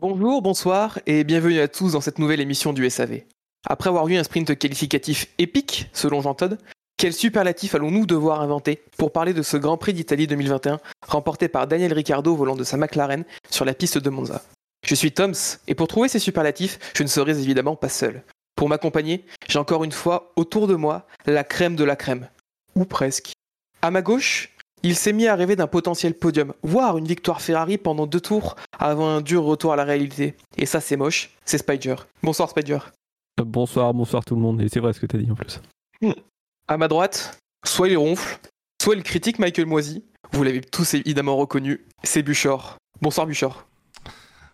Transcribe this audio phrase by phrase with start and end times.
[0.00, 3.20] Bonjour, bonsoir et bienvenue à tous dans cette nouvelle émission du SAV.
[3.68, 6.56] Après avoir eu un sprint qualificatif épique, selon Jean Todt,
[6.96, 11.66] quel superlatif allons-nous devoir inventer pour parler de ce Grand Prix d'Italie 2021 remporté par
[11.66, 14.40] Daniel Ricciardo volant de sa McLaren sur la piste de Monza?
[14.86, 15.34] Je suis Toms
[15.68, 18.22] et pour trouver ces superlatifs, je ne serai évidemment pas seul.
[18.56, 22.26] Pour m'accompagner, j'ai encore une fois autour de moi la crème de la crème.
[22.74, 23.32] Ou presque.
[23.82, 24.50] À ma gauche,
[24.82, 28.56] il s'est mis à rêver d'un potentiel podium, voire une victoire Ferrari pendant deux tours
[28.78, 30.36] avant un dur retour à la réalité.
[30.56, 31.96] Et ça, c'est moche, c'est Spider.
[32.22, 32.78] Bonsoir Spider.
[33.40, 34.60] Euh, Bonsoir, bonsoir tout le monde.
[34.62, 35.60] Et c'est vrai ce que t'as dit en plus.
[36.68, 38.38] À ma droite, soit il ronfle,
[38.80, 40.04] soit il critique Michael Moisy.
[40.32, 42.76] Vous l'avez tous évidemment reconnu, c'est Buchor.
[43.00, 43.66] Bonsoir Buchor.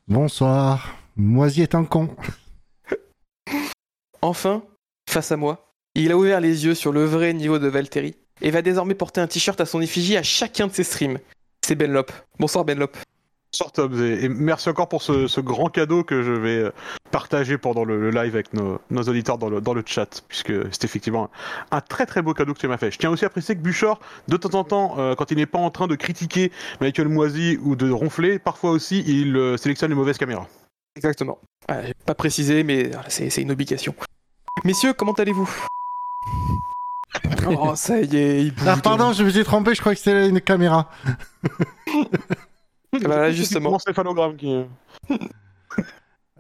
[0.09, 0.97] Bonsoir.
[1.17, 2.09] Moisi est un con.
[4.23, 4.63] Enfin,
[5.09, 8.51] face à moi, il a ouvert les yeux sur le vrai niveau de Valtteri et
[8.51, 11.19] va désormais porter un t-shirt à son effigie à chacun de ses streams.
[11.65, 12.13] C'est Benlop.
[12.39, 12.97] Bonsoir Benlop.
[13.53, 16.73] Bonsoir Tom, et, merci encore pour ce, ce grand cadeau que je vais euh,
[17.11, 20.53] partager pendant le, le live avec nos, nos auditeurs dans le, dans le chat, puisque
[20.73, 21.31] c'est effectivement
[21.71, 22.91] un, un très très beau cadeau que tu m'as fait.
[22.91, 23.99] Je tiens aussi à préciser que Buchor,
[24.29, 27.59] de temps en temps, euh, quand il n'est pas en train de critiquer Michael Moisy
[27.63, 30.49] ou de ronfler, parfois aussi il euh, sélectionne les mauvaises caméras.
[30.97, 31.39] Exactement.
[31.69, 33.95] Ah, j'ai pas précisé, mais c'est une obligation.
[34.65, 35.49] Messieurs, comment allez-vous?
[37.49, 38.65] Oh, ça y est, il bouge.
[38.67, 40.91] Ah, pardon, je me suis trompé, je crois que c'était une caméra.
[43.05, 43.73] Voilà, justement.
[43.73, 44.65] Mon stéphanogramme qui...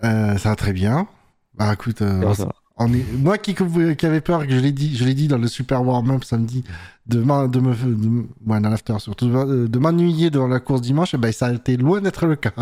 [0.04, 1.06] Euh, ça va très bien.
[1.54, 2.52] Bah écoute, euh, Alors, ça va.
[2.76, 3.04] on est...
[3.12, 5.84] moi qui, qui avait peur, que je l'ai dit, je l'ai dit dans le super
[5.84, 6.64] warm-up samedi,
[7.06, 10.80] de, m'en- de me, de, ouais, dans l'after surtout, de, de m'ennuyer devant la course
[10.82, 12.52] dimanche, et ben ça a été loin d'être le cas.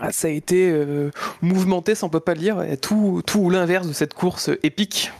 [0.00, 1.10] Ah, ça a été euh,
[1.42, 2.62] mouvementé, ça on peut pas le dire.
[2.62, 5.12] et Tout, tout l'inverse de cette course épique.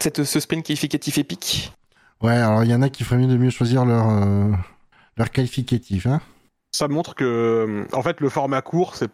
[0.00, 1.72] Cette, ce sprint qualificatif épique.
[2.24, 4.50] Ouais, alors il y en a qui feraient mieux de mieux choisir leur, euh,
[5.18, 6.22] leur qualificatif, hein.
[6.72, 9.10] Ça montre que, en fait, le format court, c'est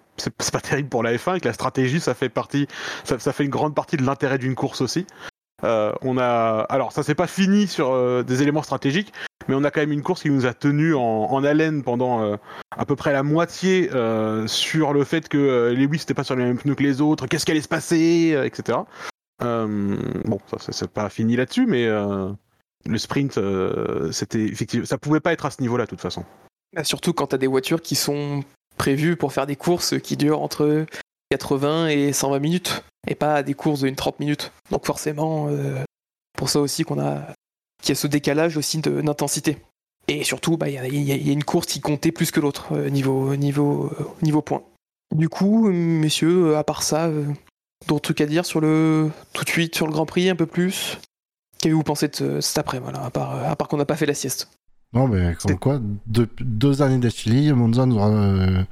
[0.53, 2.69] pas terrible pour la F1 et que la stratégie, ça fait partie,
[3.03, 5.09] ça, fait une grande partie de l'intérêt d'une course aussi.
[5.65, 9.13] Euh, on a, alors ça c'est pas fini sur euh, des éléments stratégiques,
[9.49, 12.39] mais on a quand même une course qui nous a tenu en, en haleine pendant
[12.71, 13.91] à peu près la moitié
[14.47, 17.27] sur le fait que euh, Lewis n'était pas sur les mêmes pneus que les autres,
[17.27, 18.79] qu'est-ce qui allait se passer, etc.
[19.41, 21.89] Bon, ça c'est- pas fini là-dessus, mais
[22.87, 26.25] le sprint, euh, c'était effectivement, ça pouvait pas être à ce niveau-là de toute façon.
[26.77, 28.43] Ah, Surtout quand t'as des voitures qui sont
[28.77, 30.87] prévues pour faire des courses qui durent entre
[31.31, 34.53] 80 et 120 minutes, et pas des courses d'une 30 minutes.
[34.71, 35.83] Donc forcément, euh,
[36.37, 37.35] pour ça aussi qu'on a,
[37.83, 39.59] qu'il y a ce décalage aussi d'intensité.
[40.09, 42.73] Et surtout, bah, il il y y a une course qui comptait plus que l'autre
[42.73, 44.63] euh, niveau, niveau, euh, niveau point.
[45.15, 47.11] Du coup, messieurs, à part ça,
[47.89, 50.47] d'autres trucs à dire sur le tout de suite sur le Grand Prix un peu
[50.47, 50.99] plus?
[51.63, 54.07] Qu'avez-vous pensé de ce- cet après, voilà, à part, à part qu'on n'a pas fait
[54.07, 54.49] la sieste?
[54.93, 58.63] Non, mais comme quoi, deux, deux années d'affilée, Monza nous aura, euh,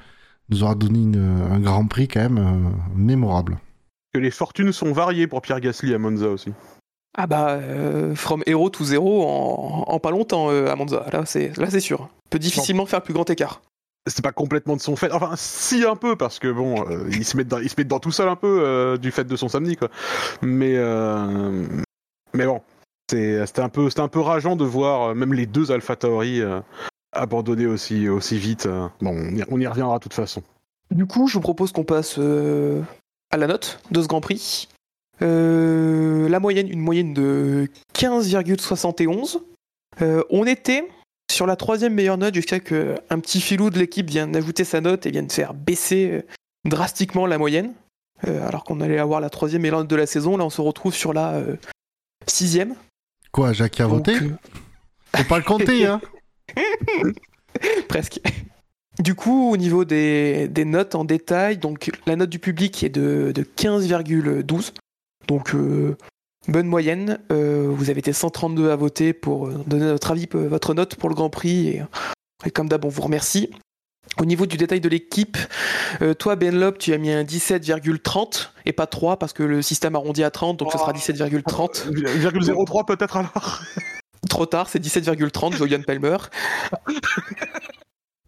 [0.48, 3.58] nous aura donné une- un grand prix quand même euh, mémorable.
[4.12, 6.52] Que les fortunes sont variées pour Pierre Gasly à Monza aussi.
[7.16, 11.24] Ah bah, euh, from hero to zero en, en pas longtemps euh, à Monza, là
[11.26, 12.08] c'est là c'est sûr.
[12.30, 13.60] Peut difficilement faire plus grand écart.
[14.06, 15.12] c'est pas complètement de son fait.
[15.12, 17.84] Enfin, si un peu, parce que bon, euh, il se met dedans, il se met
[17.84, 19.88] dedans tout seul un peu euh, du fait de son samedi, quoi.
[20.42, 21.66] Mais euh,
[22.34, 22.60] mais bon,
[23.10, 26.60] c'était un peu, un peu rageant de voir euh, même les deux Alpha Tauri euh,
[27.12, 28.66] abandonner aussi aussi vite.
[28.66, 28.88] euh.
[29.00, 29.16] Bon,
[29.50, 30.42] on y, reviendra de toute façon.
[30.90, 34.68] Du coup, je vous propose qu'on passe à la note de ce Grand Prix.
[35.20, 39.40] La moyenne, une moyenne de 15,71.
[40.00, 40.88] Euh, on était
[41.30, 44.80] sur la troisième meilleure note jusqu'à que un petit filou de l'équipe vienne ajouter sa
[44.80, 46.24] note et vienne faire baisser
[46.64, 47.72] drastiquement la moyenne.
[48.26, 50.94] Alors qu'on allait avoir la troisième meilleure note de la saison, là on se retrouve
[50.94, 51.42] sur la
[52.26, 52.74] sixième.
[53.32, 54.14] Quoi, Jacques a voté
[55.16, 56.00] Faut pas le compter, hein
[57.88, 58.20] Presque.
[58.98, 62.88] Du coup, au niveau des, des notes en détail, donc la note du public est
[62.88, 64.72] de, de 15,12.
[65.28, 65.96] Donc, euh,
[66.48, 67.18] bonne moyenne.
[67.30, 71.08] Euh, vous avez été 132 à voter pour euh, donner votre avis, votre note pour
[71.08, 71.68] le Grand Prix.
[71.68, 71.82] Et,
[72.44, 73.50] et comme d'hab, on vous remercie.
[74.16, 75.36] Au niveau du détail de l'équipe,
[76.02, 79.94] euh, toi, Benlop, tu as mis un 17,30 et pas 3 parce que le système
[79.94, 81.92] arrondit à 30, donc ce sera 17,30.
[81.92, 83.62] 0,03 peut-être alors.
[84.28, 86.16] Trop tard, c'est 17,30, Julian Palmer.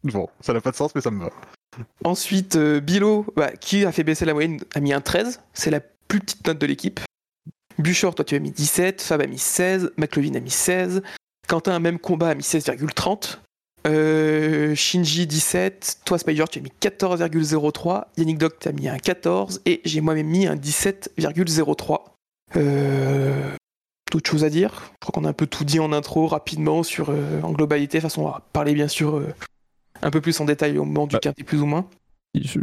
[0.03, 1.31] Bon, ça n'a pas de sens, mais ça me va.
[2.05, 5.43] Ensuite, euh, Bilo, bah, qui a fait baisser la moyenne, a mis un 13.
[5.53, 7.00] C'est la plus petite note de l'équipe.
[7.79, 9.03] Buchor, toi tu as mis 17.
[9.03, 9.93] Fab a mis 16.
[9.97, 11.03] McLovin a mis 16.
[11.49, 13.38] Quentin, même combat, a mis 16,30.
[13.87, 18.99] Euh, Shinji 17, toi Spider tu as mis 14,03, Yannick Doc tu as mis un
[18.99, 21.99] 14 et j'ai moi-même mis un 17,03.
[22.56, 23.50] Euh,
[24.12, 24.91] D'autres choses à dire?
[24.94, 27.99] Je crois qu'on a un peu tout dit en intro rapidement sur euh, en globalité.
[27.99, 29.32] De toute façon, on va parler bien sûr euh,
[30.03, 31.21] un peu plus en détail au moment du Bah.
[31.21, 31.87] quintet plus ou moins.
[32.32, 32.61] Je,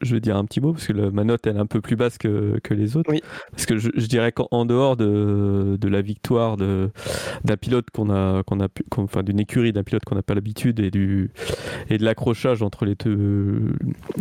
[0.00, 1.80] je- vais dire un petit mot parce que le- ma note elle est un peu
[1.80, 3.12] plus basse que, que les autres.
[3.12, 3.22] Oui.
[3.52, 6.90] Parce que je, je dirais qu'en en dehors de, de la victoire de-
[7.44, 10.34] d'un pilote qu'on a, qu'on a pu, enfin d'une écurie d'un pilote qu'on n'a pas
[10.34, 11.30] l'habitude et du
[11.90, 13.72] et de l'accrochage entre les deux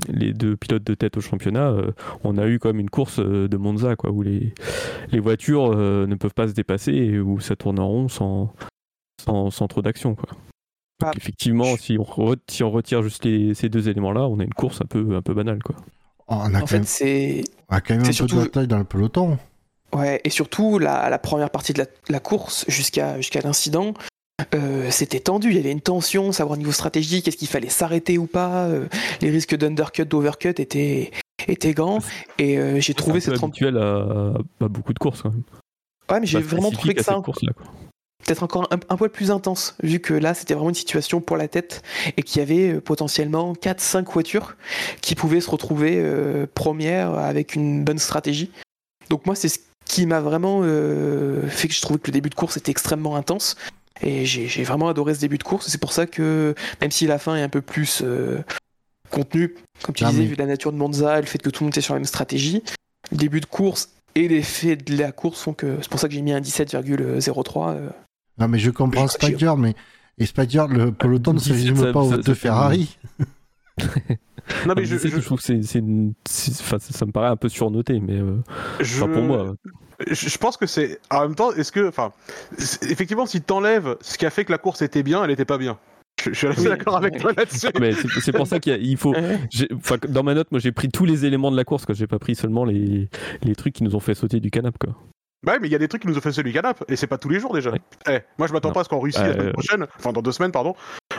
[0.10, 1.92] les deux pilotes de tête au championnat, euh,
[2.24, 4.54] on a eu quand même une course euh, de Monza quoi où les
[5.12, 8.54] les voitures euh, ne peuvent pas se dépasser et où ça tourne en rond sans
[9.24, 10.30] sans, sans trop d'action quoi.
[11.02, 14.44] Donc effectivement, si on, re- si on retire juste les- ces deux éléments-là, on a
[14.44, 15.62] une course un peu, un peu banale.
[15.64, 15.76] Quoi.
[16.28, 18.14] Oh, on, a En quand fait, même, c'est on a quand même un c'est peu
[18.14, 19.38] surtout- de bataille dans le peloton.
[19.94, 23.94] Ouais, et surtout, la, la première partie de la, la course jusqu'à jusqu'à l'incident,
[24.56, 25.50] euh, c'était tendu.
[25.50, 28.66] Il y avait une tension, savoir au niveau stratégique, est-ce qu'il fallait s'arrêter ou pas.
[28.66, 28.88] euh,
[29.22, 31.12] les risques d'undercut, d'overcut étaient,
[31.48, 32.00] étaient grands.
[32.40, 33.42] Et euh, j'ai trouvé c'est un cette.
[33.42, 35.22] peu habituel à, à beaucoup de courses.
[35.22, 35.44] Quand même.
[36.10, 37.22] Ouais, mais j'ai vraiment trouvé que ça.
[38.26, 41.38] Peut-être encore un, un poil plus intense, vu que là, c'était vraiment une situation pour
[41.38, 41.82] la tête
[42.18, 44.56] et qu'il y avait euh, potentiellement 4-5 voitures
[45.02, 48.52] qui pouvaient se retrouver euh, premières avec une bonne stratégie.
[49.10, 52.30] Donc moi, c'est ce qui m'a vraiment euh, fait que je trouvais que le début
[52.30, 53.56] de course était extrêmement intense.
[54.02, 55.68] Et j'ai vraiment adoré ce début de course.
[55.70, 58.40] C'est pour ça que, même si la fin est un peu plus euh,
[59.12, 61.50] contenue, comme tu Ah, disais, mais- vu la nature de Monza et le fait que
[61.50, 62.64] tout le monde était sur la même stratégie,
[63.12, 66.14] le début de course et l'effet de la course font que c'est pour ça que
[66.16, 67.76] j'ai mis un 17,03.
[68.40, 69.76] Non, mais je comprends que- Spider, mais
[70.18, 72.98] et Spider, le peloton ne se 17, résume pas aux deux Ferrari.
[74.68, 76.14] Non, mais je, je, je, trouve que c'est, une-
[76.60, 78.36] enfin, ça, ça me paraît un peu surnoté, mais euh,
[78.82, 79.56] je- enfin, pour moi.
[80.06, 81.00] je pense que c'est.
[81.10, 81.88] En même temps, est-ce que.
[81.88, 82.12] Enfin,
[82.82, 85.58] effectivement, si t'enlèves ce qui a fait que la course était bien, elle était pas
[85.58, 85.78] bien.
[86.22, 86.68] Je, je suis assez Oui.
[86.68, 87.68] d'accord avec toi là-dessus.
[87.80, 89.16] Mais c'est, pour ça qu'il faut.
[90.10, 91.86] Dans ma note, moi, j'ai pris tous les éléments de la course.
[91.86, 91.96] Quoi.
[91.96, 93.10] J'ai pas pris seulement les,
[93.44, 94.78] les trucs qui nous ont fait sauter du canapé.
[94.80, 94.96] Quoi.
[95.44, 96.96] Bah ouais, mais il y a des trucs qui nous ont fait celui canap, et
[96.96, 97.72] c'est pas tous les jours déjà.
[97.72, 97.82] Ouais.
[98.10, 100.22] Eh, moi je m'attends pas à ce qu'en Russie, la Euh, semaine prochaine, enfin dans
[100.22, 100.74] deux semaines, pardon,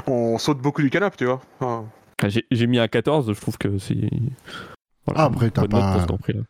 [0.06, 1.40] on saute beaucoup du canap, tu vois.
[1.60, 1.84] Enfin,
[2.22, 4.08] Enfin, j'ai, mis un 14, je trouve que c'est.
[5.06, 6.42] Voilà, Ah, après, t'as pas- Prix, là.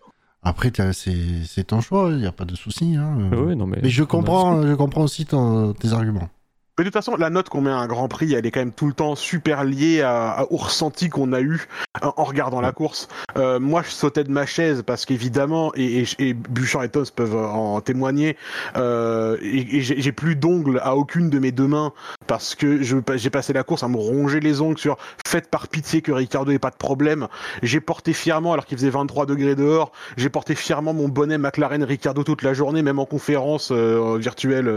[0.43, 1.17] Après, t'as- c'est
[1.47, 2.95] c'est ton choix, il n'y a pas de souci.
[2.97, 3.31] Hein.
[3.33, 6.29] Ouais, ouais, non, mais, Mais je a- comprends, je comprends aussi ton- tes arguments.
[6.77, 8.59] Mais de toute façon, la note qu'on met à un Grand Prix, elle est quand
[8.59, 11.69] même tout le temps super liée à, à- au ressenti qu'on a eu
[12.03, 13.07] en, en regardant la course.
[13.37, 17.13] Euh, moi, je sautais de ma chaise parce qu'évidemment, et, et, et Bouchard et Toss
[17.13, 18.37] peuvent en témoigner,
[18.77, 21.93] euh, et, j'ai plus d'ongles à aucune de mes deux mains
[22.27, 24.97] parce que j'ai passé la course à me ronger les ongles sur
[25.29, 27.29] faites par pitié que Ricardo ait pas de problème.
[27.63, 31.85] J'ai porté fièrement, alors qu'il faisait 23 degrés dehors, j'ai porté fièrement mon bonnet McLaren
[31.85, 34.69] Ricardo toute la journée, même en conférence euh, virtuelle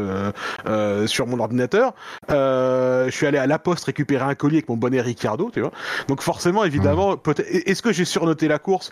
[1.07, 1.86] sur mon ordinateur.
[2.31, 5.61] Euh, je suis allé à la poste récupérer un colis avec mon bonnet Ricardo, tu
[5.61, 5.71] vois.
[6.07, 7.47] Donc forcément, évidemment, peut-être.
[7.49, 8.91] Est-ce que j'ai surnoté la course?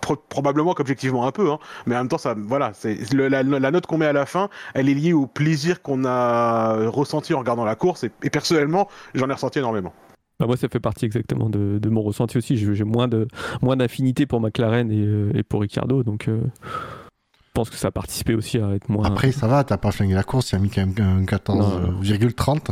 [0.00, 1.60] Pro- probablement qu'objectivement un peu, hein.
[1.86, 4.48] mais en même temps, ça, voilà, c'est la, la note qu'on met à la fin,
[4.74, 8.88] elle est liée au plaisir qu'on a ressenti en regardant la course, et, et personnellement,
[9.14, 9.92] j'en ai ressenti énormément.
[10.40, 12.56] Bah, moi, ça fait partie exactement de, de mon ressenti aussi.
[12.56, 13.28] J'ai moins de
[13.62, 16.40] moins d'affinité pour McLaren et, euh, et pour Ricardo, donc euh,
[17.54, 19.06] pense que ça a participé aussi à être moins.
[19.06, 22.70] Après, ça va, t'as pas flingué la course, il a mis quand même un 14,30.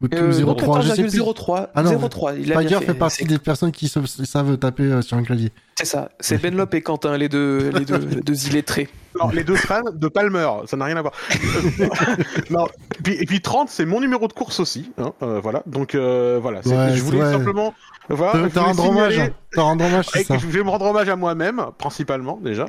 [0.00, 1.10] Ou Euh, 0,3, je sais plus.
[1.10, 1.70] 0,03.
[1.74, 2.36] Ah non, 0,3.
[2.38, 2.84] Il Spider fait.
[2.86, 5.50] fait partie des personnes qui se- savent taper euh, sur un clavier.
[5.76, 6.10] C'est ça.
[6.20, 8.88] C'est Benlop et Quentin, les deux, les deux, deux illettrés.
[9.32, 11.14] Les deux fans de Palmer, ça n'a rien à voir.
[12.50, 12.66] non,
[12.98, 15.62] et puis, et puis 30, c'est mon numéro de course aussi, hein, euh, voilà.
[15.66, 17.32] Donc euh, voilà, Ouais, je voulais ouais.
[17.32, 17.74] simplement,
[18.08, 19.12] voilà, Te je rendre hommage.
[19.14, 19.34] signaler- hein.
[19.52, 20.38] Te rendre hommage, ça.
[20.38, 22.66] je vais me rendre hommage à moi-même, principalement déjà.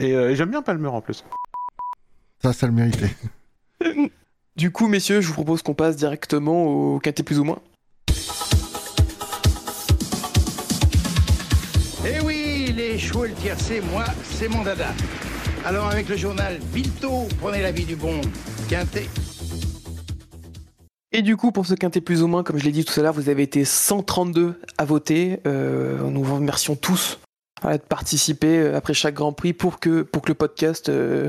[0.00, 1.24] Et, euh, et j'aime bien Palmer en plus.
[2.42, 3.14] Ça, ça le méritait.
[4.56, 7.58] Du coup, messieurs, je vous propose qu'on passe directement au quintet plus ou moins.
[12.08, 14.94] Eh oui, les chevaux et le tiercé, moi, c'est mon dada.
[15.66, 18.18] Alors avec le journal Bilto, prenez l'avis du bon
[18.70, 19.08] Quintet.
[21.12, 23.02] Et du coup, pour ce quintet plus ou moins, comme je l'ai dit tout à
[23.02, 25.40] l'heure, vous avez été 132 à voter.
[25.46, 27.18] Euh, nous vous remercions tous
[27.62, 31.28] voilà, de participer euh, après chaque Grand Prix pour que, pour que le podcast euh,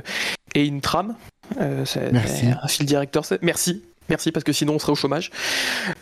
[0.56, 1.16] ait une trame.
[1.60, 3.24] Euh, c'est- Un fil directeur.
[3.42, 3.84] Merci.
[4.10, 5.32] Merci, parce que sinon on serait au chômage.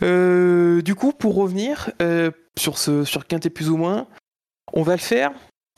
[0.02, 4.06] Euh, du coup, pour revenir euh, sur ce sur quintet plus ou moins,
[4.72, 5.32] on va le faire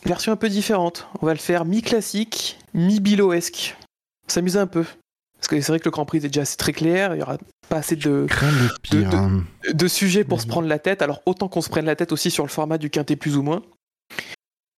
[0.04, 1.08] version un peu différente.
[1.22, 3.76] On va le faire mi-classique, mi-biloesque.
[4.26, 4.84] S'amuser un peu.
[5.38, 7.22] Parce que c'est vrai que le Grand Prix est déjà assez très clair, il y
[7.22, 7.38] aura
[7.68, 8.26] pas assez de,
[8.90, 9.44] de- hein.
[9.72, 10.50] de sujets pour se Mhm.
[10.50, 11.00] prendre la tête.
[11.00, 13.42] Alors autant qu'on se prenne la tête aussi sur le format du quintet plus ou
[13.42, 13.62] moins.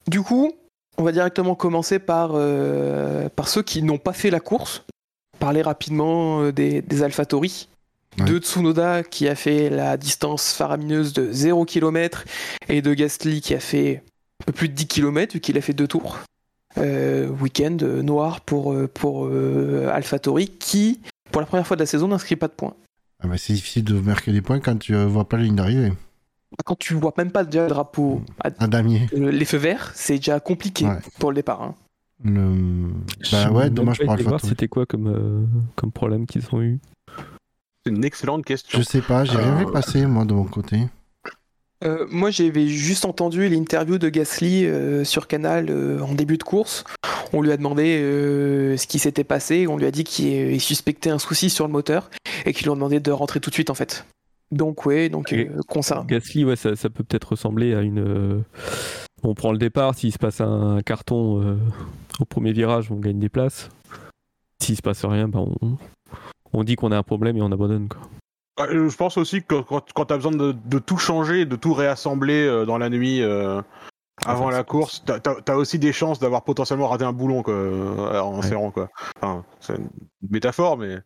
[0.09, 0.53] Du coup,
[0.99, 4.85] on va directement commencer par, euh, par ceux qui n'ont pas fait la course.
[5.39, 7.69] Parler rapidement euh, des, des AlphaTauri.
[8.19, 8.25] Ouais.
[8.25, 12.25] De Tsunoda qui a fait la distance faramineuse de 0 km
[12.69, 14.03] et de Gasly qui a fait
[14.43, 16.19] un peu plus de 10 km vu qu'il a fait deux tours.
[16.79, 21.01] Euh, Week-end euh, noir pour, pour euh, AlphaTauri qui,
[21.33, 22.75] pour la première fois de la saison, n'inscrit pas de points.
[23.23, 25.93] Ah bah, c'est difficile de marquer des points quand tu vois pas la ligne d'arrivée.
[26.65, 29.09] Quand tu vois même pas déjà le drapeau à Un damier.
[29.15, 30.99] Euh, les feux verts, c'est déjà compliqué Ouais.
[31.19, 31.63] pour le départ.
[31.63, 31.75] hein.
[32.25, 32.91] Le...
[33.33, 34.37] Bah ouais, dommage pas pour Alpha.
[34.47, 36.81] C'était quoi comme, euh, comme problème qu'ils ont eu
[37.87, 38.79] C'est une excellente question.
[38.79, 40.89] Je sais pas, j'ai rien Euh, vu passer moi de mon côté.
[41.83, 46.43] Euh, moi, j'avais juste entendu l'interview de Gasly euh, sur Canal euh, en début de
[46.43, 46.85] course.
[47.33, 49.67] On lui a demandé euh, ce qui s'était passé.
[49.67, 52.11] On lui a dit qu'il il suspectait un souci sur le moteur
[52.45, 54.05] et qu'ils lui ont demandé de rentrer tout de suite en fait.
[54.51, 56.05] Donc ouais, donc euh, concert.
[56.07, 58.01] Gasly, ouais, ça, ça peut peut-être ressembler à une.
[58.01, 58.41] euh,
[59.23, 61.57] On prend le départ, s'il se passe un carton euh,
[62.19, 63.69] au premier virage, on gagne des places.
[64.61, 65.77] S'il se passe rien, bah, on,
[66.53, 67.89] on dit qu'on a un problème et on abandonne.
[67.89, 68.01] Quoi.
[68.67, 71.57] Euh, Je pense aussi que quand, quand tu as besoin de, de tout changer, de
[71.57, 73.63] tout réassembler euh, dans la nuit euh,
[74.27, 77.55] avant la course, t'as as, aussi des chances d'avoir potentiellement raté un boulon quoi,
[78.23, 78.43] en Ouais.
[78.43, 78.71] serrant.
[78.71, 78.89] Quoi.
[79.17, 79.89] Enfin, c'est une
[80.29, 80.97] métaphore, mais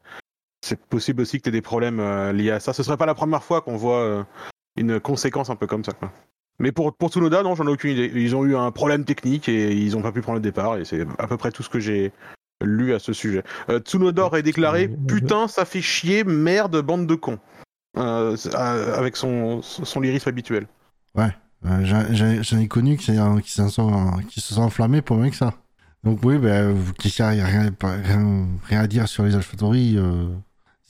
[0.64, 2.72] c'est possible aussi que tu aies des problèmes euh, liés à ça.
[2.72, 4.24] Ce serait pas la première fois qu'on voit euh,
[4.76, 5.92] une conséquence un peu comme ça.
[5.92, 6.10] Quoi.
[6.58, 8.10] Mais pour, pour Tsunoda, non, j'en ai aucune idée.
[8.14, 10.84] Ils ont eu un problème technique et ils ont pas pu prendre le départ, et
[10.84, 12.12] c'est à peu près tout ce que j'ai
[12.62, 13.42] lu à ce sujet.
[13.68, 14.96] Euh, Tsunoda aurait déclaré Ouais.
[15.08, 17.38] Putain, ça fait chier, merde, bande de cons.
[17.96, 20.66] Euh, euh, avec son, son lyrisme habituel.
[21.66, 21.80] Euh,
[22.42, 25.54] j'en- ai connu qui, euh, se sont enflammés pour moins que ça.
[26.02, 29.94] Donc oui, ben, il n'y a rien, pas- rien, rien à dire sur les AlphaTauri.
[29.96, 30.26] Euh,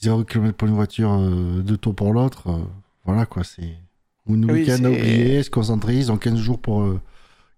[0.01, 2.49] 0 km pour une voiture, euh, deux tours pour l'autre.
[2.49, 2.63] euh,
[3.05, 3.77] voilà quoi, c'est...
[4.27, 6.81] Une Oui, week-end oublier, se concentrer, ils ont 15 jours pour...
[6.81, 6.99] euh,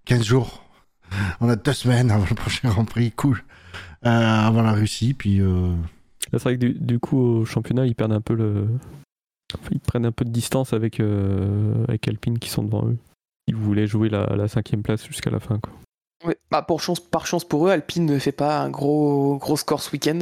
[0.06, 0.64] 15 jours.
[1.42, 3.44] On a deux semaines avant le prochain Grand Prix, cool.
[4.06, 5.40] Euh, avant la Russie, puis...
[5.42, 5.74] euh,
[6.32, 8.68] c'est vrai que du, du coup, au championnat, ils perdent un peu le.
[9.54, 12.98] enfin, ils prennent un peu de distance avec, euh, avec Alpine qui sont devant eux.
[13.48, 15.58] Ils voulaient jouer la, la cinquième place jusqu'à la fin.
[15.60, 16.34] Quoi.
[16.52, 19.82] Bah, pour chance, par chance pour eux, Alpine ne fait pas un gros, gros score
[19.82, 20.20] ce week-end.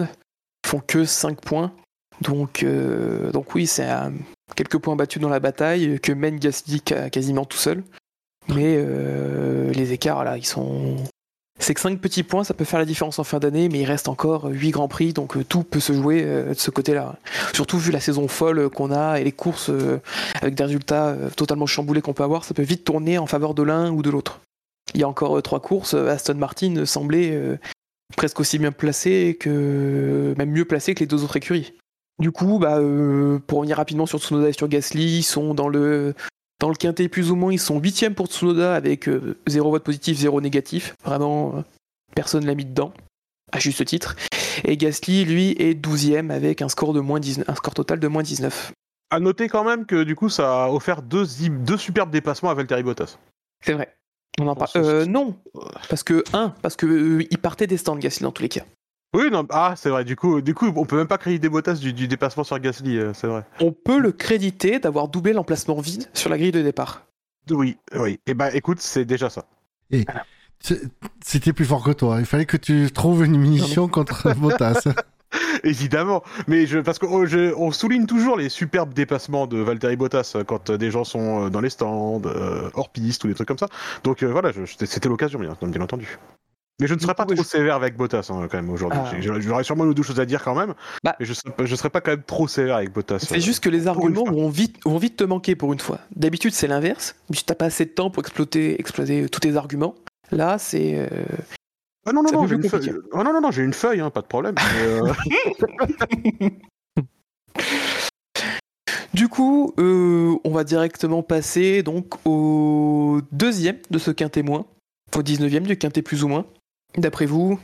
[0.64, 1.72] Ils font que 5 points.
[2.22, 3.88] Donc, euh, donc oui, c'est
[4.56, 7.84] quelques points battus dans la bataille que mène Gasly quasiment tout seul.
[8.48, 10.98] Mais euh, les écarts, là, ils sont.
[11.58, 13.86] C'est que 5 petits points, ça peut faire la différence en fin d'année, mais il
[13.86, 17.16] reste encore 8 grands prix, donc euh, tout peut se jouer de ce côté-là.
[17.54, 19.72] Surtout vu la saison folle qu'on a et les courses
[20.42, 23.64] avec des résultats totalement chamboulés qu'on peut avoir, ça peut vite tourner en faveur de
[23.64, 24.42] l'un ou de l'autre.
[24.94, 27.58] Il y a encore euh, trois courses, Aston Martin semblait
[28.16, 30.34] presque aussi bien placé que.
[30.38, 31.74] même mieux placé que les deux autres écuries.
[32.20, 35.68] Du coup, bah, euh, pour revenir rapidement sur Tsunoda et sur Gasly, ils sont dans
[35.68, 36.14] le,
[36.62, 39.10] dans le quintet plus ou moins, ils sont 8 pour Tsunoda avec
[39.48, 40.96] 0 vote positif, 0 négatif.
[41.04, 41.62] Vraiment, euh,
[42.16, 42.94] personne l'a mis dedans,
[43.52, 44.16] à juste titre.
[44.64, 48.08] Et Gasly, lui, est 12 avec un score, de moins 19, un score total de
[48.08, 48.72] moins 19.
[49.12, 52.54] À noter quand même que du coup, ça a offert deux, deux superbes dépassements à
[52.54, 53.18] Valtteri Bottas.
[53.64, 53.94] C'est vrai.
[54.40, 54.70] On en Bon, parle.
[54.72, 55.36] c'est- Euh, non,
[55.90, 58.64] parce que, un, parce que euh, il partait des stands Gasly dans tous les cas.
[59.16, 60.04] Oui, non, ah, c'est vrai.
[60.04, 62.98] Du coup, du coup, on peut même pas créditer Bottas du, du dépassement sur Gasly,
[62.98, 63.44] euh, c'est vrai.
[63.62, 67.04] On peut le créditer d'avoir doublé l'emplacement vide sur la grille de départ.
[67.50, 68.20] Oui, oui.
[68.28, 69.46] Et ben, écoute, c'est déjà ça.
[70.60, 70.82] c'est-
[71.24, 72.18] C'était plus fort que toi.
[72.20, 74.84] Il fallait que tu trouves une munition contre Bottas.
[75.64, 77.26] Évidemment, mais je, parce qu'on
[77.58, 81.50] on souligne toujours les superbes dépassements de Valtteri Bottas euh, quand euh, des gens sont
[81.50, 83.68] dans les stands, euh, hors piste ou des trucs comme ça.
[84.04, 86.18] Donc euh, voilà, c'était l'occasion, bien, bien entendu.
[86.82, 89.00] Mais je ne serais pas trop je- sévère avec Bottas hein, quand même aujourd'hui.
[89.02, 89.12] Ah.
[89.40, 91.16] J'aurais sûrement une ou deux choses à dire quand même, Bah.
[91.20, 93.20] mais je serais, pas- je serais pas quand même trop sévère avec Bottas.
[93.20, 93.40] C'est euh.
[93.40, 96.00] juste que les arguments vont vite, vont vite te manquer pour une fois.
[96.16, 97.16] D'habitude, c'est l'inverse.
[97.34, 99.96] Tu n'as pas assez de temps pour exploiter, exploser tous tes arguments.
[100.32, 100.96] Là, c'est.
[100.98, 101.08] euh,
[102.06, 102.94] Ah non, non, ça non, peut j'ai une feuille.
[103.14, 104.56] Ah non, non, non, j'ai une feuille, hein, pas de problème.
[104.58, 106.50] mais, euh,
[109.14, 114.66] Du coup, euh, on va directement passer donc au deuxième de ce quintet moins,
[115.16, 116.46] au 19e du quintet plus ou moins.
[116.98, 117.60] D'après vous,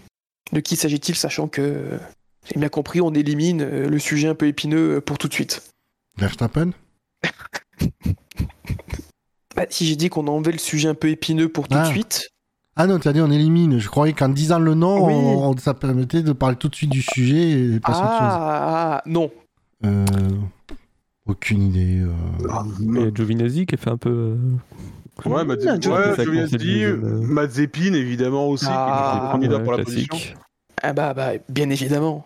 [0.51, 1.97] de qui s'agit-il, sachant que,
[2.51, 5.33] j'ai bien compris, on élimine euh, le sujet un peu épineux euh, pour tout de
[5.33, 5.61] suite?
[6.17, 6.71] Verstappen?
[9.55, 11.83] Bah, si j'ai dit qu'on enlevait le sujet un peu épineux pour tout Ah.
[11.83, 12.29] de suite,
[12.77, 13.79] Ah non, tu as dit on élimine.
[13.79, 15.13] Je croyais qu'en disant le nom, Oui.
[15.13, 18.11] on- on- ça permettait de parler tout de suite du sujet et passer à autre
[18.11, 18.19] chose.
[18.21, 19.29] ah, ah, non,
[19.83, 20.05] Euh,
[21.25, 21.99] aucune idée.
[21.99, 22.13] euh.
[22.49, 22.63] ah,
[23.13, 24.37] Giovinazzi qui a fait un peu.
[25.25, 26.25] Ouais, Ah, Joe- ouais, être
[26.57, 27.21] deuxième, euh.
[27.21, 30.17] Mazepin évidemment aussi, Ah, qui est candidat pour la position.
[30.81, 32.25] ah bah, bah, bien évidemment.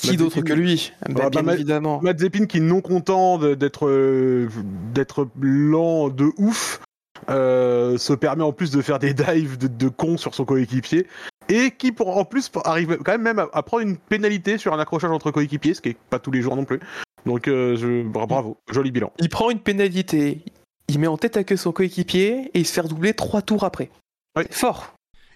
[0.00, 0.92] Qui d'autre que lui?
[1.08, 2.00] Bah, bah, Bien évidemment.
[2.02, 4.48] Mazepin qui est non content de- d'être euh,
[4.94, 6.80] d'être lent de ouf,
[7.30, 11.06] euh, se permet en plus de faire des dives de, de con sur son coéquipier
[11.48, 14.74] et qui pour en plus arrive quand même, même à, à prendre une pénalité sur
[14.74, 16.78] un accrochage entre coéquipiers, ce qui est pas tous les jours non plus.
[17.24, 19.10] Donc euh, je, bra- bravo, joli bilan.
[19.18, 20.40] Il prend une pénalité,
[20.88, 23.64] il met en tête à queue son coéquipier et il se fait doubler trois tours
[23.64, 23.90] après.
[24.36, 24.44] Oui.
[24.50, 24.92] C'est Fort.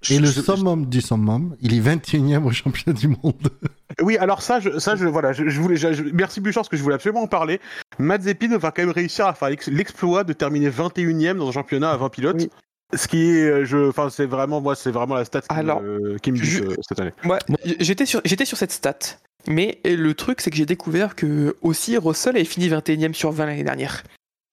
[0.09, 3.35] Et le Je- je- summum du summum, il est 21ème au championnat du monde.
[4.01, 6.69] Oui, alors ça, je, ça, je, voilà, je, je voulais, je- je- merci Bouchard, parce
[6.71, 7.61] que je voulais absolument en parler.
[7.99, 11.91] Mazepin va quand même réussir à faire l'ex- l'exploit de terminer 21ème dans un championnat
[11.91, 12.37] à 20 pilotes.
[12.39, 12.51] Oui.
[12.95, 15.83] Ce qui est, euh, je, enfin, c'est vraiment, moi, c'est vraiment la stat qui, Alors,
[15.83, 17.13] me, qui me bute, je- euh, cette année.
[17.25, 17.39] Moi,
[17.81, 18.97] j'étais sur, j'étais sur cette stat.
[19.49, 23.47] Mais le truc, c'est que j'ai découvert que aussi Russell avait fini 21ème sur 20
[23.47, 24.03] l'année dernière.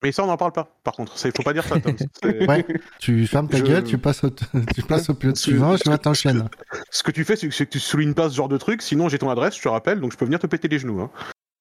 [0.04, 1.14] Mais ça, on n'en parle pas, par contre.
[1.26, 1.96] Il faut pas dire ça, Tom.
[2.48, 2.64] Ouais,
[3.00, 4.30] tu fermes ta Je- gueule, tu passes au,
[4.76, 6.42] tu passes au pilote suivant, je vais t'enchaîner.
[6.92, 8.82] Ce que tu fais, c'est que, tu soulignes pas ce genre de truc.
[8.84, 11.02] Sinon, j'ai ton adresse, je te rappelle, donc je peux venir te péter les genoux.
[11.02, 11.10] Hein.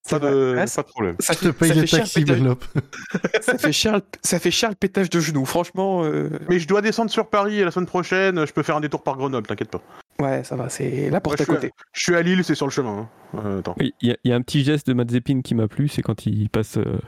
[0.08, 0.54] Pas, de.
[0.58, 1.16] Ah, pas de problème.
[1.18, 2.64] Ça te paye cher, taxis, le pétage- Benlop.
[3.40, 5.44] ça fait cher, ça fait cher le pétage de genoux.
[5.46, 8.46] Franchement, euh, Mais je dois descendre sur Paris la semaine prochaine.
[8.46, 9.80] Je peux faire un détour par Grenoble, t'inquiète pas.
[10.20, 11.72] Ouais, ça va, c'est la porte Ouais, à je, suis côté.
[11.92, 13.08] je suis à Lille, c'est sur le chemin.
[13.34, 13.38] hein.
[13.44, 13.62] Euh.
[13.78, 15.88] Oui, il y, a- il y a un petit geste de Mazepin qui m'a plu,
[15.88, 16.98] c'est quand il passe euh,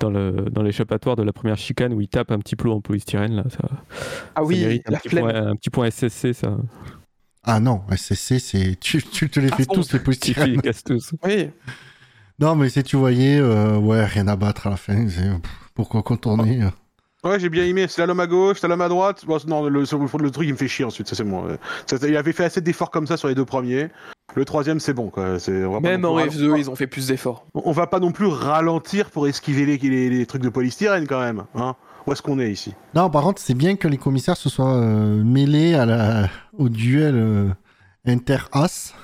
[0.00, 2.80] dans le dans l'échappatoire de la première chicane où il tape un petit plot en
[2.80, 3.44] polystyrène là.
[3.50, 3.76] Ça, Ah
[4.36, 6.56] ça oui, un petit, point, un petit point SSC, ça.
[7.44, 8.76] Ah non, SCC, c'est.
[8.80, 10.52] Tu, tu te les fais Ah, tous, les Tu postyrènes.
[10.52, 11.12] les casses tous.
[11.24, 11.50] Oui,
[12.40, 15.06] Non, mais si tu voyais, euh, ouais, rien à battre à la fin.
[15.08, 15.30] c'est-
[15.74, 16.70] Pourquoi contourner euh.
[17.24, 17.88] Ouais, j'ai bien aimé.
[17.88, 19.24] Slalom à gauche, slalom à droite.
[19.26, 21.46] Bon, non, le, le, le truc, il me fait chier ensuite, ça c'est moi.
[22.02, 23.88] Il avait fait assez d'efforts comme ça sur les deux premiers.
[24.34, 25.38] Le troisième, c'est bon, quoi.
[25.38, 27.46] C'est, on va pas même en F2, ral- ils ont fait plus d'efforts.
[27.54, 31.20] On va pas non plus ralentir pour esquiver les, les, les trucs de polystyrène, quand
[31.20, 31.44] même.
[31.54, 31.76] Hein
[32.06, 32.74] Où est-ce qu'on est ici?
[32.94, 36.28] Non, par contre, c'est bien que les commissaires se soient euh, mêlés à la...
[36.58, 37.48] au duel euh,
[38.06, 38.94] inter-as.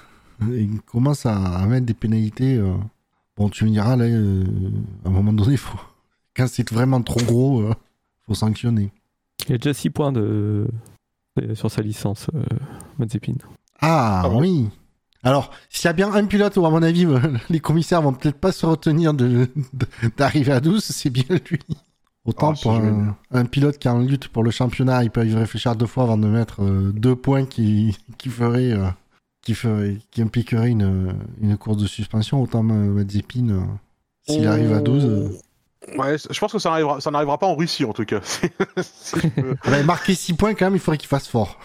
[0.42, 2.56] Ils commencent à, à mettre des pénalités.
[2.56, 2.72] euh.
[3.36, 4.44] Bon, tu me diras, là, euh,
[5.04, 5.78] à un moment donné, faut...
[6.36, 7.74] quand c'est vraiment trop gros, euh,
[8.30, 8.92] faut sanctionner.
[9.48, 10.68] Il a déjà 6 points de...
[11.54, 12.44] sur sa licence, euh,
[12.98, 13.34] Mazepin.
[13.80, 14.68] Ah, Ah bon oui.
[15.24, 17.06] Alors, s'il y a bien un pilote où, à mon avis,
[17.50, 19.48] les commissaires vont peut-être pas se retenir de-
[20.16, 21.58] d'arriver à 12, c'est bien lui.
[22.24, 25.26] Autant Ah, pour un, un pilote qui est en lutte pour le championnat, il peut
[25.26, 28.86] y réfléchir deux fois avant de mettre euh, deux points qui, qui feraient, euh,
[29.42, 32.40] qui ferait, qui impliquerait une, une course de suspension.
[32.42, 33.60] Autant euh, Mazepin, euh,
[34.28, 35.40] s'il arrive à 12.
[35.94, 38.20] Euh, Ouais, je pense que ça n'arrivera, ça n'arrivera pas en Russie, en tout cas.
[38.82, 41.58] Si je peux- bah, marquer 6 points, quand même, il faudrait qu'il fasse fort.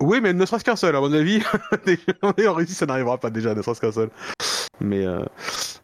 [0.00, 1.42] oui, mais ne serait-ce qu'un seul, à mon avis.
[2.22, 4.10] On est en Russie, ça n'arrivera pas déjà, ne serait-ce qu'un seul.
[4.80, 5.24] Mais euh,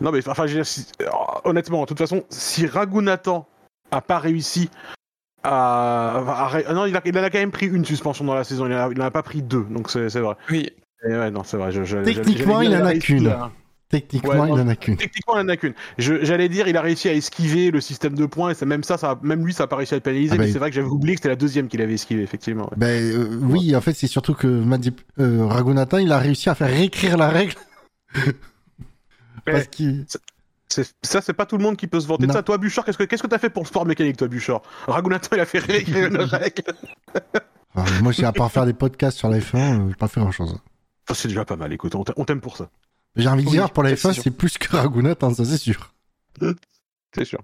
[0.01, 0.61] non, mais enfin, je
[1.01, 3.47] alors, honnêtement, de toute façon, si Raghunathan
[3.91, 4.71] a pas réussi
[5.45, 8.35] à, à- à- non, il, a, il en a quand même pris une suspension dans
[8.35, 8.67] la saison.
[8.67, 10.35] Il en a, pas pris deux, donc c'est, c'est vrai.
[10.51, 10.69] Oui,
[11.09, 11.71] Et ouais, non, c'est vrai.
[11.71, 13.29] je- je- Techniquement, il en a qu'une.
[13.29, 13.51] à-
[13.91, 14.63] Techniquement, Ouais, il non.
[14.65, 14.97] en a qu'une.
[14.99, 15.73] Techniquement, il en a qu'une.
[15.97, 18.99] J'allais dire, il a réussi à esquiver le système de points, et c'est même ça,
[18.99, 20.69] ça, même lui, ça a pas réussi à le pénaliser, Ah bah, mais c'est vrai
[20.69, 22.65] que j'avais oublié que c'était la deuxième qu'il avait esquivé, effectivement.
[22.65, 22.77] ouais.
[22.77, 26.55] Ben euh, oui, en fait, c'est surtout que Mazep- euh, Raghunathan, il a réussi à
[26.55, 27.55] faire réécrire la règle.
[29.45, 30.05] Parce qu'il...
[31.03, 32.43] Ça, c'est pas tout le monde qui peut se vanter de ça.
[32.43, 34.61] Toi, Bouchard, qu'est-ce que qu'est-ce que t'as fait pour le sport mécanique, toi, Bouchard?
[34.87, 36.63] Raghunathan, il a fait réécrire une règle.
[37.75, 39.57] Enfin, moi, j'ai à part faire des podcasts sur la F1,
[39.89, 40.61] euh, pas fait grand-chose.
[41.09, 42.69] Ça, c'est déjà pas mal, écoute, on t'aime pour ça.
[43.19, 45.59] J'ai envie de Oui, dire, pour la ça, F1, c'est plus que Raghunathan, ça c'est
[45.59, 45.93] sûr.
[47.15, 47.41] C'est sûr.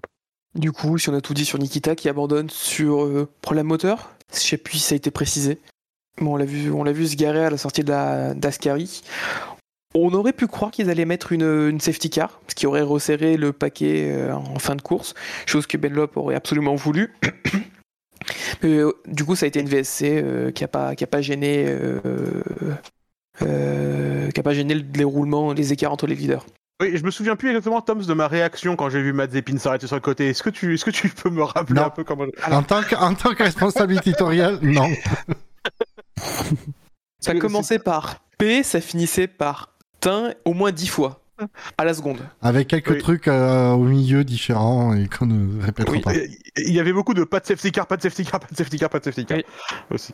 [0.55, 4.11] du coup, si on a tout dit sur Nikita qui abandonne sur euh, problème moteur,
[4.33, 5.59] je sais plus si ça a été précisé.
[6.21, 9.01] Bon, on l'a vu, on l'a vu se garer à la sortie de la d'Ascari.
[9.93, 13.37] On aurait pu croire qu'ils allaient mettre une, une safety car, ce qui aurait resserré
[13.37, 15.13] le paquet euh, en fin de course,
[15.45, 17.13] chose que Benlop aurait absolument voulu.
[18.63, 21.07] Mais, euh, du coup, ça a été une VSC euh, qui a pas qui a
[21.07, 21.65] pas gêné
[23.41, 26.45] euh, qui a pas gêné le déroulement, les écarts entre les leaders.
[26.81, 29.87] Oui, je me souviens plus exactement, Toms, de ma réaction quand j'ai vu Mazepin s'arrêter
[29.87, 30.27] sur le côté.
[30.27, 31.85] Est-ce que tu, est-ce que tu peux me rappeler Non.
[31.85, 34.89] un peu comment En tant que, en tant que responsable éditorial, non.
[37.19, 39.69] Ça commençait par P, ça finissait par
[39.99, 41.21] tin au moins dix fois
[41.77, 42.19] à la seconde.
[42.41, 42.97] Avec quelques Oui.
[42.99, 46.01] trucs euh, au milieu différents et qu'on ne répétera Oui.
[46.01, 46.13] pas.
[46.57, 48.55] Il y avait beaucoup de pas de safety car, pas de safety car, pas de
[48.55, 49.43] safety car, pas de safety car Oui.
[49.91, 50.13] aussi.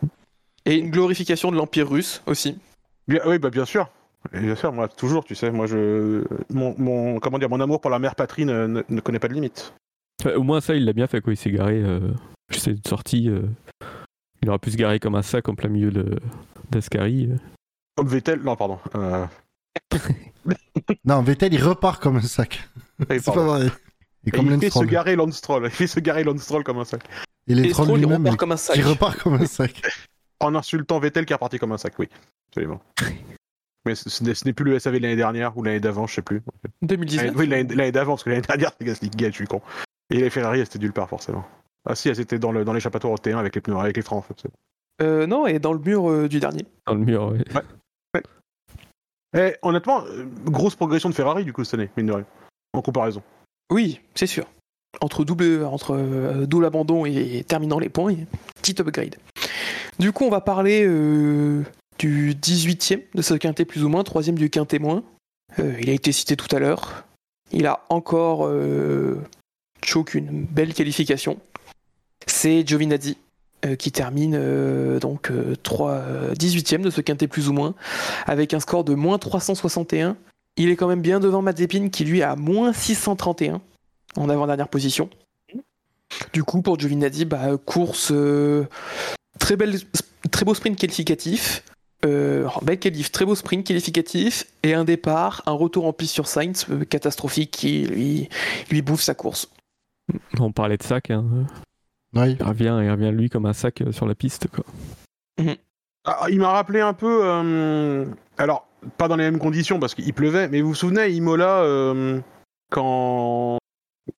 [0.66, 2.58] Et une glorification de l'Empire russe aussi.
[3.08, 3.90] Bien- oui, bah bien sûr.
[4.34, 7.82] Et Bien sûr, moi toujours, tu sais, moi je, mon, mon, comment dire, mon amour
[7.82, 9.74] pour la mère patrie ne, ne- ne connaît pas de limite.
[10.24, 11.34] Ouais, au moins ça, il l'a bien fait, quoi.
[11.34, 12.12] Il s'est garé euh,
[12.52, 13.30] juste cette sortie.
[13.30, 13.42] euh,
[14.44, 16.20] il aurait pu se garer comme un sac en plein milieu de-
[16.70, 17.30] d'Ascari.
[17.32, 17.38] euh.
[17.96, 18.80] Comme Vettel, non pardon.
[18.96, 19.26] Euh...
[21.06, 22.68] Non, Vettel, il repart comme un sac.
[23.10, 23.68] C'est pas vrai.
[24.26, 25.66] Et Et comme il fait se garer Lance Stroll.
[25.66, 27.04] Il fait se garer Lance Stroll comme un sac.
[27.48, 28.76] Et les Et trolls lui-même, repart il- comme un sac.
[28.76, 29.82] qui repart comme un sac.
[30.42, 32.10] En insultant Vettel qui est reparti comme un sac, oui.
[32.50, 32.82] Absolument.
[33.86, 36.22] Mais ce, ce n'est plus le SAV de l'année dernière ou l'année d'avant, je sais
[36.22, 36.42] plus.
[36.84, 37.26] 2019.
[37.26, 39.62] L'année- oui, l'année d'avant, parce que l'année dernière, c'était Gasly je suis con.
[40.12, 41.44] Et les Ferrari, elles étaient nulle part, forcément.
[41.90, 44.04] Ah si, elles étaient dans le- dans l'échappatoire au T1 avec les pneus, avec les
[44.04, 44.44] freins, en fait.
[45.02, 46.66] Euh, non, et dans le mur euh, du dernier.
[46.86, 47.44] Dans le mur, ouais.
[49.34, 52.26] Eh, honnêtement, euh, grosse progression de Ferrari, du coup, cette année, mine de rien.
[52.74, 53.24] En comparaison.
[53.72, 54.46] Oui, c'est sûr.
[55.00, 58.14] Entre double, entre euh, double abandon et terminant les points,
[58.62, 59.16] petit upgrade.
[60.02, 61.62] Du coup, on va parler euh,
[62.00, 65.04] du 18e de ce quintet plus ou moins, 3 du quintet moins.
[65.60, 67.06] Euh, il a été cité tout à l'heure.
[67.52, 69.22] Il a encore euh,
[69.86, 71.38] choke une belle qualification.
[72.26, 73.16] C'est Giovinazzi
[73.64, 77.76] euh, qui termine donc euh, 3, euh, 18e de ce quintet plus ou moins,
[78.26, 80.18] avec un score de moins 361.
[80.58, 83.62] Il est quand même bien devant Mazepin qui lui a moins 631
[84.16, 85.12] en avant-dernière position.
[86.34, 88.12] Du coup, pour Giovinazzi, bah, course
[89.42, 89.76] très, belle,
[90.32, 91.64] très beau sprint qualificatif.
[92.04, 96.26] Euh, belle qualif, très beau sprint qualificatif et un départ, un retour en piste sur
[96.28, 98.30] Sainz euh, catastrophique qui lui,
[98.72, 99.50] lui bouffe sa course.
[100.40, 101.26] On parlait de sac, hein.
[102.16, 104.48] Il, revient, il revient lui comme un sac euh, sur la piste.
[104.48, 104.66] Quoi.
[106.06, 107.22] Ah, il m'a rappelé un peu.
[107.24, 108.06] euh,
[108.40, 112.20] alors, pas dans les mêmes conditions parce qu'il pleuvait, mais vous vous souvenez, Imola, euh,
[112.72, 113.60] quand.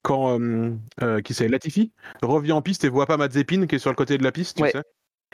[0.02, 0.40] Quand.
[0.40, 3.90] euh, euh, qui c'est Latifi revient en piste et voit pas Mazepin qui est sur
[3.92, 4.72] le côté de la piste, tu Ouais.
[4.72, 4.82] sais.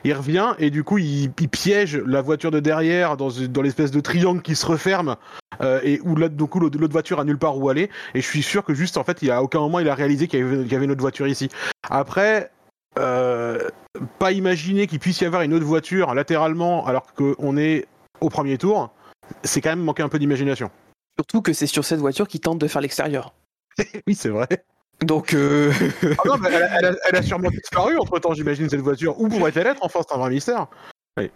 [0.03, 3.91] Il revient et du coup il, il piège la voiture de derrière dans, dans l'espèce
[3.91, 5.15] de triangle qui se referme
[5.62, 8.27] euh, et où là du coup l'autre voiture a nulle part où aller et je
[8.27, 10.39] suis sûr que juste en fait il a à aucun moment il a réalisé qu'il
[10.39, 11.49] y avait, qu'il y avait une autre voiture ici.
[11.89, 12.51] Après
[12.97, 13.67] euh,
[14.17, 17.88] pas imaginer qu'il puisse y avoir une autre voiture latéralement alors qu'on est
[18.21, 18.91] au premier tour,
[19.43, 20.71] c'est quand même manquer un peu d'imagination.
[21.17, 23.33] Surtout que c'est sur cette voiture qui tente de faire l'extérieur.
[24.07, 24.47] oui, c'est vrai.
[25.01, 25.71] Donc, euh,
[26.03, 28.81] Ah non, mais elle, a- elle a, elle a sûrement disparu entre temps, j'imagine, cette
[28.81, 29.19] voiture.
[29.19, 30.67] Où pourrait-elle être Enfin, c'est un vrai mystère.
[31.17, 31.31] Oui.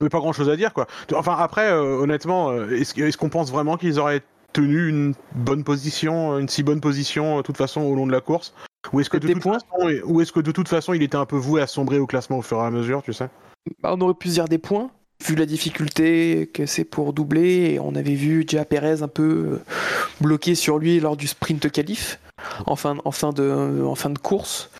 [0.00, 0.86] Mais pas grand chose à dire, quoi.
[1.14, 6.38] Enfin, après, euh, honnêtement, euh, est-ce qu'on pense vraiment qu'ils auraient tenu une bonne position,
[6.38, 8.52] une si bonne position, de toute façon, au long de la course?
[8.92, 11.16] Ou est-ce que, de toute points façon, ou est-ce que de toute façon, il était
[11.16, 13.28] un peu voué à sombrer au classement au fur et à mesure, tu sais?
[13.82, 14.90] Bah, on aurait pu se dire des points,
[15.24, 17.72] vu la difficulté que c'est pour doubler.
[17.74, 19.22] Et on avait vu déjà Perez un peu
[19.54, 19.62] euh,
[20.20, 22.18] bloqué sur lui lors du sprint qualif,
[22.66, 24.70] en fin, en fin, de, en fin de course.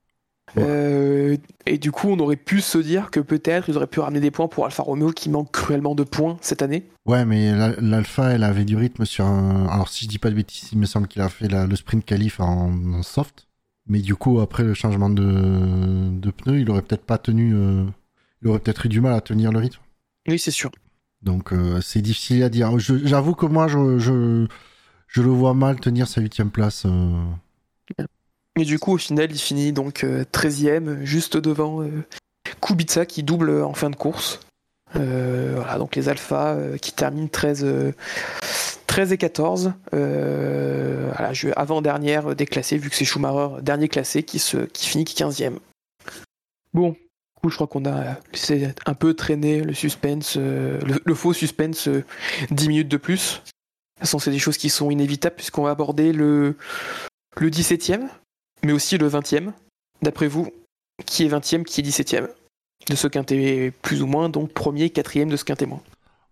[0.56, 0.62] Ouais.
[0.64, 4.20] Euh, et du coup, on aurait pu se dire que peut-être ils auraient pu ramener
[4.20, 6.84] des points pour Alfa Romeo qui manque cruellement de points cette année.
[7.04, 9.66] Ouais, mais la- l'Alpha, elle avait du rythme sur un.
[9.66, 11.76] Alors, si je dis pas de bêtises, il me semble qu'il a fait la- le
[11.76, 13.48] sprint qualif en, en soft.
[13.88, 17.52] Mais du coup, après le changement de, de pneus, il aurait peut-être pas tenu.
[17.54, 17.84] euh,
[18.42, 19.80] Il aurait peut-être eu du mal à tenir le rythme.
[20.28, 20.70] Oui, c'est sûr.
[21.22, 22.78] Donc, euh, c'est difficile à dire.
[22.78, 24.46] J'avoue que moi, je, je,
[25.08, 26.84] je le vois mal tenir sa huitième place.
[26.86, 27.22] euh.
[28.58, 32.04] Et du coup, au final, il finit donc euh, 13e, juste devant euh,
[32.62, 34.40] Kubica qui double en fin de course.
[34.94, 37.92] Euh, voilà, donc les Alpha euh, qui terminent 13, euh,
[38.86, 39.72] 13 et 14.
[39.92, 44.86] Euh, voilà, je- avant-dernière euh, déclassée, vu que c'est Schumacher, dernier classé, qui, se, qui
[44.86, 45.58] finit 15e.
[46.72, 46.96] Bon,
[47.46, 51.32] coup, je crois qu'on a laissé un peu traîner le suspense, euh, le, le faux
[51.32, 52.04] suspense, euh,
[52.50, 53.20] 10 minutes de plus.
[53.20, 56.56] De toute façon, c'est des choses qui sont inévitables, puisqu'on va aborder le,
[57.36, 58.08] le 17e,
[58.64, 59.52] mais aussi le 20e.
[60.02, 60.50] D'après vous,
[61.06, 62.28] qui est 20e, qui est 17e
[62.88, 65.82] de ce quintet plus ou moins, donc premier, quatrième de ce quintet moins.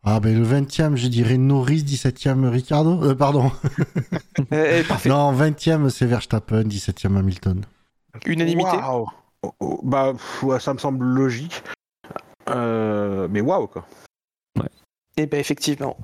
[0.03, 3.03] Ah, ben le 20e, je dirais Norris, 17e Ricardo.
[3.03, 3.50] Euh, pardon.
[4.50, 5.09] Eh, eh, parfait.
[5.09, 7.64] Non, 20e, c'est Verstappen, 17e Hamilton.
[8.27, 8.77] Unanimité.
[8.77, 9.09] Waouh
[9.45, 11.63] Oh, oh, Bah, ouais, ça me semble logique.
[12.49, 13.87] Euh, mais waouh, quoi.
[15.17, 15.97] Et ben effectivement,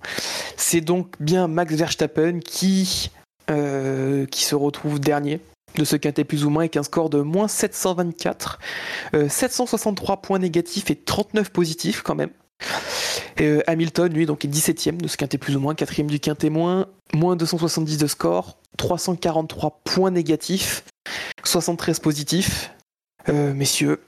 [0.56, 3.10] c'est donc bien Max Verstappen qui,
[3.50, 5.40] euh, qui se retrouve dernier
[5.74, 8.60] de ce quintet plus ou moins avec un score de moins 724,
[9.14, 12.30] euh, 763 points négatifs et 39 positifs quand même.
[13.40, 16.50] Euh, Hamilton, lui, donc est 17ème de ce quintet plus ou moins, 4ème du quintet
[16.50, 20.84] moins, moins 270 de score, 343 points négatifs,
[21.42, 22.72] 73 positifs.
[23.28, 24.00] Euh, messieurs,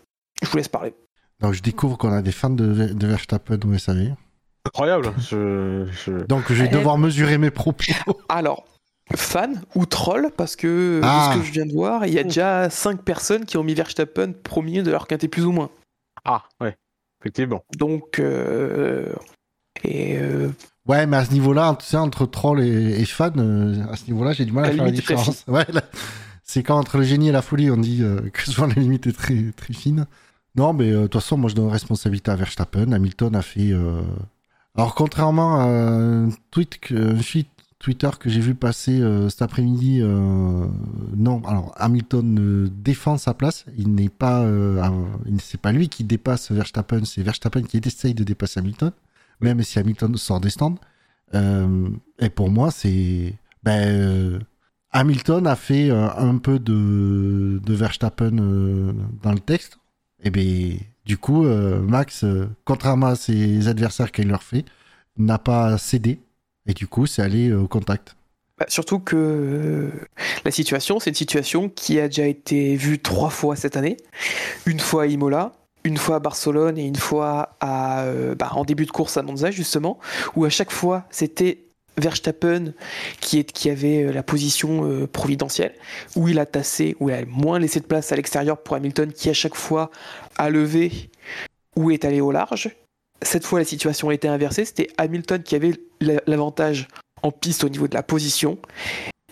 [0.42, 0.94] je vous laisse parler.
[1.40, 4.14] Donc, je découvre qu'on a des fans de, de Verstappen au SAV.
[4.66, 5.12] Incroyable.
[5.18, 6.74] Je, je- Donc, je vais Eh.
[6.74, 7.84] devoir mesurer mes propos.
[8.28, 8.64] Alors,
[9.14, 11.28] fan ou troll, parce que Ah.
[11.28, 13.64] de ce que je viens de voir, il y a déjà 5 personnes qui ont
[13.64, 15.70] mis Verstappen premier de leur quintet plus ou moins.
[16.24, 16.76] Ah, ouais.
[17.20, 17.64] Effectivement.
[17.76, 19.12] Donc, euh,
[19.84, 20.48] et euh,
[20.88, 24.04] Ouais, mais à ce niveau-là, tu sais, entre troll et, et fan, euh, à ce
[24.06, 25.44] niveau-là, j'ai du mal à La faire la différence.
[25.48, 25.82] Ouais, là,
[26.52, 29.06] c'est quand entre le génie et la folie, on dit euh, que souvent la limite
[29.06, 30.06] est très, très fine.
[30.54, 32.92] Non, mais euh, de toute façon, moi, je donne responsabilité à Verstappen.
[32.92, 33.72] Hamilton a fait.
[33.72, 34.02] euh,
[34.76, 37.16] Alors, contrairement à un tweet, que,
[37.78, 43.64] Twitter que j'ai vu passer cet après-midi, non, alors Hamilton défend sa place.
[43.78, 44.46] Il n'est pas,
[45.40, 48.92] c'est pas lui qui dépasse Verstappen, c'est Verstappen qui essaye de dépasser Hamilton.
[49.40, 50.76] même si Hamilton sort des stands.
[51.34, 53.34] Et pour moi, c'est.
[53.64, 54.38] Ben,
[54.92, 59.78] Hamilton a fait euh, un peu de, de Verstappen euh, dans le texte.
[60.22, 62.24] Et bien, du coup, euh, Max,
[62.64, 64.64] contrairement à ses adversaires qu'il leur fait,
[65.16, 66.20] n'a pas cédé.
[66.66, 68.14] Et du coup, c'est allé au contact.
[68.58, 69.90] Bah, surtout que
[70.44, 73.96] la situation, c'est une situation qui a déjà été vue trois fois cette année.
[74.66, 75.52] Une fois à Imola,
[75.84, 78.04] une fois à Barcelone et une fois à,
[78.38, 79.98] bah, en début de course à Monza, justement,
[80.36, 81.64] où à chaque fois, c'était
[81.96, 82.72] Verstappen
[83.20, 85.74] qui, avait euh, la position euh, providentielle,
[86.16, 89.12] où il a tassé, où il a moins laissé de place à l'extérieur pour Hamilton,
[89.12, 89.90] qui à chaque fois
[90.38, 91.10] a levé
[91.76, 92.70] ou est allé au large.
[93.22, 94.64] Cette fois, la situation a été inversée.
[94.64, 96.88] C'était Hamilton qui avait la- l'avantage
[97.22, 98.58] en piste au niveau de la position.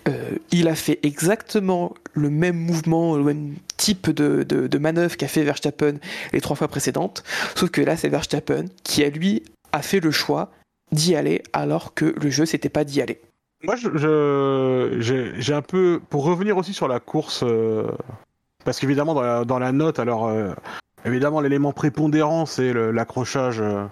[0.09, 5.29] Euh, il a fait exactement le même mouvement, le même type de, de, manœuvre qu'a
[5.29, 5.94] fait Verstappen
[6.33, 7.23] les trois fois précédentes,
[7.55, 9.42] sauf que là c'est Verstappen qui a lui
[9.73, 10.51] a fait le choix
[10.92, 13.20] d'y aller alors que le jeu c'était pas d'y aller.
[13.62, 17.88] Moi, je, je- j'ai, j'ai un peu pour revenir aussi sur la course, euh,
[18.64, 20.53] parce qu'évidemment dans la, dans la note, alors euh,
[21.05, 23.61] évidemment l'élément prépondérant c'est l'accrochage.
[23.61, 23.85] euh,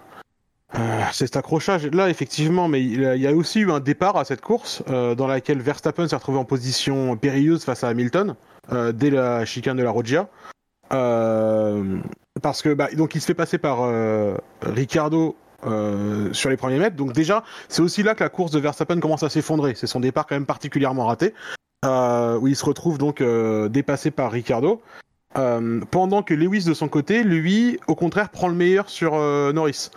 [1.13, 4.41] c'est cet accrochage là effectivement, mais il y a- aussi eu un départ à cette
[4.41, 8.35] course dans laquelle Verstappen s'est retrouvé en position périlleuse face à Hamilton
[8.93, 10.29] dès la chicane de la.
[10.93, 11.99] Euh,
[12.43, 13.79] parce que bah, donc il se fait passer par
[14.63, 16.97] Ricardo euh, sur les premiers mètres.
[16.97, 19.75] Donc déjà, c'est aussi là que la course de Verstappen commence à s'effondrer.
[19.75, 21.35] C'est son départ quand même particulièrement raté,
[21.85, 24.81] euh, où il se retrouve donc euh, dépassé par Ricardo.
[25.91, 29.13] Pendant que Lewis de son côté, lui, au contraire, prend le meilleur sur
[29.53, 29.91] Norris.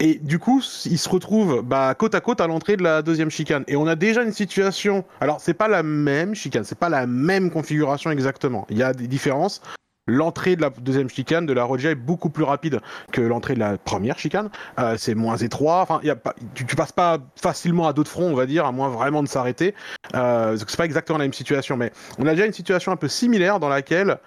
[0.00, 3.30] Et du coup, il se retrouve bah, côte à côte à l'entrée de la deuxième
[3.30, 3.62] chicane.
[3.68, 5.04] Et on a déjà une situation.
[5.20, 8.66] Alors, c'est pas la même chicane, c'est pas la même configuration exactement.
[8.70, 9.62] Il y a des différences.
[10.10, 12.80] L'entrée de la deuxième chicane de la Roggia est beaucoup plus rapide
[13.12, 14.50] que l'entrée de la première chicane.
[14.78, 15.80] Euh, c'est moins étroit.
[15.82, 16.00] Enfin,
[16.54, 19.22] tu, tu passes pas facilement à dos de front, on va dire, à moins vraiment
[19.22, 19.74] de s'arrêter.
[20.14, 23.08] Euh, c'est pas exactement la même situation, mais on a déjà une situation un peu
[23.08, 24.18] similaire dans laquelle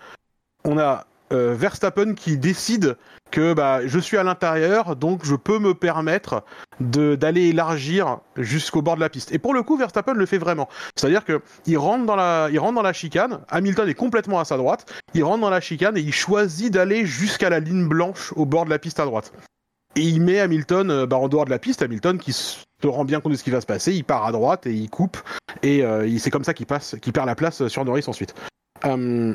[0.64, 2.96] on a euh, Verstappen qui décide
[3.34, 6.44] que bah, je suis à l'intérieur, donc je peux me permettre
[6.80, 9.32] d'aller élargir jusqu'au bord de la piste.
[9.32, 10.70] Et pour le coup, Verstappen le fait vraiment.
[10.96, 13.40] C'est-à-dire que il rentre dans la, rentre dans la chicane.
[13.50, 14.86] Hamilton est complètement à sa droite.
[15.16, 18.66] Il rentre dans la chicane et il choisit d'aller jusqu'à la ligne blanche au bord
[18.66, 19.34] de la piste à droite.
[19.96, 21.82] Et il met Hamilton euh, bah, en dehors de la piste.
[21.82, 23.94] Hamilton qui se rend bien compte de ce qui va se passer.
[23.94, 25.18] Il part à droite et il coupe.
[25.64, 28.36] Et euh, c'est comme ça qu'il passe, perd la place sur Norris ensuite.
[28.86, 29.34] Euh,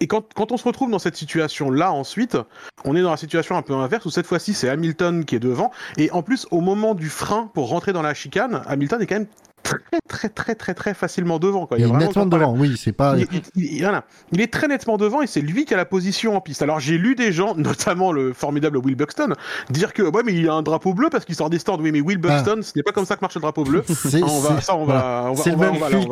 [0.00, 2.36] et quand, quand on se retrouve dans cette situation-là ensuite,
[2.84, 5.40] on est dans la situation un peu inverse où cette fois-ci c'est Hamilton qui est
[5.40, 5.70] devant.
[5.96, 9.16] Et en plus, au moment du frein pour rentrer dans la chicane, Hamilton est quand
[9.16, 9.26] même
[9.64, 11.66] très très très très très facilement devant.
[11.66, 11.78] Quoi.
[11.78, 13.16] Il est nettement devant, oui, c'est pas.
[13.18, 14.04] Il, il- il- il- voilà.
[14.30, 16.62] Il est très nettement devant et c'est lui qui a la position en piste.
[16.62, 19.34] Alors j'ai lu des gens, notamment le formidable Will Buxton,
[19.68, 21.78] dire que ouais mais il a un drapeau bleu parce qu'il sort des stands.
[21.80, 23.82] Oui mais Will Buxton, ce n'est pas comme ça que marche le drapeau bleu.
[23.88, 26.08] C'est on le même fil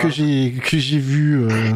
[0.61, 1.41] que j'ai vu.
[1.45, 1.71] euh,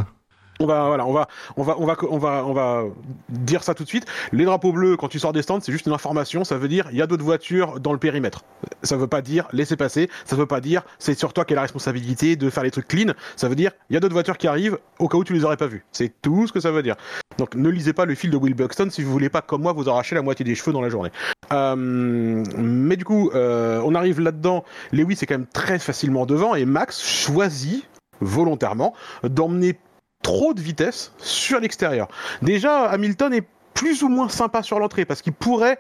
[0.60, 2.84] on va, on va, on va, on va, on va,
[3.28, 4.06] dire ça tout de suite.
[4.32, 6.44] Les drapeaux bleus, quand tu sors des stands, c'est juste une information.
[6.44, 8.44] Ça veut dire il y a d'autres voitures dans le périmètre.
[8.82, 10.10] Ça veut pas dire laissez passer.
[10.24, 12.88] Ça veut pas dire c'est sur toi qui a la responsabilité de faire les trucs
[12.88, 13.12] clean.
[13.36, 15.44] Ça veut dire il y a d'autres voitures qui arrivent au cas où tu les
[15.44, 15.84] aurais pas vues.
[15.92, 16.96] C'est tout ce que ça veut dire.
[17.38, 19.72] Donc ne lisez pas le fil de Will Buxton si vous voulez pas comme moi
[19.72, 21.10] vous arracher la moitié des cheveux dans la journée.
[21.52, 24.64] Euh, mais du coup, euh, on arrive là-dedans.
[24.92, 27.88] Lewis est quand même très facilement devant et Max choisit
[28.20, 28.94] volontairement
[29.24, 29.78] d'emmener
[30.22, 32.09] trop de vitesse sur l'extérieur.
[32.42, 35.78] Déjà, Hamilton est plus ou moins sympa sur l'entrée parce qu'il pourrait,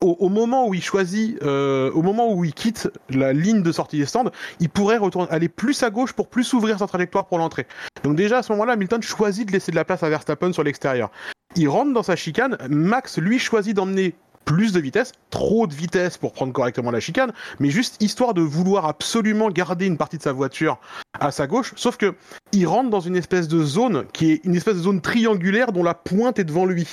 [0.00, 3.98] au, moment où il choisit, euh, au moment où il quitte la ligne de sortie
[3.98, 4.98] des stands, il pourrait
[5.30, 7.66] aller plus à gauche pour plus ouvrir sa trajectoire pour l'entrée.
[8.04, 10.62] Donc déjà à ce moment-là, Hamilton choisit de laisser de la place à Verstappen sur
[10.62, 11.10] l'extérieur.
[11.56, 16.18] Il rentre dans sa chicane, Max lui choisit d'emmener plus de vitesse, trop de vitesse
[16.18, 20.22] pour prendre correctement la chicane, mais juste histoire de vouloir absolument garder une partie de
[20.22, 20.78] sa voiture
[21.20, 22.14] à sa gauche, sauf que
[22.52, 25.82] il rentre dans une espèce de zone qui est une espèce de zone triangulaire dont
[25.84, 26.88] la pointe est devant lui.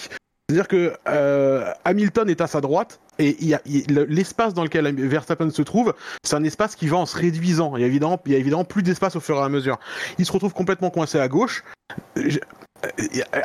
[0.50, 3.36] C'est-à-dire que euh, Hamilton est à sa droite et
[3.90, 7.76] l'espace dans lequel Verstappen se trouve, c'est un espace qui va en se réduisant.
[7.76, 9.78] Il y a évidemment, plus d'espace au fur et à mesure.
[10.20, 11.64] Il se retrouve complètement coincé à gauche.
[12.18, 12.30] Euh,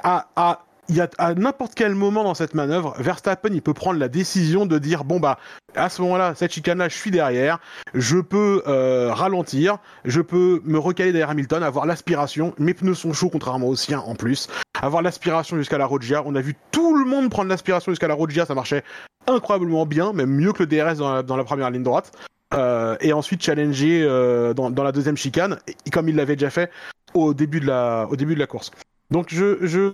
[0.05, 3.99] à- il y a, à n'importe quel moment dans cette manœuvre, Verstappen il peut prendre
[3.99, 5.39] la décision de dire bon bah
[5.75, 7.61] à ce moment-là cette chicane-là je suis derrière,
[7.95, 13.13] je peux euh, ralentir, je peux me recaler derrière Hamilton, avoir l'aspiration, mes pneus sont
[13.13, 14.49] chauds contrairement aux siens en plus,
[14.81, 16.23] avoir l'aspiration jusqu'à la Roggia.
[16.27, 18.83] On a vu tout le monde prendre l'aspiration jusqu'à la Roggia, ça marchait
[19.27, 22.13] incroyablement bien, même mieux que le DRS dans la, première ligne droite.
[22.55, 25.59] Euh, et ensuite challenger euh, dans, dans la deuxième chicane,
[25.91, 26.71] comme il l'avait déjà fait
[27.15, 28.73] au début de la, au début de la course.
[29.11, 29.93] Donc je, je,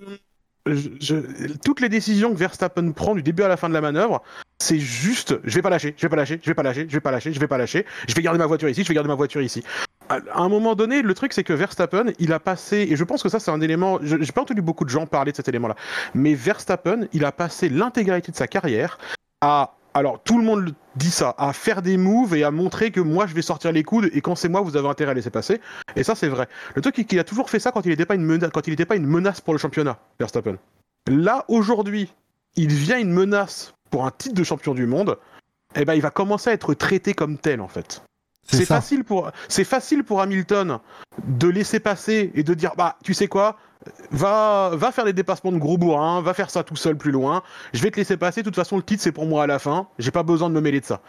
[1.64, 4.22] toutes les décisions que Verstappen prend du début à la fin de la manœuvre,
[4.60, 6.94] c'est juste, je vais pas lâcher, je vais pas lâcher, je vais pas lâcher, je
[6.94, 8.94] vais pas lâcher, je vais pas lâcher, je vais garder ma voiture ici, je vais
[8.94, 9.62] garder ma voiture ici.
[10.08, 13.22] À un moment donné, le truc c'est que Verstappen, il a passé, et je pense
[13.22, 15.76] que ça c'est un élément, j'ai pas entendu beaucoup de gens parler de cet élément-là,
[16.14, 18.98] mais Verstappen, il a passé l'intégralité de sa carrière
[19.40, 23.00] à, alors tout le monde dit ça, à faire des moves et à montrer que
[23.00, 25.30] moi je vais sortir les coudes et quand c'est moi vous avez intérêt à laisser
[25.30, 25.60] passer.
[25.96, 26.48] Et ça c'est vrai.
[26.74, 28.66] Le truc c'est qu'il a toujours fait ça quand il n'était pas une menace, quand
[28.66, 30.56] il n'était pas une menace pour le championnat, Verstappen.
[31.08, 32.12] Là aujourd'hui,
[32.56, 35.18] il devient une menace pour un titre de champion du monde.
[35.74, 38.02] Et ben il va commencer à être traité comme tel en fait.
[38.42, 38.76] C'est C'est ça.
[38.76, 40.78] facile pour c'est facile pour Hamilton
[41.26, 43.58] de laisser passer et de dire bah tu sais quoi?
[44.10, 47.42] Va va faire des dépassements de gros bourrins, va faire ça tout seul plus loin.
[47.72, 48.42] Je vais te laisser passer.
[48.42, 49.88] De toute façon le titre c'est pour moi à la fin.
[49.98, 51.00] J'ai pas besoin de me mêler de ça.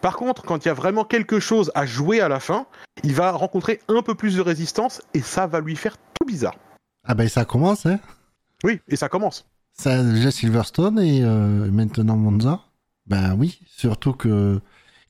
[0.00, 2.66] Par contre, quand il y a vraiment quelque chose à jouer à la fin,
[3.04, 6.56] il va rencontrer un peu plus de résistance et ça va lui faire tout bizarre.
[7.04, 7.98] Ah ben ça commence, hein.
[8.64, 9.46] Oui, et ça commence.
[9.72, 12.60] Ça, déjà Silverstone et euh, maintenant Monza.
[13.06, 14.60] Ben oui, surtout que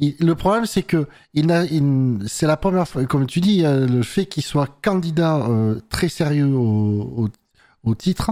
[0.01, 1.07] le problème c'est que
[2.27, 6.09] c'est la première fois, comme tu dis, euh, le fait qu'il soit candidat euh, très
[6.09, 7.29] sérieux au,
[7.95, 8.31] titre,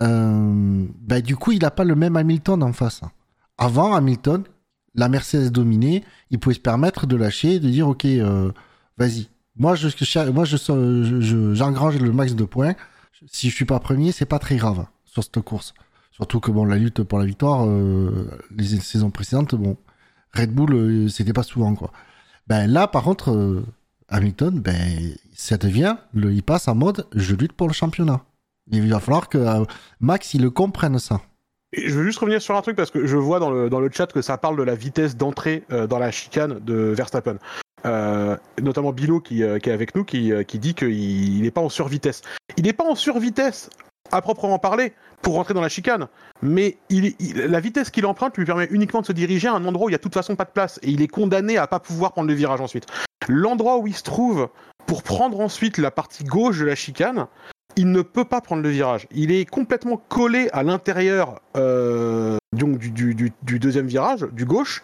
[0.00, 3.02] euh, ben du coup il n'a pas le même Hamilton en face.
[3.58, 4.44] Avant Hamilton,
[4.94, 8.50] la Mercedes dominée, il pouvait se permettre de lâcher, de dire ok, euh,
[8.96, 9.88] vas-y, moi je,
[10.30, 12.74] moi je, je- je- j'engrange le max de points.
[13.30, 15.74] Si je suis pas premier, c'est pas très grave sur cette course.
[16.10, 17.66] Surtout que bon, la lutte pour la victoire,
[18.56, 19.76] les saisons précédentes, bon,
[20.34, 21.90] Red Bull, euh, c'était pas souvent quoi.
[22.46, 23.64] Ben là, par contre, euh,
[24.08, 28.20] Hamilton, ben ça devient, le, il passe en mode, je lutte pour le championnat.
[28.70, 29.64] Il va falloir que euh,
[30.00, 31.20] Max, il le comprenne ça.
[31.76, 33.90] Je veux juste revenir sur un truc parce que je vois dans le, dans le
[33.90, 37.38] chat que ça parle de la vitesse d'entrée dans la chicane de Verstappen.
[38.60, 42.20] Notamment Bilo qui, qui est avec nous qui, qui dit qu'il n'est pas en survitesse.
[42.58, 43.70] Il n'est pas en survitesse
[44.12, 46.08] à proprement parler pour rentrer dans la chicane,
[46.42, 46.76] mais
[47.34, 49.92] la vitesse qu'il emprunte lui permet uniquement de se diriger à un endroit où il
[49.92, 52.12] y a de toute façon pas de place et il est condamné à pas pouvoir
[52.12, 52.86] prendre le virage ensuite.
[53.28, 54.48] L'endroit où il se trouve
[54.86, 57.26] pour prendre ensuite la partie gauche de la chicane,
[57.76, 59.06] il ne peut pas prendre le virage.
[59.12, 64.82] Il est complètement collé à l'intérieur euh, donc du deuxième virage, du gauche.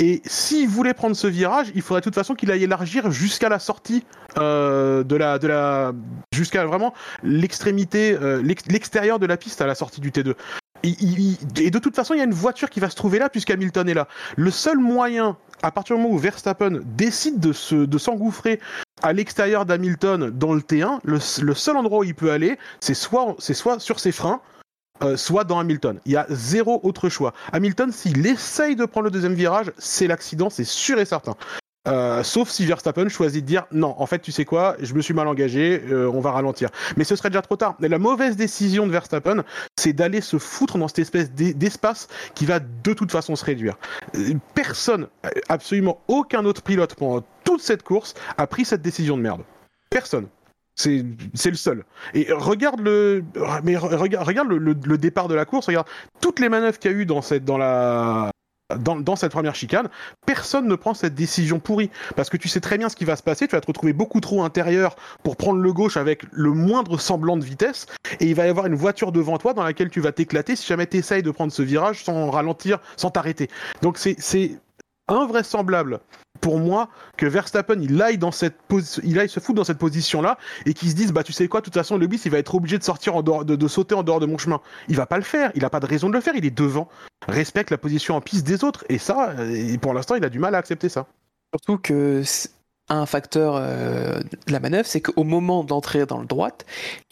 [0.00, 3.48] Et s'il voulait prendre ce virage, il faudrait de toute façon qu'il aille élargir jusqu'à
[3.48, 4.04] la sortie
[4.38, 5.92] euh, de la, de la,
[6.32, 10.34] jusqu'à vraiment l'extrémité, euh, l'ex- l'extérieur de la piste à la sortie du T2.
[10.82, 11.18] Il- il-
[11.56, 13.28] il- et de toute façon, il y a une voiture qui va se trouver là
[13.28, 14.08] puisqu'Hamilton est là.
[14.36, 18.60] Le seul moyen, à partir du moment où Verstappen décide de se, de s'engouffrer
[19.02, 22.94] à l'extérieur d'Hamilton dans le T1, le, seul endroit où il peut aller, c'est
[23.38, 24.40] c'est soit sur ses freins,
[25.02, 25.98] euh, soit dans Hamilton.
[26.04, 27.32] Il y a zéro autre choix.
[27.52, 31.34] Hamilton, s'il essaye de prendre le deuxième virage, c'est l'accident, c'est sûr et certain.
[31.86, 35.02] Euh, sauf si Verstappen choisit de dire non, en fait, tu sais quoi, je me
[35.02, 36.70] suis mal engagé, euh, on va ralentir.
[36.96, 37.74] Mais ce serait déjà trop tard.
[37.78, 39.44] Mais la mauvaise décision de Verstappen,
[39.78, 43.44] c'est d'aller se foutre dans cette espèce d'e- d'espace qui va de toute façon se
[43.44, 43.76] réduire.
[44.54, 45.08] Personne,
[45.50, 49.42] absolument aucun autre pilote pendant toute cette course a pris cette décision de merde.
[49.90, 50.28] Personne.
[50.76, 51.04] C'est
[51.50, 51.84] le seul.
[52.14, 53.24] Et regarde le,
[53.62, 55.66] mais re- regarde, regarde le, le- départ de la course.
[55.66, 55.86] Regarde
[56.20, 58.30] toutes les manœuvres qu'il y a eu dans cette, dans la,
[58.76, 59.88] dans, dans cette première chicane.
[60.26, 63.14] Personne ne prend cette décision pourrie parce que tu sais très bien ce qui va
[63.14, 63.46] se passer.
[63.46, 67.36] Tu vas te retrouver beaucoup trop intérieur pour prendre le gauche avec le moindre semblant
[67.36, 67.86] de vitesse,
[68.20, 70.66] et il va y avoir une voiture devant toi dans laquelle tu vas t'éclater si
[70.66, 73.48] jamais tu essayes de prendre ce virage sans ralentir, sans t'arrêter.
[73.82, 74.58] Donc c'est
[75.08, 76.00] invraisemblable
[76.40, 78.56] pour moi que Verstappen il aille dans cette
[79.02, 81.48] il aille se foutre dans cette position là et qu'il se dise bah tu sais
[81.48, 83.68] quoi de toute façon Lewis il va être obligé de sortir en dehors de, de
[83.68, 84.60] sauter en dehors de mon chemin.
[84.88, 85.52] Il va pas le faire.
[85.54, 86.34] Il a pas de raison de le faire.
[86.36, 86.88] Il est devant.
[87.28, 88.84] Respecte la position en piste des autres.
[88.88, 91.06] Et ça euh, pour l'instant il a du mal à accepter ça.
[91.54, 92.22] Surtout que
[92.90, 96.66] un facteur euh, de la manœuvre, c'est qu'au moment d'entrer dans le droite,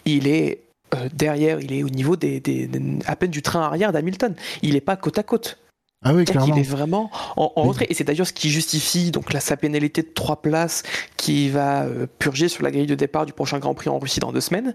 [0.05, 3.63] il est euh, derrière, il est au niveau des, des- des- à peine du train
[3.63, 4.35] arrière d'Hamilton.
[4.61, 5.59] Il n'est pas côte à côte.
[6.05, 6.53] Ah oui, clairement.
[6.53, 7.69] qu'il est vraiment en, en Oui.
[7.69, 7.87] retrait.
[7.89, 10.83] Et c'est d'ailleurs ce qui justifie donc sa pénalité de trois places
[11.17, 14.21] qui va euh, purger sur la grille de départ du prochain Grand Prix en Russie
[14.21, 14.75] dans deux semaines.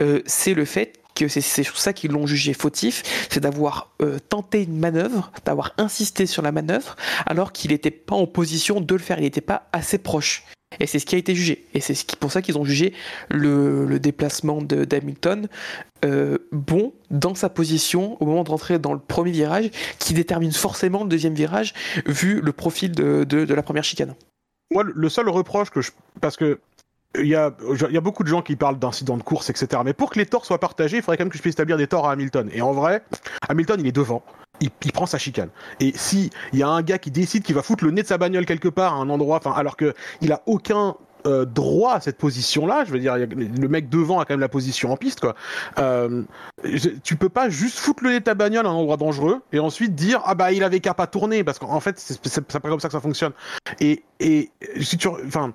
[0.00, 3.90] Euh, c'est le fait que c'est c'est sur ça qu'ils l'ont jugé fautif, c'est d'avoir
[4.00, 6.96] euh, tenté une manœuvre, d'avoir insisté sur la manœuvre,
[7.26, 10.44] alors qu'il n'était pas en position de le faire, il n'était pas assez proche.
[10.80, 11.66] Et c'est ce qui a été jugé.
[11.74, 12.92] Et c'est ce pour ça qu'ils ont jugé
[13.30, 15.48] le, déplacement d'Hamilton
[16.04, 20.52] euh, bon dans sa position au moment de rentrer dans le premier virage, qui détermine
[20.52, 21.74] forcément le deuxième virage,
[22.06, 24.14] vu le profil de, la première chicane.
[24.72, 26.58] moi le- seul reproche que je parce que
[27.18, 27.54] il y, a,
[27.88, 29.82] il y a beaucoup de gens qui parlent d'incidents de course, etc.
[29.84, 31.76] Mais pour que les torts soient partagés, il faudrait quand même que je puisse établir
[31.76, 32.48] des torts à Hamilton.
[32.54, 33.02] Et en vrai,
[33.50, 34.22] Hamilton, il est devant.
[34.62, 35.48] Il, prend sa chicane.
[35.80, 38.06] Et si il y a un gars qui décide qu'il va foutre le nez de
[38.06, 40.96] sa bagnole quelque part à un endroit, alors que il a aucun,
[41.26, 42.84] euh, droit à cette position-là.
[42.84, 45.36] Je veux dire, le mec devant a quand même la position en piste, quoi.
[45.78, 46.24] Euh,
[47.04, 49.60] tu peux pas juste foutre le nez de ta bagnole à un endroit dangereux et
[49.60, 52.80] ensuite dire ah bah il avait qu'à pas tourner parce qu'en fait c'est pas comme
[52.80, 53.32] ça que ça fonctionne.
[53.80, 54.50] Et et
[54.80, 55.52] si tu, enfin,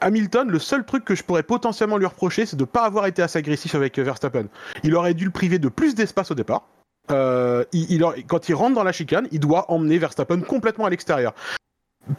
[0.00, 3.22] Hamilton, le seul truc que je pourrais potentiellement lui reprocher, c'est de pas avoir été
[3.22, 4.46] assez agressif avec euh, Verstappen.
[4.84, 6.66] Il aurait dû le priver de plus d'espace au départ.
[7.10, 7.64] Euh,
[8.28, 11.34] quand il rentre dans la chicane, il doit emmener Verstappen complètement à l'extérieur.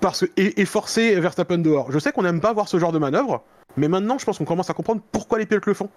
[0.02, 1.92] Parce que, et, et forcer Verstappen dehors.
[1.92, 3.44] Je sais qu'on n'aime pas voir ce genre de manœuvre,
[3.78, 5.90] mais maintenant je pense qu'on commence à comprendre pourquoi les pilotes le font.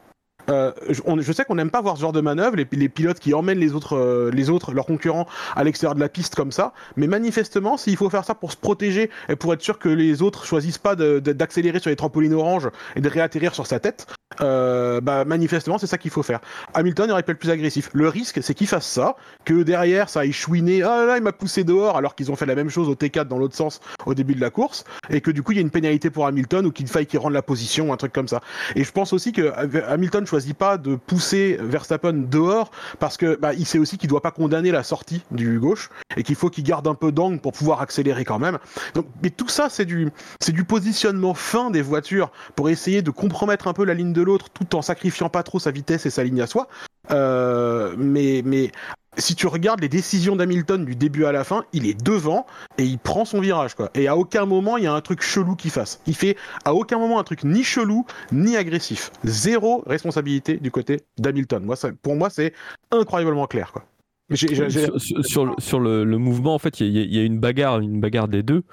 [0.50, 2.88] Euh, je, on- je sais qu'on n'aime pas voir ce genre de manœuvre, les, les
[2.88, 6.34] pilotes qui emmènent les autres, euh, les autres, leurs concurrents, à l'extérieur de la piste
[6.34, 6.72] comme ça.
[6.96, 10.22] Mais manifestement, s'il faut faire ça pour se protéger et pour être sûr que les
[10.22, 14.06] autres choisissent pas d'accélérer sur les trampolines oranges et de réatterrir sur sa tête,
[14.40, 16.40] euh, bah manifestement c'est ça qu'il faut faire.
[16.74, 17.90] Hamilton aurait pu être plus agressif.
[17.92, 21.22] Le risque, c'est qu'il fasse ça, que derrière ça aille chouiner, ah là, là il
[21.22, 23.80] m'a poussé dehors, alors qu'ils ont fait la même chose au T4 dans l'autre sens
[24.04, 26.26] au début de la course, et que du coup il y a une pénalité pour
[26.26, 28.40] Hamilton ou qu'il faille qu'il rende la position, un truc comme ça.
[28.74, 33.36] Et je pense aussi que euh, Hamilton choisit pas de pousser Verstappen dehors parce que
[33.36, 36.50] bah, il sait aussi qu'il doit pas condamner la sortie du gauche et qu'il faut
[36.50, 38.58] qu'il garde un peu d'angle pour pouvoir accélérer quand même.
[38.94, 40.10] Donc, mais tout ça c'est du
[40.40, 44.20] c'est du positionnement fin des voitures pour essayer de compromettre un peu la ligne de
[44.20, 46.68] l'autre tout en sacrifiant pas trop sa vitesse et sa ligne à soi.
[47.10, 48.72] Euh, mais mais
[49.16, 52.46] si tu regardes les décisions d'Hamilton du début à la fin, il est devant
[52.78, 53.90] et il prend son virage quoi.
[53.94, 56.00] Et à aucun moment il y a un truc chelou qu'il fasse.
[56.06, 59.10] Il fait à aucun moment un truc ni chelou ni agressif.
[59.24, 61.66] Zéro responsabilité du côté d'Hamilton.
[62.02, 62.52] Pour moi c'est
[62.90, 63.72] incroyablement clair
[64.34, 68.64] Sur, le, mouvement, en fait, il y, a- une bagarre, une bagarre des deux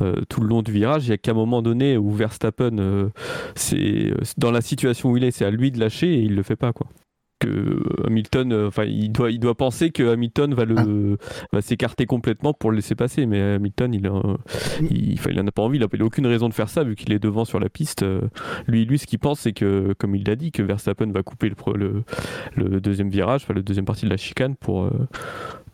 [0.00, 1.06] euh, tout le long du virage.
[1.06, 3.10] Il y a qu'à un moment donné où Verstappen, euh,
[4.38, 6.56] dans la situation où il est, c'est à lui de lâcher et il le fait
[6.56, 6.86] pas, quoi.
[7.40, 11.18] Que Hamilton, euh, enfin, il doit, il doit penser que Hamilton va le,
[11.52, 14.22] va s'écarter complètement pour le laisser passer, mais Hamilton, il, a,
[14.90, 15.78] il, enfin, il en a pas envie.
[15.78, 17.68] Il a il a aucune raison de faire ça vu qu'il est devant sur la
[17.68, 18.02] piste.
[18.02, 18.22] Euh,
[18.66, 21.48] Lui, lui, ce qu'il pense, c'est que, comme il l'a dit, que Verstappen va couper
[21.48, 21.56] le,
[22.56, 24.90] le, le deuxième virage, enfin, le deuxième partie de la chicane pour, euh,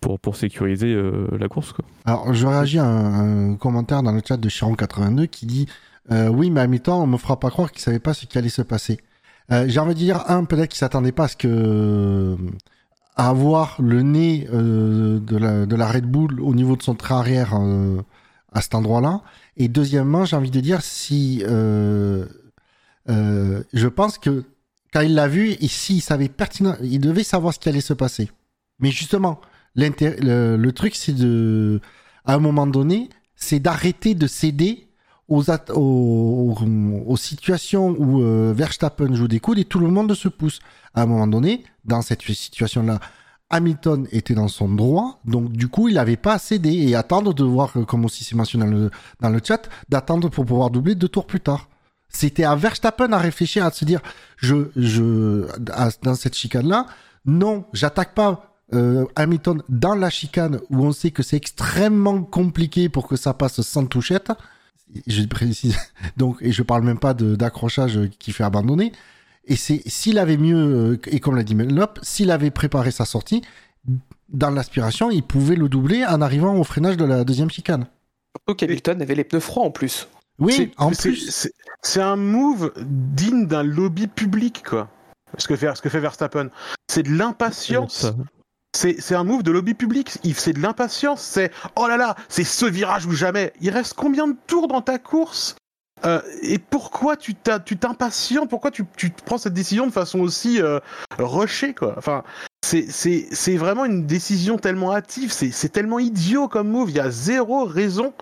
[0.01, 0.95] pour, pour sécuriser
[1.39, 1.73] la course.
[1.73, 1.85] Quoi.
[2.05, 5.67] Alors, je réagis à un, un commentaire dans le chat de Chiron82 qui dit
[6.13, 8.49] euh, Oui, mais mi-temps, on me fera pas croire qu'il savait pas ce qui allait
[8.49, 8.99] se passer.
[9.53, 12.37] Euh, J'ai envie de dire, un, peut-être qu'il s'attendait pas à ce que.
[13.17, 16.95] à avoir le nez euh, de, la, de la Red Bull au niveau de son
[16.95, 18.01] train arrière euh,
[18.53, 19.23] à cet endroit-là.
[19.57, 21.43] Et deuxièmement, j'ai envie de dire, si.
[21.47, 22.27] euh,
[23.11, 24.45] euh, je pense que
[24.93, 27.93] quand il l'a vu, et s'il savait pertinent, il devait savoir ce qui allait se
[27.93, 28.31] passer.
[28.79, 29.41] Mais justement,
[29.77, 31.81] le, le truc, c'est de,
[32.25, 34.84] à un moment donné, c'est d'arrêter de céder
[35.29, 36.55] aux, aux,
[37.07, 40.61] aux- situations où euh, Verstappen joue des coudes et tout le monde se pousse.
[40.95, 43.01] À un moment donné, dans cette situation-là,
[43.51, 47.35] Hamilton était dans son droit, donc du coup, il n'avait pas à céder et attendre
[47.35, 50.71] de voir, euh, comme aussi c'est mentionné dans le, dans le chat, d'attendre pour pouvoir
[50.71, 51.69] doubler deux tours plus tard.
[52.09, 54.01] C'était à Verstappen à réfléchir, à se dire,
[54.37, 55.47] je, je,
[56.03, 56.87] dans cette chicane-là,
[57.27, 62.89] non, j'attaque pas euh, Hamilton dans la chicane où on sait que c'est extrêmement compliqué
[62.89, 64.31] pour que ça passe sans touchette.
[65.07, 65.77] Je précise.
[66.17, 68.93] Donc, et je parle même pas d'accrochage qui fait abandonner.
[69.47, 73.05] Et c'est s'il avait mieux, euh, et comme l'a dit Melnop, s'il avait préparé sa
[73.05, 73.43] sortie,
[74.31, 77.87] dans l'aspiration, il pouvait le doubler en arrivant au freinage de la deuxième chicane.
[78.37, 80.09] Surtout qu'Hamilton avait les pneus froids en plus.
[80.39, 81.31] Oui, C'est- en plus.
[81.31, 84.89] c'est- c'est un move digne d'un lobby public, quoi.
[85.37, 86.49] Ce que fait, ce que fait Verstappen.
[86.89, 88.07] C'est de l'impatience.
[88.75, 90.19] C'est un move de lobby public.
[90.37, 91.23] C'est de l'impatience.
[91.23, 93.53] C'est oh là là, c'est ce virage ou jamais.
[93.61, 95.57] Il reste combien de tours dans ta course?
[96.05, 100.81] Euh, Et pourquoi tu t'impatientes Pourquoi tu, tu prends cette décision de façon aussi euh,
[101.19, 101.95] rushée, quoi?
[101.97, 102.25] Enfin,
[102.65, 105.33] c'est- vraiment une décision tellement hâtive.
[105.33, 106.91] C'est c'est tellement idiot comme move.
[106.91, 108.13] Il y a zéro raison.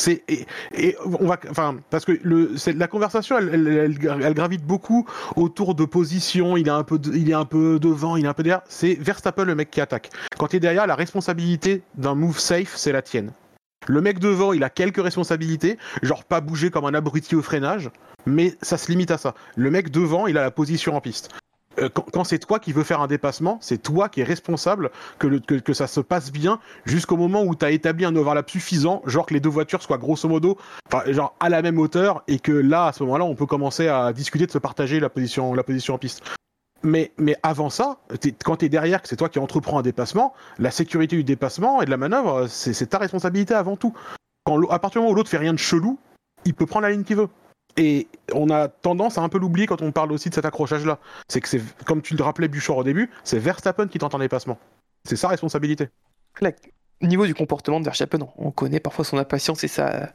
[0.00, 4.64] C'est et, et on va enfin parce que le la conversation elle, elle, elle- gravite
[4.64, 6.56] beaucoup autour de position.
[6.56, 8.62] Il est un peu il est un peu devant, il est un peu derrière.
[8.68, 10.10] C'est Verstappen le mec qui attaque.
[10.38, 13.32] Quand tu es derrière, la responsabilité d'un move safe, c'est la tienne.
[13.88, 17.90] Le mec devant, il a quelques responsabilités, genre pas bouger comme un abruti au freinage,
[18.26, 19.34] mais ça se limite à ça.
[19.56, 21.30] Le mec devant, il a la position en piste.
[21.80, 25.72] Euh, quand c'est toi qui veux faire un dépassement, c'est toi qui es responsable que,
[25.72, 29.34] ça se passe bien jusqu'au moment où tu as établi un overlap suffisant, genre que
[29.34, 30.58] les deux voitures soient grosso modo
[31.06, 34.12] genre à la même hauteur, et que là, à ce moment-là, on peut commencer à
[34.12, 36.22] discuter de se partager la position, la position en piste.
[36.82, 37.12] Mais,
[37.42, 37.98] avant ça,
[38.44, 41.82] quand tu es derrière, que c'est toi qui entreprends un dépassement, la sécurité du dépassement
[41.82, 43.92] et de la manœuvre, c'est ta responsabilité avant tout.
[44.44, 45.98] Quand, à partir du moment où l'autre fait rien de chelou,
[46.44, 47.28] il peut prendre la ligne qu'il veut.
[47.78, 50.98] Et on a tendance à un peu l'oublier quand on parle aussi de cet accrochage-là.
[51.28, 54.18] C'est que c'est, comme tu le rappelais Bouchard au début, c'est Verstappen qui tente un
[54.18, 54.58] dépassement.
[55.04, 55.88] C'est sa responsabilité.
[57.00, 60.12] Niveau du comportement de Verstappen, on connaît parfois son impatience et, sa,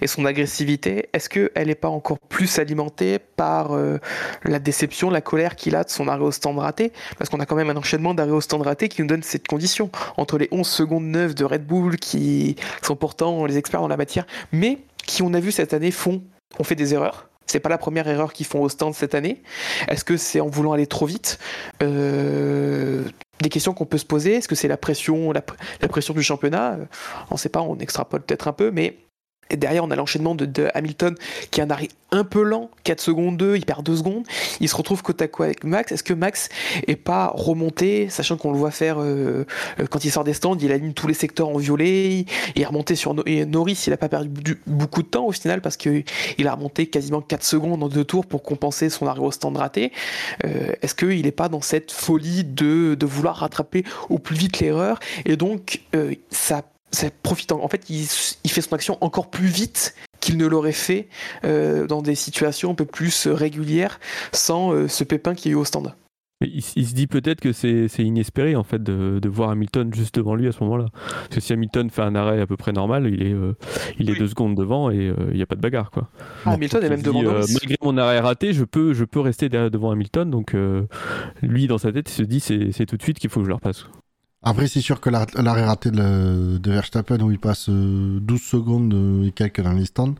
[0.00, 1.08] et son agressivité.
[1.12, 3.98] Est-ce qu'elle n'est pas encore plus alimentée par euh,
[4.42, 6.92] la déception, la colère qu'il a de son arrêt au stand raté?
[7.18, 9.46] Parce qu'on a quand même un enchaînement d'arrêt au stand raté qui nous donne cette
[9.46, 9.90] condition.
[10.16, 13.96] Entre les 11 secondes 9 de Red Bull, qui sont pourtant les experts dans la
[13.96, 16.20] matière, mais qui, on a vu cette année, font,
[16.58, 17.28] ont fait des erreurs.
[17.46, 19.42] C'est pas la première erreur qu'ils font au stand cette année.
[19.88, 21.38] Est-ce que c'est en voulant aller trop vite
[21.82, 23.04] euh,
[23.40, 24.36] des questions qu'on peut se poser?
[24.36, 25.42] Est-ce que c'est la pression, la,
[25.88, 26.78] pression du championnat?
[27.30, 28.96] On ne sait pas, on extrapole peut-être un peu, mais
[29.50, 31.14] et derrière, on a l'enchaînement de, Hamilton
[31.50, 34.24] qui a un arrêt un peu lent, 4 secondes 2, il perd 2 secondes.
[34.60, 35.90] Il se retrouve côte à côte avec Max.
[35.90, 36.48] Est-ce que Max
[36.86, 39.44] est pas remonté, sachant qu'on le voit faire euh,
[39.80, 42.24] euh, quand il sort des stands, il aligne tous les secteurs en violet,
[42.54, 45.76] il est remonté sur Norris, il n'a pas perdu beaucoup de temps au final parce
[45.76, 46.04] qu'il
[46.46, 49.92] a remonté quasiment 4 secondes en deux tours pour compenser son arrêt au stand raté.
[50.44, 54.60] Euh, est-ce qu'il n'est pas dans cette folie de, de, vouloir rattraper au plus vite
[54.60, 55.00] l'erreur?
[55.24, 55.80] Et donc
[56.30, 56.62] ça
[57.22, 57.62] profitant.
[57.62, 61.08] En fait, il, fait son action encore plus vite qu'il ne l'aurait fait
[61.44, 64.00] euh, dans des situations un peu plus euh, régulières
[64.32, 65.94] sans euh, ce pépin qui est au stand.
[66.40, 70.34] Il, il, se dit peut-être que c'est inespéré en fait de, voir Hamilton juste devant
[70.34, 70.86] lui à ce moment-là.
[70.92, 73.34] Parce que si Hamilton fait un arrêt à peu près normal, il est,
[73.98, 76.08] il est deux secondes devant et il n'y a pas de bagarre quoi.
[76.44, 77.22] Ah, Hamilton est même devant.
[77.22, 80.30] malgré mon arrêt raté, je peux, je peux rester devant Hamilton.
[80.30, 80.56] Donc
[81.40, 83.50] lui dans sa tête, il se dit c'est tout de suite qu'il faut que je
[83.50, 83.86] leur passe.
[84.46, 89.26] Après, c'est sûr que l'arrêt raté de, Verstappen où il passe 12 euh, secondes euh,
[89.26, 90.14] et quelques dans les stands,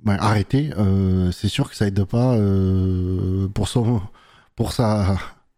[0.00, 2.36] ben, arrêté, euh, c'est sûr que ça aide pas
[3.54, 4.02] pour son,
[4.54, 5.16] pour sa,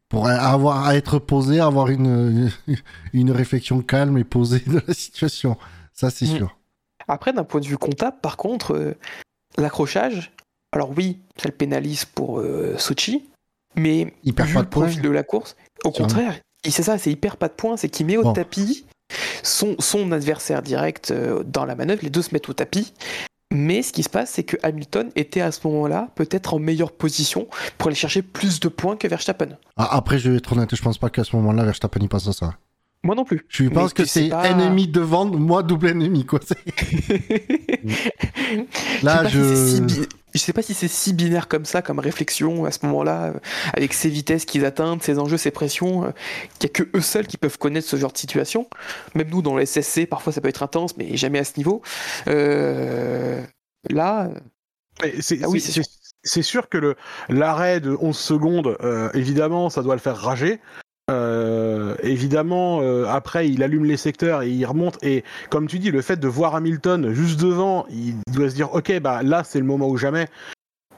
[0.09, 2.51] pour avoir à être posé, avoir une,
[3.13, 5.57] une réflexion calme et posée de la situation.
[5.93, 6.37] Ça, c'est mm.
[6.37, 6.57] sûr.
[7.09, 8.95] Après, d'un point de vue comptable, par contre,
[9.59, 10.31] l'accrochage,
[10.71, 12.41] alors oui, ça le pénalise pour
[12.79, 13.29] Sochi,
[13.75, 16.39] mais il perd pas de profil de la course, au contraire,
[16.71, 18.85] c'est ça, c'est hyper pas de points, c'est qu'il met au tapis
[19.43, 22.93] son, son adversaire direct euh, dans la manœuvre, les deux se mettent au tapis.
[23.53, 26.91] Mais ce qui se passe, c'est que Hamilton était à ce moment-là peut-être en meilleure
[26.91, 29.59] position pour aller chercher plus de points que Verstappen.
[29.77, 32.29] Ah, après, je vais être honnête, je pense pas qu'à ce moment-là, Verstappen y passe
[32.29, 32.55] à ça.
[33.05, 33.45] Moi non plus.
[33.49, 36.41] Je pense que c'est ennemi devant, moi double ennemi, quoi.
[39.03, 42.85] Là, je je sais pas si c'est si binaire comme ça, comme réflexion à ce
[42.87, 43.33] moment-là, euh,
[43.75, 46.11] avec ces vitesses qu'ils atteignent, ces enjeux, ces pressions, euh,
[46.59, 48.69] qu'il n'y a que eux seuls qui peuvent connaître ce genre de situation.
[49.15, 51.83] Même nous, dans le SSC, parfois ça peut être intense, mais jamais à ce niveau.
[52.29, 53.43] Euh,
[53.91, 54.31] là.
[55.21, 55.85] C'est, ah oui, c'est sûr.
[56.25, 56.95] C'est sûr que
[57.29, 58.79] l'arrêt de 11 secondes,
[59.13, 60.61] évidemment, ça doit le faire rager.
[62.03, 65.03] Euh, évidemment, euh, après, il allume les secteurs et il remonte.
[65.03, 68.73] Et comme tu dis, le fait de voir Hamilton juste devant, il doit se dire,
[68.75, 70.29] ok, bah là, c'est le moment ou jamais.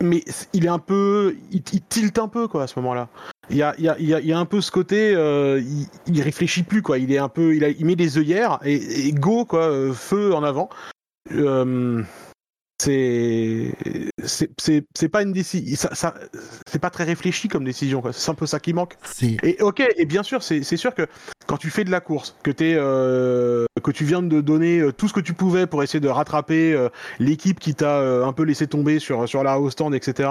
[0.03, 3.09] Mais il est un peu, il, tilte un peu quoi à ce moment-là.
[3.51, 5.87] Il y a, il y, a, il y a un peu ce côté, euh, il,
[6.07, 6.99] il, réfléchit plus quoi.
[6.99, 10.43] Il est un peu, il, a, il met des œillères et, go quoi, feu en
[10.43, 10.69] avant.
[11.33, 12.03] Euh,
[12.85, 16.15] c'est c'est pas une décision ça, ça
[16.67, 18.97] c'est pas très réfléchi comme décision c'est un peu ça qui manque.
[19.43, 21.07] Et ok et bien sûr c'est sûr que
[21.47, 24.93] quand tu fais de la course que es euh, que tu viens de donner euh,
[24.93, 28.45] tout ce que tu pouvais pour essayer de rattraper euh, l'équipe qui t'a un peu
[28.45, 30.31] laissé tomber sur sur la host stand etc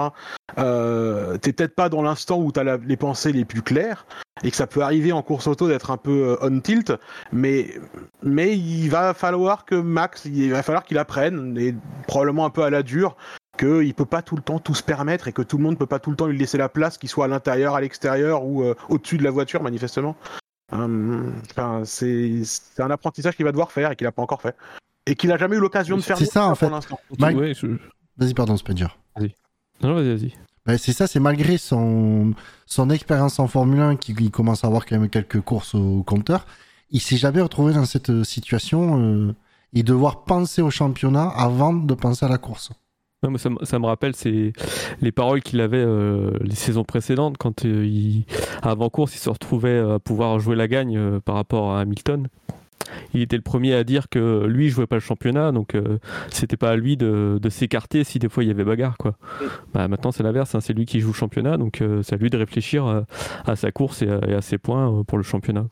[0.58, 4.06] euh, t'es peut-être pas dans l'instant où t'as les pensées les plus claires
[4.42, 6.92] et que ça peut arriver en course auto d'être un peu on tilt
[7.32, 7.74] mais
[8.22, 11.74] mais il va falloir que Max il va falloir qu'il apprenne et
[12.08, 13.16] probablement un peu à la dure
[13.56, 15.86] qu'il peut pas tout le temps tout se permettre et que tout le monde peut
[15.86, 18.62] pas tout le temps lui laisser la place, qu'il soit à l'intérieur, à l'extérieur ou
[18.62, 20.16] euh, au-dessus de la voiture, manifestement.
[20.72, 21.32] Hum,
[21.84, 22.42] c'est
[22.78, 24.56] un apprentissage qu'il va devoir faire et qu'il n'a pas encore fait.
[25.06, 26.70] Et qu'il n'a jamais eu l'occasion de faire C'est ça, en fait.
[28.16, 28.96] Vas-y, pardon, Spencer.
[29.16, 29.34] Vas-y.
[29.82, 30.32] Non, vas-y, vas-y.
[30.66, 32.34] Bah, c'est ça, c'est malgré son,
[32.90, 36.46] expérience en Formule 1 qu'il commence à avoir quand même quelques courses au compteur,
[36.90, 39.34] il s'est jamais retrouvé dans cette euh, situation euh,
[39.74, 42.70] et devoir penser au championnat avant de penser à la course
[43.38, 44.12] ça, me rappelle
[45.00, 47.64] les paroles qu'il avait euh, les saisons précédentes quand
[48.62, 52.28] avant course il se retrouvait à pouvoir jouer la gagne par rapport à Hamilton.
[53.12, 55.76] Il était le premier à dire que lui jouait pas le championnat donc
[56.30, 59.16] c'était pas à lui de, s'écarter si des fois il y avait bagarre quoi.
[59.72, 62.30] Bah, maintenant c'est l'inverse, hein, c'est lui qui joue le championnat donc c'est à lui
[62.30, 63.04] de réfléchir
[63.46, 65.66] à, sa course et à, ses points pour le championnat.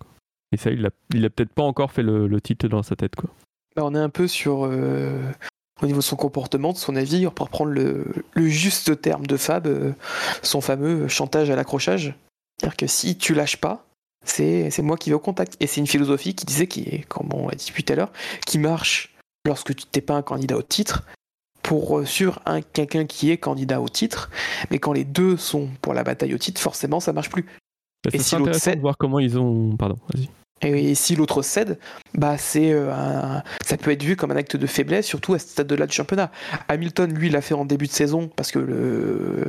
[0.52, 3.16] Et ça il a, il a peut-être pas encore fait le, titre dans sa tête
[3.16, 3.30] quoi.
[3.76, 4.68] On est un peu sur
[5.82, 8.04] au niveau de son comportement, de son avis, pour prendre le,
[8.36, 9.92] juste terme de Fab, euh,
[10.42, 12.14] son fameux chantage à l'accrochage.
[12.58, 13.84] C'est-à-dire que si tu lâches pas,
[14.24, 15.56] c'est moi qui vais au contact.
[15.60, 18.12] Et c'est une philosophie qui disait, qui comme on l'a dit tout à l'heure,
[18.46, 19.14] qui marche
[19.46, 21.04] lorsque tu n'es pas un candidat au titre,
[21.62, 24.30] pour euh, sur un quelqu'un qui est candidat au titre,
[24.70, 27.44] mais quand les deux sont pour la bataille au titre, forcément ça marche plus.
[28.04, 29.76] Bah, et si intéressant de voir comment ils ont.
[29.76, 29.96] Pardon.
[30.64, 31.78] Et si l'autre cède,
[32.14, 35.40] bah c'est euh, un- ça peut être vu comme un acte de faiblesse, surtout à
[35.40, 36.30] ce stade-là du championnat.
[36.68, 39.44] Hamilton, lui, l'a fait en début de saison parce que le,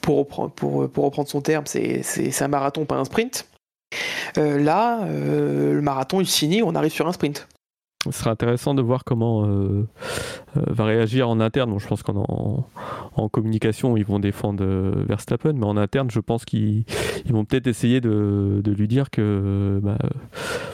[0.00, 3.46] pour, reprendre, pour, pour reprendre son terme, c'est- c'est un marathon, pas un sprint.
[4.38, 7.48] Euh, là, euh, le marathon il finit, on arrive sur un sprint.
[8.04, 9.88] Ce sera intéressant de voir comment euh,
[10.54, 11.76] va réagir en interne.
[11.78, 12.68] Je pense qu'en en,
[13.16, 14.64] en communication, ils vont défendre
[15.08, 16.84] Verstappen, mais en interne, je pense qu'ils
[17.24, 19.98] ils vont peut-être essayer de, lui dire que bah,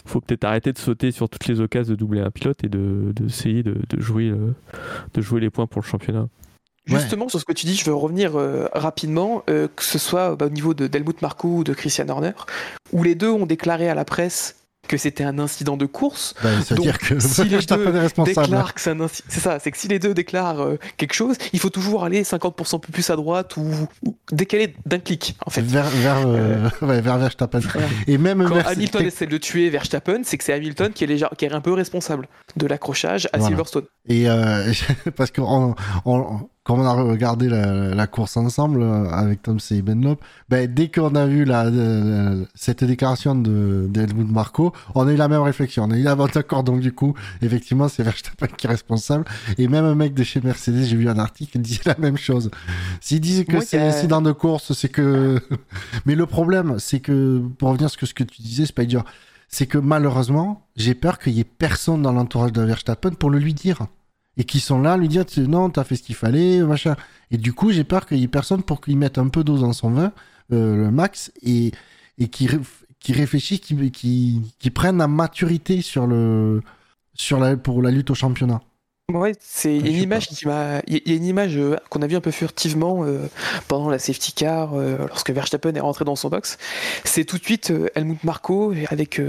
[0.04, 3.12] faut peut-être arrêter de sauter sur toutes les occasions de doubler un pilote et de
[3.16, 6.28] d'essayer de, de jouer les points pour le championnat.
[6.90, 6.98] Ouais.
[6.98, 10.34] Justement, sur ce que tu dis, je veux revenir euh, rapidement, euh, que ce soit
[10.36, 12.32] bah, au niveau de d'Helmut Marko ou de Christian Horner,
[12.92, 14.56] où les deux ont déclaré à la presse
[14.88, 16.34] que c'était un incident de course.
[16.42, 17.92] C'est-à-dire Donc, que si les deux
[18.24, 21.12] déclarent que c'est un inci- c'est ça, c'est que si les deux déclarent euh, quelque
[21.14, 23.64] chose, il faut toujours aller 50% plus à droite ou,
[24.04, 25.62] ou décaler d'un clic, en fait.
[25.62, 27.60] Vers, vers, euh, ouais, vers Verstappen.
[28.08, 31.44] Et même Quand Hamilton essaie de tuer Verstappen, c'est que c'est Hamilton qui est, qui
[31.44, 32.26] est un peu responsable
[32.56, 33.46] de l'accrochage à Voilà.
[33.50, 33.84] Silverstone.
[34.08, 34.72] Et euh,
[35.16, 35.40] parce que
[36.64, 40.88] quand on a regardé la, la course ensemble euh, avec Tom et Benlop, ben, dès
[40.88, 45.42] qu'on a vu la, la- cette déclaration de d'Helmut Marco, on a eu la même
[45.42, 45.84] réflexion.
[45.84, 49.24] On a eu la d'accord, donc du coup, effectivement, c'est Verstappen qui est responsable.
[49.58, 52.16] Et même un mec de chez Mercedes, j'ai vu un article, il disait la même
[52.16, 52.50] chose.
[53.00, 55.40] S'il disait que c'est un incident de course, c'est que.
[56.06, 59.00] Mais le problème, c'est que, pour revenir sur ce que tu disais, Spider,
[59.48, 63.38] c'est que malheureusement, j'ai peur qu'il y ait personne dans l'entourage de Verstappen pour le
[63.38, 63.86] lui dire.
[64.36, 66.96] Et qui sont là lui dire non, t'as fait ce qu'il fallait, machin.
[67.30, 69.58] Et du coup, j'ai peur qu'il y ait personne pour qu'il mette un peu d'eau
[69.58, 70.12] dans son vin,
[70.52, 71.72] euh, le max, et,
[72.18, 72.48] et qui,
[72.98, 76.62] qui réfléchisse, qui, qui, la maturité sur le,
[77.14, 78.62] sur la, pour la lutte au championnat.
[79.14, 81.14] Ouais, c'est il y a je une image qui m'a, il y a- il y
[81.14, 83.28] a une image euh, qu'on a vu un peu furtivement euh,
[83.68, 86.58] pendant la safety car euh, lorsque Verstappen est rentré dans son box.
[87.04, 89.20] C'est tout de suite Helmut Marko avec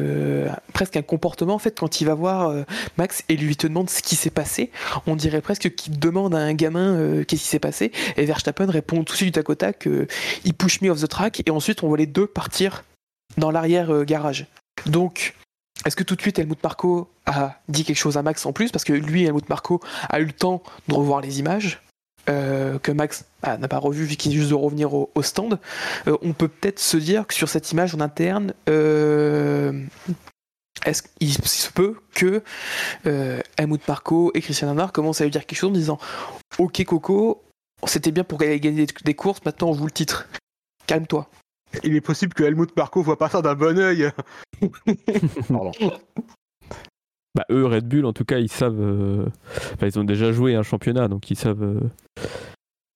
[0.74, 2.54] presque un comportement en fait quand il va voir
[2.98, 4.72] Max et lui te demande ce qui s'est passé.
[5.08, 9.04] On dirait presque qu'il demande à un gamin qu'est-ce qui s'est passé et Verstappen répond
[9.04, 9.88] tout de suite du tac au tac.
[10.46, 12.84] il push me off the track et ensuite on voit les deux partir
[13.38, 14.48] dans l'arrière garage.
[14.86, 15.34] Donc
[15.86, 18.72] est-ce que tout de suite Helmut Marko a dit quelque chose à Max en plus?
[18.72, 21.82] Parce que lui, Helmut Marko, a eu le temps de revoir les images
[22.30, 25.60] euh, que Max ah, n'a pas revu vu qu'il vient juste de revenir au, stand.
[26.08, 29.84] Euh, on peut peut-être se dire que sur cette image en interne, euh,
[30.86, 32.44] est-ce qu'il se peut que
[33.06, 36.00] euh, Helmut Marko et Christian Horner commencent à lui dire quelque chose en disant
[36.60, 37.44] Ok Coco,
[37.86, 40.30] c'était bien pour gagner des, des courses, maintenant on joue le titre.
[40.88, 41.30] Calme-toi.
[41.84, 44.10] Il est possible que Helmut Marko voit pas ça d'un bon œil.
[45.48, 45.72] Pardon.
[47.36, 48.80] Bah, eux, Red Bull, en tout cas, ils savent.
[48.80, 49.26] euh,
[49.74, 51.64] enfin, ils ont déjà joué un championnat, donc ils savent.
[51.64, 51.80] euh,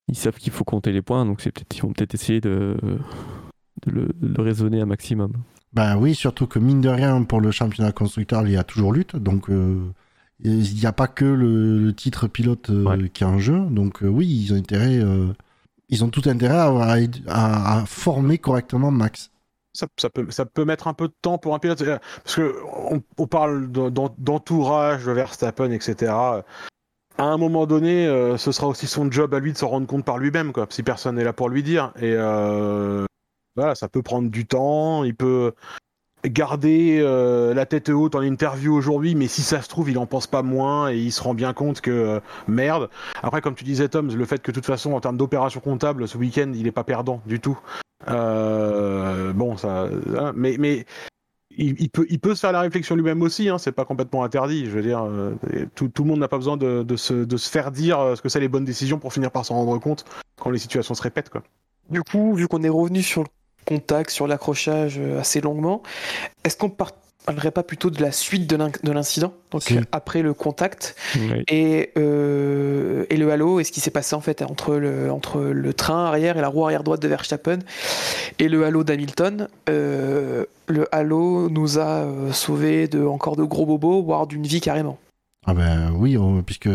[0.10, 2.78] Ils savent qu'il faut compter les points, donc c'est peut-être ils vont peut-être essayer de,
[3.86, 5.34] de le, de raisonner un maximum.
[5.74, 8.94] Ben oui, surtout que mine de rien, pour le championnat constructeur, il y a toujours
[8.94, 9.16] lutte.
[9.16, 9.82] Donc, euh,
[10.40, 13.10] il n'y a pas que le, le titre pilote euh, Ouais.
[13.10, 13.60] qui est en jeu.
[13.72, 15.00] Donc, euh, oui, ils ont intérêt.
[15.90, 16.58] Ils ont tout intérêt
[17.28, 19.32] à, former correctement Max.
[19.74, 21.82] Ça, peut, mettre un peu de temps pour un pilote.
[21.84, 26.12] euh, Parce que on, on parle d'en- d'en- d'entourage de Verstappen, etc.
[27.20, 29.86] À un moment donné, euh, ce sera aussi son job à lui de s'en rendre
[29.86, 31.94] compte par lui-même, quoi, si personne n'est là pour lui dire.
[31.98, 33.06] Et euh,
[33.56, 35.04] voilà, ça peut prendre du temps.
[35.04, 35.54] Il peut
[36.30, 40.06] garder euh, la tête haute en interview aujourd'hui, mais si ça se trouve, il en
[40.06, 42.90] pense pas moins et il se rend bien compte que euh, merde.
[43.22, 46.08] Après, comme tu disais, Tom, le fait que de toute façon, en termes d'opération comptable,
[46.08, 47.60] ce week-end, il est pas perdant du tout.
[48.08, 50.86] Euh, bon, ça, hein, mais mais
[51.60, 53.50] il, peut il peut se faire la réflexion lui-même aussi.
[53.50, 54.66] Hein, c'est pas complètement interdit.
[54.66, 55.08] Je veux dire,
[55.74, 58.30] tout, tout le monde n'a pas besoin de, se de se faire dire ce que
[58.30, 60.06] c'est les bonnes décisions pour finir par s'en rendre compte
[60.40, 61.42] quand les situations se répètent, quoi.
[61.90, 63.30] Du coup, vu qu'on est revenu sur le
[63.68, 65.84] contact, sur l'accrochage euh, assez longuement,
[66.44, 69.78] est-ce qu'on parlerait pas plutôt de la suite de l'in- de l'incident Donc Si.
[69.92, 70.96] après le contact
[71.50, 75.42] et, euh, et le halo et ce qui s'est passé en fait entre le, entre
[75.42, 77.60] le train arrière et la roue arrière droite de Verstappen
[78.40, 79.48] et le halo d'Hamilton.
[79.70, 84.98] Euh, le halo nous a sauvés de encore de gros bobos, voire d'une vie carrément.
[85.46, 86.70] Ah ben oui, on- puisque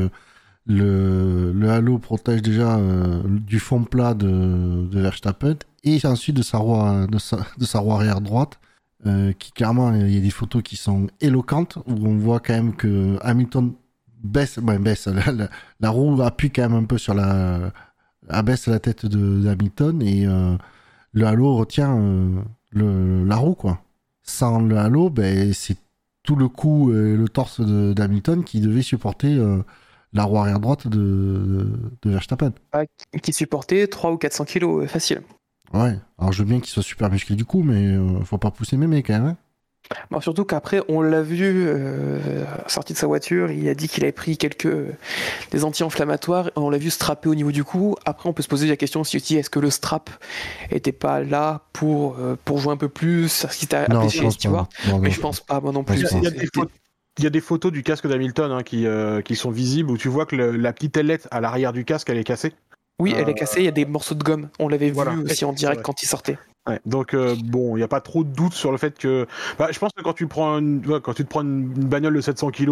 [0.67, 4.29] le, le halo protège déjà euh, du fond plat de,
[4.87, 8.59] de Verstappen et ensuite de sa roue, de sa, de roue arrière droite,
[9.07, 12.53] euh, qui clairement, il y a des photos qui sont éloquentes, où on voit quand
[12.55, 13.73] même que Hamilton
[14.23, 15.09] baisse, baisse
[15.81, 17.73] la, roue appuie quand même un peu sur la...
[18.29, 20.57] abaisse la tête de d'Hamilton et euh,
[21.13, 23.83] le halo retient euh, la roue, quoi.
[24.23, 25.77] Sans le halo, ben, c'est
[26.23, 29.37] tout le cou et le torse de- d'Hamilton qui devait supporter
[30.13, 31.69] la roue arrière droite de, de,
[32.03, 32.53] de Verstappen.
[33.21, 35.23] Qui supportait 3 ou 400 kilos, facile.
[35.73, 38.51] Ouais, alors je veux bien qu'il soit super musclé du coup, mais euh, faut pas
[38.51, 39.27] pousser mémé quand même.
[39.27, 39.37] hein.
[40.11, 44.05] Bon, surtout qu'après, on l'a vu euh, sorti de sa voiture, il a dit qu'il
[44.05, 44.69] avait pris quelques
[45.51, 47.97] des anti-inflammatoires, on l'a vu strapper au niveau du cou.
[48.05, 50.09] Après, on peut se poser la question si est-ce que le strap
[50.71, 54.19] était pas là pour, euh, pour jouer un peu plus, ce qui t'a Non, apprécié
[54.21, 54.41] je les pense pas.
[54.41, 54.69] stewards.
[54.87, 55.97] Non, Mais je pense pas, moi non plus.
[55.97, 56.71] Il y a des photos.
[57.19, 59.99] Il y a des photos du casque d'Hamilton hein, qui, euh, qui sont visibles où
[59.99, 62.55] tu vois que le- la petite ailette à l'arrière du casque elle est cassée.
[63.03, 64.49] Oui, elle Euh, est cassée, il y a des morceaux de gomme.
[64.59, 65.13] On l'avait Voilà.
[65.13, 66.39] vu aussi en direct quand il sortait.
[66.69, 66.79] Ouais.
[66.87, 69.27] Donc euh, bon, il n'y a pas trop de doute sur le fait que.
[69.59, 70.87] Bah, je pense que quand tu prends une...
[70.87, 72.69] ouais, quand tu te prends une, bagnole de 700 kg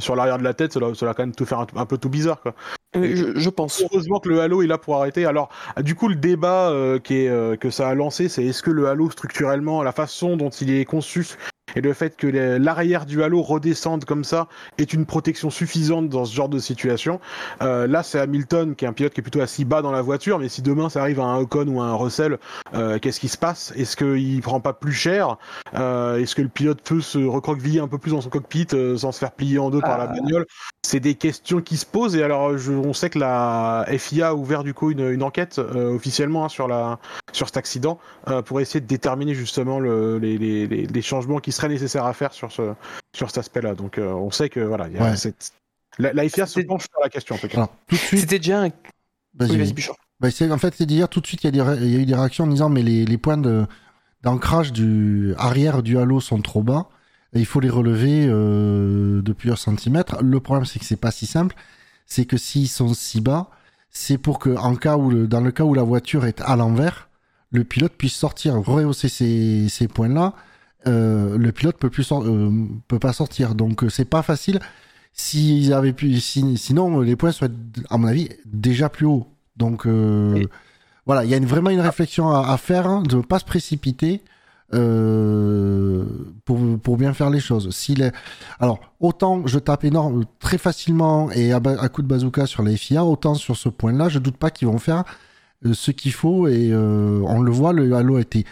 [0.00, 2.08] sur l'arrière de la tête, ça va, quand même te faire un, un peu tout
[2.08, 2.54] bizarre quoi.
[2.96, 3.82] Euh, Je, je pense.
[3.82, 5.26] Heureusement que le Halo est là pour arrêter.
[5.26, 5.48] Alors,
[5.80, 8.70] du coup, le débat euh, qui est, euh, que ça a lancé, c'est est-ce que
[8.70, 11.26] le Halo, structurellement, la façon dont il est conçu
[11.76, 14.48] et le fait que l'arrière du Halo redescende comme ça
[14.78, 17.20] est une protection suffisante dans ce genre de situation.
[17.62, 20.02] Euh, là, c'est Hamilton qui est un pilote qui est plutôt assis bas dans la
[20.02, 22.38] voiture, mais si demain ça arrive à un Ocon ou à un Russell,
[22.74, 23.72] euh, qu'est-ce qui se passe?
[23.76, 25.36] Est-ce qu'il prend pas plus cher?
[25.74, 28.96] Euh, Est-ce que le pilote peut se recroqueviller un peu plus dans son cockpit euh,
[28.96, 30.14] sans se faire plier en deux par la Ah.
[30.14, 30.46] bagnole?
[30.84, 34.34] C'est des questions qui se posent et alors je- on sait que la FIA a
[34.34, 36.98] ouvert du coup une, une enquête euh, officiellement hein, sur la
[37.32, 41.38] sur cet accident euh, pour essayer de déterminer justement le, les, les, les, les changements
[41.40, 42.74] qui seraient nécessaires à faire sur ce
[43.14, 43.74] sur cet aspect-là.
[43.74, 45.16] Donc euh, on sait que voilà, il y a Ouais.
[45.16, 45.52] cette
[45.98, 47.56] la, la FIA se penche sur la question en tout cas.
[47.56, 48.68] Alors, tout de suite, C'était déjà un.
[49.34, 49.50] vas-y.
[49.52, 49.96] Oui, vas-y, Bouchard.
[50.20, 51.96] Bah, en fait, c'est dire tout de suite, il y, a des ré- il y
[51.96, 53.66] a eu des réactions en disant mais les, les points de-
[54.22, 56.88] d'ancrage du arrière du halo sont trop bas
[57.34, 60.22] et il faut les relever euh, de plusieurs centimètres.
[60.22, 61.54] Le problème, c'est que c'est pas si simple.
[62.06, 63.50] C'est que s'ils sont si bas,
[63.90, 66.56] c'est pour que, en cas où le- dans le cas où la voiture est à
[66.56, 67.08] l'envers,
[67.50, 70.34] le pilote puisse sortir, rehausser ces, ces points-là.
[70.86, 72.50] Euh, le pilote peut plus euh,
[72.88, 73.54] peut pas sortir.
[73.54, 74.60] Donc c'est pas facile.
[75.12, 77.50] S'ils avaient pu, si- sinon les points seraient,
[77.90, 79.26] à mon avis, déjà plus hauts.
[79.56, 79.86] Donc
[81.06, 83.38] voilà, il y a une- vraiment une réflexion à, à faire, hein, de ne pas
[83.38, 84.22] se précipiter
[84.74, 86.04] euh,
[86.44, 87.70] pour, pour bien faire les choses.
[87.70, 88.12] S'il est...
[88.58, 93.04] Alors, autant je tape énorme, très facilement et à, coup de bazooka sur les FIA,
[93.04, 95.04] autant sur ce point-là, je doute pas qu'ils vont faire
[95.64, 98.44] euh, ce qu'il faut et euh, on le voit, le Halo a été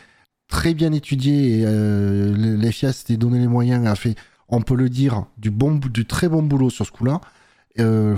[0.48, 4.14] très bien étudié et les FIA s'étaient donné les moyens, a fait,
[4.48, 7.20] on peut le dire, du, bon, du très bon boulot sur ce coup-là.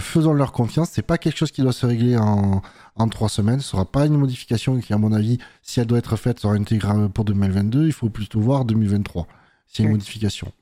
[0.01, 2.61] Faisons leur confiance, c'est pas quelque chose qui doit se régler en,
[2.97, 5.99] en trois semaines, ce sera pas une modification qui, à mon avis, si elle doit
[5.99, 9.27] être faite, sera intégrée pour 2022, il faut plutôt voir 2023,
[9.67, 10.53] s'il y a une modification.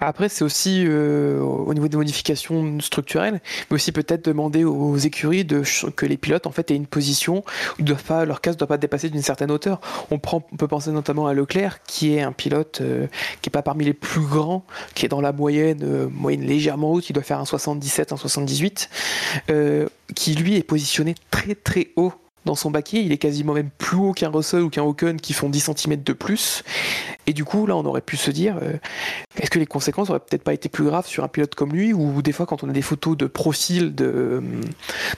[0.00, 5.44] Après, c'est aussi euh, au niveau des modifications structurelles, mais aussi peut-être demander aux écuries
[5.44, 5.62] de,
[5.94, 7.44] que les pilotes en fait aient une position
[7.78, 9.80] où leur casque ne doit pas dépasser d'une certaine hauteur.
[10.10, 13.06] On, prend, on peut penser notamment à Leclerc, qui est un pilote euh,
[13.42, 14.64] qui est pas parmi les plus grands,
[14.94, 18.16] qui est dans la moyenne, euh, moyenne légèrement haute, qui doit faire un 77, un
[18.16, 18.90] 78,
[19.50, 22.12] euh, qui lui est positionné très très haut
[22.46, 25.34] dans son baquet, il est quasiment même plus haut qu'un Russell ou qu'un Ocon qui
[25.34, 26.62] font 10 cm de plus.
[27.26, 28.74] Et du coup, là, on aurait pu se dire, euh,
[29.38, 31.92] est-ce que les conséquences auraient peut-être pas été plus graves sur un pilote comme lui,
[31.92, 34.40] ou des fois quand on a des photos de profil de, euh,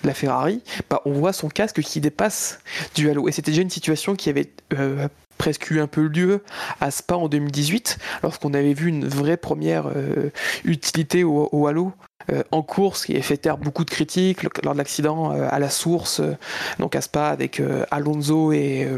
[0.02, 2.60] la Ferrari, bah, on voit son casque qui dépasse
[2.94, 3.28] du halo.
[3.28, 5.06] Et c'était déjà une situation qui avait euh,
[5.38, 6.42] presque eu un peu lieu
[6.80, 10.30] à Spa en 2018, lorsqu'on avait vu une vraie première euh,
[10.64, 11.92] utilité au, halo.
[12.30, 15.58] euh, en course, qui a fait taire beaucoup de critiques lors de l'accident euh, à
[15.58, 16.20] la source,
[16.78, 18.88] donc à Spa avec Alonso et,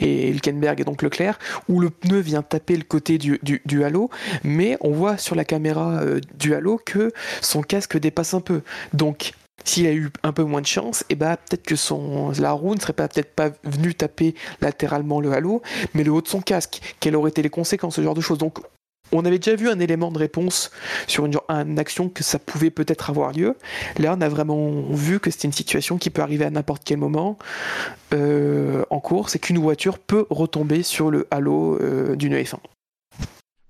[0.00, 1.38] et Hülkenberg et donc Leclerc,
[1.68, 4.10] où le pneu vient taper le côté du, halo,
[4.44, 6.02] mais on voit sur la caméra
[6.38, 8.60] du halo que son casque dépasse un peu.
[8.92, 9.32] Donc,
[9.64, 12.74] s'il a eu un peu moins de chance, et bah peut-être que son la roue
[12.74, 15.62] ne serait pas peut-être pas venue taper latéralement le halo,
[15.94, 16.80] mais le haut de son casque.
[17.00, 18.38] Quelles auraient été les conséquences, ce genre de choses?
[18.38, 18.60] Donc,
[19.12, 20.70] on avait déjà vu un élément de réponse
[21.06, 23.56] sur une, action que ça pouvait peut-être avoir lieu.
[23.98, 26.98] Là, on a vraiment vu que c'était une situation qui peut arriver à n'importe quel
[26.98, 27.38] moment
[28.12, 32.56] euh, en course et qu'une voiture peut retomber sur le halo euh, d'une F1.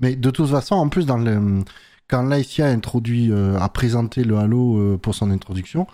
[0.01, 1.63] Mais de toute façon, en plus, dans le,
[2.09, 5.87] quand l'ICA a introduit, euh, a présenté le Halo euh, pour son introduction,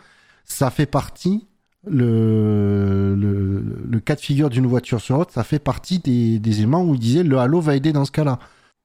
[0.44, 1.46] ça fait partie,
[1.86, 3.16] le,
[4.04, 7.22] cas de figure d'une voiture sur l'autre, ça fait partie des, éléments où il disait
[7.22, 8.38] le Halo va aider dans ce cas-là.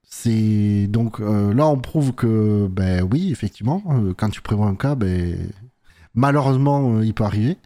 [0.09, 3.83] C'est donc euh, là on prouve que ben oui effectivement
[4.15, 5.51] quand tu prévois un cas ben
[6.15, 7.57] malheureusement il peut arriver.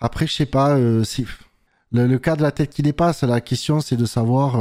[0.00, 1.24] Après je sais pas si
[1.92, 4.56] le, cas de la tête qui dépasse la question c'est de savoir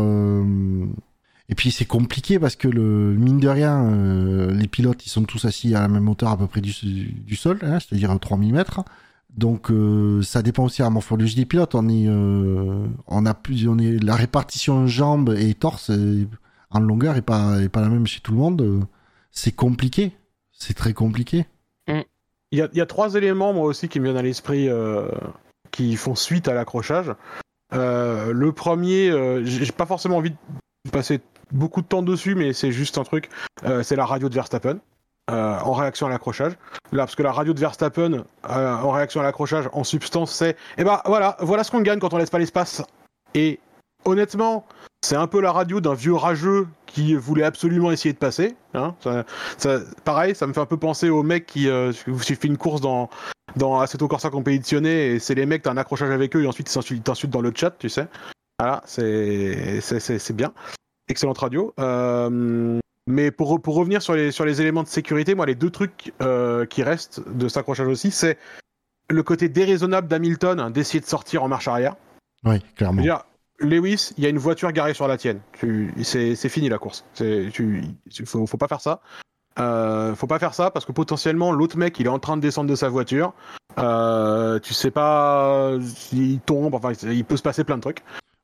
[1.49, 5.23] et puis c'est compliqué parce que le mine de rien, euh, les pilotes ils sont
[5.23, 6.71] tous assis à la même hauteur à peu près du,
[7.35, 8.63] sol, hein, c'est-à-dire 3 mm.
[9.35, 11.75] Donc euh, ça dépend aussi à la morphologie des pilotes.
[11.75, 15.91] On est, euh, on a plus, on est la répartition jambes et torse
[16.69, 18.87] en longueur est pas est pas la même chez tout le monde.
[19.31, 20.13] C'est compliqué,
[20.51, 21.45] c'est très compliqué.
[21.87, 24.69] Il y, a, il y a trois éléments, moi aussi, qui me viennent à l'esprit,
[25.71, 27.11] qui font suite à l'accrochage.
[27.71, 31.19] Le premier, j'ai pas forcément envie de passer
[31.53, 33.29] beaucoup de temps dessus, mais c'est juste un truc.
[33.63, 34.79] Euh, c'est la radio de Verstappen.
[35.31, 36.51] euh, en réaction à l'accrochage.
[36.91, 40.57] Là, parce que la radio de Verstappen, euh, en réaction à l'accrochage, en substance, c'est
[40.77, 42.81] Eh ben voilà, voilà ce qu'on gagne quand on laisse pas l'espace.
[43.33, 43.61] Et
[44.03, 44.65] honnêtement,
[45.01, 48.57] c'est un peu la radio d'un vieux rageux qui voulait absolument essayer de passer.
[48.73, 48.95] Hein.
[48.99, 49.23] Ça-
[49.57, 51.69] ça- pareil, ça me fait un peu penser aux mecs qui.
[51.69, 53.09] Euh, tu fais une course dans,
[53.55, 56.69] dans Assetto Corsa compétitionné et c'est les mecs, t'as un accrochage avec eux et ensuite
[56.91, 58.07] ils t'insultent dans le chat, tu sais.
[58.59, 60.51] Voilà, c'est c'est- c'est- c'est bien.
[61.14, 61.74] Excellente radio.
[61.80, 65.70] Euh, mais pour, pour revenir sur les, sur les éléments de sécurité, moi, les deux
[65.70, 68.39] trucs euh, qui restent de cet accrochage aussi, c'est
[69.09, 71.95] le côté déraisonnable d'Hamilton hein, d'essayer de sortir en marche arrière.
[72.45, 73.03] Oui, clairement.
[73.03, 73.26] dire,
[73.59, 75.39] Lewis, il y a une voiture garée sur la tienne.
[76.01, 77.05] C'est c'est fini la course.
[77.14, 77.51] Tu-
[78.26, 79.01] faut, faut pas faire ça.
[79.59, 82.41] Euh, faut pas faire ça parce que potentiellement l'autre mec il est en train de
[82.41, 83.34] descendre de sa voiture.
[83.78, 86.74] Euh, tu sais pas s'il tombe.
[86.74, 88.03] Enfin, il peut se passer plein de trucs.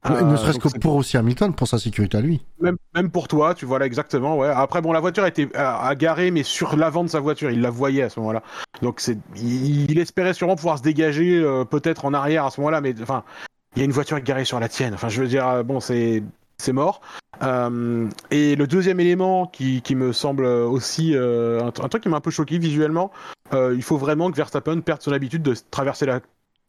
[0.09, 2.41] Euh, ne serait-ce que pour aussi Hamilton, pour sa sécurité à lui.
[2.61, 4.37] même, même pour toi, tu vois là exactement.
[4.37, 4.47] Ouais.
[4.47, 7.59] Après bon, la voiture était à, à garer, mais sur l'avant de sa voiture, il
[7.61, 8.41] la voyait à ce moment-là.
[8.81, 12.61] Donc c'est, il, il espérait sûrement pouvoir se dégager euh, peut-être en arrière à ce
[12.61, 13.23] moment-là, mais enfin,
[13.75, 14.93] il y a une voiture garée sur la tienne.
[14.93, 16.23] Enfin, je veux dire, euh, bon, c'est
[16.57, 17.01] c'est mort.
[17.41, 22.09] Euh, et le deuxième élément qui, qui me semble aussi euh, un, un truc qui
[22.09, 23.11] m'a un peu choqué visuellement,
[23.53, 26.19] euh, il faut vraiment que Verstappen perde son habitude de traverser la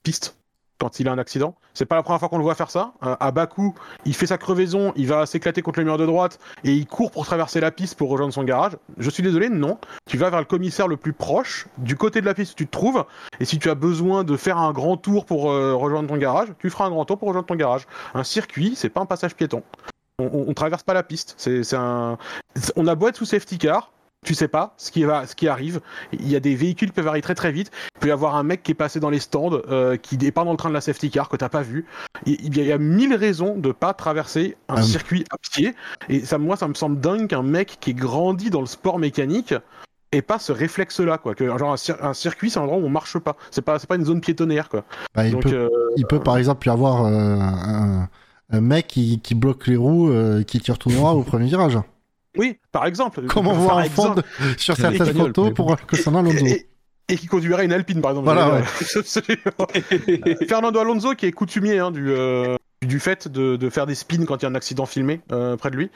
[0.03, 0.37] piste
[0.81, 1.55] quand il a un accident.
[1.75, 2.93] C'est pas la première fois qu'on le voit faire ça.
[3.05, 3.75] Euh, à Bakou,
[4.07, 7.11] il fait sa crevaison, il va s'éclater contre le mur de droite et il court
[7.11, 8.77] pour traverser la piste pour rejoindre son garage.
[8.99, 9.79] Je suis désolé, non.
[10.09, 12.67] Tu vas vers le commissaire le plus proche, du côté de la piste où tu
[12.67, 13.05] te trouves,
[13.39, 16.49] et si tu as besoin de faire un grand tour pour euh, rejoindre ton garage,
[16.59, 17.87] tu feras un grand tour pour rejoindre ton garage.
[18.15, 19.63] Un circuit, c'est pas un passage piéton.
[20.19, 21.35] On, on- on traverse pas la piste.
[21.37, 22.19] C'est un.
[22.77, 23.93] On a beau être sous safety car.
[24.27, 25.81] Tu sais pas ce qui, va, ce qui arrive.
[26.13, 27.71] Il y a des véhicules qui peuvent arriver très très vite.
[27.97, 30.31] Il peut y avoir un mec qui est passé dans les stands, euh, qui n'est
[30.31, 31.87] pas dans le train de la safety car, que t'as pas vu.
[32.27, 34.87] Il y, a- mille raisons de pas traverser un Ah oui.
[34.87, 35.75] circuit à pied.
[36.11, 38.99] Et ça, moi, ça me semble dingue qu'un mec qui est grandi dans le sport
[38.99, 39.55] mécanique
[40.13, 41.35] ait pas ce réflexe-là, quoi.
[41.35, 43.37] Que genre un, cir- un circuit, c'est un endroit où on marche pas.
[43.51, 44.85] C'est pas, c'est pas une zone piétonnière, quoi.
[45.15, 48.09] Bah, il, Donc, peut, euh, il peut par exemple y avoir euh, un,
[48.51, 51.79] un mec qui, qui bloque les roues, euh, qui tire tout droit au premier virage.
[52.39, 53.23] Oui, par exemple.
[53.27, 54.15] Comment Par voir un fond
[54.57, 56.67] sur certaines photos mais- pour concernant Alonso Et,
[57.09, 58.27] et qui conduirait une Alpine, par exemple.
[58.27, 58.63] Voilà,
[58.97, 60.37] Absolument.
[60.49, 62.57] Fernando Alonso, qui est coutumier hein, du, euh,
[62.87, 65.57] du fait de, de faire des spins quand il y a un accident filmé euh,
[65.57, 65.91] près de lui.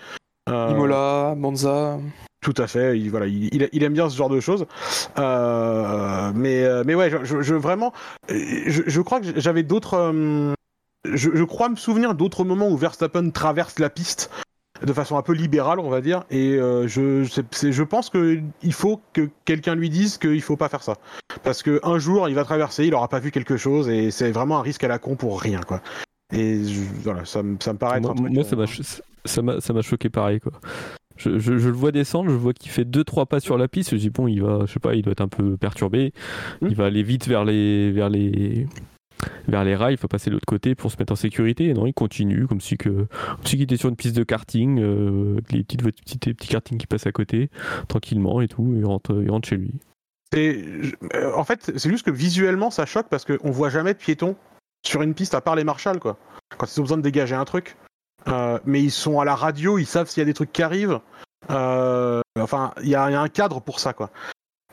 [0.49, 1.99] Euh, Imola, Monza.
[2.43, 2.99] Tout à fait.
[2.99, 4.67] Il, voilà, il, il- aime bien ce genre de choses.
[5.19, 7.93] Euh, mais, mais ouais, je, vraiment,
[8.29, 9.95] je, je crois que j'avais d'autres.
[9.95, 10.53] euh,
[11.07, 14.31] je, je crois me souvenir d'autres moments où Verstappen traverse la piste
[14.85, 16.25] de façon un peu libérale, on va dire.
[16.31, 20.69] Et euh, je, je pense que il faut que quelqu'un lui dise qu'il faut pas
[20.69, 20.95] faire ça,
[21.43, 24.31] parce que un jour il va traverser, il aura pas vu quelque chose, et c'est
[24.33, 25.81] vraiment un risque à la con pour rien, quoi.
[26.33, 27.99] Et je- voilà, ça, me- ça me paraît.
[27.99, 28.45] être Moi, un truc, moi,
[29.25, 30.53] ça m'a ça m'a choqué pareil quoi.
[31.17, 33.93] Je, je- je le vois descendre, je vois qu'il fait 2-3 pas sur la piste.
[33.93, 36.13] Je dis bon, il va, je sais pas, il doit être un peu perturbé.
[36.61, 36.67] Hmm.
[36.69, 38.67] Il va aller vite vers les, vers les,
[39.49, 39.95] vers les rails.
[39.95, 41.67] Il faut passer de l'autre côté pour se mettre en sécurité.
[41.67, 45.63] Et non, il continue comme si qu'il était sur une piste de karting, euh, les
[45.63, 46.19] petites, voit- petits,
[46.49, 47.51] kartings qui passent à côté,
[47.89, 48.75] tranquillement et tout.
[48.77, 49.73] Il rentre, il rentre chez lui.
[50.35, 54.37] Euh, en fait, c'est juste que visuellement, ça choque parce qu'on voit jamais de piétons
[54.85, 56.19] sur une piste à part les marshals, quoi.
[56.59, 57.77] Quand ils ont besoin de dégager un truc.
[58.27, 60.63] Euh, mais ils sont à la radio, ils savent s'il y a des trucs qui
[60.63, 60.99] arrivent.
[61.51, 64.11] Euh, enfin, il y, y a un cadre pour ça, quoi.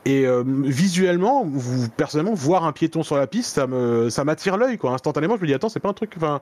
[0.04, 4.56] Et euh, visuellement, vous, personnellement, voir un piéton sur la piste, ça me, ça m'attire
[4.56, 4.92] l'œil, quoi.
[4.92, 6.14] Instantanément, je me dis attends, c'est pas un truc.
[6.16, 6.40] Enfin,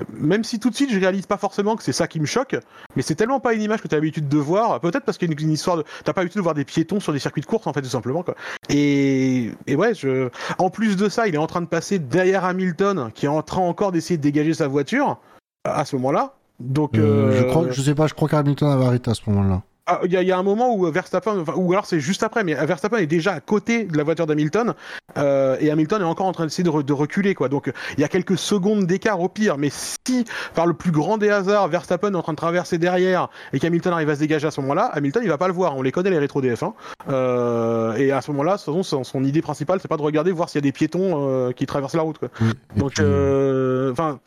[0.00, 2.26] euh, même si tout de suite, je réalise pas forcément que c'est ça qui me
[2.26, 2.56] choque,
[2.96, 4.80] mais c'est tellement pas une image que tu as l'habitude de voir.
[4.80, 6.64] Peut-être parce qu'il y a une, une histoire de, t'as pas l'habitude de voir des
[6.64, 8.34] piétons sur des circuits de course, en fait, tout simplement, quoi.
[8.70, 10.30] Et, et ouais, je...
[10.58, 13.42] en plus de ça, il est en train de passer derrière Hamilton, qui est en
[13.42, 15.18] train encore d'essayer de dégager sa voiture
[15.64, 16.34] à ce moment-là.
[16.60, 19.20] Donc, Euh, euh, je, crois, je sais pas, je crois qu'Hamilton avait arrêté à ce
[19.26, 19.62] moment-là.
[19.86, 22.44] Ah, Il y, y a un moment où Verstappen, enfin, ou alors c'est juste après,
[22.44, 24.74] mais Verstappen est déjà à côté de la voiture d'Hamilton
[25.18, 27.48] euh, et Hamilton est encore en train d'essayer de, re- de reculer, quoi.
[27.48, 30.24] Donc il y a quelques secondes d'écart au pire, mais si
[30.54, 33.92] par le plus grand des hasards, Verstappen est en train de traverser derrière et qu'Hamilton
[33.92, 35.76] arrive à se dégager à ce moment-là, Hamilton il va pas le voir.
[35.76, 36.72] On les connaît les rétro DF1
[37.08, 40.02] euh, et à ce moment-là, de toute façon, son, son idée principale c'est pas de
[40.02, 42.28] regarder voir s'il y a des piétons euh, qui traversent la route, quoi.
[42.76, 44.18] Et Donc puis, euh, enfin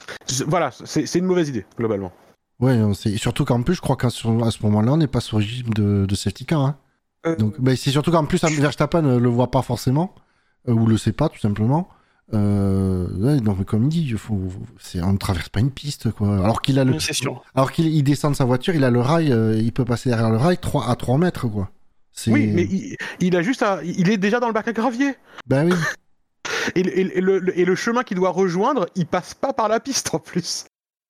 [0.48, 2.12] voilà, c'est une mauvaise idée globalement.
[2.60, 5.44] Ouais, c'est surtout qu'en plus, je crois qu'à ce, moment-là, on n'est pas sur le
[5.46, 6.62] régime de, de safety car.
[6.62, 6.78] Hein.
[7.26, 10.14] Euh, Donc, bah, c'est surtout qu'en plus, Verstappen ne le voit pas forcément,
[10.68, 11.88] euh, ou le sait pas, tout simplement.
[12.34, 14.40] Euh, ouais, donc, comme il dit, faut,
[14.80, 16.36] c'est, on ne traverse pas une piste, quoi.
[16.44, 16.94] Alors qu'il a le,
[17.56, 20.10] alors qu'il il descend de sa voiture, il a le rail, euh, il peut passer
[20.10, 21.70] derrière le rail 3, à 3 mètres, quoi.
[22.12, 22.32] C'est...
[22.32, 25.16] Oui, mais il, il a juste à, il est déjà dans le bac à gravier.
[25.48, 25.74] Ben oui.
[26.76, 30.20] Et, le- et le chemin qu'il doit rejoindre, il passe pas par la piste en
[30.20, 30.66] plus.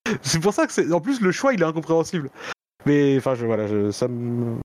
[0.21, 0.91] C'est pour ça que c'est.
[0.91, 2.29] En plus, le choix, il est incompréhensible.
[2.85, 4.57] Mais enfin, je, voilà, ça me.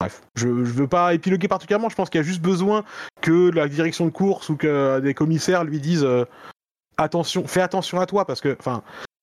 [0.00, 1.88] Bref, je, je veux pas épiloguer particulièrement.
[1.88, 2.84] Je pense qu'il y a juste besoin
[3.20, 6.24] que la direction de course ou que des commissaires lui disent euh,
[6.98, 8.82] attention, fais attention à toi parce que, enfin,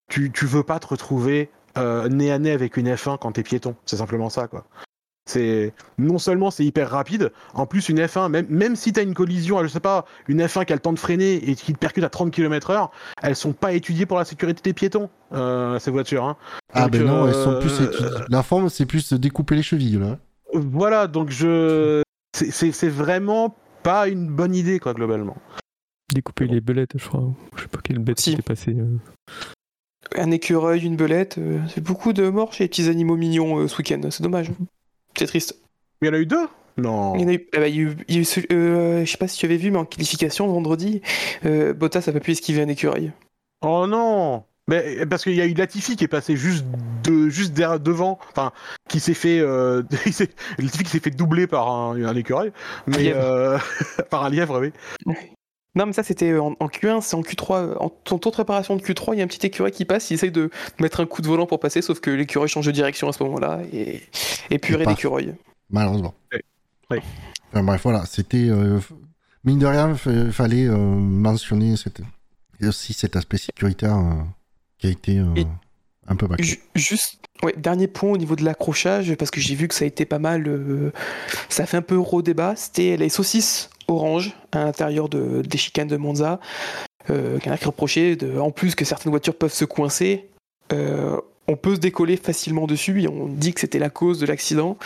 [0.10, 3.44] tu, tu veux pas te retrouver euh, nez à nez avec une F1 quand t'es
[3.44, 3.76] piéton.
[3.86, 4.66] C'est simplement ça, quoi.
[5.28, 9.16] C'est non seulement c'est hyper rapide, en plus une F1, même, même si t'as une
[9.16, 11.80] collision, je sais pas, une F1 qui a le temps de freiner et qui te
[11.80, 12.90] percute à 30 km/h,
[13.24, 16.26] elles sont pas étudiées pour la sécurité des piétons, euh, ces voitures.
[16.26, 16.38] Hein.
[16.74, 18.10] Ah Donc, ben non, elles sont euh, plus étudiées.
[18.30, 20.20] La forme, c'est plus de découper les chevilles, là.
[20.54, 22.04] Voilà, donc je.
[22.36, 25.38] c'est- vraiment pas une bonne idée, quoi, globalement.
[26.14, 27.34] Découper les belettes, je crois.
[27.56, 28.34] Je sais pas quelle bête Si.
[28.34, 28.76] était passée.
[28.78, 28.98] euh.
[30.16, 33.68] Un écureuil, une belette, euh, c'est beaucoup de morts chez les petits animaux mignons euh,
[33.68, 34.00] ce week-end.
[34.12, 34.52] C'est dommage.
[35.18, 35.58] C'est triste.
[36.02, 36.48] Mais il y en a eu deux?
[36.78, 37.16] Non.
[37.16, 39.06] Il y en a eu, il y a eu- il y a eu ce- euh,
[39.06, 41.02] je sais pas si tu avais vu, mais en qualification vendredi,
[41.46, 43.12] euh, Bottas a pas pu esquiver un écureuil.
[43.62, 46.66] Oh non mais parce qu'il y a eu Latifi qui est passé juste
[47.04, 48.52] de juste derrière, devant, enfin
[48.90, 49.84] qui s'est fait euh,
[50.58, 52.52] Latifi qui s'est fait doubler par un, un écureuil,
[52.88, 53.60] mais euh,
[54.10, 54.72] par un lièvre, oui.
[55.76, 57.78] Non, mais ça c'était en, en Q1, c'est en Q3.
[57.80, 60.10] En ton tour de préparation de Q3, il y a un petit écureuil qui passe,
[60.10, 60.50] il essaye de
[60.80, 63.22] mettre un coup de volant pour passer, sauf que l'écureuil change de direction à ce
[63.24, 64.02] moment-là et,
[64.50, 65.34] et purée d'écureuil.
[65.70, 66.14] Malheureusement.
[66.34, 66.40] Oui.
[66.92, 66.98] Oui.
[67.52, 68.48] Enfin, bref, voilà, c'était.
[68.50, 68.80] euh,
[69.44, 72.02] mine de rien, il fallait euh, mentionner cette...
[72.62, 74.14] aussi cet aspect sécuritaire euh,
[74.78, 75.48] qui a été euh, Et-
[76.08, 76.46] un peu bâclé.
[76.46, 79.84] Ju- Juste, ouais, dernier point au niveau de l'accrochage, parce que j'ai vu que ça
[79.86, 80.48] a été pas mal.
[80.48, 80.92] euh,
[81.50, 82.56] ça fait un peu gros débat.
[82.56, 86.40] C'était les saucisses orange à l'intérieur de, des chicanes de Monza.
[87.10, 89.66] Euh, qu'il y en a qui reprochaient, de, en plus que certaines voitures peuvent se
[89.66, 90.30] coincer.
[90.74, 91.18] euh,
[91.48, 94.78] on peut se décoller facilement dessus et on dit que c'était la cause de l'accident.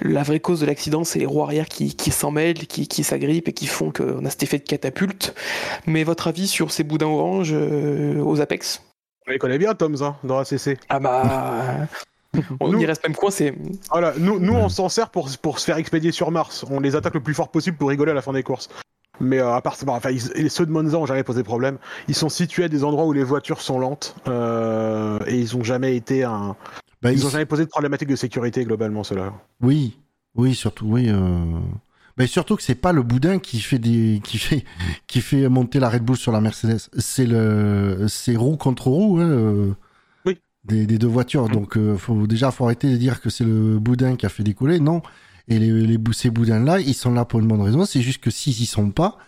[0.00, 3.02] La vraie cause de l'accident, c'est les roues arrière qui, qui s'en mêlent, qui, qui
[3.02, 5.34] s'agrippent et qui font qu'on a cet effet de catapulte.
[5.86, 8.80] Mais votre avis sur ces boudins orange euh, aux apex?
[9.26, 10.78] On les connaît bien, Toms, hein, dans ACC.
[10.88, 11.88] ah bah.
[12.60, 13.54] On Nous- y reste même coincé.
[13.90, 16.64] Voilà, nous, nous on s'en sert pour, pour se faire expédier sur Mars.
[16.70, 18.68] On les attaque le plus fort possible pour rigoler à la fin des courses.
[19.20, 21.78] Mais euh, à part ça, bon, enfin, ils- ceux de Monza ont jamais posé problème.
[22.08, 25.62] Ils sont situés à des endroits où les voitures sont lentes euh, et ils ont
[25.62, 26.56] jamais été un.
[27.02, 29.32] Bah, Ils il- ont jamais posé de problématique de sécurité globalement ceux-là.
[29.60, 29.98] Oui,
[30.34, 31.08] oui, surtout, oui.
[31.10, 31.44] euh,
[32.18, 34.64] Mais surtout que c'est pas le boudin qui fait des, qui fait,
[35.06, 36.80] qui fait monter la Red Bull sur la Mercedes.
[36.98, 39.72] C'est le, c'est roue contre roue, hein, euh.
[40.64, 41.48] Des, des deux voitures.
[41.48, 44.42] Donc, euh, faut déjà, faut arrêter de dire que c'est le boudin qui a fait
[44.42, 44.80] décoller.
[44.80, 45.02] Non.
[45.46, 47.84] Et les, les ces boudins-là, ils sont là pour une bonne raison.
[47.84, 49.18] C'est juste que s'ils y sont pas,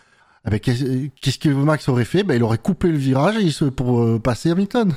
[0.47, 2.23] eh ben, qu'est-ce que Max aurait fait?
[2.23, 4.93] Ben, il aurait coupé le virage et il se- pour euh, passer Hamilton.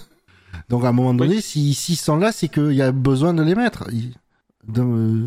[0.70, 3.42] Donc, à un moment donné, si- s'ils sont là, c'est qu'il y a besoin de
[3.42, 3.84] les mettre.
[4.78, 5.26] Euh,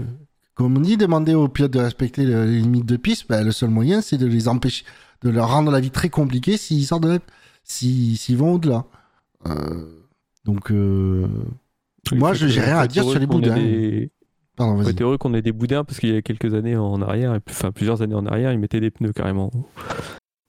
[0.55, 3.51] comme on dit, demander aux pilotes de respecter le- les limites de piste, ben, le
[3.51, 4.85] seul moyen, c'est de les empêcher,
[5.21, 7.19] de leur rendre la vie très compliquée s'ils sortent de
[7.63, 8.85] s'ils vont au-delà.
[9.47, 10.02] Euh,
[10.45, 11.27] donc, euh,
[12.13, 13.55] moi, j'ai être- rien à dire sur les boudins.
[13.55, 14.11] des-
[14.55, 15.01] Pardon, vas-y.
[15.01, 17.53] heureux qu'on ait des boudins parce qu'il y a quelques années en arrière, et plus-
[17.53, 19.49] enfin plusieurs années en arrière, ils mettaient des pneus carrément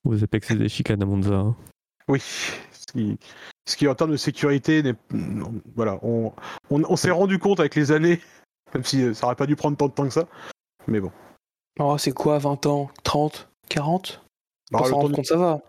[0.05, 1.35] aux apex des chicanes à Monza.
[1.37, 1.57] hein.
[2.09, 2.21] Oui.
[2.21, 3.19] Ce qui,
[3.67, 4.83] ce qui en termes de sécurité,
[5.75, 6.33] voilà, on,
[6.71, 8.21] on, on s'est rendu compte avec les années,
[8.75, 10.27] même si euh, ça aurait pas dû prendre tant de temps que ça.
[10.87, 11.11] Mais bon.
[11.81, 12.91] Oh, c'est quoi, 20 ans?
[13.05, 14.21] 30 40
[14.71, 15.61] Bah, Pour le s'en rendre de compte, ça va.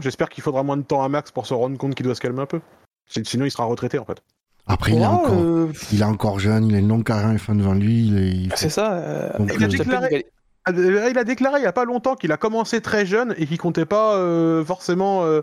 [0.00, 2.20] J'espère qu'il faudra moins de temps à Max pour se rendre compte qu'il doit se
[2.20, 2.60] calmer un peu.
[3.08, 4.22] Sinon, il sera retraité en fait.
[4.66, 7.30] Après, il, est Ouais, encore, euh, il est encore jeune, il a une longue carrière
[7.32, 8.08] F1 devant lui.
[8.08, 8.94] Il est, fait- c'est ça.
[8.94, 10.26] euh, Donc, il a euh, déclaré.
[10.64, 13.32] Ah, euh, Il a déclaré il y a pas longtemps qu'il a commencé très jeune
[13.38, 15.40] et qu'il comptait pas euh, forcément euh,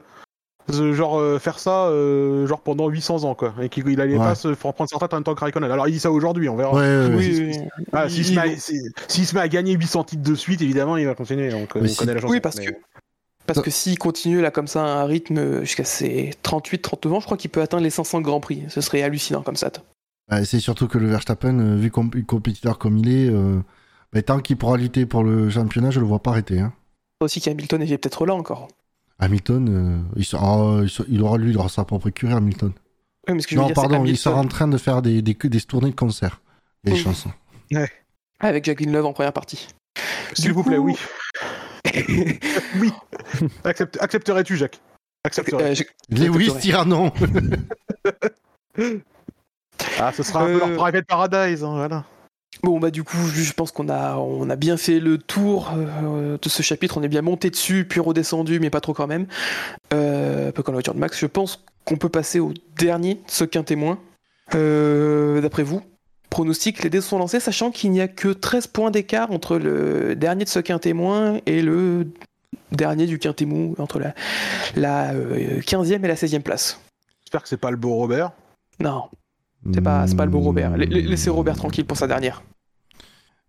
[0.69, 4.19] genre euh, faire ça euh, genre pendant 800 ans quoi et qu'il il allait Ouais.
[4.19, 5.71] pas se faire prendre sa retraite en temps que Raikkonen.
[5.71, 6.73] Alors il dit ça aujourd'hui, on verra.
[6.75, 7.15] Ouais.
[7.15, 7.57] Oui,
[7.93, 10.61] Ah, s'il se, met à- si- s'il se met à gagner 800 titres de suite,
[10.61, 11.49] évidemment, il va continuer.
[11.49, 12.33] Donc, euh, on si- connaît la chanson.
[12.33, 12.71] Oui, parce mais- que
[13.53, 17.19] parce que s'il continue là comme ça à un rythme jusqu'à ses 38 39 ans,
[17.19, 18.63] je crois qu'il peut atteindre les 500 Grands Prix.
[18.69, 19.71] Ce serait hallucinant comme ça.
[20.29, 23.59] Bah, c'est surtout que le Verstappen, euh, vu com- compétiteur comme il est, euh,
[24.13, 26.59] bah, tant qu'il pourra lutter pour le championnat, je le vois pas arrêter.
[26.59, 26.73] Hein.
[27.19, 28.67] Aussi qu'Hamilton est peut-être là encore.
[29.19, 30.23] Hamilton, euh,
[31.07, 32.71] il, aura lui il aura sa propre écurie, Hamilton.
[33.27, 34.77] Oui, mais ce que je veux Non, dire, pardon, il Hamilton- sera en train de
[34.77, 36.41] faire des, des, des tournées de concerts.
[36.85, 37.31] Et des chansons.
[38.39, 39.67] avec Jacques Villeneuve en première partie.
[40.33, 40.95] S'il vous plaît, oui.
[42.79, 42.91] oui.
[43.63, 44.79] Accepte- Accepterais-tu, Jacques?
[45.23, 46.59] Accepterais Euh, je- Lewis Accepterai.
[46.59, 47.11] Tyrannon
[49.99, 52.05] Ah, ce sera un peu Euh, leur private paradise, hein, voilà.
[52.61, 56.37] Bon bah du coup je pense qu'on a on a bien fait le tour euh,
[56.39, 59.25] de ce chapitre, on est bien monté dessus puis redescendu mais pas trop quand même.
[59.91, 63.19] Euh, un peu comme la voiture de Max, je pense qu'on peut passer au dernier,
[63.27, 63.97] ce qu'un témoin.
[64.53, 65.81] Euh, D'après vous,
[66.33, 70.15] pronostic, les dés sont lancés sachant qu'il n'y a que 13 points d'écart entre le
[70.15, 72.07] dernier de ce témoin et le
[72.71, 74.15] dernier du quintémou entre la,
[74.75, 76.79] la euh, 15e et la 16e place.
[77.23, 78.31] J'espère que c'est pas le beau Robert.
[78.79, 79.03] Non.
[79.73, 80.39] C'est pas, pas le beau.
[80.39, 80.71] Robert.
[80.71, 82.41] La- la- Laissez Robert tranquille pour sa dernière.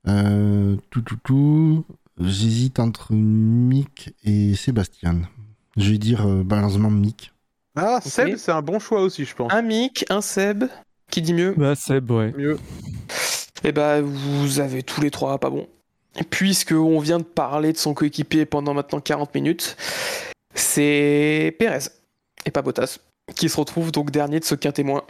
[0.07, 1.85] Euh, tout, tout, tout.
[2.21, 5.23] J'hésite entre Mick et Sébastien.
[5.77, 7.33] Je vais dire euh, balancement Mick.
[7.77, 9.53] Ah, Seb, c'est un bon choix aussi, je pense.
[9.53, 10.65] Un Mick, un Seb,
[11.11, 12.33] qui dit mieux Bah, Seb, ouais.
[12.37, 12.59] Mieux.
[13.65, 15.67] Eh bah, vous avez tous les trois pas bon.
[16.31, 19.77] Puisque on vient de parler de son coéquipier pendant maintenant 40 minutes,
[20.55, 21.79] c'est Pérez,
[22.47, 22.99] et pas Bottas,
[23.35, 25.03] qui se retrouve donc dernier de ce quintet moins,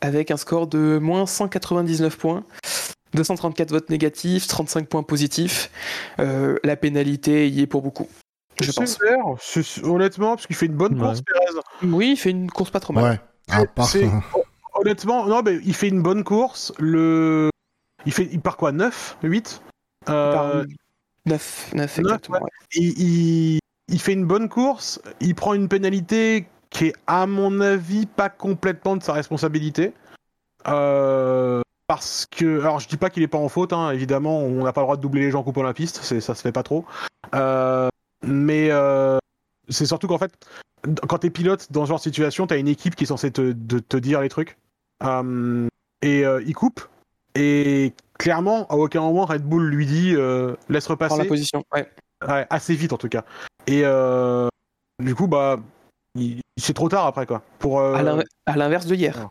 [0.00, 2.44] avec un score de moins 199 points,
[3.14, 5.70] 234 votes négatifs, 35 points positifs.
[6.18, 8.08] Euh, la pénalité y est pour beaucoup,
[8.60, 8.98] je pense.
[9.84, 11.06] Honnêtement, parce qu'il fait une bonne Ouais.
[11.06, 11.60] course, Perez.
[11.92, 13.04] Oui, il fait une course pas trop mal.
[13.04, 13.20] Ouais.
[13.54, 14.22] À part C'est- ça.
[14.80, 16.72] Honnêtement, non, mais il fait une bonne course.
[16.78, 17.50] Le...
[18.06, 18.28] Il, fait...
[18.32, 19.62] il part quoi 9 8
[20.08, 20.64] euh,
[21.26, 22.38] 9, 9 neuf, exactement.
[22.40, 22.50] ouais.
[22.74, 23.58] il, il-
[23.88, 25.00] il fait une bonne course.
[25.20, 29.92] Il prend une pénalité qui est, à mon avis, pas complètement de sa responsabilité.
[30.68, 32.60] Euh, Parce que.
[32.60, 34.84] Alors, je dis pas qu'il est pas en faute, hein, évidemment, on n'a pas le
[34.86, 36.84] droit de doubler les gens en coupant la piste, c'est- ça se fait pas trop.
[37.34, 37.88] Euh,
[38.22, 39.18] Mais euh,
[39.68, 40.32] c'est surtout qu'en fait,
[41.08, 43.52] quand t'es pilote dans ce genre de situation, t'as une équipe qui est censée te,
[43.52, 44.56] de- te dire les trucs.
[45.04, 45.68] Euh,
[46.02, 46.80] et euh, il coupe.
[47.34, 51.28] Et clairement, à aucun moment, Red Bull lui dit euh, laisse Prends la repasser.
[51.28, 51.64] position.
[51.74, 51.88] Ouais.
[52.26, 53.24] Ouais, assez vite en tout cas.
[53.66, 54.48] Et euh,
[55.02, 55.58] du coup, bah,
[56.58, 57.42] c'est trop tard après quoi.
[57.58, 59.28] Pour, euh, À l'in- À l'inverse de hier.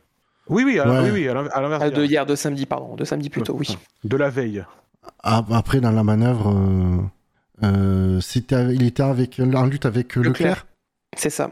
[0.47, 1.01] Oui, oui, à, Ouais.
[1.03, 2.95] oui, oui, à l'in- à l'inverse Ah, de hier, de samedi, pardon.
[2.95, 3.77] De samedi plutôt, oui.
[4.03, 4.65] de la veille.
[5.23, 6.97] Ah, Après, dans la manœuvre, euh,
[7.63, 8.21] euh,
[8.73, 10.31] il était avec, en lutte avec Leclerc.
[10.31, 10.67] Leclerc.
[11.15, 11.51] C'est ça.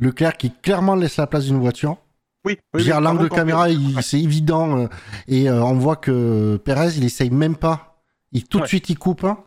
[0.00, 1.98] Leclerc qui clairement laisse la place d'une voiture.
[2.44, 3.66] Oui, par l'angle de caméra,
[4.02, 4.78] c'est évident.
[4.78, 4.86] euh,
[5.28, 8.02] et euh, on voit que Perez, il essaye même pas.
[8.32, 9.24] Il, tout de suite, il coupe.
[9.24, 9.38] hein,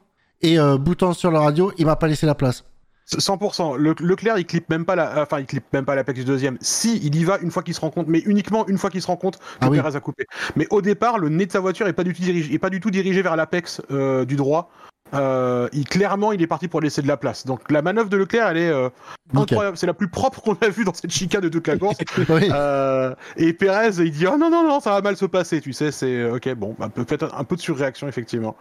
[0.42, 2.64] et euh, bouton sur la radio, il m'a pas laissé la place.
[3.10, 3.78] 100%.
[3.78, 6.58] Le, Leclerc, il clip même pas la, enfin, il clip même pas l'apex du deuxième.
[6.60, 9.02] Si, il y va une fois qu'il se rend compte, mais uniquement une fois qu'il
[9.02, 9.78] se rend compte que Ah oui.
[9.78, 10.26] Perez a coupé.
[10.56, 12.70] Mais au départ, le nez de sa voiture est pas du tout dirigé, est pas
[12.70, 14.70] du tout dirigé vers l'apex euh, du droit.
[15.14, 17.46] Euh, il clairement, il est parti pour laisser de la place.
[17.46, 18.90] Donc la manœuvre de Leclerc, elle est euh,
[19.36, 19.78] incroyable.
[19.78, 21.98] C'est la plus propre qu'on a vue dans cette chicane de toute la course.
[22.30, 22.50] Oui.
[22.52, 25.72] Euh, et Perez, il dit oh non non non, ça va mal se passer, tu
[25.72, 28.56] sais, c'est ok bon, bah, peut-être un peu de surréaction effectivement.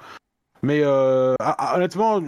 [0.63, 2.23] Mais euh, ah, ah, honnêtement,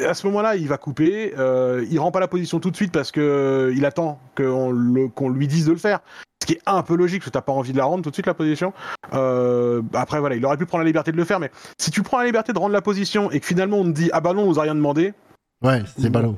[0.00, 2.92] à ce moment-là, il va couper, euh, il rend pas la position tout de suite
[2.92, 6.00] parce que euh, il attend qu'on lui dise de le faire.
[6.42, 8.10] Ce qui est un peu logique, parce que t'as pas envie de la rendre tout
[8.10, 8.72] de suite la position.
[9.14, 12.02] Euh, après voilà, il aurait pu prendre la liberté de le faire, mais si tu
[12.02, 14.32] prends la liberté de rendre la position et que finalement on te dit ah bah
[14.32, 15.14] non, on nous a rien demandé,
[15.62, 16.36] Ouais, c'est ballot.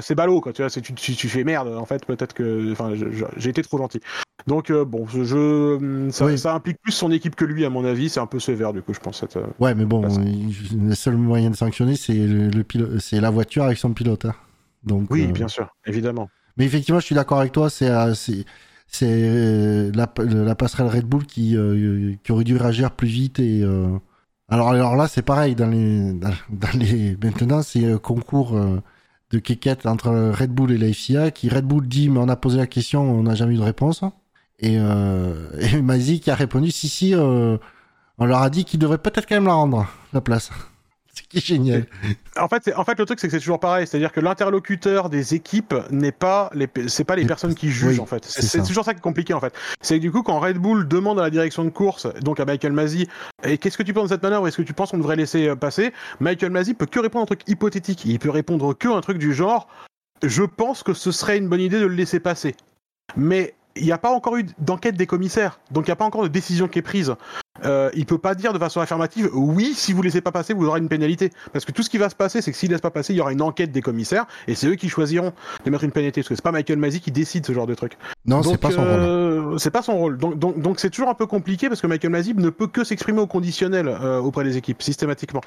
[0.00, 2.92] c'est ballot quoi tu vois tu, tu, tu fais merde en fait peut-être que enfin
[3.36, 4.00] j'ai été trop gentil
[4.46, 6.38] donc euh, bon je, je- ça, Oui.
[6.38, 8.82] ça implique plus son équipe que lui à mon avis c'est un peu sévère du
[8.82, 12.48] coup je pense cette, euh, Ouais, mais bon, le seul moyen de sanctionner, c'est le,
[12.48, 14.24] le c'est la voiture avec son pilote.
[14.24, 14.34] hein.
[14.84, 17.68] Donc, oui euh, bien sûr évidemment Mais effectivement, je suis d'accord avec toi.
[17.70, 18.12] C'est la,
[20.16, 21.56] la passerelle Red Bull qui
[22.22, 23.62] qui aurait dû réagir plus vite et
[24.48, 26.32] alors alors là c'est pareil dans les dans,
[26.74, 28.80] les maintenant c'est concours euh,
[29.30, 32.58] de quéquette entre Red Bull et la qui Red Bull dit mais on a posé
[32.58, 34.02] la question on n'a jamais eu de réponse
[34.58, 35.50] et euh,
[36.20, 37.58] qui a répondu si si euh,
[38.18, 40.50] on leur a dit qu'ils devraient peut-être quand même la rendre la place.
[41.16, 41.86] Ce qui est génial.
[42.38, 43.86] en fait c'est- en fait le truc c'est que c'est toujours pareil.
[43.86, 47.70] C'est à dire que l'interlocuteur des équipes n'est pas les c'est pas les personnes qui
[47.70, 48.24] jugent oui, en fait.
[48.24, 49.54] c'est c'est c'est toujours ça qui est compliqué en fait.
[49.80, 52.44] C'est que du coup quand Red Bull demande à la direction de course donc à
[52.44, 53.08] Michael Masi
[53.44, 54.46] et qu'est-ce que tu penses de cette manœuvre?
[54.46, 55.92] Est-ce que tu penses qu'on devrait laisser euh, passer?
[56.20, 58.04] Michael Masi peut que répondre un truc hypothétique.
[58.04, 59.68] Il peut répondre que un truc du genre
[60.22, 62.54] je pense que ce serait une bonne idée de le laisser passer
[63.16, 66.04] mais il n'y a pas encore eu d'enquête des commissaires, donc il n'y a pas
[66.04, 67.14] encore de décision qui est prise.
[67.64, 70.66] Euh, il peut pas dire de façon affirmative, oui, si vous laissez pas passer, vous
[70.66, 71.30] aurez une pénalité.
[71.54, 73.16] Parce que tout ce qui va se passer, c'est que s'ils laissent pas passer, il
[73.16, 75.32] y aura une enquête des commissaires, et c'est eux qui choisiront
[75.64, 76.20] de mettre une pénalité.
[76.20, 77.96] Parce que c'est pas Michael Masi qui décide ce genre de truc.
[78.26, 79.00] Non, c'est pas son rôle.
[79.00, 80.18] euh, C'est pas son rôle.
[80.18, 82.84] Donc, donc, donc c'est toujours un peu compliqué parce que Michael Mazib ne peut que
[82.84, 85.40] s'exprimer au conditionnel euh, auprès des équipes systématiquement.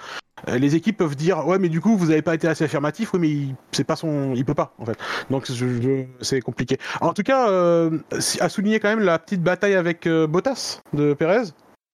[0.48, 3.14] Euh, les équipes peuvent dire ouais mais du coup vous avez pas été assez affirmatif.
[3.14, 4.98] Oui mais il- c'est pas son il peut pas en fait.
[5.30, 6.78] Donc je, je- c'est compliqué.
[7.02, 8.00] En tout cas euh,
[8.40, 11.50] à souligner quand même la petite bataille avec euh, Bottas de Perez.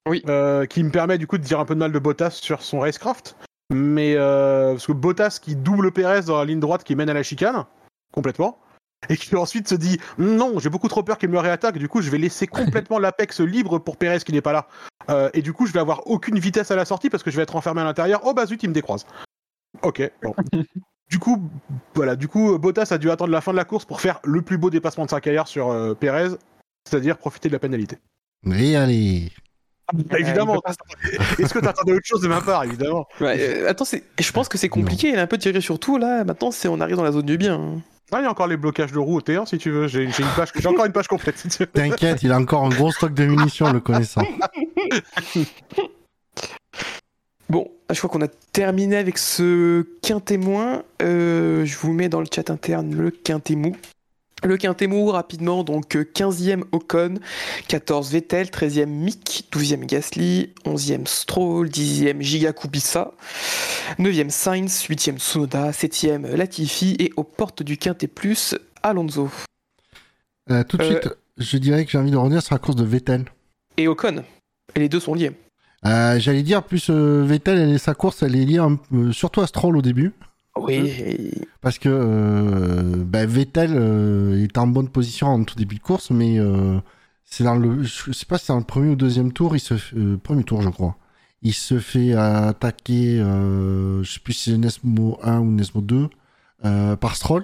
[0.08, 0.22] Oui.
[0.30, 2.62] Euh, qui me permet du coup de dire un peu de mal de Bottas sur
[2.62, 3.36] son racecraft.
[3.74, 7.24] Mais parce que Bottas qui double Perez dans la ligne droite qui mène à la
[7.24, 7.66] chicane
[8.14, 8.60] complètement
[9.10, 12.02] et qui ensuite se dit non, j'ai beaucoup trop peur qu'il me réattaque, du coup
[12.02, 14.68] je vais laisser complètement l'Apex libre pour Perez qui n'est pas là.
[15.10, 17.36] Euh, et du coup je vais avoir aucune vitesse à la sortie parce que je
[17.36, 18.22] vais être enfermé à l'intérieur.
[18.24, 19.06] Oh bah zut, il me décroise.
[19.82, 20.34] Ok, bon.
[21.10, 21.50] du coup,
[21.94, 24.42] voilà, du coup Bottas a dû attendre la fin de la course pour faire le
[24.42, 26.30] plus beau dépassement de sa carrière sur euh, Perez,
[26.88, 27.98] c'est-à-dire profiter de la pénalité.
[28.52, 29.32] Et allez.
[29.94, 30.62] Bah, évidemment,
[31.40, 33.06] est-ce que t'attendais autre chose de ma part, évidemment?
[33.22, 35.10] Ouais, euh, attends, je pense que c'est compliqué.
[35.10, 36.24] Il est un peu tiré sur tout là.
[36.24, 37.56] Maintenant, c'est on arrive dans la zone du bien.
[37.56, 37.82] hein.
[38.16, 39.90] Ah, il y a encore les blocages de roues au T1 si tu veux.
[39.90, 41.68] J'ai j'ai une page, j'ai encore une page complète si tu veux.
[41.68, 44.22] T'inquiète, il a encore un gros stock de munitions, le connaissant.
[47.48, 50.82] Bon, je crois qu'on a terminé avec ce quintémoin.
[51.04, 53.76] Euh, je vous mets dans le chat interne le quintémou.
[54.46, 57.16] Le quintémou, rapidement, donc euh, 15e Ocon,
[57.68, 63.12] 14 Vettel, 13e Mick, 12e Gasly, 11e Stroll, 10e Giga Kubica,
[63.98, 68.54] 9e Sainz, 8e Tsunoda, 7e Latifi et aux portes du quinté plus,
[68.84, 69.32] Alonso.
[70.52, 72.76] Euh, tout de Euh, suite, je dirais que j'ai envie de revenir sur la course
[72.76, 73.26] de Vettel.
[73.78, 74.24] Et Ocon.
[74.76, 75.32] Et les deux sont liés.
[75.88, 78.78] Euh, J'allais dire, plus Vettel, elle, sa course, elle est liée un
[79.12, 80.14] surtout à Stroll au début.
[80.58, 81.32] Oui.
[81.62, 86.12] Parce que euh, ben, Vettel euh, est en bonne position en tout début de course,
[86.12, 86.80] mais euh,
[87.26, 89.60] c'est dans le, je sais pas si c'est dans le premier ou deuxième tour, il
[89.60, 90.96] se fait, euh, premier tour je crois,
[91.42, 96.10] il se fait attaquer, euh, je sais plus si c'est Nesmo 1 ou Nesmo 2
[96.64, 97.44] euh, par Stroll.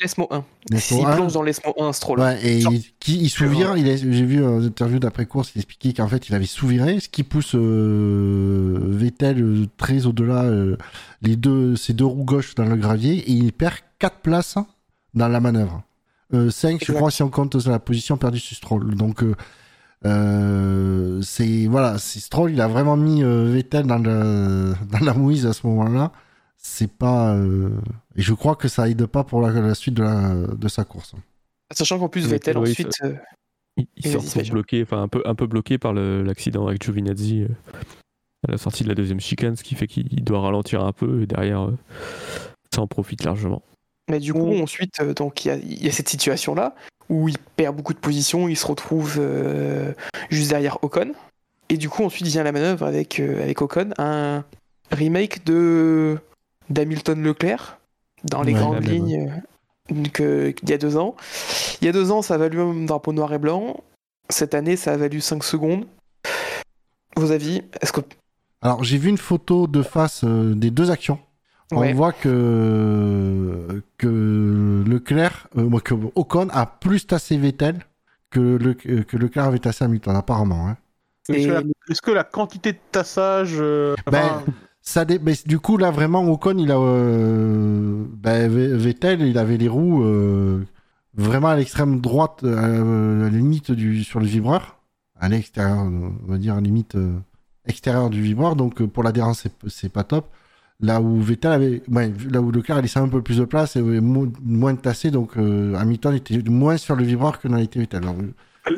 [0.00, 0.44] L'esmo 1.
[0.72, 1.14] Nesmo S'il 1.
[1.16, 2.18] plonge dans l'esmo 1, Stroll.
[2.18, 5.58] Ouais, et Genre- il, qui, il souvire, il j'ai vu une interview d'après course, il
[5.58, 10.76] expliquait qu'en fait il avait souviré, ce qui pousse euh, Vettel euh, très au-delà, euh,
[11.22, 14.56] les deux, ses deux roues gauches dans le gravier, et il perd 4 places
[15.14, 15.82] dans la manœuvre.
[16.34, 18.94] Euh, 5, je crois, si on compte la position perdue sur Stroll.
[18.96, 19.34] Donc, euh,
[20.06, 25.46] euh, c'est voilà, Stroll, il a vraiment mis euh, Vettel dans, le, dans la mouise
[25.46, 26.12] à ce moment-là.
[26.60, 27.70] C'est pas, euh,
[28.16, 30.84] et je crois que ça aide pas pour la, la suite de, la, de sa
[30.84, 31.14] course.
[31.72, 32.92] Sachant qu'en plus, Oui, Vettel, oui, ensuite.
[33.04, 33.14] euh,
[33.76, 34.50] Il, il Smash.
[34.50, 37.48] bloqué, enfin un peu, un peu bloqué par le- l'accident avec Giovinazzi euh,
[38.48, 41.22] à la sortie de la deuxième chicane, ce qui fait qu'il doit ralentir un peu
[41.22, 41.78] et derrière euh,
[42.74, 43.62] ça en profite largement.
[44.10, 46.74] Mais du coup, ensuite, euh, donc il y a, il y a cette situation-là
[47.08, 49.92] où il perd beaucoup de positions, il se retrouve euh,
[50.30, 51.12] juste derrière Ocon.
[51.68, 54.44] Et du coup, ensuite vient la manœuvre avec, euh, avec Ocon, un
[54.90, 56.18] remake de
[56.70, 57.78] d'Hamilton Leclerc
[58.24, 59.42] dans les Ouais, grandes lignes
[59.92, 61.14] euh, qu'il y a deux ans.
[61.80, 63.76] Il y a deux ans, ça a valu un drapeau noir et blanc.
[64.28, 65.86] Cette année, ça a valu 5 secondes.
[67.16, 68.00] Vos avis Est-ce que
[68.60, 71.18] Alors, j'ai vu une photo de face euh, des deux actions.
[71.72, 71.90] Ouais.
[71.92, 77.80] On voit que, que Leclerc, euh, que Ocon a plus tassé Vettel
[78.30, 80.68] que, le, que Leclerc avait tassé Hamilton, apparemment.
[80.68, 80.76] hein.
[81.28, 83.56] Est-ce que, Et- la- est-ce que la quantité de tassage.
[83.58, 84.52] euh, enfin, Ben,
[84.88, 86.78] Ça dé- mais du coup, là, vraiment, Ocon, il a.
[86.78, 90.62] euh, ben, Vettel, il avait les roues euh,
[91.14, 94.78] vraiment à l'extrême droite, euh, à la limite du, sur le vibreur.
[95.20, 96.96] À l'extérieur, on va dire, à la limite
[97.66, 98.56] extérieure du vibreur.
[98.56, 100.30] Donc, pour l'adhérence, c'est, pas top.
[100.80, 101.82] Là où Vettel avait.
[101.90, 104.72] ouais, là où Leclerc a laissé un peu plus de place et avait mo- moins
[104.72, 105.10] de tassé.
[105.10, 108.04] Donc, Hamilton était moins sur le vibreur que n'en était Vettel.
[108.04, 108.16] Alors,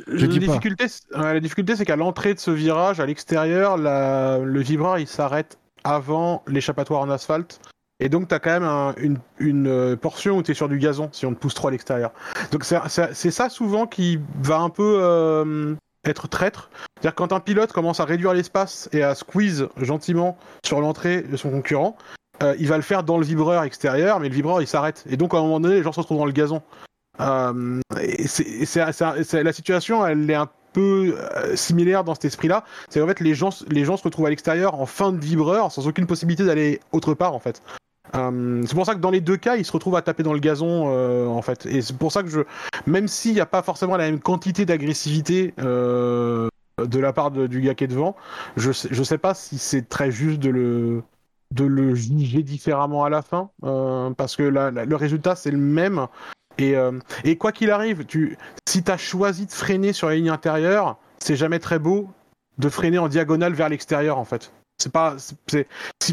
[0.08, 0.46] la, dis pas.
[0.46, 5.06] difficulté, la difficulté, c'est qu'à l'entrée de ce virage, à l'extérieur, la- le vibreur il
[5.06, 7.60] s'arrête avant l'échappatoire en asphalte.
[8.02, 8.94] Et donc, tu as quand même un-
[9.38, 11.70] une, euh, portion où tu es sur du gazon si on te pousse trop à
[11.70, 12.12] l'extérieur.
[12.50, 15.74] Donc, c'est ça souvent qui va un peu euh,
[16.06, 16.70] être traître.
[16.96, 21.36] C'est-à-dire quand un pilote commence à réduire l'espace et à squeeze gentiment sur l'entrée de
[21.36, 21.96] son concurrent,
[22.42, 25.04] euh, il va le faire dans le vibreur extérieur, mais le vibreur il s'arrête.
[25.10, 26.62] Et donc, à un moment donné, les gens se retrouvent dans le gazon.
[29.32, 32.64] La situation, elle est un peu euh, similaire dans cet esprit-là.
[32.88, 35.72] C'est en fait les gens, les gens se retrouvent à l'extérieur en fin de vibreur,
[35.72, 37.62] sans aucune possibilité d'aller autre part en fait.
[38.16, 40.32] Euh, c'est pour ça que dans les deux cas, ils se retrouvent à taper dans
[40.32, 41.66] le gazon euh, en fait.
[41.66, 42.40] Et c'est pour ça que je,
[42.86, 47.74] même s'il n'y a pas forcément la même quantité d'agressivité de la part du gars
[47.74, 48.16] qui est devant,
[48.56, 51.02] je sais, je sais pas si c'est très juste de le
[51.54, 53.50] de le juger différemment à la fin,
[54.16, 56.06] parce que la- le résultat c'est le même.
[56.60, 56.92] Et, euh,
[57.24, 58.36] et quoi qu'il arrive, tu,
[58.68, 62.08] si tu as choisi de freiner sur la ligne intérieure, c'est jamais très beau
[62.58, 64.52] de freiner en diagonale vers l'extérieur en fait.
[64.82, 65.16] C'est pas,
[65.46, 65.66] c'est-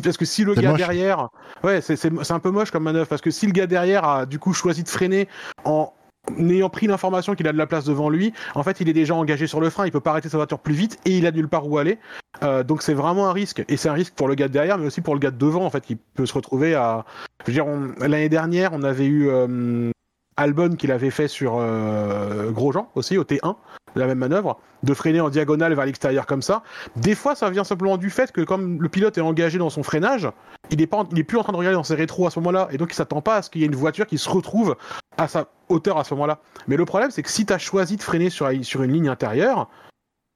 [0.03, 0.77] parce que si le gars moche.
[0.77, 1.29] derrière,
[1.63, 1.99] ouais, c'est,
[2.31, 4.83] un peu moche comme manœuvre parce que si le gars derrière a du coup choisi
[4.83, 5.27] de freiner
[5.63, 5.93] en
[6.37, 9.15] ayant pris l'information qu'il a de la place devant lui, en fait, il est déjà
[9.15, 11.31] engagé sur le frein, il peut pas arrêter sa voiture plus vite et il a
[11.31, 11.97] nulle part où aller.
[12.43, 14.77] Euh, donc c'est vraiment un risque et c'est un risque pour le gars de derrière,
[14.77, 17.05] mais aussi pour le gars de devant en fait, qui peut se retrouver à.
[17.45, 19.89] Je veux dire, on- l'année dernière, on avait eu euh,
[20.37, 23.55] Albon qui l'avait fait sur euh, Grosjean aussi au T1,
[23.95, 26.61] la même manœuvre, de freiner en diagonale vers l'extérieur comme ça.
[26.95, 29.81] Des fois, ça vient simplement du fait que comme le pilote est engagé dans son
[29.83, 30.29] freinage,
[30.69, 32.29] il est pas, en- il est plus en train de regarder dans ses rétros à
[32.29, 34.17] ce moment-là, et donc il s'attend pas à ce qu'il y ait une voiture qui
[34.19, 34.75] se retrouve
[35.17, 36.39] à sa hauteur à ce moment-là.
[36.67, 38.47] Mais le problème, c'est que si tu as choisi de freiner sur
[38.83, 39.67] une ligne intérieure,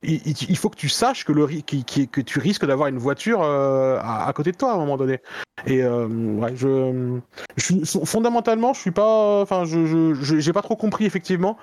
[0.04, 2.66] il, il- il faut que tu saches que, le, ri- qui- qui- que tu risques
[2.66, 5.20] d'avoir une voiture euh, à, à côté de toi à un moment donné.
[5.68, 7.20] Et euh, ouais, je,
[7.58, 11.58] je suis- fondamentalement, je suis pas, enfin, je, j'ai pas trop compris effectivement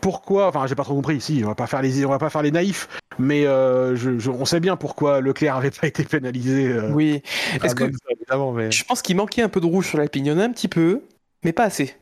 [0.00, 0.48] pourquoi.
[0.48, 1.16] Enfin, j'ai pas trop compris.
[1.16, 2.88] ici on va pas faire les, on va pas faire les naïfs,
[3.18, 6.68] mais euh, je, je- on sait bien pourquoi Leclerc avait pas été pénalisé.
[6.68, 7.22] euh, Oui.
[7.62, 7.84] Est-ce que
[8.54, 11.02] mais je pense qu'il manquait un peu de rouge sur la pignonne, un petit peu,
[11.44, 11.94] mais pas assez.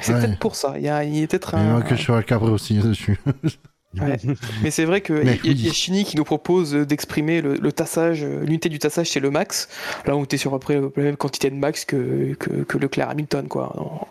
[0.00, 0.20] C'est Ouais.
[0.20, 0.74] peut-être pour ça.
[0.76, 1.80] Il y a, il y a peut-être Il y a un.
[1.82, 3.18] que cheval cabré aussi dessus.
[3.94, 4.18] Ouais.
[4.62, 5.54] Mais c'est vrai qu'il Mais y, a- oui.
[5.54, 9.20] y a Chini qui nous propose d'exprimer le, le tassage, euh, l'unité du tassage, c'est
[9.20, 9.68] le max.
[10.06, 12.78] Là, on était sur à peu près la même quantité de max que, que, que
[12.78, 14.06] Leclerc Hamilton, quoi, dans,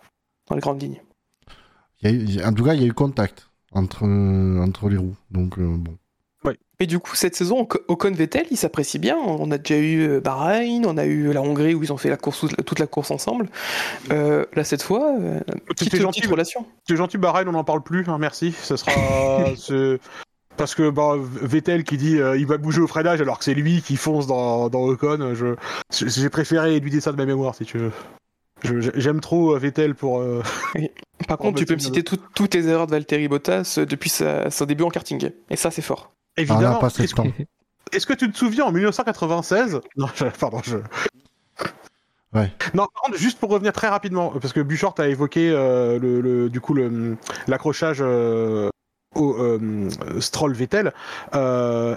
[0.50, 1.00] dans les grandes lignes.
[2.02, 3.50] Il y a eu- il y a- en tout cas, il y a eu contact
[3.72, 5.16] entre, euh, entre les roues.
[5.32, 5.96] Donc, euh, bon.
[6.80, 9.18] Et du coup, cette saison, Oc- Ocon Vettel, il s'apprécie bien.
[9.18, 12.10] On a déjà eu euh, Bahreïn, on a eu la Hongrie où ils ont fait
[12.12, 13.50] la course, toute la course ensemble.
[14.12, 16.68] Euh, là, cette fois, euh, petite, C'était gentil, petite relation.
[16.88, 18.52] C'est gentil, Bahreïn, on n'en parle plus, hein, merci.
[18.52, 18.92] Sera.
[20.58, 23.54] Parce que bah, Vettel qui dit euh, il va bouger au freinage alors que c'est
[23.54, 25.56] lui qui fonce dans, dans Ocon, je,
[25.92, 27.92] j'ai préféré éluder ça de ma mémoire si tu veux.
[28.64, 30.20] Je- J'aime trop euh, Vettel pour.
[30.20, 30.42] euh,
[31.28, 34.50] Par contre, tu peux me citer tout- toutes les erreurs de Valtteri Bottas depuis sa-
[34.50, 35.30] son début en karting.
[35.52, 36.12] Et ça, c'est fort.
[36.38, 36.80] Évidemment.
[37.92, 40.78] Est-ce que tu te souviens en 1996 Non, je- pardon, je.
[42.34, 42.52] Ouais.
[42.74, 46.60] Non, juste pour revenir très rapidement, parce que Buchort a évoqué euh, le, le- du
[46.60, 46.76] coup
[47.48, 48.70] l'accrochage euh,
[49.16, 49.90] au euh,
[50.20, 50.94] Stroll Vettel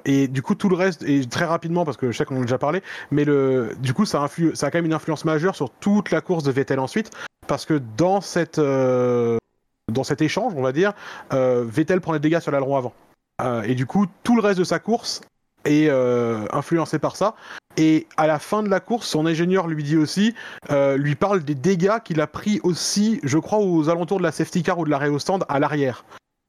[0.05, 2.43] et du coup tout le reste et très rapidement parce que je sais qu'on en
[2.43, 5.25] a déjà parlé, mais le du coup ça influe, ça a quand même une influence
[5.25, 7.11] majeure sur toute la course de Vettel ensuite
[7.49, 10.93] parce que dans cette dans cet échange, on va dire,
[11.33, 12.95] Vettel prend des dégâts sur l'aileron avant.
[13.41, 15.21] Euh, et du coup, tout le reste de sa course
[15.65, 17.35] est euh, influencé par ça.
[17.77, 20.35] Et à la fin de la course, son ingénieur lui dit aussi,
[20.71, 24.33] euh, lui parle des dégâts qu'il a pris aussi, je crois, aux alentours de la
[24.33, 26.05] safety car ou de l'arrêt au stand à l'arrière.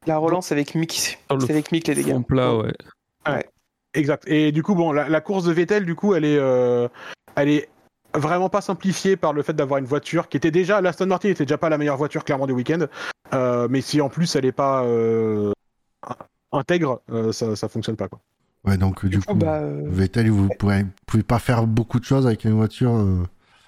[0.08, 2.12] La relance avec Mick, le c'est avec Mick les dégâts.
[2.12, 2.74] Fond plat, ouais.
[3.94, 4.28] Exact.
[4.28, 6.88] Et du coup, bon, la, la course de Vettel, du coup, elle est, euh,
[7.36, 7.70] elle est
[8.14, 11.46] vraiment pas simplifiée par le fait d'avoir une voiture qui était déjà, l'Aston Martin était
[11.46, 12.88] déjà pas la meilleure voiture clairement du week-end.
[13.34, 15.54] Euh, mais si en plus elle est pas euh,
[16.52, 18.20] intègre, euh, ça, ça fonctionne pas quoi.
[18.66, 21.66] Ouais, donc, euh, du Du coup, coup, bah, euh, Vettel, vous pouvez, pouvez pas faire
[21.66, 22.94] beaucoup de choses avec une voiture.
[22.96, 23.24] euh,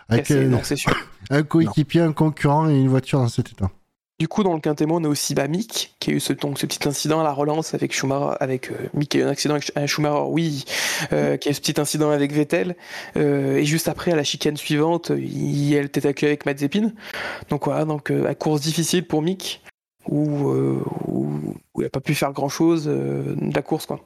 [0.08, 0.94] avec cassé, euh, non, c'est sûr.
[1.32, 3.72] un coéquipier, un concurrent et une voiture dans cet état.
[4.20, 6.60] Du coup, dans le quintémo, on a aussi bah, Mick, qui a eu ce, donc,
[6.60, 9.30] ce petit incident à la relance avec Schumacher, avec euh, Mick qui a eu un
[9.30, 10.64] accident avec Sch- Schumacher, oui,
[11.12, 12.76] euh, qui a eu ce petit incident avec Vettel,
[13.18, 16.92] euh, et juste après, à la chicane suivante, il, elle était accueillie avec Mazepin.
[17.50, 19.64] Donc voilà, donc euh, la course difficile pour Mick,
[20.08, 21.30] où, euh, où,
[21.74, 24.00] où il n'a pas pu faire grand chose de la course, quoi.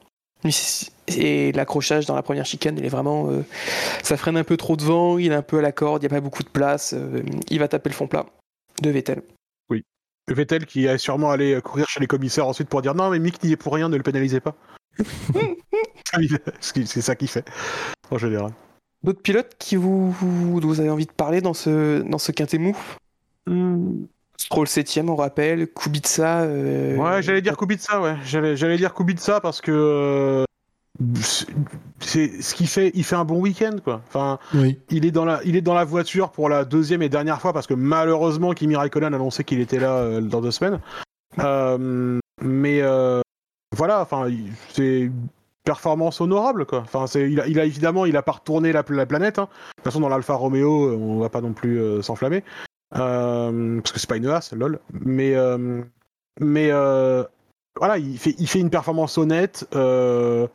[1.08, 3.42] Et l'accrochage dans la première chicane, il est vraiment, euh,
[4.02, 6.12] ça freine un peu trop devant, il est un peu à la corde, il n'y
[6.12, 8.26] a pas beaucoup de place, euh, il va taper le fond plat
[8.82, 9.22] de Vettel.
[10.30, 13.42] Vettel qui est sûrement allé courir chez les commissaires ensuite pour dire non mais Mick
[13.42, 14.54] n'y est pour rien, ne le pénalisez pas.
[16.60, 17.46] c'est ça qu'il fait
[18.10, 18.52] en général.
[19.02, 22.30] D'autres pilotes qui vous, vous, dont vous avez envie de parler dans ce, dans ce
[22.32, 22.76] quintet mou?
[24.50, 26.40] Stroll 7ème, on rappelle, Kubica.
[26.40, 28.16] euh, Ouais, j'allais dire Kubica, ouais.
[28.24, 30.44] J'allais, j'allais dire Kubica parce que euh,
[32.00, 32.90] c'est- ce qu'il fait.
[32.94, 34.00] Il fait un bon week-end, quoi.
[34.08, 34.78] Enfin, Oui.
[34.88, 37.52] il est dans la, il est dans la voiture pour la deuxième et dernière fois
[37.52, 40.80] parce que malheureusement Kimi Raikkonen a annoncé qu'il était là euh, dans deux semaines.
[41.40, 43.20] Euh, mais euh,
[43.76, 44.28] voilà, enfin,
[44.72, 45.26] c'est une
[45.62, 46.78] performance honorable, quoi.
[46.80, 49.38] Enfin, c'est, il a, il a évidemment, il a pas retourné la, la planète.
[49.38, 49.42] hein.
[49.52, 52.42] De toute façon, dans l'Alfa Romeo, on va pas non plus euh, s'enflammer
[52.90, 54.80] parce que c'est pas une as, lol.
[54.92, 55.82] Mais euh,
[56.40, 57.24] mais euh,
[57.76, 59.66] voilà, il fait, une performance honnête.
[59.74, 60.46] euh,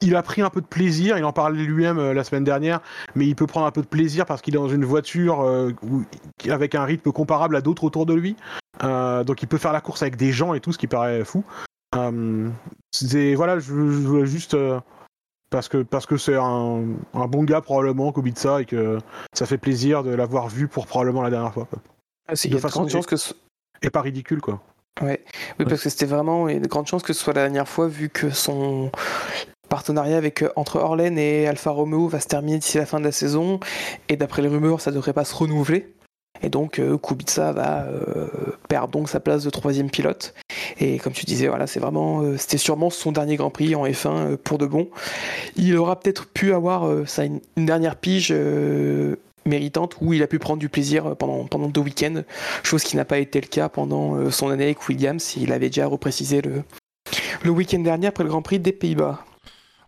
[0.00, 2.80] il a pris un peu de plaisir, il en parlait lui-même euh, la semaine dernière,
[3.14, 5.70] mais il peut prendre un peu de plaisir parce qu'il est dans une voiture euh,
[6.50, 8.36] avec un rythme comparable à d'autres autour de lui.
[8.82, 11.24] Euh, donc il peut faire la course avec des gens et tout, ce qui paraît
[11.24, 11.44] fou.
[11.96, 12.50] Euh,
[13.34, 14.80] voilà, je, je voulais juste euh,
[15.54, 16.82] parce que parce que c'est un,
[17.14, 18.98] un bon gars probablement Kubica et que
[19.32, 21.66] ça fait plaisir de l'avoir vu pour probablement la dernière fois.
[21.70, 21.78] quoi.
[22.28, 23.34] Ah, c'est- de Il y a de façon- grandes chances que ce...
[23.82, 24.60] Et pas ridicule quoi.
[25.02, 25.22] ouais.
[25.60, 27.42] Oui, parce que c'était vraiment il y a de grandes chances que ce soit la
[27.42, 28.90] dernière fois, vu que son
[29.68, 33.04] partenariat avec euh, entre Orlen et Alfa Romeo va se terminer d'ici la fin de
[33.04, 33.60] la saison,
[34.08, 35.94] et d'après les rumeurs, ça devrait pas se renouveler.
[36.42, 38.28] Et donc euh, Kubica va euh,
[38.68, 40.34] perdre donc sa place de troisième pilote.
[40.78, 43.86] Et comme tu disais, voilà, c'est vraiment, euh, c'était sûrement son dernier Grand Prix en
[43.86, 44.88] F1 euh, pour de bon.
[45.56, 48.34] Il aura peut-être pu avoir une, dernière pige
[49.46, 52.22] méritante où il a pu prendre du plaisir pendant pendant deux week-ends,
[52.62, 55.36] chose qui n'a pas été le cas pendant son année avec Williams.
[55.36, 56.62] Il avait déjà reprécisé le
[57.42, 59.24] le week-end dernier après le Grand Prix des Pays-Bas.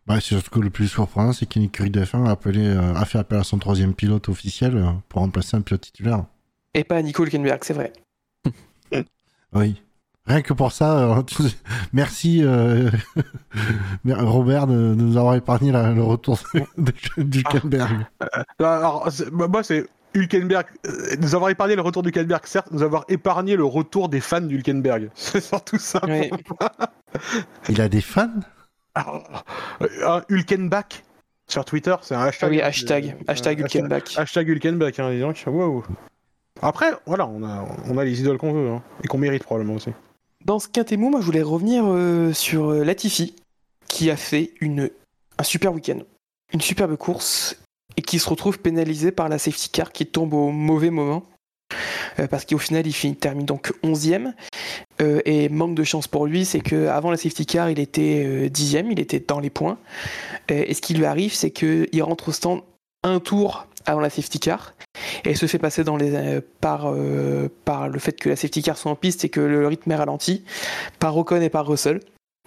[0.06, 3.04] Bah, c'est surtout que le plus surprenant, c'est qu'une écurie de F1 a, appelé, a
[3.04, 6.24] fait appel à son troisième pilote officiel pour remplacer un pilote titulaire.
[6.76, 7.92] Et pas à Nico Hülkenberg, c'est vrai.
[9.52, 9.82] Oui.
[10.26, 11.22] Rien que pour ça, euh,
[11.92, 12.90] merci euh,
[14.04, 16.38] Robert de, de nous avoir épargné la- le retour
[16.76, 18.06] de, du Hülkenberg.
[18.58, 20.66] Alors, moi, c'est Hülkenberg.
[20.86, 24.20] euh, Nous avoir épargné le retour du Hülkenberg, certes, nous avoir épargné le retour des
[24.20, 25.10] fans du Hülkenberg.
[25.14, 26.00] C'est surtout ça.
[27.68, 28.28] Il a des fans?
[28.94, 29.44] Alors,
[29.82, 30.22] euh, un
[31.48, 32.50] sur Twitter, c'est un Ah hashtag.
[32.50, 34.02] oui, hashtag, euh, hashtag Hülkenberg.
[34.16, 35.42] Hashtag Hülkenback, hein, donc.
[35.46, 35.84] Wow.
[36.62, 39.90] Après, voilà, on a, les idoles qu'on veut, hein, et qu'on mérite probablement aussi.
[40.44, 43.34] Dans ce quintet moi je voulais revenir euh, sur euh, Latifi,
[43.88, 44.90] qui a fait une,
[45.38, 45.98] un super week-end,
[46.52, 47.56] une superbe course,
[47.96, 51.24] et qui se retrouve pénalisé par la safety car qui tombe au mauvais moment.
[52.18, 54.32] Euh, parce qu'au final, il, termine donc 11e.
[55.00, 58.24] Euh, et manque de chance pour lui, c'est que avant la safety car, il était
[58.26, 59.78] euh, 10e, il était dans les points.
[60.48, 62.62] Et ce qui lui arrive, c'est qu'il rentre au stand
[63.02, 64.74] un tour avant la safety car
[65.24, 68.62] et se fait passer dans les, euh, par, euh, par le fait que la safety
[68.62, 70.44] car soit en piste et que le rythme est ralenti
[70.98, 72.00] par Ocon et par Russell.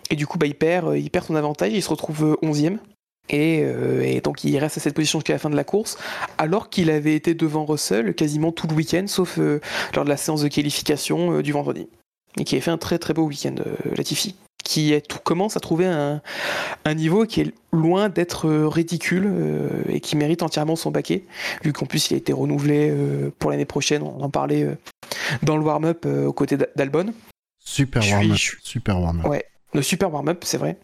[0.09, 2.77] Et du coup, bah, il, perd, euh, il perd son avantage, il se retrouve 11e.
[3.31, 5.99] Et, donc il reste à cette position jusqu'à la fin de la course,
[6.39, 10.41] alors qu'il avait été devant Russell quasiment tout le week-end, sauf lors de la séance
[10.41, 11.87] de qualification du vendredi.
[12.37, 14.35] Et qui a fait un très très beau week-end, euh, Latifi.
[14.69, 16.21] Qui est, tout, commence à trouver un,
[16.85, 21.23] un niveau qui est loin d'être euh, ridicule euh, et qui mérite entièrement son baquet,
[21.63, 24.75] vu qu'en plus il a été renouvelé euh, pour l'année prochaine, on en parlait euh,
[25.41, 27.13] dans le warm-up aux côtés d'A- d'Albon.
[27.57, 28.37] Super warm-up.
[28.37, 29.25] je- Super warm-up.
[29.25, 30.77] Ouais, le super warm-up, c'est vrai.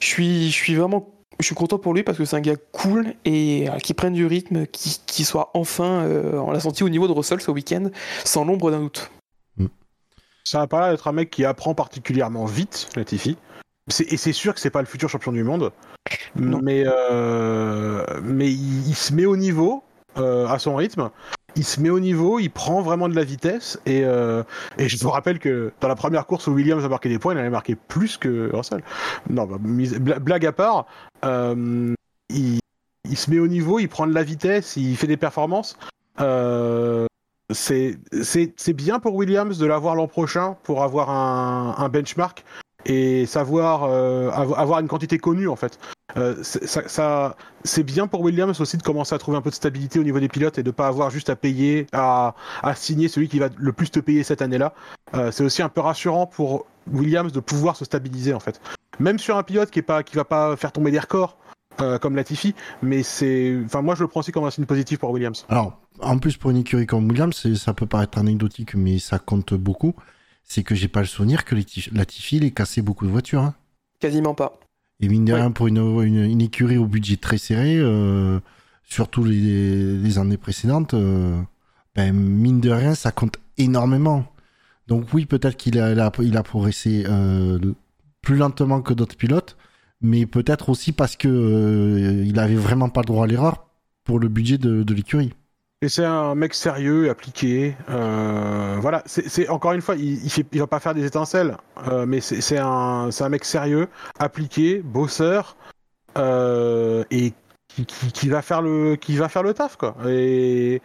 [0.00, 1.08] Je suis, je suis vraiment,
[1.38, 4.26] je suis content pour lui parce que c'est un gars cool et qui prenne du
[4.26, 6.04] rythme, qui, qui soit enfin,
[6.44, 7.90] on l'a senti au niveau de Russell ce week-end,
[8.24, 9.12] sans l'ombre d'un doute.
[10.50, 13.36] Ça a pas l'air d'être un mec qui apprend particulièrement vite, Latifi.
[14.08, 15.72] Et c'est sûr que c'est pas le futur champion du monde.
[16.36, 16.60] Non.
[16.62, 19.82] Mais, euh, mais il, il se met au niveau,
[20.16, 21.10] euh, à son rythme.
[21.54, 23.78] Il se met au niveau, il prend vraiment de la vitesse.
[23.84, 24.42] Et, euh,
[24.78, 27.34] et je vous rappelle que dans la première course où Williams a marqué des points,
[27.34, 28.82] il avait marqué plus que Russell.
[29.28, 30.86] Non, bah, blague à part,
[31.22, 32.58] il,
[33.04, 35.76] il se met au niveau, il prend de la vitesse, il fait des performances.
[36.20, 37.06] Euh,
[37.50, 42.44] c'est bien pour Williams de l'avoir l'an prochain pour avoir un, un benchmark
[42.86, 45.78] et savoir euh, avo- avoir une quantité connue en fait.
[46.16, 49.98] Euh, ça- c'est bien pour Williams aussi de commencer à trouver un peu de stabilité
[49.98, 53.28] au niveau des pilotes et de pas avoir juste à payer, à, à signer celui
[53.28, 54.72] qui va le plus te payer cette année-là.
[55.14, 58.60] Euh, c'est aussi un peu rassurant pour Williams de pouvoir se stabiliser en fait.
[59.00, 61.36] Même sur un pilote qui est pas qui va pas faire tomber des records
[61.80, 64.98] euh, comme Latifi, mais c'est, enfin moi je le prends aussi comme un signe positif
[64.98, 65.44] pour Williams.
[65.48, 69.54] Alors, en plus, pour une écurie comme Williams, ça peut paraître anecdotique, mais ça compte
[69.54, 69.94] beaucoup.
[70.44, 71.54] C'est que j'ai pas le souvenir que
[71.92, 73.42] Latifi il ait cassé beaucoup de voitures.
[73.42, 73.54] hein.
[74.00, 74.58] Quasiment pas.
[75.00, 75.40] Et mine de Ouais.
[75.40, 78.40] rien, pour une, une, une écurie au budget très serré, euh,
[78.84, 81.40] surtout les, les années précédentes, euh,
[81.94, 84.24] ben, mine de rien, ça compte énormément.
[84.86, 87.58] Donc oui, peut-être qu'il a, il a, il a progressé euh,
[88.22, 89.56] plus lentement que d'autres pilotes,
[90.00, 93.68] mais peut-être aussi parce que euh, il avait vraiment pas le droit à l'erreur
[94.04, 95.34] pour le budget de, l'écurie.
[95.82, 97.76] Et c'est un mec sérieux, appliqué.
[97.90, 101.56] euh, voilà, c'est encore une fois, il, il, va pas faire des étincelles,
[101.86, 103.88] euh, mais c'est un, mec sérieux,
[104.18, 105.56] appliqué, bosseur,
[106.16, 107.32] euh, et
[108.14, 108.96] qui, va faire le,
[109.52, 109.94] taf quoi.
[110.06, 110.80] Et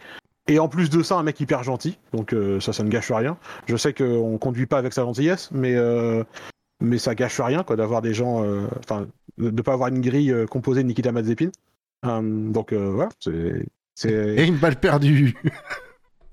[0.58, 3.38] en plus de ça, un mec hyper gentil, donc ça, ça ne gâche rien.
[3.66, 5.74] Je sais qu'on conduit pas avec sa gentillesse, mais
[6.84, 9.06] mais ça gâche rien quoi d'avoir des gens, euh, enfin,
[9.38, 11.50] de de pas avoir une grille euh, composée de Nikita Mazepin.
[12.06, 12.20] Euh,
[12.50, 13.66] donc euh, voilà, c'est.
[14.08, 15.34] Et une balle perdue.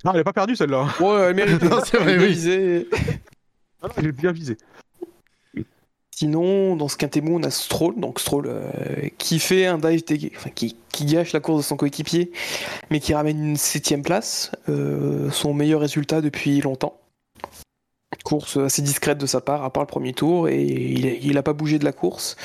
[0.04, 0.88] Non, elle est pas perdue celle-là.
[1.00, 1.62] Ouais, elle mérite.
[1.70, 2.88] Non, c'est vrai, oui.
[3.84, 4.58] Ah non, elle est bien visée.
[6.14, 8.70] Sinon, dans ce quintet mou, on a Stroll, donc Stroll euh,
[9.18, 12.32] qui fait un dive, dég- enfin, qui, qui gâche la course de son coéquipier,
[12.92, 17.00] mais qui ramène une septième place, euh, son meilleur résultat depuis longtemps.
[18.24, 21.44] Course assez discrète de sa part, à part le premier tour, et il, il a
[21.44, 22.36] pas bougé de la course.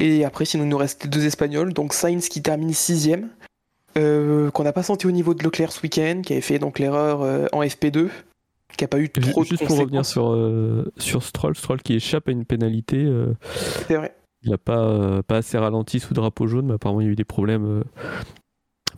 [0.00, 3.28] Et après, sinon, il nous reste deux Espagnols, donc Sainz qui termine sixième,
[3.96, 6.78] euh, qu'on n'a pas senti au niveau de Leclerc ce week-end, qui avait fait donc
[6.78, 8.08] l'erreur euh, en FP2,
[8.76, 11.94] qui a pas eu trop de Juste pour revenir sur, euh, sur Stroll, Stroll qui
[11.94, 13.08] échappe à une pénalité.
[13.86, 14.14] C'est vrai.
[14.42, 17.16] il n'a pas, pas assez ralenti sous drapeau jaune, mais apparemment il y a eu
[17.16, 17.84] des problèmes.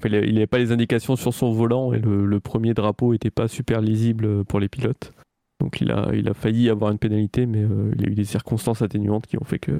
[0.02, 3.48] il n'avait pas les indications sur son volant et le, le premier drapeau n'était pas
[3.48, 5.12] super lisible pour les pilotes.
[5.60, 8.14] Donc il a, il a failli avoir une pénalité, mais euh, il y a eu
[8.14, 9.72] des circonstances atténuantes qui ont fait que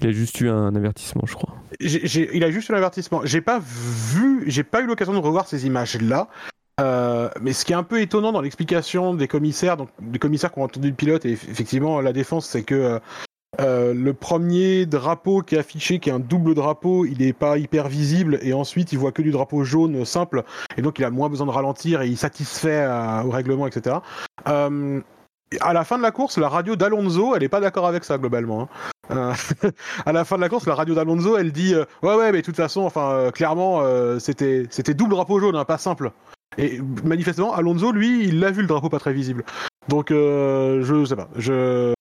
[0.00, 1.54] il a juste eu un avertissement, je crois.
[1.80, 3.20] Il a juste un avertissement.
[3.24, 6.28] J'ai pas vu, j'ai pas eu l'occasion de revoir ces images-là.
[6.80, 10.50] Euh, mais ce qui est un peu étonnant dans l'explication des commissaires, donc des commissaires
[10.50, 12.98] qui ont entendu le pilote et eff- effectivement la défense, c'est que
[13.60, 17.58] euh, le premier drapeau qui est affiché, qui est un double drapeau, il est pas
[17.58, 20.44] hyper visible et ensuite il voit que du drapeau jaune simple
[20.76, 23.96] et donc il a moins besoin de ralentir et il satisfait euh, au règlement, etc.
[24.48, 25.00] Euh,
[25.60, 28.18] à la fin de la course, la radio d'Alonso, elle est pas d'accord avec ça
[28.18, 28.62] globalement.
[28.62, 28.68] hein.
[29.10, 29.70] Euh,
[30.06, 32.46] à la fin de la course, la radio d'Alonso, elle dit ouais ouais, mais de
[32.46, 33.82] toute façon, enfin clairement,
[34.20, 36.12] c'était c'était double drapeau jaune, hein, pas simple.
[36.58, 39.44] Et manifestement, Alonso, lui, il l'a vu le drapeau pas très visible.
[39.88, 41.92] Donc euh, je sais pas, je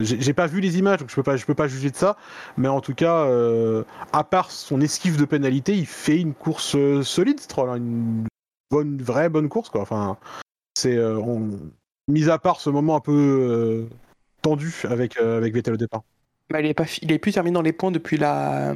[0.00, 2.16] j'ai pas vu les images, donc je peux pas je peux pas juger de ça.
[2.56, 3.82] Mais en tout cas, euh,
[4.12, 7.70] à part son esquive de pénalité, il fait une course euh, solide, Stroll.
[7.70, 8.26] hein, une-
[8.70, 9.80] bonne, vraie bonne course, quoi.
[9.80, 10.18] Enfin,
[10.74, 10.96] c'est.
[10.96, 11.58] euh, on...
[12.08, 13.88] Mis à part ce moment un peu euh,
[14.40, 16.02] tendu avec, euh, avec Vettel au départ.
[16.50, 18.74] Bah, il est pas, fi- il est plus terminé dans les points depuis la,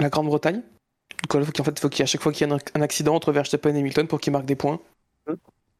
[0.00, 0.60] la Grande-Bretagne.
[1.22, 3.30] Donc là, faut fait, faut qu'à chaque fois qu'il y a un, un accident entre
[3.30, 4.80] Verstappen et Hamilton pour qu'il marque des points.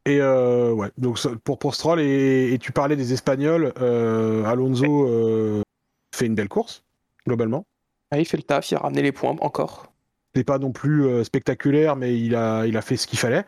[0.05, 5.07] Et euh, ouais, donc pour, pour Stroll, et, et tu parlais des Espagnols, euh, Alonso
[5.07, 5.61] euh,
[6.13, 6.83] fait une belle course,
[7.25, 7.65] globalement.
[8.11, 9.87] Ah, il fait le taf, il a ramené les points encore.
[10.35, 13.45] C'est pas non plus spectaculaire, mais il a, il a fait ce qu'il fallait.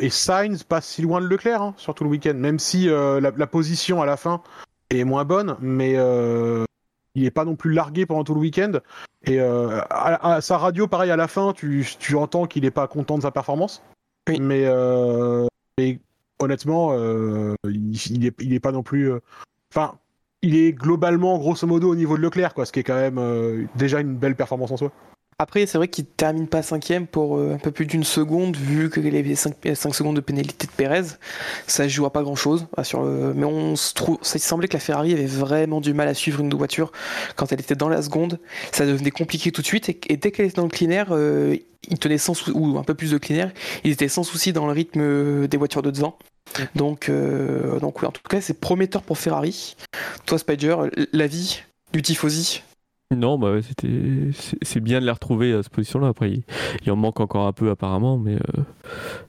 [0.00, 3.20] Et Sainz passe si loin de Leclerc hein, sur tout le week-end, même si la,
[3.20, 4.42] la position à la fin
[4.90, 5.92] est moins bonne, mais
[7.14, 8.72] il est pas non plus largué pendant tout le week-end.
[9.24, 12.88] Et à, à sa radio, pareil, à la fin, tu, tu entends qu'il est pas
[12.88, 13.82] content de sa performance.
[14.28, 14.40] Oui.
[14.40, 15.46] Mais, euh,
[15.78, 16.00] mais
[16.38, 19.12] honnêtement, euh, il, il, est, il est pas non plus.
[19.12, 19.20] euh,
[19.72, 19.98] Enfin,
[20.42, 23.18] il est globalement, grosso modo, au niveau de Leclerc, quoi, ce qui est quand même
[23.18, 24.92] euh, déjà une belle performance en soi.
[25.38, 28.90] Après, c'est vrai qu'il termine pas cinquième pour euh, un peu plus d'une seconde, vu
[28.90, 29.54] qu'il y avait 5,
[29.94, 31.16] secondes de pénalité de Pérez.
[31.66, 32.66] Ça se joue à pas grand chose.
[32.76, 33.32] le...
[33.34, 36.40] Mais on se trouve, ça semblait que la Ferrari avait vraiment du mal à suivre
[36.40, 36.92] une voiture
[37.36, 38.38] quand elle était dans la seconde.
[38.70, 39.88] Ça devenait compliqué tout de suite.
[39.88, 41.56] Et, dès qu'elle était dans le clean air, euh,
[41.88, 43.52] il tenait sans ou un peu plus de clean air,
[43.82, 46.16] il était sans souci dans le rythme euh, des voitures de devant.
[46.76, 47.10] Donc,
[47.80, 49.76] donc oui, en tout cas, c'est prometteur pour Ferrari.
[50.26, 50.76] Toi, Spider,
[51.12, 51.62] l'avis
[51.92, 52.62] du tifosi
[53.14, 54.30] Non, bah c'était,
[54.62, 56.08] c'est- bien de les retrouver à cette position-là.
[56.08, 56.42] Après,
[56.84, 58.62] il, en manque encore un peu apparemment, mais euh,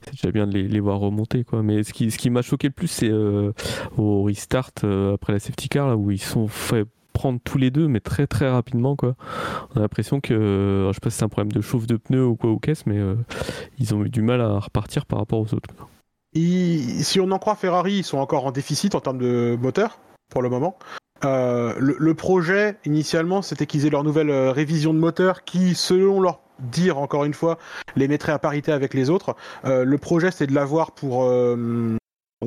[0.02, 1.44] c'est déjà bien de les, voir remonter.
[1.44, 1.64] Quoi.
[1.64, 3.52] Mais ce qui, ce qui m'a choqué le plus, c'est euh,
[3.98, 7.72] au restart euh, après la safety car, là, où ils sont fait prendre tous les
[7.72, 8.96] deux, mais très très rapidement.
[8.96, 9.16] Quoi.
[9.74, 12.26] On a l'impression que, je sais pas si c'est un problème de chauffe de pneus
[12.26, 13.00] ou quoi ou qu'est-ce, mais
[13.80, 15.70] ils ont eu du mal à repartir par rapport aux autres.
[16.34, 20.00] si on en croit Ferrari, ils sont encore en déficit en termes de moteur
[20.30, 20.78] pour le moment.
[21.24, 26.20] Euh, le, projet initialement, c'était qu'ils aient leur nouvelle euh, révision de moteur qui, selon
[26.20, 27.58] leur dire encore une fois,
[27.96, 29.36] les mettrait à parité avec les autres.
[29.64, 31.30] Euh, le projet, c'est de l'avoir pour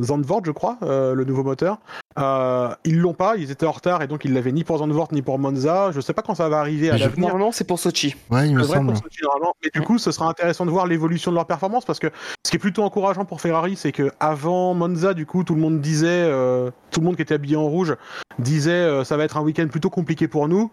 [0.01, 1.78] Zandvoort, je crois, euh, le nouveau moteur.
[2.19, 5.09] Euh, ils l'ont pas, ils étaient en retard et donc ils l'avaient ni pour Zandvoort
[5.12, 5.93] ni pour Monza.
[5.93, 7.28] Je sais pas quand ça va arriver à l'avenir.
[7.28, 8.16] Normalement, c'est pour Sochi.
[8.31, 8.93] Ouais, il me semble.
[8.93, 9.55] pour Sochi, normalement.
[9.62, 12.09] Mais du coup, ce sera intéressant de voir l'évolution de leur performance parce que
[12.44, 15.60] ce qui est plutôt encourageant pour Ferrari, c'est que avant Monza, du coup, tout le
[15.60, 17.97] monde disait, euh, tout le monde qui était habillé en rouge
[18.39, 20.70] disait, euh, ça va être un week-end plutôt compliqué pour nous.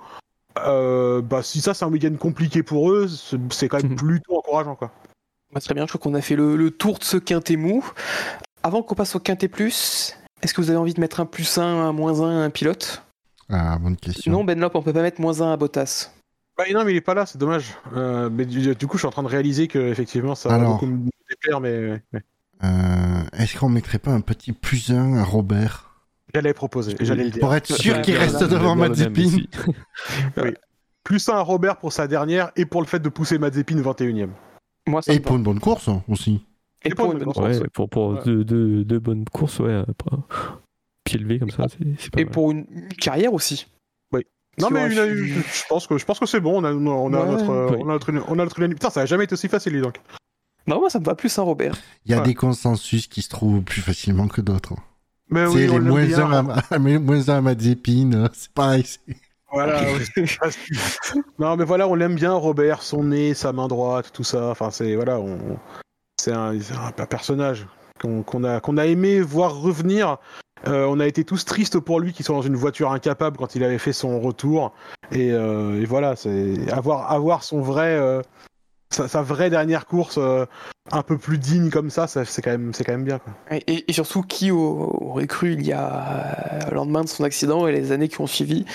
[0.65, 3.07] Euh, bah, si ça c'est un week-end compliqué pour eux,
[3.49, 4.91] c'est quand même plutôt encourageant, quoi.
[5.53, 7.85] Bah, très bien, je crois qu'on a fait le, le tour de ce quintet mou.
[8.65, 11.59] Avant qu'on passe au quintet plus, est-ce que vous avez envie de mettre un plus
[11.59, 13.03] 1, un moins 1 à un pilote?
[13.47, 14.31] Ah, bonne question.
[14.31, 16.09] Non, Benlop, on peut pas mettre moins 1 à Bottas.
[16.57, 17.75] Bah, non, mais il est pas là, c'est dommage.
[17.95, 20.55] Euh, mais du, du coup, je suis en train de réaliser que effectivement, ça va
[20.55, 20.71] Alors.
[20.79, 22.01] beaucoup me déplaire, mais.
[22.63, 25.91] Euh, Est-ce qu'on mettrait pas un petit plus 1 à Robert?
[26.33, 27.41] J'allais proposer, j'allais le dire.
[27.41, 29.43] Pour être sûr qu'il reste devant Mazepin.
[31.03, 34.31] Plus un à Robert pour sa dernière et pour le fait de pousser Mazepin 21ème.
[34.87, 35.21] Moi, ça Et va.
[35.23, 36.43] pour une bonne course hein, aussi.
[36.85, 37.39] Et pour une bonne course.
[37.59, 38.19] Ouais, pour, pour Ouais.
[38.25, 40.17] deux, deux- deux bonnes courses, ouais, pas-
[41.03, 42.33] pied levé comme ça, c'est, c'est pas Et mal.
[42.33, 43.67] pour une, une carrière aussi.
[44.57, 46.61] Non Qui mais je pense que je pense que c'est bon.
[46.61, 47.29] On a on a Ouais.
[47.29, 47.77] notre euh, Oui.
[47.81, 48.79] on a notre on a notre unanimité.
[48.79, 49.95] Putain, ça a jamais été aussi facile donc.
[50.65, 51.75] Non, moi, ça me va plus, un Robert.
[52.05, 52.23] Il y a Ouais.
[52.23, 54.73] des consensus qui se trouvent plus facilement que d'autres.
[55.29, 56.19] Mais c'est oui, les moins bien.
[56.31, 58.83] 1 à, moins un à Mazepin, c'est pareil.
[58.85, 59.01] c'est-
[59.51, 59.81] Voilà.
[60.17, 60.25] oui.
[61.37, 64.51] non mais voilà, on l'aime bien Robert, son nez, sa main droite, tout ça.
[64.51, 65.37] Enfin c'est voilà, on
[66.25, 67.67] c'est un, personnage
[67.99, 70.17] qu'on a aimé voir revenir.
[70.67, 73.55] Euh, on a été tous tristes pour lui qu'il soit dans une voiture incapable quand
[73.55, 74.73] il avait fait son retour.
[75.11, 78.21] Et, euh, voilà, c'est avoir avoir son vrai euh,
[78.95, 80.45] sa, sa vraie dernière course euh,
[80.91, 83.19] un peu plus digne comme ça, ça c'est quand même c'est quand même bien.
[83.19, 83.33] Quoi.
[83.67, 87.71] Et, surtout, qui au- aurait cru il y a le lendemain de son accident et
[87.71, 88.65] les années qui ont suivi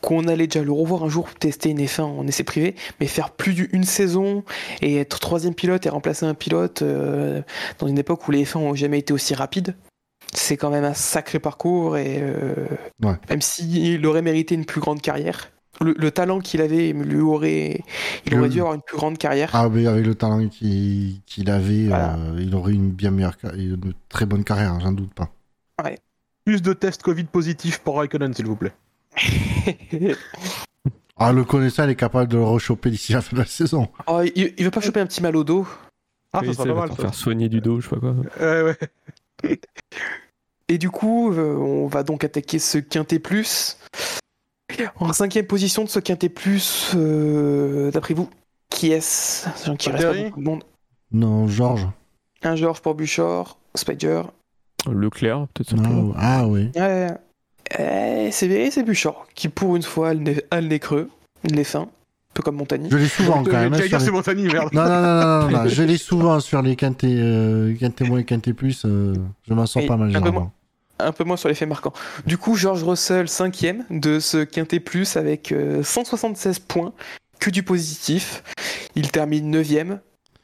[0.00, 3.30] qu'on allait déjà le revoir un jour tester une F1 en essai privé, mais faire
[3.30, 4.44] plus d'une saison
[4.82, 7.40] et être troisième pilote et remplacer un pilote euh,
[7.78, 9.74] dans une époque où les F1 ont jamais été aussi rapides.
[10.32, 12.66] C'est quand même un sacré parcours et euh,
[13.02, 13.14] Ouais.
[13.30, 17.80] même s'il aurait mérité une plus grande carrière, le, le talent qu'il avait lui aurait,
[18.26, 19.50] il Le- aurait dû avoir une plus grande carrière.
[19.52, 21.20] Ah, mais avec le talent qu'il
[21.50, 22.16] avait, Voilà.
[22.16, 25.30] euh, il aurait une bien meilleure, une très bonne carrière, j'en doute pas.
[26.44, 28.72] Plus de tests Covid positifs pour Raikkonen s'il vous plaît.
[31.16, 33.88] Ah, le connaissant, il est capable de le rechoper d'ici la fin de la saison.
[34.08, 35.64] Oh, il, il veut pas choper un petit mal au dos
[36.32, 36.92] Ah Oui, ça il pas va mal.
[36.96, 38.14] faire soigner du dos, je sais pas quoi.
[38.40, 38.76] Ouais,
[39.44, 39.60] ouais.
[40.68, 43.76] Et du coup, euh, on va donc attaquer ce quintet plus.
[44.98, 48.28] En cinquième position de ce quintet plus, euh, d'après vous,
[48.70, 49.48] qui est-ce?
[49.56, 50.28] Sachant qu'il reste pas Valtteri?
[50.30, 50.64] beaucoup de monde.
[51.12, 51.86] Non, Georges.
[52.42, 54.22] Un Georges pour Buchor, Spider.
[54.90, 56.02] Leclerc, peut-être simplement.
[56.02, 56.70] Non, ah oui.
[56.76, 57.08] Ouais.
[57.78, 61.08] Eh, c'est c'est Buchor qui, pour une fois, a le nez- a le nez creux,
[61.44, 61.88] il est fin.
[62.34, 62.88] peu comme Montagny.
[62.90, 63.72] Je l'ai souvent quand même.
[63.72, 64.74] hein, les- c'est Montagny, merde.
[64.74, 68.18] Non, non, non, non, non, non, je l'ai souvent sur les quintés, euh, quintés moins
[68.18, 68.82] et quintés plus.
[68.84, 69.14] euh,
[69.48, 70.52] je m'en sors Et pas mal un peu généralement.
[70.98, 71.92] Un peu moins sur l'effet marquant.
[72.26, 76.92] Du coup, George Russell, cinquième de ce quintet plus avec euh, 176 points,
[77.40, 78.42] que du positif.
[78.94, 80.00] Il termine neuvième.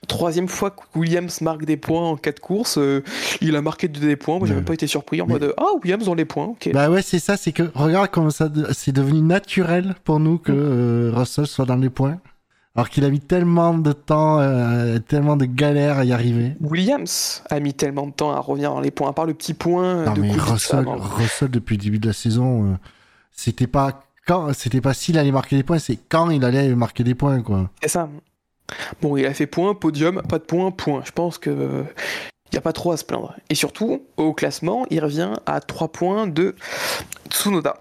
[0.08, 2.78] Troisième fois que Williams marque des points en quatre courses.
[2.78, 3.04] euh,
[3.40, 4.38] il a marqué des points.
[4.38, 6.46] Moi, j'ai même pas été surpris en Mais- mode Ah, Williams ont les points.
[6.46, 6.70] Ok.
[6.72, 10.38] Bah ouais, c'est ça, c'est que regarde comment ça, de- c'est devenu naturel pour nous
[10.38, 12.18] que euh, Russell soit dans les points.
[12.76, 16.56] Alors qu'il a mis tellement de temps, euh, tellement de galères à y arriver.
[16.60, 19.54] Williams a mis tellement de temps à revenir dans les points, à part le petit
[19.54, 20.86] point euh, Non de mais Russell.
[20.86, 22.76] Russell depuis le début de la saison, euh,
[23.32, 27.02] c'était pas quand, c'était pas s'il allait marquer des points, c'est quand il allait marquer
[27.02, 27.70] des points quoi.
[27.82, 28.08] C'est ça.
[29.02, 31.02] Bon, il a fait point, podium, pas de point, point.
[31.04, 31.84] Je pense que
[32.52, 33.34] il n'y a pas trop à se plaindre.
[33.48, 36.56] Et surtout, au classement, il revient à 3 points de
[37.30, 37.78] Tsunoda.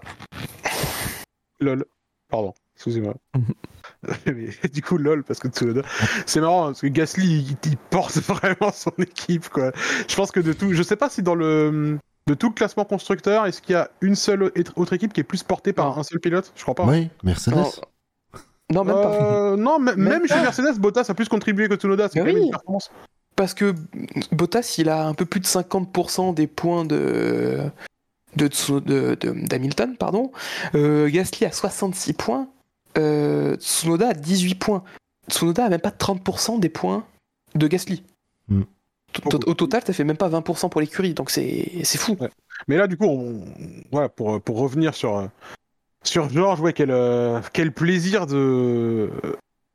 [1.58, 1.84] Lol.
[2.28, 3.14] Pardon, excusez-moi.
[4.26, 5.82] Mais du coup, lol, parce que Tsunoda.
[6.26, 9.72] C'est marrant, hein, parce que Gasly, il, il porte vraiment son équipe, quoi.
[10.08, 10.72] Je pense que de tout.
[10.72, 11.98] Je sais pas si dans le.
[12.26, 14.44] De tout le classement constructeur, est-ce qu'il y a une seule
[14.76, 16.52] autre- équipe qui est plus portée par un seul pilote?
[16.54, 16.84] Je crois pas.
[16.84, 17.56] Oui, Mercedes.
[17.56, 17.64] Non,
[18.72, 19.14] non, même pas.
[19.14, 20.42] Euh, non, Même même, chez pas.
[20.42, 22.08] Mercedes, Bottas a plus contribué que Tsunoda.
[22.08, 22.44] C'est Mais quand même oui.
[22.46, 22.90] une performance.
[23.34, 23.74] Parce que
[24.32, 27.58] Bottas, il a un peu plus de 50% des points de
[28.36, 30.30] de Tsuno- de- de- d'Hamilton, pardon.
[30.76, 32.48] Euh, Gasly a 66 points.
[32.98, 34.82] Euh, Tsunoda a 18 points.
[35.30, 37.04] Tsunoda a même pas 30% des points
[37.54, 38.02] de Gasly.
[38.48, 38.62] Hmm.
[39.24, 42.16] Au- total, ça fait même pas 20% pour l'écurie, donc c'est c'est fou.
[42.68, 43.44] Mais là, du coup, on...
[43.90, 45.26] voilà, pour, pour revenir sur, euh,
[46.04, 49.10] sur George, ouais, quel, euh, quel plaisir de,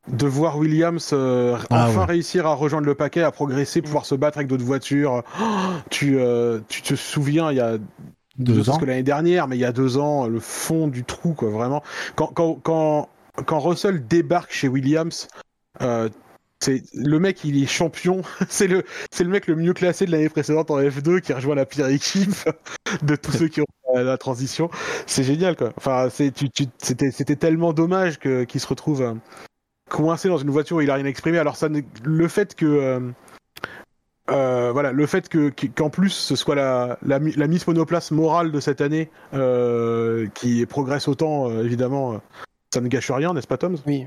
[0.07, 2.05] de voir Williams euh, Ah enfin ouais.
[2.05, 5.23] réussir à rejoindre le paquet, à progresser, pouvoir se battre avec d'autres voitures.
[5.41, 5.43] Oh,
[5.89, 7.77] tu, euh, tu te souviens, il y a
[8.37, 8.77] Deux ans.
[8.77, 11.83] que l'année dernière, mais il y a deux ans, le fond du trou, quoi, vraiment.
[12.15, 13.09] Quand, quand, quand,
[13.45, 15.27] quand Russell débarque chez Williams,
[15.81, 16.09] euh,
[16.61, 18.21] c'est le mec, il est champion.
[18.49, 21.55] c'est le, c'est le mec le mieux classé de l'année précédente en F2 qui rejoint
[21.55, 22.33] la pire équipe
[23.03, 24.69] de tous ceux qui ont la transition.
[25.05, 25.71] C'est génial, quoi.
[25.77, 29.13] Enfin, c'est, tu, tu, c'était, c'était tellement dommage que, qu'il se retrouve euh,
[29.89, 31.37] coincé dans une voiture où il a rien exprimé.
[31.37, 32.65] Alors ça, ne- le fait que
[34.31, 38.11] euh, voilà, le fait que qu'en plus ce soit la, la, mi- la Miss Monoplace
[38.11, 42.19] morale de cette année euh, qui progresse autant, euh, évidemment,
[42.73, 43.77] ça ne gâche rien, n'est-ce pas, Tom?
[43.85, 44.05] Oui.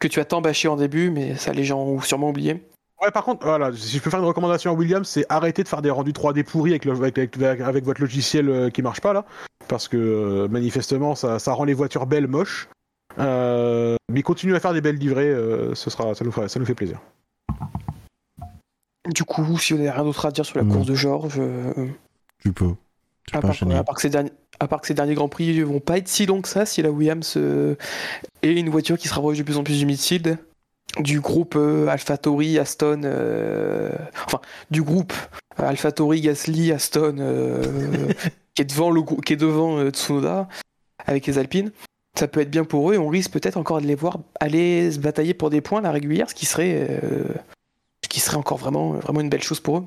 [0.00, 2.62] Que tu as tant bâché en début, mais ça les gens ont sûrement oublié.
[3.02, 5.68] Ouais, par contre, voilà, si je peux faire une recommandation à Williams, c'est arrêter de
[5.68, 9.12] faire des rendus 3D pourris avec, le, avec, avec, avec votre logiciel qui marche pas
[9.12, 9.24] là,
[9.68, 12.68] parce que manifestement ça, ça rend les voitures belles moches.
[13.18, 15.32] Mais continuez à faire des belles livrées,
[15.74, 17.00] ce sera, ça nous, fera- ça nous fait plaisir.
[19.08, 20.74] Du coup, si vous n'avez rien d'autre à dire sur la Non.
[20.74, 21.72] course de Georges, euh,
[22.40, 22.72] Tu peux.
[23.26, 23.74] Tu à, peux part, enchaîner.
[23.74, 26.08] à part que ces derniers, à part que ces derniers Grands Prix vont pas être
[26.08, 27.74] si longs que ça, si la Williams euh,
[28.42, 30.38] est une voiture qui se rapproche de plus en plus du midfield,
[30.98, 33.90] du groupe euh, AlphaTauri, Aston, euh,
[34.26, 34.40] enfin
[34.70, 35.12] du groupe
[35.60, 38.08] euh, AlphaTauri, Gasly, Aston, euh,
[38.54, 40.48] qui est devant le qui est devant Tsunoda
[41.06, 41.70] avec les Alpines.
[42.18, 44.90] Ça peut être bien pour eux et on risque peut-être encore de les voir aller
[44.90, 47.00] se batailler pour des points à la régulière, ce qui serait,
[48.08, 49.84] ce qui serait encore vraiment, vraiment une belle chose pour eux.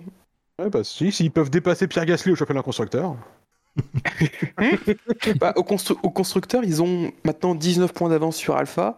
[0.60, 3.16] Ouais, bah si, s'ils peuvent dépasser Pierre Gasly au championnat constructeur.
[5.40, 8.98] Bah, au, constru- au constructeur, ils ont maintenant 19 points d'avance sur Alpha.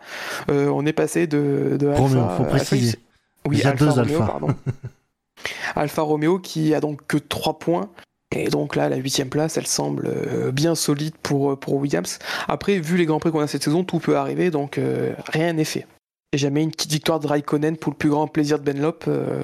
[0.50, 2.02] Euh, on est passé de, de Alpha.
[2.02, 2.98] Roméo, faut Alpha, préciser.
[3.46, 4.26] il- oui, Il y a Alpha deux Romeo, Alpha.
[4.26, 4.48] pardon.
[5.76, 7.90] Alpha Romeo qui a donc que 3 points.
[8.36, 12.18] Et donc là, la huitième place, elle semble euh, bien solide pour, euh, pour Williams.
[12.48, 15.54] Après, vu les grands prix qu'on a cette saison, tout peut arriver, donc euh, rien
[15.54, 15.86] n'est fait.
[16.34, 19.44] Et jamais une petite victoire de Raikkonen pour le plus grand plaisir de Benlop, euh,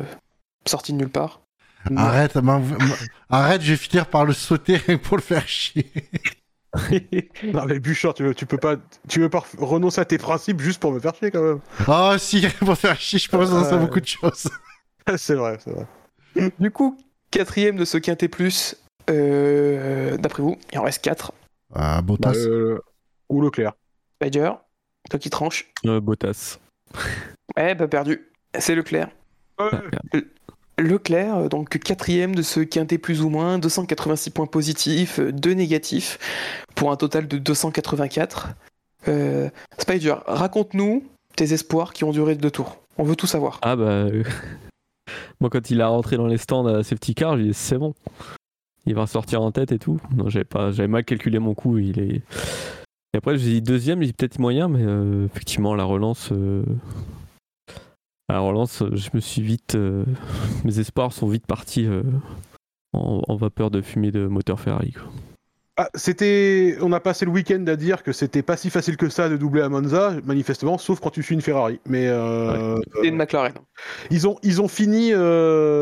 [0.66, 1.41] sorti de nulle part.
[1.95, 2.38] Arrête,
[3.30, 5.86] arrête, je vais finir par le sauter pour le faire chier.
[7.53, 8.76] non mais Bouchard, tu veux, tu peux pas,
[9.07, 11.60] tu veux pas renoncer à tes principes juste pour me faire chier quand même.
[11.88, 13.78] Oh si, pour faire chier, je pense à Euh.
[13.78, 14.49] beaucoup de choses.
[15.16, 16.52] c'est vrai, c'est vrai.
[16.60, 16.98] Du coup,
[17.32, 18.76] quatrième de ce quintet plus,
[19.10, 21.32] euh, d'après vous, il en reste 4.
[21.74, 22.32] Ah, Bottas.
[22.32, 22.80] Bah, euh,
[23.30, 23.74] ou Leclerc.
[24.22, 24.52] Spider,
[25.10, 25.72] toi qui tranche.
[25.86, 26.60] Euh, Bottas.
[27.57, 28.30] Ouais, bah perdu.
[28.57, 29.10] C'est Leclerc.
[29.60, 30.26] Merde.
[30.80, 36.18] Leclerc, euh, donc quatrième de ce quintet plus ou moins, 286 points positifs, 2 négatifs,
[36.76, 38.49] pour un total de 284.
[39.07, 41.03] Euh, Spider, raconte-nous
[41.36, 42.82] tes espoirs qui ont duré deux tours.
[42.98, 43.60] On veut tout savoir.
[43.61, 43.84] Ah bah.
[43.84, 44.24] euh,
[45.41, 47.94] Moi, quand il a rentré dans les stands à safety car, j'ai dit c'est bon.
[48.86, 49.99] Il va sortir en tête et tout.
[50.16, 51.78] Non, j'avais pas, j'avais mal calculé mon coup.
[51.78, 52.22] Il est.
[53.14, 56.30] Et après, j'ai dit deuxième, j'ai dit peut-être moyen, mais euh, effectivement, la relance.
[56.31, 56.64] euh,
[58.30, 59.76] La relance, euh, je me suis vite.
[59.76, 60.06] euh,
[60.64, 62.03] Mes espoirs sont vite partis euh,
[62.94, 64.91] en, en vapeur de fumée de moteur Ferrari.
[64.91, 65.03] quoi.
[65.77, 69.07] Ah, c'était, on a passé le week-end à dire que c'était pas si facile que
[69.07, 71.80] ça de doubler à Monza, manifestement, sauf quand tu suis une Ferrari.
[71.88, 73.53] Mais euh, C'est une McLaren.
[74.11, 75.81] ils ont, ils ont fini, euh,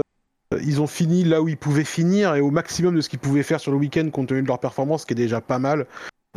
[0.64, 3.42] ils ont fini là où ils pouvaient finir et au maximum de ce qu'ils pouvaient
[3.44, 5.88] faire sur le week-end compte tenu de leur performance, ce qui est déjà pas mal.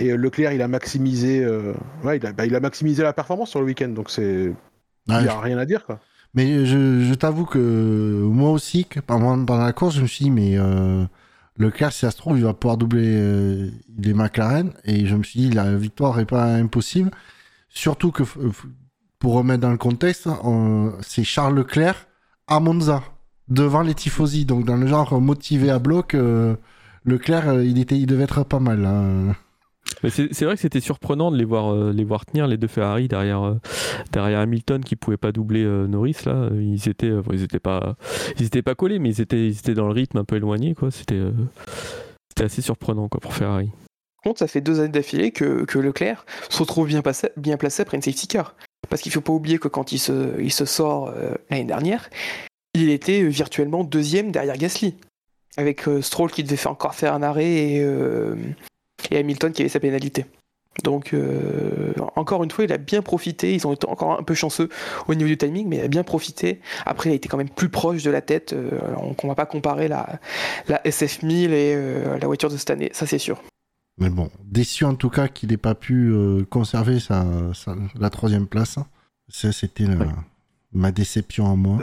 [0.01, 1.74] Et euh, Leclerc, il a maximisé, euh,
[2.05, 4.55] ouais, il a, bah, il a maximisé la performance sur le week-end, donc c'est,
[5.09, 6.01] il Ouais, y a rien à dire quoi.
[6.35, 7.59] Mais je, je t'avoue que
[8.24, 11.05] moi aussi, que pendant, pendant la course, je me suis dit, mais euh,
[11.59, 14.72] Leclerc, si ça se trouve, il va pouvoir doubler euh, les McLaren.
[14.85, 17.10] Et je me suis dit, la victoire est pas impossible.
[17.70, 18.24] Surtout que,
[19.18, 22.06] pour remettre dans le contexte, on- c'est Charles Leclerc
[22.47, 23.02] à Monza,
[23.48, 24.44] devant les tifosi.
[24.44, 26.16] Donc, dans le genre motivé à bloc,
[27.05, 28.85] Leclerc, il, était, il devait être pas mal.
[28.86, 29.35] hein.
[30.02, 32.68] Mais c'est vrai que c'était surprenant de les voir, euh, les voir tenir les deux
[32.68, 33.54] Ferrari derrière, euh,
[34.12, 36.48] derrière Hamilton qui pouvait pas doubler euh, Norris là.
[36.54, 37.96] Ils étaient, ils étaient pas,
[38.38, 40.74] ils étaient pas collés, mais ils étaient, ils étaient dans le rythme un peu éloigné.
[40.90, 41.20] C'était,
[42.42, 43.66] assez surprenant quoi pour Ferrari.
[43.66, 47.58] Par contre, ça fait deux années d'affilée que, que Leclerc se retrouve bien, passé- bien
[47.58, 48.54] placé après une safety car.
[48.88, 51.12] Parce qu'il faut pas oublier que quand il se, il se sort
[51.50, 52.08] l'année dernière,
[52.72, 54.94] il était virtuellement deuxième derrière Gasly.
[55.58, 57.86] Avec Stroll qui devait faire encore faire un arrêt et,
[59.10, 60.27] et Hamilton qui avait sa pénalité.
[60.85, 63.52] Donc, euh, encore une fois, il a bien profité.
[63.55, 64.68] Ils ont été encore un peu chanceux
[65.09, 66.60] au niveau du timing, mais il a bien profité.
[66.86, 68.52] Après, il a été quand même plus proche de la tête.
[68.52, 70.20] Euh, on ne va pas comparer la,
[70.68, 73.43] la SF1000 et euh, la voiture de cette année, ça c'est sûr.
[73.98, 78.09] Mais bon, déçu en tout cas qu'il n'ait pas pu euh, conserver sa, sa- la
[78.09, 78.78] troisième place.
[79.28, 79.85] Ça, c'était
[80.72, 81.78] ma déception à moi.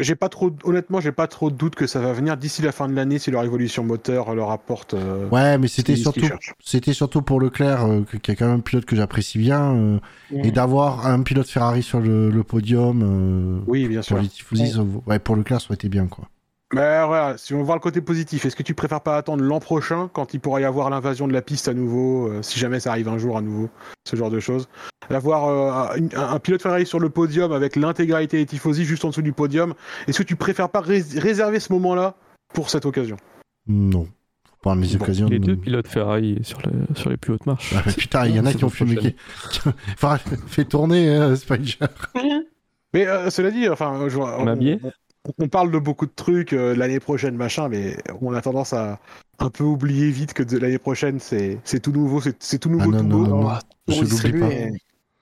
[0.00, 2.70] J'ai pas trop, honnêtement, j'ai pas trop de doute que ça va venir d'ici la
[2.70, 4.94] fin de l'année si leur évolution moteur leur apporte.
[4.94, 6.20] euh, Ouais, mais c'était surtout,
[6.64, 9.98] c'était surtout pour Leclerc, euh, qui est quand même un pilote que j'apprécie bien, euh,
[10.44, 14.16] et d'avoir un pilote Ferrari sur le, le podium euh, Oui, bien sûr.
[14.16, 16.28] pour les tifosi, ça- ouais, pour Leclerc, ça aurait été bien, quoi.
[16.74, 19.58] Mais voilà, si on voit le côté positif, est-ce que tu préfères pas attendre l'an
[19.58, 22.78] prochain quand il pourra y avoir l'invasion de la piste à nouveau, euh, si jamais
[22.78, 23.70] ça arrive un jour à nouveau,
[24.06, 24.68] ce genre de choses?
[25.08, 29.08] D'avoir euh, un, un pilote Ferrari sur le podium avec l'intégralité des tifosi juste en
[29.08, 29.72] dessous du podium,
[30.06, 32.16] est-ce que tu préfères pas rés- réserver ce moment-là
[32.52, 33.16] pour cette occasion?
[33.66, 34.06] Non.
[34.62, 35.28] Pas les Bon, occasions.
[35.28, 37.72] Les de- deux pilotes Ferrari sur, le- sur les plus hautes marches.
[37.78, 38.96] Ah, putain, il y en a qui ont fumé.
[38.96, 39.14] Qui...
[39.94, 40.18] enfin,
[40.48, 41.86] fait tourner, euh, Spider.
[42.92, 44.78] Mais euh, cela dit, enfin, je- On on,
[45.38, 48.98] on parle de beaucoup de trucs euh, l'année prochaine, machin, mais on a tendance à
[49.38, 52.96] un peu oublier vite que l'année prochaine, c'est c'est tout nouveau, c'est tout nouveau, Ah
[52.96, 53.26] non, tout non, beau.
[53.26, 53.48] non, non.
[53.48, 54.48] Ah, Je l'oublie pas.
[54.50, 54.72] et-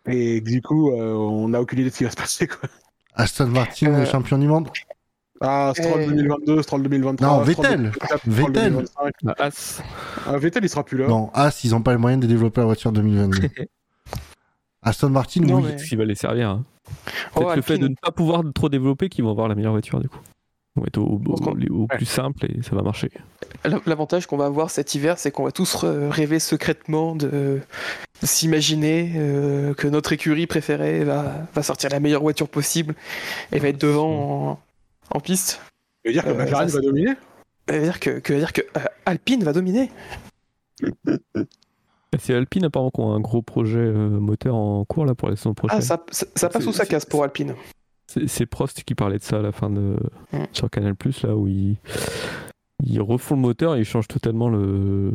[0.09, 2.47] Et du coup, euh, on n'a aucune idée de ce qui va se passer.
[2.47, 2.69] Quoi.
[3.17, 4.69] Aston Martin, Euh, champion du monde?
[5.41, 7.27] Ah, Stroll Euh, 2022, Stroll 2023.
[7.29, 7.77] Non, Stroll Vettel.
[7.81, 8.73] 2024, Stroll Vettel.
[8.73, 9.13] 2025.
[9.25, 9.83] La As.
[10.27, 11.09] Ah, Vettel, il sera plus là.
[11.09, 13.41] Non, As, ils n'ont pas les moyens de développer la voiture 2022.
[14.87, 15.65] Aston Martin, Non, oui.
[15.73, 16.49] mais- Ce qui va les servir.
[16.49, 16.65] Hein.
[17.35, 19.73] Oh, Peut-être le fait de ne pas pouvoir trop développer qu'ils vont avoir la meilleure
[19.73, 20.21] voiture du coup.
[20.77, 21.21] Ils vont être au,
[21.81, 21.97] Ouais.
[21.97, 23.11] plus simple et ça va marcher.
[23.87, 27.61] L'avantage qu'on va avoir cet hiver, c'est qu'on va tous rêver secrètement de,
[28.21, 32.95] de s'imaginer euh, que notre écurie préférée va, va sortir la meilleure voiture possible
[33.53, 34.61] et va être devant en,
[35.17, 35.53] en piste.
[35.53, 35.61] Ça
[36.05, 37.15] veut dire que Euh, McLaren ça, va dominer?
[37.69, 39.91] Ça veut dire que, que, veut dire que euh, Alpine va dominer.
[42.19, 45.37] C'est Alpine apparemment qui ont un gros projet euh, moteur en cours là pour la
[45.37, 45.79] saison prochaine.
[45.79, 47.55] Ah, ça, ça, ça passe ou ça casse pour Alpine
[48.27, 49.97] C'est Prost qui parlait de ça à la fin de
[50.33, 50.39] Mm.
[50.53, 51.77] sur Canal Plus là où ils
[52.83, 55.13] ils refont le moteur et ils changent totalement le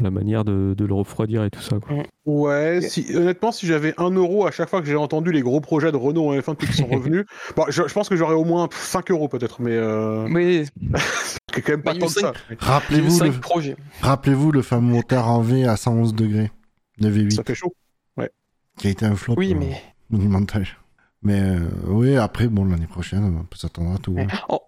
[0.00, 1.78] la manière de, de le refroidir et tout ça.
[1.78, 2.04] Quoi.
[2.24, 5.60] Ouais, si, honnêtement, si j'avais un euro à chaque fois que j'ai entendu les gros
[5.60, 7.24] projets de Renault en F1 qui sont revenus,
[7.56, 10.64] bon, je, je pense que j'aurais au moins 5 euros peut-être, mais euh, Mais
[11.54, 12.32] c'est quand même pas Bah, tant que ça.
[12.58, 13.76] Rappelez-vous le, 5 projets.
[14.00, 16.50] rappelez-vous le fameux moteur en V à 111 degrés
[16.98, 17.74] de V8 Ça fait chaud.
[18.78, 20.66] qui a été un flop Oui, euh, mais monumental.
[21.22, 24.16] Mais euh, oui, après, bon, l'année prochaine, on peut s'attendre à tout.
[24.18, 24.26] hein.
[24.48, 24.60] en,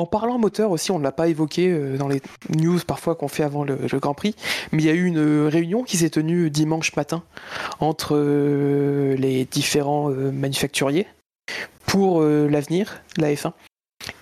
[0.00, 2.22] en parlant moteur aussi, on ne l'a pas évoqué euh, dans les
[2.56, 4.34] news parfois qu'on fait avant le, Grand Prix,
[4.72, 7.22] mais il y a eu une réunion qui s'est tenue dimanche matin
[7.80, 11.06] entre euh, les différents euh, manufacturiers
[11.86, 13.52] pour euh, l'avenir, la F1.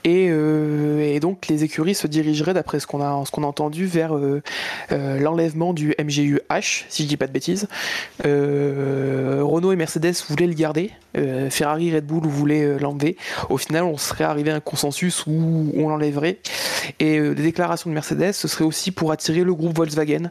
[0.09, 3.85] Et, euh, et donc les écuries se dirigeraient, d'après ce qu'on a, ce a entendu,
[3.85, 4.43] vers euh,
[4.91, 7.69] euh, l'enlèvement du MGU H, si je dis pas de bêtises.
[8.25, 10.93] Renault et Mercedes voulaient le garder,
[11.51, 13.19] Ferrari, Red Bull voulaient l'enlever.
[13.51, 16.39] Au final, on serait arrivé à un consensus où on l'enlèverait.
[17.01, 20.31] Et les déclarations de Mercedes, ce serait aussi pour attirer le groupe Volkswagen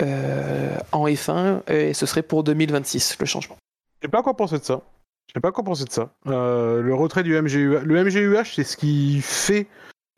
[0.00, 3.56] en F1, et ce serait pour 2026 le changement.
[4.00, 4.82] Je sais pas quoi penser de ça.
[5.34, 6.10] Je sais pas quoi penser de ça.
[6.28, 9.66] Euh, le retrait du MGU, le MGUH, c'est ce qui fait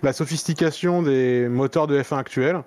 [0.03, 2.63] la sophistication des moteurs de F1 actuels.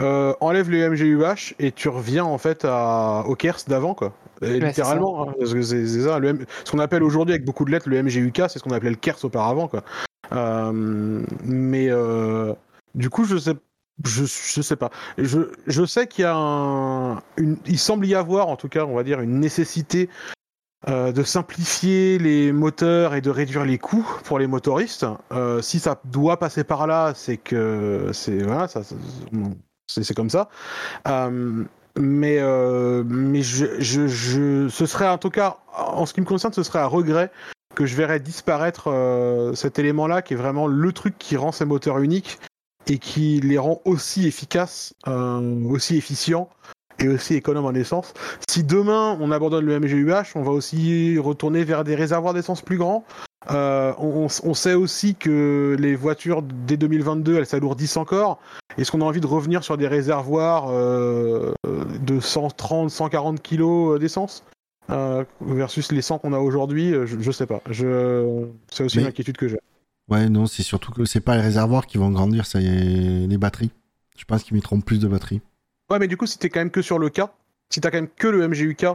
[0.00, 4.12] Euh, enlève le MGUH et tu reviens en fait à, au KERS d'avant quoi.
[4.42, 6.18] Ouais, littéralement, hein, parce que c'est c'est ça.
[6.18, 8.72] Le M- ce qu'on appelle aujourd'hui avec beaucoup de lettres le MGUK, c'est ce qu'on
[8.74, 9.84] appelait le KERS auparavant quoi.
[10.32, 11.90] Euh, mais
[12.96, 13.54] du coup, je sais
[14.04, 14.90] je, je sais pas.
[15.18, 18.84] Je, je sais qu'il y a un, une, il semble y avoir, en tout cas,
[18.84, 20.08] on va dire, une nécessité
[20.88, 25.06] euh, de simplifier les moteurs et de réduire les coûts pour les motoristes.
[25.32, 28.82] Euh, si ça doit passer par là, c'est que c'est voilà, ça,
[29.86, 30.50] c'est comme ça.
[31.08, 31.64] Euh,
[31.98, 32.38] mais
[33.04, 36.62] mais je, je, je, ce serait en tout cas, en ce qui me concerne, ce
[36.62, 37.30] serait un regret
[37.74, 41.98] que je verrais disparaître cet élément-là, qui est vraiment le truc qui rend ces moteurs
[42.00, 42.40] uniques
[42.88, 46.50] et qui les rend aussi efficaces, aussi efficients
[47.04, 48.14] et aussi économes en essence.
[48.48, 52.78] Si demain on abandonne le MGUH, on va aussi retourner vers des réservoirs d'essence plus
[52.78, 53.04] grands.
[53.50, 58.40] Euh, on, on, sait aussi que les voitures dès 2022 elles s'alourdissent encore.
[58.78, 61.52] Est-ce qu'on a envie de revenir sur des réservoirs euh,
[62.00, 64.44] de 130, 140 kilos d'essence?
[64.90, 67.62] Euh, versus les 100 qu'on a aujourd'hui je, je, sais pas.
[67.70, 68.46] Je...
[68.70, 69.04] C'est aussi Mais...
[69.04, 69.58] une inquiétude que j'ai.
[70.08, 73.70] Ouais, non, c'est surtout que c'est pas les réservoirs qui vont grandir, c'est les batteries.
[74.18, 75.40] Je pense qu'ils mettront plus de batteries.
[75.90, 77.22] Ouais, mais du coup, si t'es quand même que sur le K,
[77.70, 78.86] si t'as quand même que le MGUK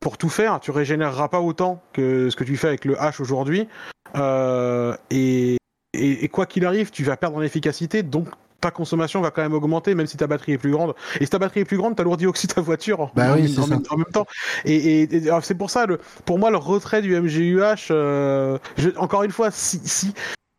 [0.00, 3.20] pour tout faire, tu régénéreras pas autant que ce que tu fais avec le H
[3.20, 3.68] aujourd'hui.
[4.16, 5.56] Euh, et,
[5.92, 8.28] et, et, quoi qu'il arrive, tu vas perdre en efficacité, donc
[8.60, 10.94] ta consommation va quand même augmenter, même si ta batterie est plus grande.
[11.20, 13.62] Et si ta batterie est plus grande, t'alourdis aussi ta voiture bah en, oui, en,
[13.62, 14.26] en, en, même temps.
[14.64, 19.22] Et, et c'est pour ça, le, pour moi, le retrait du MGUH, euh, je, encore
[19.22, 20.12] une fois, si, si,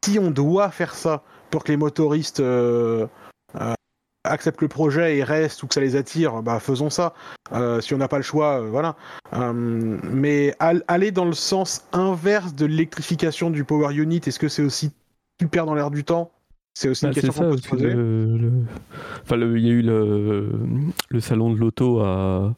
[0.06, 3.08] si on doit faire ça pour que les motoristes euh, euh,
[4.30, 7.14] acceptent le projet et restent ou que ça les attire, bah faisons ça.
[7.52, 8.96] Euh, si on n'a pas le choix, voilà.
[9.34, 14.92] mais aller dans le sens inverse de l'électrification du power unit, est-ce que c'est aussi
[15.42, 16.32] super dans l'air du temps?
[16.80, 17.88] C'est aussi une bah, question qu'on peut se poser.
[17.88, 18.52] Le, le...
[19.22, 20.50] Enfin, le, il y a eu le,
[21.10, 22.56] le salon de l'auto à,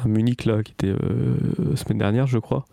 [0.00, 2.66] à, Munich là, qui était euh, semaine dernière, je crois.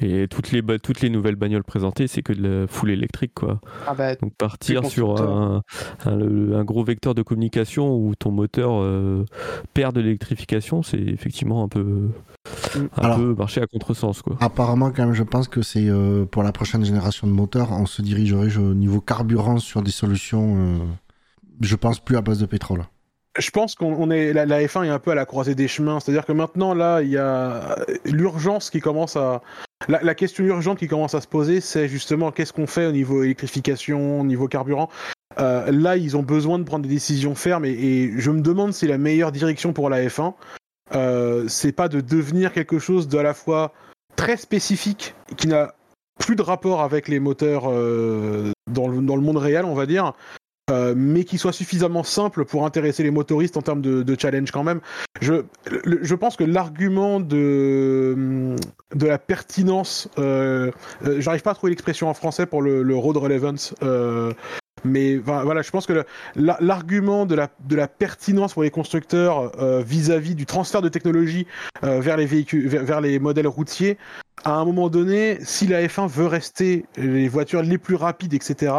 [0.00, 3.60] Et toutes les toutes les nouvelles bagnoles présentées, c'est que de la foule électrique, quoi.
[3.86, 5.62] Ah bah, Donc partir sur un,
[6.06, 9.24] un, un, gros vecteur de communication où ton moteur euh,
[9.74, 12.08] perd de l'électrification, c'est effectivement un peu
[12.76, 14.36] un Alors, peu marcher à contresens, quoi.
[14.40, 17.86] Apparemment, quand même, je pense que c'est euh, pour la prochaine génération de moteurs, on
[17.86, 20.78] se dirigerait au niveau carburant sur des solutions euh,
[21.60, 22.84] je pense plus à base de pétrole.
[23.38, 26.00] Je pense qu'on est la, la, F1 est un peu à la croisée des chemins,
[26.00, 29.40] c'est-à-dire que maintenant là il y a l'urgence qui commence à
[29.88, 32.92] la, la, question urgente qui commence à se poser, c'est justement qu'est-ce qu'on fait au
[32.92, 34.90] niveau électrification, au niveau carburant?
[35.40, 38.74] Euh, là ils ont besoin de prendre des décisions fermes et, et, je me demande
[38.74, 40.34] si la meilleure direction pour la F1
[40.94, 43.72] euh, c'est pas de devenir quelque chose de à la fois
[44.16, 45.74] très spécifique qui n'a
[46.18, 49.86] plus de rapport avec les moteurs euh, dans, le, dans, le, monde réel, on va
[49.86, 50.12] dire,
[50.70, 54.62] euh, mais qui soit suffisamment simple pour intéresser les motoristes en termes de, challenge quand
[54.62, 54.80] même.
[55.20, 55.42] Je,
[55.84, 58.54] je pense que l'argument de,
[58.94, 63.74] de la pertinence, j'arrive pas à trouver l'expression en français pour le road relevance.
[64.84, 66.04] Mais voilà, je pense que
[66.34, 71.46] l'argument de la, pertinence pour les constructeurs vis-à-vis -vis du transfert de technologie
[71.82, 73.98] vers les véhicules, vers, les modèles routiers,
[74.44, 78.72] à un moment donné, si la F1 veut rester les voitures les plus rapides, etc.,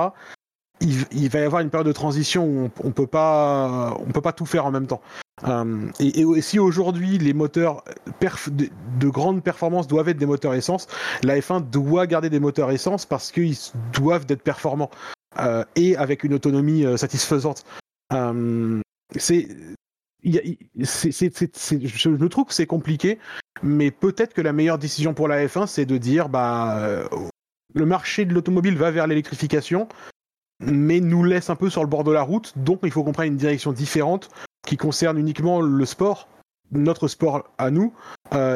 [0.81, 3.95] il, va y avoir une période de transition où on, on peut pas,
[4.35, 5.01] tout faire en même temps.
[5.47, 7.83] Euh, et, si aujourd'hui les moteurs
[8.21, 10.87] de grande performance doivent être des moteurs essence,
[11.23, 13.55] la F1 doit garder des moteurs essence parce qu'ils
[13.93, 14.91] doivent être performants
[15.39, 17.65] euh, et avec une autonomie euh, satisfaisante.
[18.13, 18.79] Euh,
[19.17, 19.47] c'est
[20.25, 23.19] je trouve que c'est compliqué,
[23.61, 27.03] mais peut-être que la meilleure décision pour la F1, c'est de dire bah
[27.73, 29.89] le marché de l'automobile va vers l'électrification,
[30.61, 33.11] mais nous laisse un peu sur le bord de la route, donc il faut qu'on
[33.11, 34.29] prenne une direction différente
[34.65, 36.29] qui concerne uniquement le sport,
[36.71, 37.93] notre sport à nous,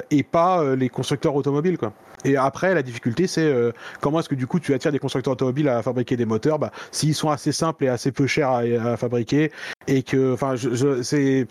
[0.09, 1.91] et pas les constructeurs automobiles quoi.
[2.25, 3.71] Et après, la difficulté, c'est euh,
[4.01, 6.59] comment est-ce que du coup tu attires des constructeurs automobiles à fabriquer des moteurs?
[6.59, 9.51] Bah, S'ils sont assez simples et assez peu chers à, à fabriquer,
[9.87, 11.47] et que, enfin, je, je, c'est.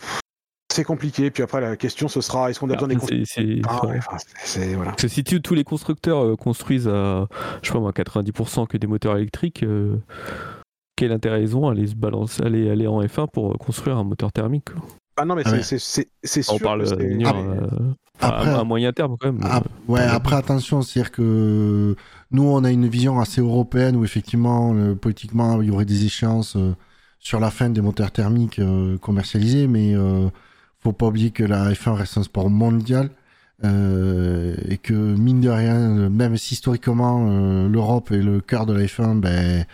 [0.74, 3.46] C'est compliqué, puis après la question ce sera est-ce qu'on a besoin des constructeurs?
[3.66, 4.16] ah, ouais, enfin,
[4.74, 4.92] voilà.
[4.98, 7.28] Si tu, tous les constructeurs euh, construisent à,
[7.62, 9.96] je sais pas moi, 90% que des moteurs électriques, euh,
[10.96, 14.04] quel intérêt ils ont à aller se balancer, aller, aller en F1 pour construire un
[14.04, 14.82] moteur thermique quoi?
[15.16, 15.62] Ah non, mais ah ouais.
[15.62, 15.78] c'est
[16.42, 16.54] sûr.
[16.54, 17.66] On parle venir, euh,
[18.20, 19.40] après, à, à, moyen terme quand même.
[19.44, 21.96] Ah, ouais, après attention, c'est-à-dire que
[22.30, 26.04] nous on a une vision assez européenne où effectivement, euh, politiquement, il y aurait des
[26.04, 26.74] échéances euh,
[27.18, 29.94] sur la fin des moteurs thermiques euh, commercialisés, mais
[30.80, 33.10] faut pas oublier que la F1 reste un sport mondial.
[33.64, 39.18] et que mine de rien, même si historiquement l'Europe est le cœur de la F1,
[39.20, 39.64] ben,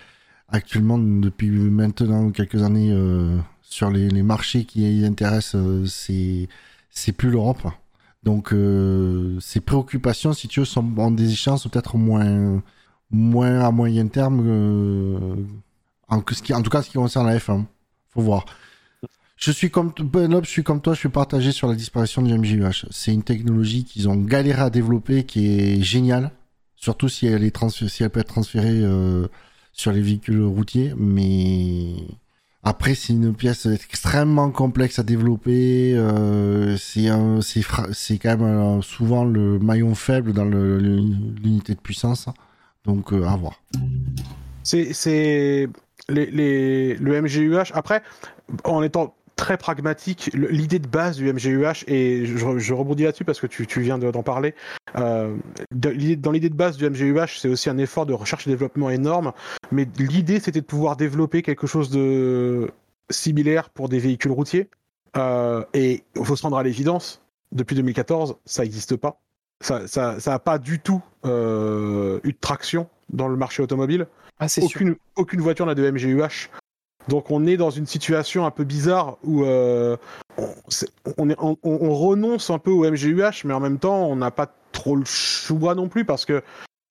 [0.48, 2.92] actuellement depuis maintenant quelques années
[3.72, 5.86] sur les, les, marchés qui intéressent, euh,
[6.90, 7.62] c'est plus l'Europe.
[8.22, 12.62] Donc euh, ces préoccupations, si tu veux, sont en des échéances peut-être moins
[13.10, 15.36] moins à moyen terme, euh,
[16.08, 16.22] en, en,
[16.62, 17.64] tout cas ce qui concerne la F1.
[18.10, 18.44] Faut voir.
[19.36, 22.32] Je suis comme Benoît, je suis comme toi, je suis partagé sur la disparition du
[22.32, 22.86] MGUH.
[22.90, 26.30] C'est une technologie qu'ils ont galéré à développer, qui est géniale,
[26.76, 28.82] surtout si elle est si elle peut être transférée
[29.72, 30.94] sur les véhicules routiers.
[30.96, 31.96] Mais
[32.62, 35.94] après, c'est une pièce extrêmement complexe à développer.
[35.96, 42.28] Euh, c'est quand même euh, souvent le maillon faible dans l'unité de puissance.
[42.84, 43.60] Donc à voir.
[44.62, 45.68] C'est
[46.08, 47.72] les, les, le MGUH.
[47.74, 48.02] Après,
[48.64, 50.30] en étant très pragmatique.
[50.34, 54.54] L'idée de base du MGUH, et je, rebondis là-dessus parce que tu, viens d'en parler,
[54.96, 55.36] euh,
[55.72, 59.32] dans l'idée de base du MGUH, c'est aussi un effort de recherche et développement énorme,
[59.70, 62.70] mais l'idée c'était de pouvoir développer quelque chose de
[63.10, 64.68] similaire pour des véhicules routiers.
[65.16, 67.22] Euh, et il faut se rendre à l'évidence,
[67.52, 69.20] depuis 2014, ça n'existe pas.
[69.60, 74.06] Ça n'a ça, ça pas du tout euh, eu de traction dans le marché automobile.
[74.40, 76.48] Ah, aucune, aucune voiture n'a de MGUH.
[77.08, 79.96] Donc on est dans une situation un peu bizarre où euh,
[81.16, 85.04] on, renonce un peu au MGUH, mais en même temps on n'a pas trop le
[85.04, 86.42] choix non plus parce que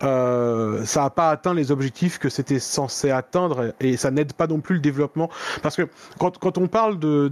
[0.04, 4.48] euh, ça n'a pas atteint les objectifs que c'était censé atteindre et ça n'aide pas
[4.48, 5.30] non plus le développement.
[5.62, 7.32] Parce que quand, on parle de,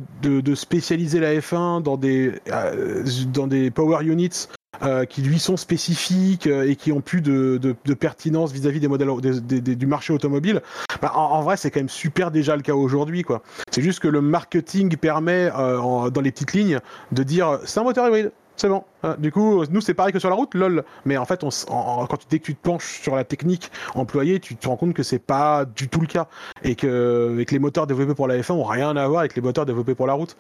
[0.56, 3.04] spécialiser la F1 dans des, euh,
[3.34, 4.48] dans des power units
[4.84, 7.58] euh, qui lui sont spécifiques euh, et qui ont plus de,
[8.00, 9.10] pertinence vis-à-vis des modèles
[9.42, 10.62] du marché automobile,
[11.02, 13.42] bah, en, vrai c'est quand même super déjà le cas aujourd'hui quoi.
[13.72, 16.80] C'est juste que le marketing permet euh, dans les petites lignes
[17.12, 18.32] de dire c'est un moteur hybride.
[18.56, 18.84] C'est bon.
[19.20, 20.84] Du coup, nous, c'est pareil que sur la route, lol.
[21.06, 21.50] Mais en fait, on,
[22.08, 25.02] quand dès que tu te penches sur la technique employée, tu te rends compte que
[25.02, 26.28] c'est pas du tout le cas.
[26.64, 29.42] Et que, et les moteurs développés pour la F1 ont rien à voir avec les
[29.42, 30.36] moteurs développés pour la route.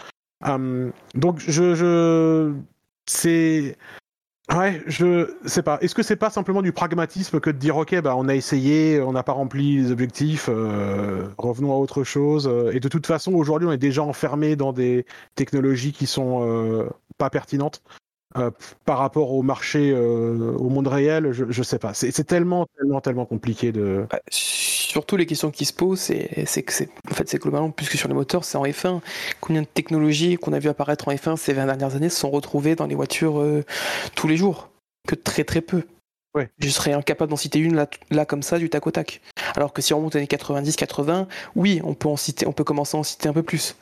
[1.15, 2.51] donc, je, je
[3.09, 3.75] c'est
[4.51, 5.77] Ouais, je sais pas.
[5.81, 8.99] Est-ce que c'est pas simplement du pragmatisme que de dire ok, bah on a essayé,
[8.99, 12.47] on n'a pas rempli les objectifs, euh, revenons à autre chose.
[12.47, 15.05] Euh, et de toute façon, aujourd'hui, on est déjà enfermé dans des
[15.35, 17.83] technologies qui sont euh, pas pertinentes
[18.85, 21.31] par rapport au marché, au monde réel.
[21.31, 21.95] Je, je sais pas.
[21.95, 24.05] C'est tellement, tellement, tellement compliqué de.
[24.89, 27.95] Surtout les questions qui se posent, c'est que c'est en fait c'est globalement plus que
[27.95, 29.01] sur les moteurs, c'est en F1.
[29.39, 32.31] Combien de technologies qu'on a vu apparaître en F1 ces 20 dernières années se sont
[32.31, 33.63] retrouvées dans les voitures euh,
[34.15, 34.71] tous les jours?
[35.07, 35.83] Que très très peu.
[36.33, 36.49] Ouais.
[36.57, 39.21] Je serais incapable d'en citer une là, là, comme ça du tac au tac.
[39.55, 42.63] Alors que si on remonte aux années 90-80, oui, on peut en citer, on peut
[42.63, 43.75] commencer à en citer un peu plus.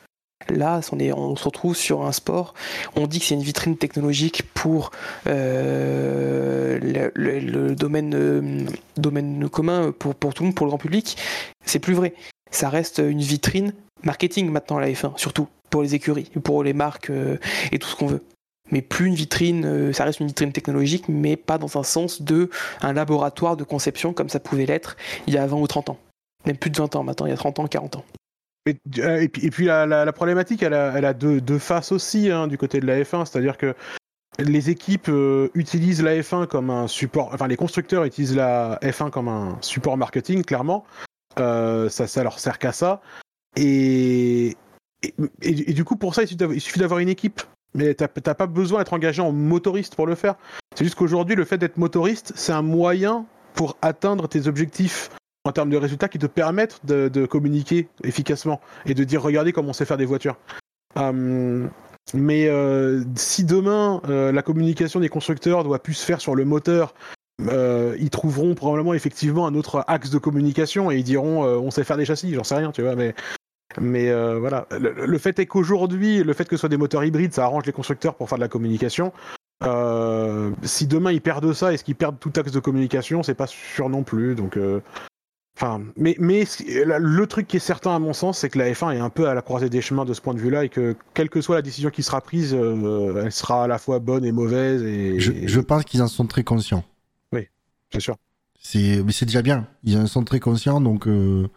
[0.50, 2.54] Là, on, se retrouve sur un sport.
[2.96, 4.92] On dit que c'est une vitrine technologique pour
[5.26, 6.78] euh,
[7.14, 11.18] le, domaine, euh, commun, pour, pour tout le monde, pour le grand public.
[11.64, 12.14] C'est plus vrai.
[12.50, 13.74] Ça reste une vitrine
[14.04, 17.36] marketing maintenant, la F1, surtout pour les écuries, pour les marques euh,
[17.72, 18.22] et tout ce qu'on veut.
[18.70, 22.50] Mais plus une vitrine, ça reste une vitrine technologique, mais pas dans un sens de
[22.82, 24.96] un laboratoire de conception comme ça pouvait l'être
[25.26, 25.98] il y a 20 ou 30 ans.
[26.46, 28.04] Même plus de 20 ans maintenant, il y a 30 ans, 40 ans.
[28.98, 33.00] Euh, et, puis, la, problématique, elle a, deux, faces aussi hein, du côté de la
[33.02, 33.74] F1, c'est-à-dire que
[34.38, 39.10] les équipes euh, utilisent la F1 comme un support, enfin les constructeurs utilisent la F1
[39.10, 40.84] comme un support marketing, clairement.
[41.38, 43.00] Euh, ça, ça leur sert qu'à ça.
[43.56, 44.56] Et,
[45.42, 47.42] et, du coup, pour ça, il suffit d'avoir une équipe.
[47.74, 50.36] Mais t'as pas besoin d'être engagé en motoriste pour le faire.
[50.74, 55.10] C'est juste qu'aujourd'hui, le fait d'être motoriste, c'est un moyen pour atteindre tes objectifs
[55.48, 59.70] en termes de résultats qui te permettent de, communiquer efficacement et de dire regardez comment
[59.70, 60.36] on sait faire des voitures.
[60.96, 61.70] Hum,
[62.14, 66.44] mais euh, si demain euh, la communication des constructeurs doit plus se faire sur le
[66.44, 66.94] moteur,
[67.48, 71.84] euh, ils trouveront probablement effectivement un autre axe de communication et ils diront on sait
[71.84, 73.14] faire des châssis, j'en sais rien, tu vois, mais
[73.80, 74.66] mais voilà.
[74.70, 77.72] Le, fait est qu'aujourd'hui, le fait que ce soit des moteurs hybrides, ça arrange les
[77.72, 79.12] constructeurs pour faire de la communication.
[80.62, 83.88] si demain ils perdent ça, est-ce qu'ils perdent tout axe de communication C'est pas sûr
[83.88, 84.34] non plus.
[84.34, 84.58] Donc
[85.60, 88.94] Enfin, mais, mais le truc qui est certain à mon sens, c'est que la F1
[88.94, 90.94] est un peu à la croisée des chemins de ce point de vue-là et que
[91.14, 94.24] quelle que soit la décision qui sera prise, euh, elle sera à la fois bonne
[94.24, 94.84] et mauvaise.
[94.84, 96.84] Et, je, pense qu'ils en sont très conscients.
[97.32, 97.48] Oui,
[97.92, 98.14] c'est sûr.
[98.60, 99.66] C'est, mais c'est déjà bien.
[99.82, 101.48] Ils en sont très conscients, donc euh,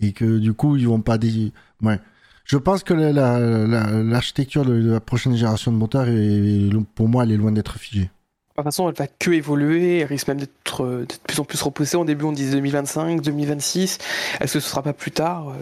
[0.00, 1.52] et que du coup ils vont pas des.
[1.82, 2.00] Ouais.
[2.46, 7.36] Je pense que l'architecture de, la prochaine génération de moteurs, est, pour moi, elle est
[7.36, 8.10] loin d'être figée
[8.56, 11.96] toute façon, elle va que évoluer, elle risque même d'être de plus en plus repoussée.
[11.96, 13.98] Au début, on disait 2025, 2026.
[14.40, 15.54] Est-ce que ce sera pas plus tard euh,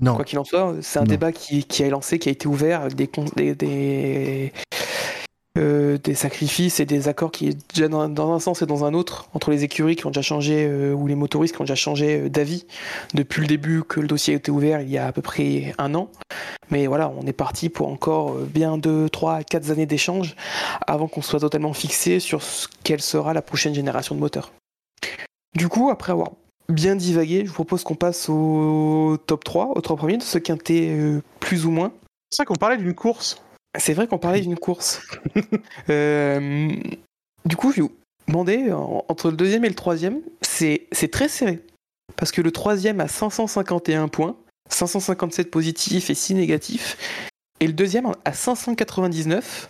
[0.00, 0.14] Non.
[0.14, 2.82] Quoi qu'il en soit, c'est un débat qui, qui, a lancé, qui a été ouvert
[2.82, 4.52] avec des, des, des,
[5.56, 8.92] euh, des sacrifices et des accords qui est déjà dans, un sens et dans un
[8.92, 11.76] autre entre les écuries qui ont déjà changé euh, ou les motoristes qui ont déjà
[11.76, 12.66] changé euh, d'avis
[13.14, 15.72] depuis le début que le dossier a été ouvert il y a à peu près
[15.78, 16.10] un an.
[16.72, 20.34] Mais voilà, on est parti pour encore bien 2, 3, 4 années d'échange
[20.88, 24.50] avant qu'on soit totalement fixé sur ce, quelle sera la prochaine génération de moteurs.
[25.54, 26.32] Du coup, après avoir
[26.68, 30.38] bien divagué, je vous propose qu'on passe au top 3, au 3 premiers de ce
[30.38, 30.98] quintet
[31.38, 31.92] plus ou moins.
[32.30, 33.43] C'est ça qu'on parlait d'une course.
[33.76, 35.02] C'est vrai qu'on parlait d'une course.
[35.90, 36.70] Euh,
[37.44, 37.92] du coup, je vais vous
[38.28, 41.60] demander, entre le deuxième et le troisième, c'est c'est très serré.
[42.16, 44.36] Parce que le troisième a 551 points,
[44.70, 46.96] 557 positifs et 6 négatifs.
[47.60, 49.68] Et le deuxième a 599,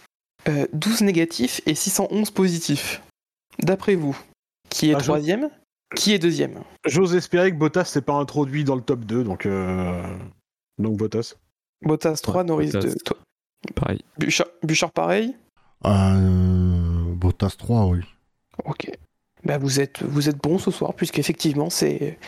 [0.49, 3.03] euh, 12 négatifs et 611 positifs.
[3.61, 4.17] D'après vous,
[4.69, 5.51] qui est Ah, troisième
[5.97, 6.61] Qui est deuxième?
[6.87, 10.03] J'ose espérer que Bottas s'est pas introduit dans le top 2, donc, euh...
[10.79, 11.35] donc Bottas.
[11.83, 12.89] Bottas 3, Ouais, Norris Bottas.
[12.89, 12.95] 2.
[13.05, 13.17] Toi,
[13.75, 14.01] Pareil.
[14.19, 15.35] Bouchard, Bouchard pareil?
[15.87, 18.01] Euh, Bottas 3, oui.
[18.65, 18.91] Ok.
[19.45, 22.19] Bah vous êtes vous êtes bon ce soir puisqu'effectivement c'est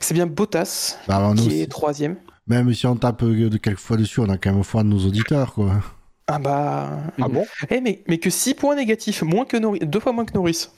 [0.00, 1.60] c'est bien Bottas Bah, qui aussi.
[1.60, 2.16] est troisième.
[2.46, 4.88] Même si on tape euh, de quelques fois dessus, on a quand même foi de
[4.88, 5.82] nos auditeurs, quoi.
[6.28, 7.44] Ah bah Ah bon?
[7.68, 10.68] Eh mais mais que 6 points négatifs moins que Norris, deux fois moins que Norris.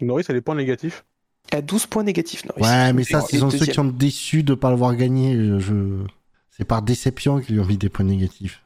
[0.00, 1.04] Norris a des points négatifs.
[1.52, 2.62] À 12 points négatifs Norris.
[2.62, 5.34] Ouais, mais ça, Et ce sont ceux qui sont déçus de ne pas l'avoir gagné.
[5.36, 5.58] Je...
[5.60, 6.04] je-
[6.50, 8.60] C'est par déception qu'ils lui ont mis des points négatifs.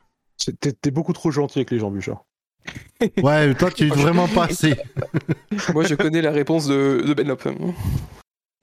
[0.60, 2.24] T'es beaucoup trop gentil avec les gens, Bouchard.
[3.22, 4.74] Ouais, toi, tu es vraiment pas assez.
[5.74, 7.40] Moi je connais la réponse de, de Benlop.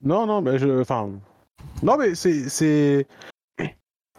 [0.02, 0.80] Non, non, mais je.
[0.80, 1.10] Enfin.
[1.82, 2.48] Non, mais c'est.
[2.48, 3.06] c'est...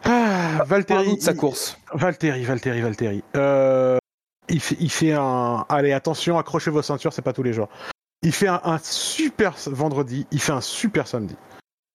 [0.04, 1.16] Ah, Valtteri.
[1.16, 1.76] De sa course.
[1.92, 3.24] Valtteri, Valtteri, Valtteri.
[3.36, 3.98] Euh,
[4.48, 5.64] il, fait, il fait un.
[5.68, 7.68] Allez, attention, accrochez vos ceintures, c'est pas tous les jours.
[8.22, 11.34] Il fait un, un super vendredi, il fait un super samedi.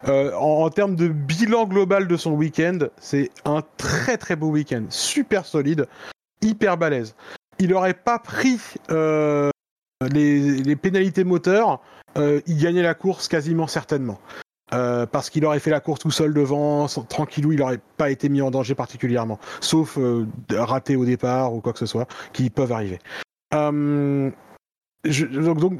[0.08, 4.84] Euh, en, termes de bilan global de son week-end, c'est un très très beau week-end.
[4.90, 5.88] Super solide,
[6.42, 7.16] hyper balèze.
[7.60, 8.60] Il aurait pas pris
[8.92, 9.50] euh,
[10.12, 11.82] les, pénalités moteurs,
[12.18, 14.20] euh, il gagnait la course quasiment certainement.
[14.70, 18.42] Parce qu'il aurait fait la course tout seul devant, tranquillou, il n'aurait pas été mis
[18.42, 19.98] en danger particulièrement, sauf
[20.52, 23.00] rater au départ ou quoi que ce soit, qui peuvent arriver.
[23.54, 24.34] Donc,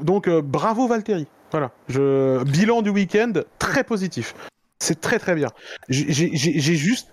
[0.04, 1.26] donc, bravo Valtteri.
[1.50, 1.70] Voilà.
[1.88, 4.34] Je, bilan du week-end très positif.
[4.78, 5.48] C'est très très bien.
[5.88, 7.08] J'ai juste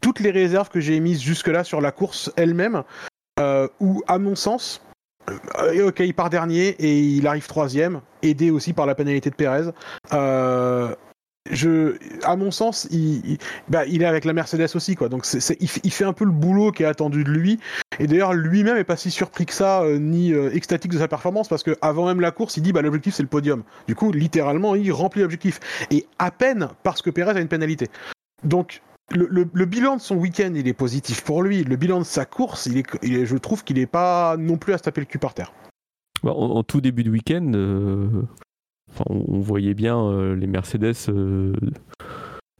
[0.00, 2.84] toutes les réserves que j'ai émises jusque-là sur la course elle-même,
[3.38, 4.82] euh, où à mon sens,
[5.58, 9.34] euh, ok, il part dernier et il arrive troisième, aidé aussi par la pénalité de
[9.34, 9.70] Pérez.
[10.12, 10.94] Euh,
[11.48, 12.88] je, à mon sens,
[13.68, 15.08] bah, il est avec la Mercedes aussi, quoi.
[15.08, 17.58] Donc, c'est il, fait- un peu le boulot qui est attendu de lui.
[17.98, 21.08] Et d'ailleurs, lui-même est pas si surpris que ça, euh, ni euh, extatique de sa
[21.08, 23.62] performance, parce que avant même la course, il dit, bah, l'objectif c'est le podium.
[23.88, 25.60] Du coup, littéralement, il remplit l'objectif.
[25.90, 27.88] Et à peine parce que Pérez a une pénalité.
[28.44, 31.64] Donc, le, bilan de son week-end, il est positif pour lui.
[31.64, 32.68] Le bilan de sa course,
[33.02, 35.52] je trouve qu'il est pas non plus à se taper le cul par terre.
[36.22, 38.22] Bah, en, en tout début de week-end, euh,
[39.08, 41.52] on, voyait bien euh, les Mercedes euh,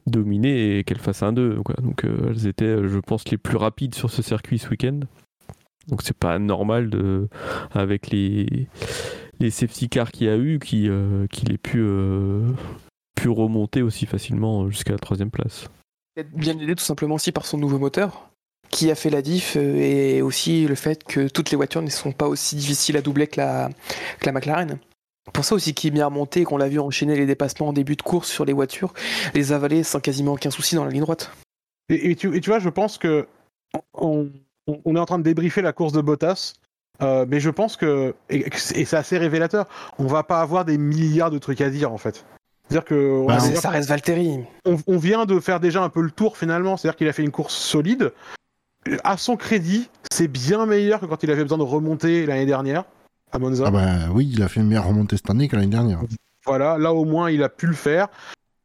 [0.07, 1.61] dominer et qu'elles fassent un 2.
[1.63, 1.75] Quoi.
[1.81, 4.99] Donc euh, elles étaient, je pense, les plus rapides sur ce circuit ce week-end.
[5.87, 7.27] Donc c'est pas normal de,
[7.71, 8.67] avec les,
[9.39, 11.81] les safety cars qu'il y a eu qui, euh, qu'il ait pu,
[13.27, 15.69] remonter aussi facilement jusqu'à la troisième place.
[16.33, 18.29] Bien aidé tout simplement aussi par son nouveau moteur
[18.71, 22.13] qui a fait la diff et aussi le fait que toutes les voitures ne sont
[22.13, 23.69] pas aussi difficiles à doubler que la,
[24.19, 24.79] que la McLaren.
[25.33, 27.73] Pour ça aussi qu'il est bien remonté et qu'on l'a vu enchaîner les dépassements en
[27.73, 28.93] début de course sur les voitures,
[29.33, 31.31] les avaler sans quasiment aucun souci dans la ligne droite.
[31.89, 33.27] Et, et tu, et tu vois, je pense que
[33.93, 34.29] on,
[34.67, 36.53] on- on est en train de débriefer la course de Bottas,
[37.01, 38.45] euh, mais je pense que et,
[38.75, 39.67] et c'est assez révélateur.
[39.99, 42.25] On va pas avoir des milliards de trucs à dire en fait.
[42.67, 44.39] C'est-à-dire que Bah, on- C'est- ça reste Valtteri.
[44.65, 46.77] on, on vient de faire déjà un peu le tour finalement.
[46.77, 48.11] C'est-à-dire qu'il a fait une course solide.
[49.03, 52.85] À son crédit, c'est bien meilleur que quand il avait besoin de remonter l'année dernière
[53.31, 53.65] à Monza.
[53.67, 55.99] Ah bah oui, il a fait une meilleure remontée cette année que l'année dernière.
[56.45, 58.07] Voilà, là au moins il a pu le faire.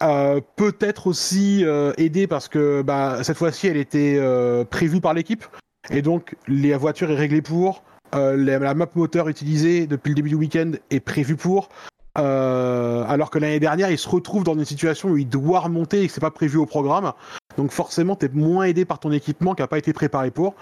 [0.02, 5.14] Euh, Peut-être aussi euh, aidé parce que bah, cette fois-ci elle était euh, prévue par
[5.14, 5.44] l'équipe
[5.90, 7.82] et donc la voiture est réglée pour.
[8.12, 11.68] la, la map moteur utilisée depuis le début du week-end est prévue pour.
[12.14, 16.06] Alors que l'année dernière il se retrouve dans une situation où il doit remonter et
[16.06, 17.12] que c'est pas prévu au programme.
[17.56, 20.54] Donc forcément t'es moins aidé par ton équipement qui a pas été préparé pour.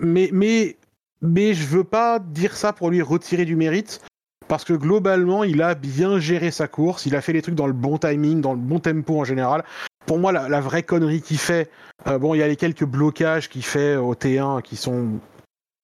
[0.00, 0.76] Mais mais
[1.22, 4.00] mais je veux pas dire ça pour lui retirer du mérite
[4.48, 7.68] parce que globalement, il a bien géré sa course, il a fait les trucs dans
[7.68, 9.62] le bon timing, dans le bon tempo en général.
[10.06, 11.70] Pour moi, la, vraie connerie qu'il fait,
[12.08, 15.20] euh, bon, il y a les quelques blocages qu'il fait au T1 qui sont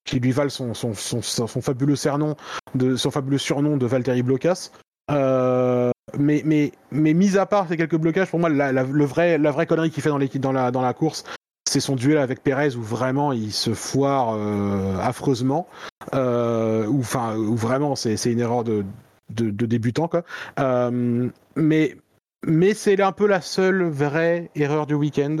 [0.03, 2.35] qui lui valent son, son, son, fabuleux surnom
[2.75, 4.71] de son fabuleux surnom de Valtteri Blocas.
[5.11, 9.05] Euh, mais, mais, mais mis à part ces quelques blocages, pour moi, la, la, le
[9.05, 11.23] vrai, la vraie connerie qu'il fait dans, l'équipe, dans, la, dans la course,
[11.77, 15.67] c'est son duel avec Perez où vraiment il se foire euh, affreusement.
[16.15, 18.83] Euh, où, enfin, où vraiment c'est, une erreur de,
[19.29, 20.07] débutant.
[20.07, 20.23] Quoi.
[20.59, 21.95] Euh, mais,
[22.47, 25.37] mais c'est un peu la seule vraie erreur du week-end.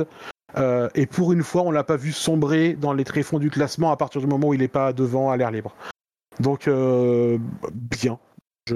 [0.93, 3.97] Et pour une fois, on l'a pas vu sombrer dans les tréfonds du classement à
[3.97, 5.75] partir du moment où il n'est pas devant à l'air libre.
[6.39, 6.69] Donc,
[7.73, 8.19] bien.
[8.67, 8.75] Je,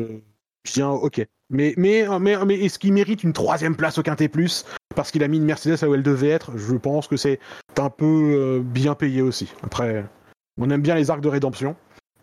[0.64, 1.26] je dis ok.
[1.50, 4.66] Mais, mais, mais, mais est-ce qu'il mérite une troisième place au Quintet Plus
[4.96, 6.58] parce qu'il a mis une Mercedes là où elle devait être?
[6.58, 7.40] Je pense que c'est
[7.78, 9.52] un peu euh, bien payé aussi.
[9.64, 10.06] Après,
[10.58, 11.76] on aime bien les arcs de rédemption.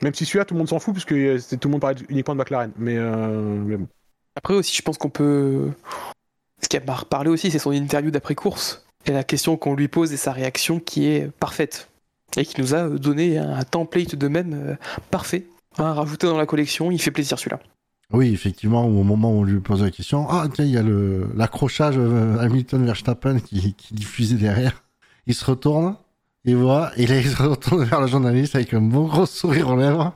[0.03, 2.35] Même si celui-là, tout le monde s'en fout, puisque euh, tout le monde parle uniquement
[2.35, 2.73] de McLaren.
[2.79, 3.89] Mais, euh, bon.
[4.37, 5.71] Après aussi, je pense qu'on peut.
[6.63, 8.85] Ce qui a reparlé aussi, c'est son interview d'après-course.
[9.07, 11.89] Et la question qu'on lui pose et sa réaction qui est parfaite.
[12.37, 14.75] Et qui nous a donné un template de même euh,
[15.11, 15.47] parfait
[15.79, 16.91] à rajouter dans la collection.
[16.91, 17.61] Il fait plaisir celui-là.
[18.13, 20.83] Oui, effectivement, au moment où on lui pose la question, ah tiens, il y a
[20.83, 24.83] le l'accrochage euh, Hamilton Verstappen qui, qui diffusait derrière.
[25.27, 25.97] Il se retourne,
[26.45, 29.69] il voit, et là il se retourne vers le journaliste avec un bon gros sourire
[29.69, 30.15] aux lèvres.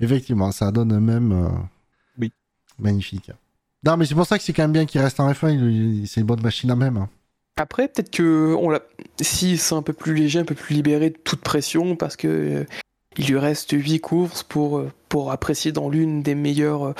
[0.00, 1.32] Effectivement, ça donne même.
[1.32, 1.48] euh,
[2.18, 2.32] Oui.
[2.78, 3.30] Magnifique.
[3.84, 5.50] Non, mais c'est pour ça que c'est quand même bien qu'il reste en F1.
[5.52, 6.96] il- il- C'est une bonne machine à même.
[6.96, 7.08] hein.
[7.56, 8.80] Après, peut-être que on l'a.
[9.20, 12.26] Si c'est un peu plus léger, un peu plus libéré de toute pression, parce que
[12.28, 12.64] euh,
[13.18, 16.94] il lui reste 8 courses pour, euh, pour apprécier dans l'une des meilleures euh,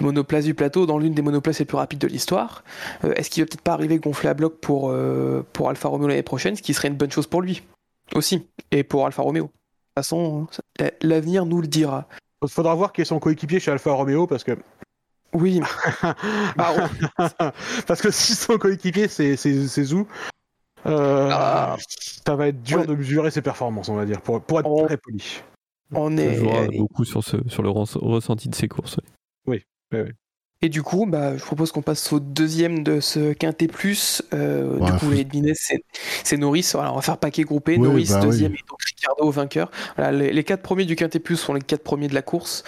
[0.00, 2.64] monoplaces du plateau, dans l'une des monoplaces les plus rapides de l'histoire.
[3.04, 4.94] Euh, Est-ce qu'il va peut-être pas arriver gonflé à bloc pour,
[5.52, 7.62] pour Alfa Romeo l'année prochaine, ce qui serait une bonne chose pour lui
[8.14, 9.44] aussi, et pour Alfa Romeo.
[9.44, 10.46] De toute façon,
[11.02, 12.08] l'avenir nous le dira.
[12.48, 14.56] Faudra voir qui est son coéquipier chez Alfa Romeo parce que
[15.32, 15.60] Oui,
[16.58, 16.88] Ah,
[17.86, 20.06] parce que si son coéquipier c'est Zou,
[20.84, 21.76] Ah.
[21.78, 22.86] ça va être dur Ouais.
[22.86, 25.42] de mesurer ses performances, on va dire, pour, pour être On- très poli.
[25.92, 26.34] on Ça est.
[26.36, 28.98] jouera beaucoup sur, ce, sur le res- ressenti de ses courses.
[29.46, 29.64] ouais.
[30.62, 34.22] Et du coup, bah, je propose qu'on passe au deuxième de ce quintet plus.
[34.34, 36.68] Euh, Ouais, du coup, l'avez deviné, c'est Norris.
[36.74, 37.72] Voilà, on va faire paquet groupé.
[37.78, 38.26] Oui, Norris bah oui.
[38.26, 39.70] deuxième et donc Ricardo vainqueur.
[39.96, 42.62] Voilà, les, les quatre premiers du quintet plus sont les quatre premiers de la course.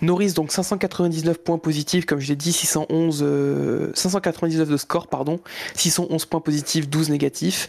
[0.00, 5.40] Norris donc 599 points positifs, comme je l'ai dit, 611, euh, 599 de score, pardon,
[5.74, 7.66] 611 points positifs, 12 négatifs.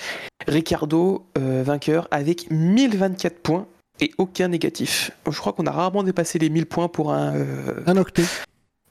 [0.47, 3.65] Ricardo euh, vainqueur avec 1024 points
[3.99, 5.09] et aucun négatif.
[5.27, 8.25] Je crois qu'on a rarement dépassé les 1000 points pour un, euh, Un octet.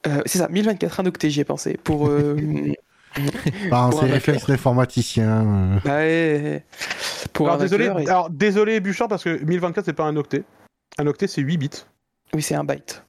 [0.07, 1.77] Euh, c'est ça, 1024 un octet, j'y ai pensé.
[1.83, 2.07] Pour.
[2.07, 2.35] euh,
[3.69, 5.79] Pour un réflexes d'informaticien.
[5.85, 5.89] euh.
[5.89, 6.65] ouais,
[7.31, 10.17] pour Alors un désolé, vainqueur, et- alors désolé Bouchard parce que 1024 c'est pas un
[10.17, 10.43] octet.
[10.97, 11.69] Un octet c'est 8 bits.
[12.33, 13.05] Oui, c'est un byte.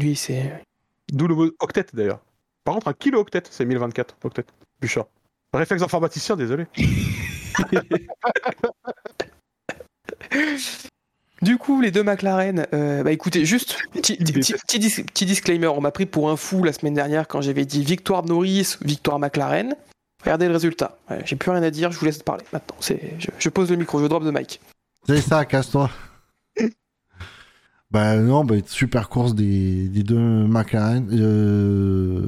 [0.00, 0.64] Lui, c'est.
[1.12, 2.20] D'où le mot octet d'ailleurs.
[2.64, 4.44] Par contre un kilo octet c'est 1024 octet.
[4.80, 5.06] Bouchard.
[5.54, 6.66] Réflexe informaticien, désolé.
[11.42, 15.24] Du coup, les deux McLaren, euh, bah écoutez, juste petit, petit- petit- petit dis- petit
[15.24, 18.76] disclaimer, on m'a pris pour un fou la semaine dernière quand j'avais dit victoire Norris,
[18.82, 19.74] victoire McLaren.
[20.22, 20.98] Regardez le résultat.
[21.08, 22.76] Ouais, J'ai plus rien à dire, je vous laisse parler maintenant.
[22.80, 24.60] C'est, je, je pose le micro, je drop de mic.
[25.06, 25.88] C'est ça, casse-toi.
[27.90, 31.08] bah non, bah, super course des, des deux McLaren.
[31.12, 32.26] Euh...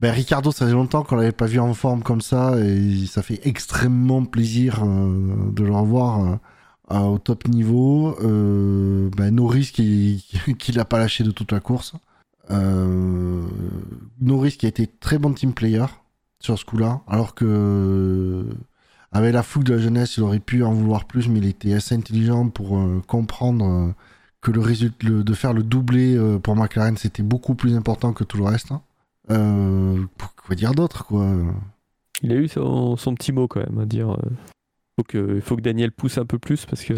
[0.00, 3.22] Bah, Ricardo, ça fait longtemps qu'on l'avait pas vu en forme comme ça et ça
[3.22, 6.38] fait extrêmement plaisir euh, de le revoir
[6.90, 8.16] euh, euh, au top niveau.
[8.22, 10.24] Euh, bah, Norris qui,
[10.58, 11.94] qui l'a pas lâché de toute la course.
[12.50, 13.42] Euh,
[14.20, 15.86] Norris qui a été très bon team player
[16.40, 18.44] sur ce coup-là, alors que
[19.12, 21.72] avec la fougue de la jeunesse, il aurait pu en vouloir plus, mais il était
[21.72, 23.94] assez intelligent pour euh, comprendre euh,
[24.42, 28.24] que le résultat, de faire le doublé euh, pour McLaren, c'était beaucoup plus important que
[28.24, 28.72] tout le reste.
[28.72, 28.82] hein.
[29.30, 30.04] Euh,
[30.46, 31.26] quoi dire d'autre, quoi?
[32.22, 34.14] Il a eu son, son petit mot quand même à dire.
[34.96, 36.94] Faut que, faut que Daniel pousse un peu plus parce que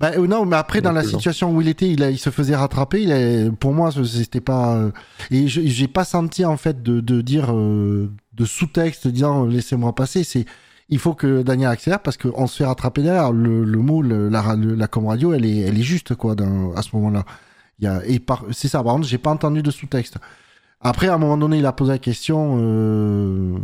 [0.00, 2.30] Bah, euh, non, mais après, dans la situation où il était, il, a- il se
[2.30, 3.02] faisait rattraper.
[3.02, 4.76] Il a- pour moi, c'était pas.
[4.76, 4.90] euh,
[5.30, 7.52] et j'ai pas senti, en fait, de, de dire.
[7.54, 10.22] euh, de sous-texte disant euh, laissez-moi passer.
[10.24, 10.44] C'est.
[10.90, 13.32] Il faut que Daniel accélère parce qu'on se fait rattraper derrière.
[13.32, 16.34] Le, le mot, le- la, le- la com radio, elle est, elle est juste, quoi,
[16.36, 17.24] dans- à ce moment-là.
[17.80, 20.16] Il y a, et par, c'est ça, par contre, j'ai pas entendu de sous-texte.
[20.80, 22.56] Après, à un moment donné, il a posé la question.
[22.60, 23.58] Euh,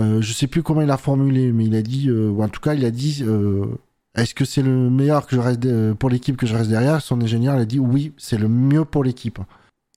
[0.00, 2.48] euh, je sais plus comment il a formulé, mais il a dit, euh, ou en
[2.48, 3.22] tout cas, il a dit.
[3.22, 3.66] euh,
[4.16, 7.00] est-ce que c'est le meilleur que je reste de- pour l'équipe que je reste derrière?
[7.00, 9.38] Son ingénieur il a dit oui, c'est le mieux pour l'équipe.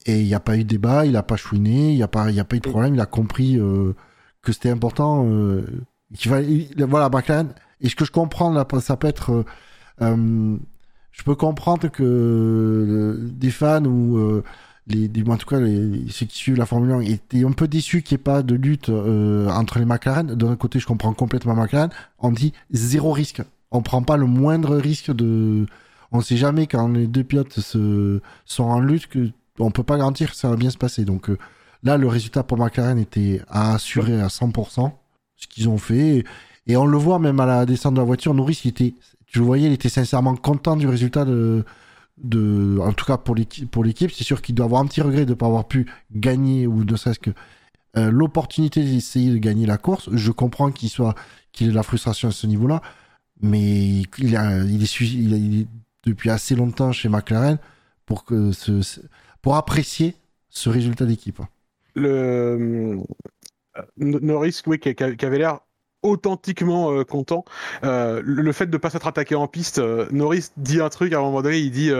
[0.06, 2.08] Et il n'y a pas eu de débat, il n'a pas chouiné, il n'y a,
[2.08, 3.92] pas- il y a pas eu de problème, il a compris euh,
[4.42, 5.26] que c'était important.
[6.42, 7.48] il- voilà, McLaren.
[7.80, 9.44] Et ce que je comprends, là, ça peut être.
[10.00, 14.42] je peux comprendre que des fans ou.
[14.86, 18.02] Les, en tout cas, les, ceux qui suivent la Formule 1 étaient un peu déçus
[18.02, 20.34] qu'il n'y ait pas de lutte euh, entre les McLaren.
[20.34, 21.90] D'un côté, je comprends complètement McLaren.
[22.18, 23.42] On dit zéro risque.
[23.70, 25.66] On prend pas le moindre risque de.
[26.12, 28.20] On sait jamais quand les deux pilotes sont
[28.58, 31.04] en lutte que on peut pas garantir que ça va bien se passer.
[31.04, 31.38] Donc euh,
[31.82, 34.92] là, le résultat pour McLaren était à assurer à 100%,
[35.36, 36.24] ce qu'ils ont fait.
[36.66, 38.94] Et on le voit même à la descente de la voiture, Norris, était,
[39.26, 41.64] tu le voyais, il était sincèrement content du résultat de,
[42.22, 44.10] en tout cas pour l'équipe.
[44.12, 46.84] C'est sûr qu'il doit avoir un petit regret de ne pas avoir pu gagner ou
[46.84, 47.30] ne serait-ce que
[47.96, 50.10] euh, l'opportunité d'essayer de gagner la course.
[50.12, 51.14] Je comprends qu'il soit,
[51.52, 52.82] qu'il ait de la frustration à ce niveau-là,
[53.40, 55.66] mais il, est,
[56.04, 57.58] depuis assez longtemps chez McLaren
[58.04, 58.50] pour que
[59.42, 60.16] pour apprécier
[60.48, 61.40] ce résultat d'équipe.
[61.94, 63.02] Le euh,
[63.96, 65.60] Norris, oui, qui avait l'air
[66.04, 67.44] authentiquement euh, content.
[67.82, 71.18] Euh, le fait de pas s'être attaqué en piste, euh, Norris dit un truc à
[71.18, 71.90] un moment donné, il dit.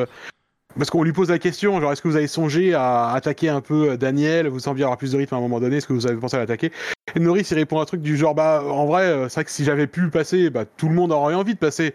[0.76, 3.60] parce qu'on lui pose la question, genre est-ce que vous avez songé à attaquer un
[3.60, 6.06] peu Daniel, vous sembliez avoir plus de rythme à un moment donné, est-ce que vous
[6.06, 6.70] avez pensé à l'attaquer?
[7.14, 9.64] Et Norris il répond un truc du genre bah en vrai c'est vrai que si
[9.64, 11.94] j'avais pu passer, bah tout le monde aurait envie de passer,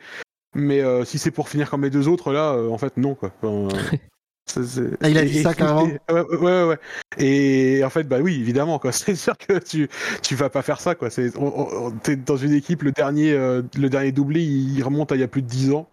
[0.55, 3.31] mais si c'est pour finir comme les deux autres là, en fait non quoi.
[5.01, 6.79] Ah, il a dit et- ça, carrément et- ouais, ouais, ouais, ouais.
[7.17, 8.91] Et en fait, bah oui, évidemment, quoi.
[8.91, 9.89] C'est sûr que tu,
[10.21, 11.09] tu vas pas faire ça, quoi.
[11.09, 15.11] C'est, on- on- t'es dans une équipe, le dernier, euh, le dernier doublé, il remonte
[15.11, 15.87] à il y a plus de 10 ans.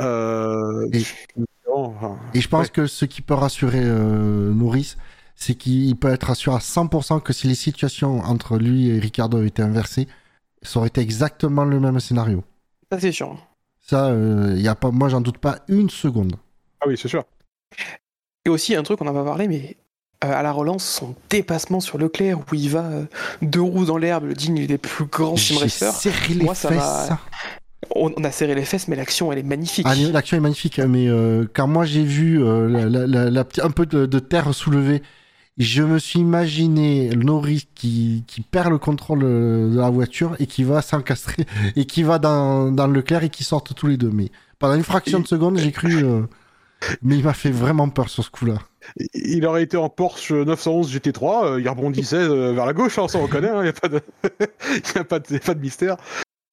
[0.00, 1.02] Euh, Et-
[1.72, 2.72] enfin, Et je pense Ouais.
[2.72, 4.96] que ce qui peut rassurer euh, Norris,
[5.36, 9.42] c'est qu'il peut être rassuré à 100% que si les situations entre lui et Ricardo
[9.42, 10.08] étaient inversées,
[10.62, 12.42] ça aurait été exactement le même scénario.
[12.90, 13.36] Ça, c'est sûr.
[13.80, 16.36] Ça, euh, y a pas, moi, j'en doute pas une seconde.
[16.80, 17.24] Ah oui, c'est sûr.
[18.44, 19.76] Et aussi, un truc, on en va parler, mais
[20.24, 23.04] euh, à la relance, son dépassement sur Leclerc, où il va euh,
[23.42, 25.92] deux roues dans l'herbe, le digne des plus grands sim J'ai racers.
[25.92, 27.20] serré les Moi, ça m'a-
[27.94, 29.86] On, on a serré les fesses, mais l'action, elle est magnifique.
[29.88, 33.44] Ah, L'action est magnifique, mais euh, quand moi j'ai vu euh, la, la- la- la
[33.44, 35.02] petite- un peu de, de terre soulevée,
[35.58, 40.46] je me suis imaginé Norris qui, qui perd le contrôle euh, de la voiture et
[40.46, 41.46] qui va s'encastrer
[41.76, 44.10] et qui va dans, dans Leclerc et qui sortent tous les deux.
[44.12, 46.04] Mais pendant une fraction de seconde, j'ai cru.
[47.02, 48.58] Mais il m'a fait vraiment peur sur ce coup-là.
[49.14, 53.02] Il aurait été en Porsche 911 GT3, euh, il rebondissait euh, vers la gauche, hein,
[53.04, 55.60] on s'en reconnaît, il n'y a, pas de...
[55.60, 55.96] mystère.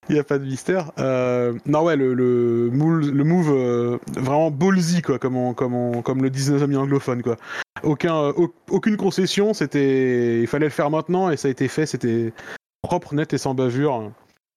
[0.10, 0.92] Il n'y a pas de mystère.
[1.00, 7.38] Euh, non, ouais, le, move vraiment ballsy, quoi, comme, le disent nos amis anglophones, quoi.
[7.84, 11.86] Aucun, au- aucune concession, c'était, il fallait le faire maintenant et ça a été fait,
[11.86, 12.34] c'était
[12.82, 14.12] propre, net et sans bavure.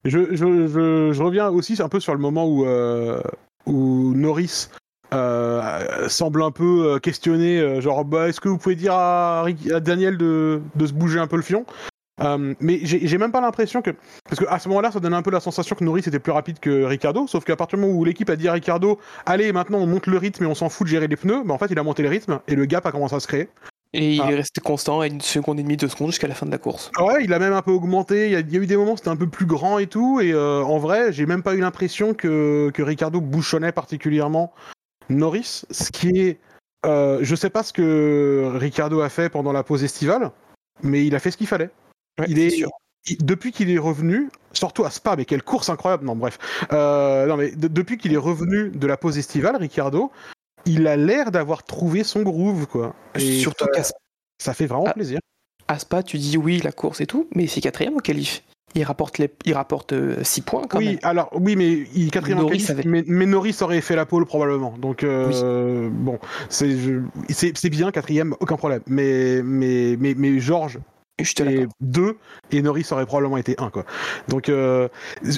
[0.05, 2.47] Je, reviens aussi un peu sur le moment
[3.67, 4.69] où Norris
[5.13, 9.47] euh, semble un peu euh, questionner, euh, genre, bah, est-ce que vous pouvez dire à,
[9.81, 11.65] Daniel de, de se bouger un peu le fion?
[12.21, 13.91] Euh, mais j'ai même pas l'impression que.
[14.29, 16.59] Parce qu'à ce moment-là, ça donnait un peu la sensation que Norris était plus rapide
[16.59, 17.27] que Ricardo.
[17.29, 20.09] Sauf qu'à partir du moment où l'équipe a dit à Ricardo, allez, maintenant on monte
[20.09, 21.83] le rythme et on s'en fout de gérer les pneus, bah en fait il a
[21.85, 23.49] monté le rythme et le gap a commencé à se créer.
[23.95, 24.33] Et il Ah.
[24.33, 26.59] est resté constant à une seconde et demie, deux secondes jusqu'à la fin de la
[26.59, 26.91] course.
[27.01, 28.27] Ouais, il a même un peu augmenté.
[28.27, 29.79] Il y a, il y a eu des moments où c'était un peu plus grand
[29.79, 30.21] et tout.
[30.21, 34.53] Et euh, en vrai, j'ai même pas eu l'impression que, que Ricardo bouchonnait particulièrement
[35.09, 35.63] Norris.
[35.71, 36.39] Ce qui est.
[36.87, 40.31] Euh, je sais pas ce que Ricardo a fait pendant la pause estivale,
[40.83, 41.71] mais il a fait ce qu'il fallait.
[42.21, 42.65] Ouais, il est,
[43.21, 46.05] depuis qu'il est revenu, surtout à Spa, mais quelle course incroyable.
[46.05, 46.39] Non, bref.
[46.73, 50.13] Euh, non, mais de- depuis qu'il est revenu de la pause estivale, Ricardo,
[50.67, 52.95] il a l'air d'avoir trouvé son groove, quoi.
[53.17, 53.67] Et Surtout
[54.41, 54.93] ça fait vraiment Ah.
[54.93, 55.19] plaisir.
[55.67, 58.43] à Spa, tu dis oui, la course et tout, mais c'est quatrième au qualif.
[58.75, 59.31] Il rapporte, les...
[59.45, 60.99] il rapporte 6 points quand oui, même.
[61.03, 64.75] alors oui, mais il quatrième Norris avait- mais, mais Norris aurait fait la pole probablement.
[64.79, 66.19] Donc euh, bon,
[66.49, 67.01] c'est je-
[67.31, 68.83] c'est c'est bien quatrième, aucun problème.
[68.87, 70.79] Mais mais mais mais Georges
[71.19, 71.69] l'accorde.
[71.81, 72.17] deux
[72.53, 73.85] et Norris aurait probablement été un quoi.
[74.29, 74.89] Donc euh,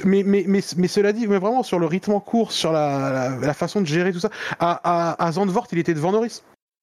[0.05, 3.11] mais mais mais mais cela dit, mais vraiment sur le rythme en course, sur la,
[3.41, 6.43] la, la façon de gérer tout ça, à à, à Zandvoort, il était devant Norris.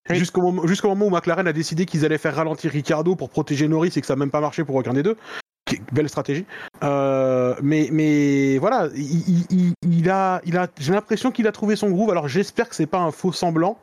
[0.09, 0.15] Oui.
[0.15, 3.67] Jusqu'au moment, jusqu'au moment où McLaren a décidé qu'ils allaient faire ralentir Ricardo pour protéger
[3.67, 5.17] Norris et que ça n'a même pas marché pour aucun des deux.
[5.91, 6.45] Belle stratégie.
[6.83, 12.11] Euh, mais, mais voilà, il, a, il a, j'ai l'impression qu'il a trouvé son groove.
[12.11, 13.77] Alors j'espère que c'est pas un faux semblant.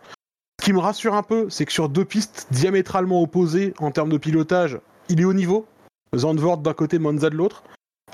[0.61, 4.09] Ce qui me rassure un peu, c'est que sur deux pistes diamétralement opposées en termes
[4.09, 4.78] de pilotage,
[5.09, 5.66] il est au niveau.
[6.16, 7.65] Zandvoort d'un côté, Monza de l'autre.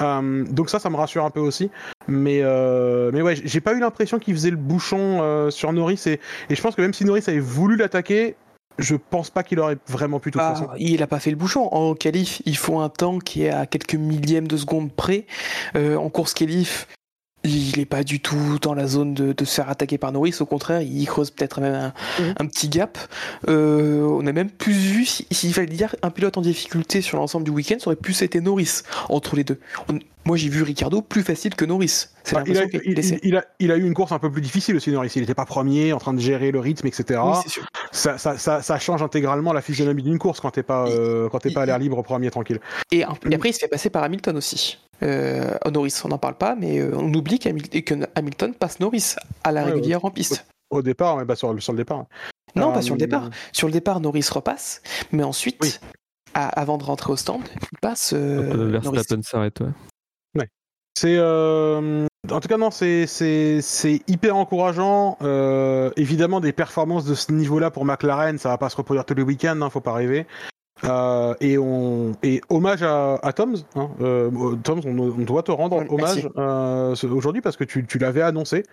[0.01, 1.71] Euh, donc ça, ça me rassure un peu aussi.
[2.09, 6.03] Mais, euh, mais ouais, j'ai pas eu l'impression qu'il faisait le bouchon sur Norris.
[6.07, 6.19] Et
[6.55, 8.37] je pense que même si Norris avait voulu l'attaquer,
[8.81, 10.69] je pense pas qu'il aurait vraiment pu tout Ah, façon.
[10.78, 11.69] il a pas fait le bouchon.
[11.73, 15.27] En qualif, il faut un temps qui est à quelques millièmes de seconde près.
[15.77, 16.89] Euh, en course qualif,
[17.44, 20.35] il est pas du tout dans la zone de, de se faire attaquer par Norris.
[20.40, 21.93] Au contraire, il creuse peut-être même un,
[22.23, 22.35] Mhm.
[22.39, 22.98] un petit gap.
[23.48, 27.16] Euh, on a même plus vu, si- s'il fallait dire un pilote en difficulté sur
[27.16, 29.59] l'ensemble du week-end, ça aurait plus été Norris entre les deux.
[29.89, 32.07] On- moi, j'ai vu Ricardo plus facile que Norris.
[32.25, 34.19] C'est Bah, il, a, l'impression qu'il il- il a, il a eu une course un
[34.19, 35.13] peu plus difficile aussi, Norris.
[35.17, 37.21] Il n'était pas premier, en train de gérer le rythme, etc.
[37.25, 37.67] Oui, c'est sûr.
[37.91, 41.39] ça, ça, ça, ça change intégralement la physionomie d'une course quand t'es pas, euh, quand
[41.39, 42.61] t'es pas à l'air libre premier tranquille.
[42.93, 44.79] Et, après, il se fait passer par Hamilton aussi.
[45.03, 49.15] Euh, Norris, on n'en parle pas, mais euh, on oublie qu'Hamil- que Hamilton passe Norris
[49.45, 50.45] à la Ouais, régulière en piste.
[50.69, 52.05] Au départ, mais bah, sur, le- sur le départ.
[52.55, 53.31] Non, Euh, pas sur le départ.
[53.53, 54.83] Sur le départ, Norris repasse,
[55.13, 55.75] mais ensuite, Oui.
[56.35, 57.41] à- avant de rentrer au stand,
[57.73, 58.79] il passe euh, Euh.
[58.79, 59.69] Verstappen s'arrête, ouais.
[61.01, 65.17] C'est euh, en tout cas non, c'est c'est c'est hyper encourageant.
[65.23, 69.15] Euh, évidemment, des performances de ce niveau-là pour McLaren, ça va pas se reproduire tous
[69.15, 70.27] les week-ends, hein, faut pas rêver.
[70.85, 73.57] Euh, et on et hommage à, à Toms.
[73.77, 76.27] Hein, euh, Toms, on, on doit te rendre Merci.
[76.27, 78.65] hommage euh, aujourd'hui parce que tu, tu l'avais annoncé.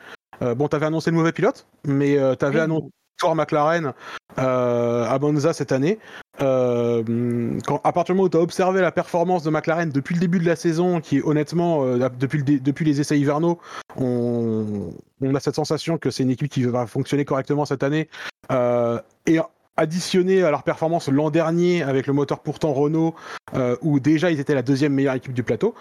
[0.42, 2.64] Euh, bon, t'avais annoncé le mauvais pilote, mais euh, t'avais Oui.
[2.66, 3.94] annoncé victoire McLaren
[4.38, 5.98] euh, à Monza cette année.
[6.42, 10.16] Euh, quand, à partir du moment où tu as observé la performance de McLaren depuis
[10.16, 13.60] le début de la saison, qui honnêtement, euh, depuis, les essais hivernaux,
[13.96, 14.92] on,
[15.34, 18.08] a cette sensation que c'est une équipe qui va fonctionner correctement cette année.
[18.52, 19.40] Euh, et
[19.80, 23.14] additionné à leur performance l'an dernier avec le moteur pourtant Renault,
[23.54, 25.76] euh, où déjà ils étaient la deuxième meilleure équipe du plateau,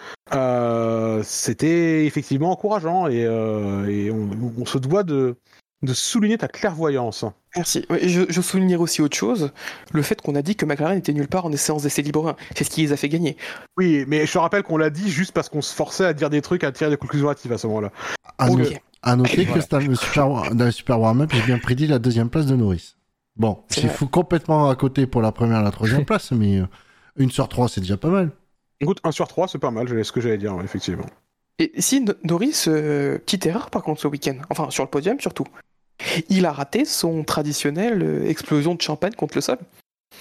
[1.23, 5.37] c'était effectivement encourageant et, et on se doit de,
[5.83, 7.25] de souligner ta clairvoyance.
[7.55, 7.85] Merci.
[8.03, 9.53] Je, je soulignerai aussi autre chose,
[9.93, 12.37] le fait qu'on a dit que McLaren était nulle part en séance d'essai libre 1.
[12.57, 13.37] C'est ce qui les a fait gagner.
[13.77, 16.31] Oui, mais je te rappelle qu'on l'a dit juste parce qu'on se forçait à dire
[16.31, 17.93] des trucs, à tirer des conclusions hâtives à ce moment-là.
[18.39, 18.59] À, Ok.
[18.59, 18.67] no-
[19.03, 22.57] à noter que c'est dans le super, warm-up, j'ai bien prédit la deuxième place de
[22.57, 22.97] Norris.
[23.37, 26.67] Bon, C'est fou complètement à côté pour la première et la troisième place, mais euh,
[27.17, 28.31] une sur trois, c'est déjà pas mal.
[28.81, 31.07] Écoute, 1 sur 3, c'est pas mal, c'est ce que j'allais dire, effectivement.
[31.59, 35.19] Et si No- Norris, euh, petite erreur par contre ce week-end, enfin sur le podium
[35.21, 35.47] surtout,
[36.29, 39.59] il a raté son traditionnel euh, explosion de champagne contre le sol.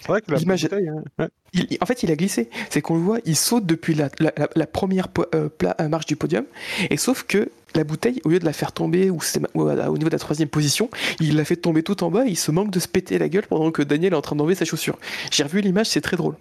[0.02, 1.28] C'est vrai que la L'image- bouteille, hein, ouais.
[1.54, 2.50] Il- en fait, il a glissé.
[2.70, 5.76] C'est qu'on le voit, il saute depuis la, la- la- la première po- euh, pla-
[5.80, 6.44] euh, marche du podium,
[6.90, 9.90] et sauf que la bouteille, au lieu de la faire tomber ou c'est- ou à-
[9.90, 10.90] au niveau de la troisième position,
[11.22, 13.30] il l'a fait tomber tout en bas et il se manque de se péter la
[13.30, 14.98] gueule pendant que Daniel est en train d'enlever sa chaussure.
[15.32, 16.36] J'ai revu l'image, c'est très drôle.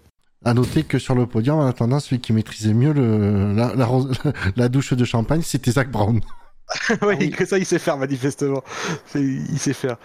[0.45, 3.73] À noter que sur le podium, en attendant, celui qui maîtrisait mieux le, la,
[4.57, 6.21] la douche de champagne, c'était Zach Brown.
[7.03, 7.31] Ouais, oui.
[7.31, 8.63] que ça, il sait faire, manifestement.
[9.15, 9.97] Il sait faire.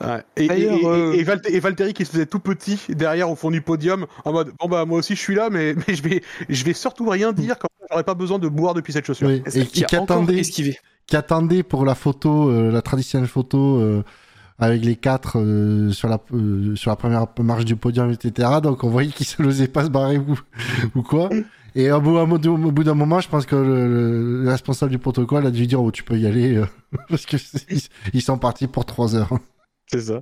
[0.00, 0.22] Ouais.
[0.36, 3.52] Et, et, euh, et Valte- et Valtteri qui se faisait tout petit derrière au fond
[3.52, 6.20] du podium en mode bon bah moi aussi je suis là mais, mais je vais
[6.48, 9.28] je vais surtout rien dire quand j'aurais pas besoin de boire depuis cette chaussure.
[9.28, 10.42] Oui, et qui attendait,
[11.12, 14.02] attendait pour la photo, euh, la traditionnelle photo euh,
[14.58, 18.48] avec les quatre euh, sur, la, euh, sur la première marche du podium, etc.
[18.62, 20.38] Donc on voyait qu'il ne osait pas se barrer ou,
[20.94, 21.28] ou quoi.
[21.76, 22.26] Et au bout, au
[22.84, 25.90] d'un moment, je pense que le, le- le responsable du protocole a dû dire oh,
[25.90, 26.66] tu peux y aller euh,
[27.08, 27.36] parce que
[27.68, 27.80] ils,
[28.12, 29.30] ils sont partis pour trois heures.
[29.90, 30.20] C'est ça.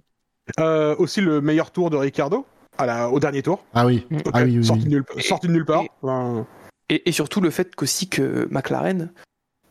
[0.58, 2.46] Euh, aussi le meilleur tour de Ricardo
[2.78, 3.62] à la, au dernier tour.
[3.74, 4.16] Ah oui, Mm.
[4.32, 4.88] ah oui, oui, sorti, oui.
[4.88, 5.82] de nulle, sorti de nulle part.
[5.82, 6.46] et- Enfin,
[6.88, 9.12] Et, et surtout le fait qu'aussi que McLaren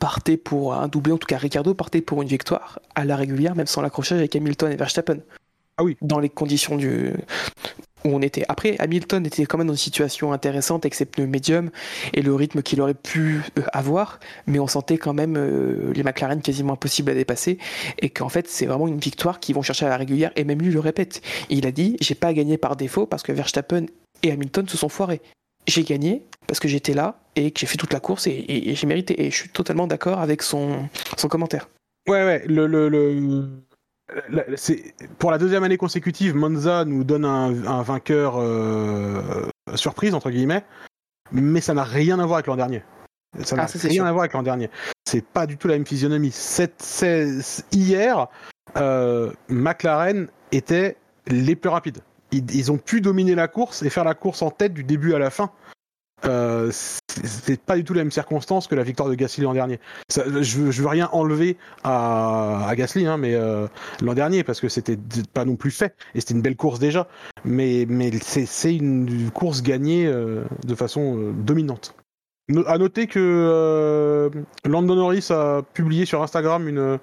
[0.02, 3.56] partait pour un doublé, en tout cas Ricardo partait pour une victoire à la régulière,
[3.56, 5.20] même sans l'accrochage avec Hamilton et Verstappen.
[5.78, 5.96] Ah oui.
[6.02, 7.14] Dans les conditions du
[8.04, 8.44] où on était.
[8.50, 11.70] Après, Hamilton était quand même dans une situation intéressante avec ses pneus médiums
[12.16, 16.02] et le rythme qu'il aurait pu euh, avoir, mais on sentait quand même euh, les
[16.02, 17.60] McLaren quasiment impossibles à dépasser
[18.00, 20.60] et qu'en fait c'est vraiment une victoire qu'ils vont chercher à la régulière et même
[20.60, 21.22] lui le répète.
[21.52, 23.86] Il a dit j'ai pas gagné par défaut parce que Verstappen
[24.24, 25.22] et Hamilton se sont foirés.
[25.68, 28.72] J'ai gagné parce que j'étais là et que j'ai fait toute la course et, et-
[28.72, 29.22] et j'ai mérité.
[29.26, 31.70] Et je suis totalement d'accord avec son, son commentaire.
[32.08, 33.50] Ouais, ouais, le, le, le-
[34.30, 34.44] la-
[35.20, 40.64] pour la deuxième année consécutive, Monza nous donne un, un vainqueur euh, surprise entre guillemets,
[41.32, 42.84] mais ça n'a rien à voir avec l'an dernier.
[43.44, 44.06] Ça n'a Ah, rien sûr.
[44.06, 44.70] à voir avec l'an dernier.
[45.08, 46.32] C'est pas du tout la même physionomie.
[46.32, 46.84] Cette,
[47.72, 48.28] hier,
[48.78, 50.98] euh, McLaren était
[51.28, 52.00] les plus rapides.
[52.32, 55.20] Ils, ont pu dominer la course et faire la course en tête du début à
[55.20, 55.52] la fin.
[56.24, 59.80] Euh, c'est- pas du tout la même circonstance que la victoire de Gasly l'an dernier.
[60.14, 60.42] Je,
[60.72, 63.68] je veux rien enlever à, à Gasly, hein, mais euh,
[64.02, 64.98] l'an dernier parce que c'était
[65.34, 67.08] pas non plus fait et c'était une belle course déjà.
[67.44, 67.88] Mais,
[68.22, 71.96] c'est une course gagnée euh, de façon euh, dominante.
[72.50, 74.32] No- à noter que
[74.66, 77.00] Landon Norris a publié sur Instagram une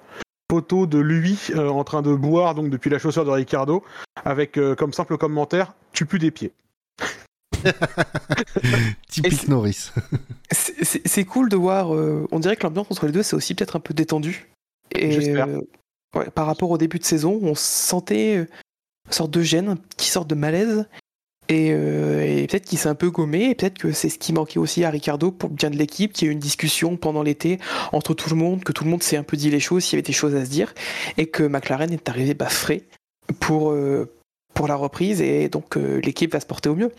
[0.49, 3.83] photo de lui euh, en train de boire donc depuis la chaussure de Ricardo
[4.25, 6.51] avec euh, comme simple commentaire tu pues des pieds.
[9.09, 9.91] Typique Norris.
[10.51, 11.93] C'est- cool de voir.
[11.93, 14.49] euh, on dirait que l'ambiance entre les deux, c'est aussi peut-être un peu détendu.
[14.91, 15.47] Et J'espère.
[15.47, 15.61] euh,
[16.15, 18.45] ouais, par rapport au début de saison, on sentait euh,
[19.07, 20.87] une sorte de gêne, qui sorte de malaise.
[21.49, 24.33] Et, euh, et peut-être qu'il s'est un peu gommé, et peut-être que c'est ce qui
[24.33, 26.95] manquait aussi à Ricardo pour le bien de l'équipe, qu'il y a eu une discussion
[26.95, 27.57] pendant l'été
[27.91, 29.93] entre tout le monde, que tout le monde s'est un peu dit les choses, s'il
[29.93, 30.73] y avait des choses à se dire,
[31.17, 32.83] et que McLaren est arrivé bah, frais
[33.39, 34.07] pour, euh,
[34.53, 36.91] pour la reprise, et donc euh, l'équipe va se porter au mieux.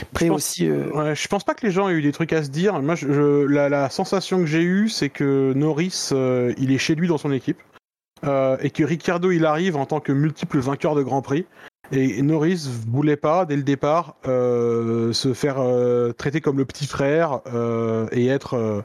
[0.00, 2.32] Après Je pense- aussi, Ouais, je pense pas que les gens aient eu des trucs
[2.32, 2.80] à se dire.
[2.80, 6.10] Moi, je, je- la, la sensation que j'ai eue, c'est que Norris,
[6.56, 7.58] il est chez lui dans son équipe.
[8.24, 11.46] Euh, et que Ricardo, il arrive en tant que multiple vainqueur de Grand Prix.
[11.90, 16.86] Et Norris voulait pas, dès le départ, euh, se faire euh, traiter comme le petit
[16.86, 18.84] frère euh, et être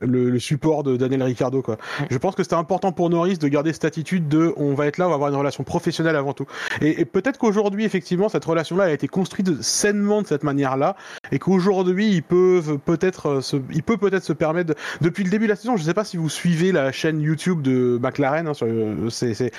[0.00, 1.62] le, le support de Daniel Ricardo.
[1.62, 1.76] Quoi.
[2.10, 4.98] Je pense que c'était important pour Norris de garder cette attitude de on va être
[4.98, 6.46] là, on va avoir une relation professionnelle avant tout.
[6.80, 10.96] Et, et peut-être qu'aujourd'hui, effectivement, cette relation-là a été construite sainement de cette manière-là,
[11.32, 15.30] et qu'aujourd'hui, ils peuvent peut-être euh, se, il peut peut-être se permettre, de- depuis le
[15.30, 17.98] début de la saison, je ne sais pas si vous suivez la chaîne YouTube de
[18.02, 19.52] McLaren, hein, sur, euh, c'est, c'est-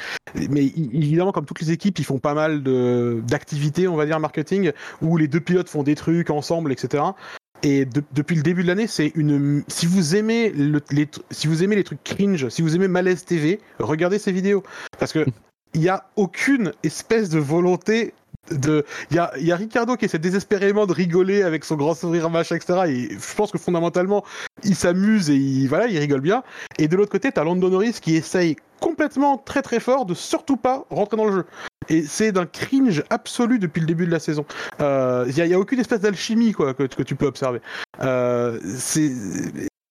[0.49, 4.05] mais i- évidemment, comme toutes les équipes, ils font pas mal de, d'activités, on va
[4.05, 7.03] dire, marketing, où les deux pilotes font des trucs ensemble, etc.
[7.63, 9.63] Et de- depuis le début de l'année, c'est une.
[9.67, 11.07] Si vous aimez le- les,
[11.83, 14.63] trucs cringe, si vous aimez Malaise TV, regardez ces vidéos
[14.99, 15.25] parce que
[15.73, 18.13] il y a aucune espèce de volonté
[18.51, 18.85] de.
[19.11, 21.95] Il y a, il y a Ricardo qui essaie désespérément de rigoler avec son grand
[21.95, 22.79] sourire machin, etc.
[22.87, 24.23] Et je pense que fondamentalement,
[24.63, 26.43] il s'amuse et il voilà, il rigole bien.
[26.77, 30.57] Et de l'autre côté, t'as Lando Norris qui essaye complètement très très fort de surtout
[30.57, 31.45] pas rentrer dans le jeu.
[31.89, 34.45] Et c'est d'un cringe absolu depuis le début de la saison.
[34.79, 37.61] Il euh, y, a- aucune espèce d'alchimie quoi que, tu peux observer.
[38.01, 38.59] Euh,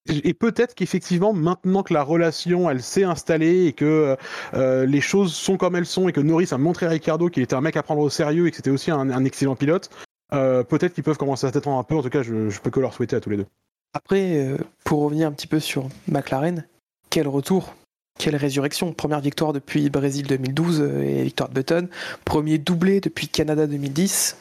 [0.08, 4.16] et peut-être qu'effectivement maintenant que la relation elle s'est installée et que
[4.54, 7.42] euh, les choses sont comme elles sont et que Norris a montré à Ricardo qu'il
[7.42, 9.90] était un mec à prendre au sérieux et que c'était aussi un, excellent pilote,
[10.32, 11.96] euh, peut-être qu'ils peuvent commencer à s'attendre un peu.
[11.96, 13.46] En tout cas, je, je peux que leur souhaiter à tous les deux.
[13.94, 16.66] Après, euh, pour revenir un petit peu sur McLaren,
[17.10, 17.74] quel retour,
[18.18, 18.93] quelle résurrection.
[18.93, 21.88] Première victoire depuis Brésil 2012 euh, et victoire de Button.
[22.24, 24.36] Premier doublé depuis Canada 2010.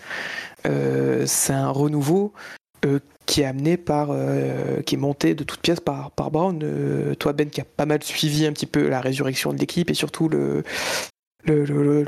[0.65, 2.33] Euh, c'est un renouveau
[2.85, 7.15] euh, qui est amené par, euh, qui est monté de toutes pièces par, par Brown.
[7.19, 9.93] Toi, Ben, qui a pas mal suivi un petit peu la résurrection de l'équipe et
[9.93, 10.63] surtout le.
[11.43, 12.03] le, le- le-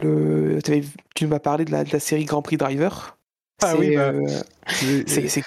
[0.55, 0.83] le- t'avais-
[1.15, 3.17] tu m'as parlé de la, de la série Grand Prix Driver.
[3.63, 4.11] Ah oui, bah,
[5.07, 5.41] c'est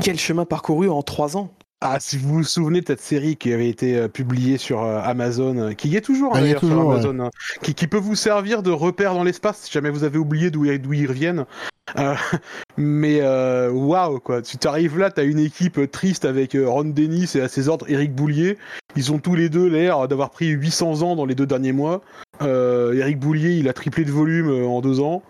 [0.00, 1.50] quel chemin parcouru en trois ans?
[1.80, 5.00] Ah, si vous vous souvenez de cette série qui avait été euh, publiée sur euh,
[5.00, 7.30] Amazon, euh, qui y est toujours hein, d'ailleurs sur Amazon, hein,
[7.62, 10.64] qui, qui peut vous servir de repère dans l'espace si jamais vous avez oublié d'où
[10.64, 11.46] ils reviennent.
[11.96, 12.16] Euh,
[12.76, 13.22] mais
[13.68, 17.68] waouh quoi, tu t'arrives là, t'as une équipe triste avec Ron Dennis et à ses
[17.68, 18.58] ordres Eric Boulier.
[18.96, 22.02] Ils ont tous les deux l'air d'avoir pris 800 ans dans les deux derniers mois.
[22.42, 25.22] Euh, Eric Boulier, il a triplé de volume en deux ans.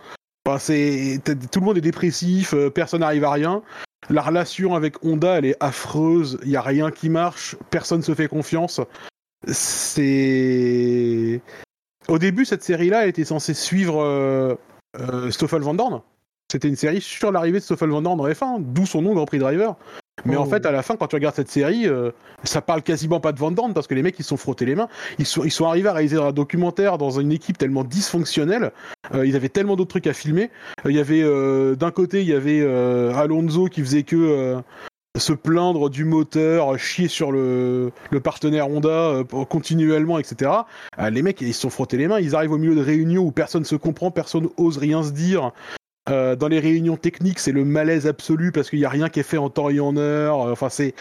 [0.47, 1.20] Enfin, c'est
[1.53, 3.62] tout le monde est dépressif, personne n'arrive à rien.
[4.11, 6.39] La relation avec Honda, elle est affreuse.
[6.45, 7.57] Il y a rien qui marche.
[7.70, 8.81] Personne se fait confiance.
[9.47, 11.41] C'est
[12.09, 14.55] au début cette série-là, était censée suivre euh,
[14.99, 16.03] euh, Stoffel Van Dorn.
[16.51, 19.27] C'était une série sur l'arrivée de Stoffel Van Dorn en F1, d'où son nom Grand
[19.27, 19.77] Prix Driver.
[20.24, 20.40] Mais Oh.
[20.40, 22.11] en fait, à la fin, quand tu regardes cette série, euh,
[22.45, 24.74] ça parle quasiment pas de Van parce que les mecs ils se sont frottés les
[24.74, 24.89] mains.
[25.19, 28.73] Ils sont, ils sont arrivés à réaliser un documentaire dans une équipe tellement dysfonctionnelle.
[29.15, 30.51] Euh, ils avaient tellement d'autres trucs à filmer.
[30.85, 31.23] Euh, Il y avait
[31.77, 32.62] d'un côté, il y avait
[33.15, 34.57] Alonso qui faisait que
[35.16, 40.51] se plaindre du moteur, chier sur le, le partenaire Honda euh, continuellement, etc.
[40.99, 42.20] Euh, les mecs, ils se sont frottés les mains.
[42.20, 45.51] Ils arrivent au milieu de réunions où personne se comprend, personne ose rien se dire.
[46.10, 49.20] Euh, dans les réunions techniques, c'est le malaise absolu parce qu'il n'y a rien qui
[49.20, 50.48] est fait en temps et en heure.
[50.48, 50.94] Euh, Enfin, c'est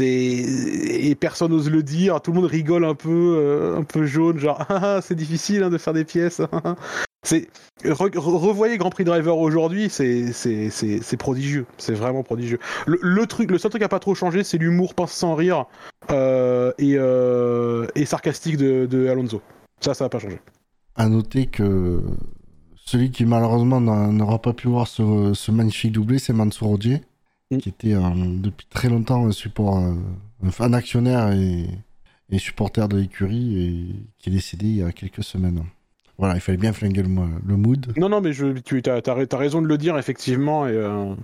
[0.00, 2.20] et personne n'ose le dire.
[2.20, 5.70] Tout le monde rigole un peu, euh, un peu jaune, genre Ah, c'est difficile hein,
[5.70, 6.40] de faire des pièces.
[7.22, 7.48] c'est
[7.84, 11.66] re- re- revoyez Grand Prix Driver aujourd'hui, c'est prodigieux.
[11.78, 12.58] C'est vraiment prodigieux.
[12.86, 15.66] Le, truc, le seul truc qui a pas trop changé, c'est l'humour pince sans rire
[16.10, 16.96] et
[17.94, 19.40] et sarcastique de, de Alonso.
[19.80, 20.40] Ça, ça n'a pas changé.
[20.96, 22.00] À noter que
[22.86, 27.02] celui qui malheureusement n'a- n'aura pas pu voir ce, ce magnifique doublé, c'est Mansour Odier,
[27.50, 27.58] Mm.
[27.58, 28.00] qui était euh,
[28.38, 29.94] depuis très longtemps un support, euh,
[30.44, 31.66] un fan actionnaire et,
[32.30, 35.62] et supporter de l'écurie et qui est décédé il y a quelques semaines.
[36.18, 37.92] Voilà, il fallait bien flinguer le, mo- le mood.
[37.98, 41.14] Non, non, mais je, tu as, as, raison de le dire, effectivement, et, euh,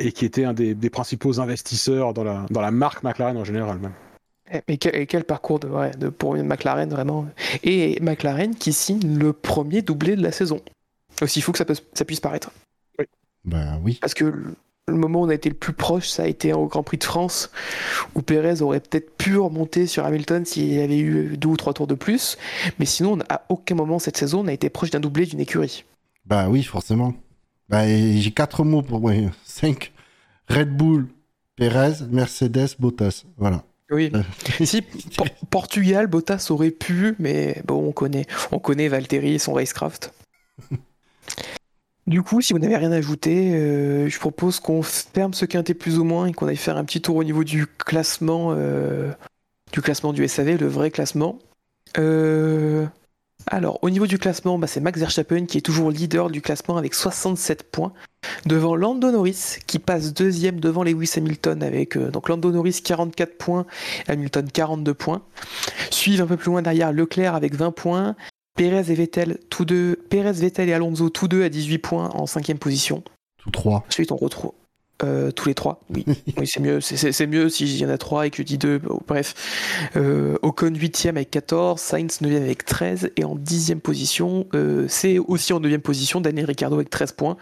[0.00, 3.44] et qui était un des, des principaux investisseurs dans la, dans la marque McLaren en
[3.44, 3.78] général.
[3.78, 3.92] Même.
[4.52, 7.26] Eh, Mais quel, parcours de, ouais, de, pour McLaren vraiment.
[7.62, 10.60] Et McLaren qui signe le premier doublé de la saison.
[11.20, 12.50] Aussi fou que ça, peut, ça puisse paraître.
[13.44, 13.98] Bah oui.
[14.00, 14.54] Parce que le,
[14.88, 16.98] le moment où on a été le plus proche, ça a été au Grand Prix
[16.98, 17.50] de France,
[18.14, 21.86] où Pérez aurait peut-être pu remonter sur Hamilton s'il avait eu deux ou trois tours
[21.86, 22.38] de plus.
[22.78, 25.40] Mais sinon, on- à aucun moment cette saison, on a été proche d'un doublé d'une
[25.40, 25.84] écurie.
[26.24, 27.14] Bah oui, forcément.
[27.68, 29.12] Bah, j'ai quatre mots pour moi.
[29.44, 29.92] Cinq.
[30.48, 31.08] Red Bull,
[31.56, 33.24] Perez, Mercedes, Bottas.
[33.36, 33.64] Voilà.
[33.90, 34.12] Oui.
[34.64, 34.82] si
[35.16, 40.12] Por- Portugal, Bottas aurait pu, mais bon, on connaît, on connaît Valtteri et son racecraft.
[42.12, 45.72] Du coup, si vous n'avez rien à ajouter, euh, je propose qu'on ferme ce quintet
[45.72, 49.12] plus ou moins et qu'on aille faire un petit tour au niveau du classement, euh,
[49.72, 51.38] du classement du SAV, le vrai classement.
[51.96, 52.84] Euh,
[53.46, 56.76] alors, au niveau du classement, bah, c'est Max Verstappen qui est toujours leader du classement
[56.76, 57.94] avec 67 points,
[58.44, 63.38] devant Lando Norris qui passe deuxième devant Lewis Hamilton avec euh, donc Lando Norris 44
[63.38, 63.64] points,
[64.06, 65.22] Hamilton 42 points.
[65.88, 68.16] Suivent un peu plus loin derrière Leclerc avec 20 points.
[68.54, 72.26] Pérez et Vettel, tous deux, Pérez, Vettel et Alonso, tous deux à 18 points en
[72.26, 73.02] cinquième position.
[73.38, 73.84] Tous trois.
[73.88, 74.52] Ensuite, on retrouve
[75.02, 75.80] euh, tous les trois.
[75.92, 76.04] Oui,
[76.38, 76.80] oui c'est mieux.
[76.80, 78.78] C'est- mieux s'il y en a trois et que je dis deux.
[78.78, 79.34] Bon, bref.
[79.96, 85.18] Euh, Ocon 8 avec 14, Sainz 9 avec 13 et en 10 position, euh, c'est
[85.18, 87.36] aussi en 9 position Daniel Ricciardo avec 13 points.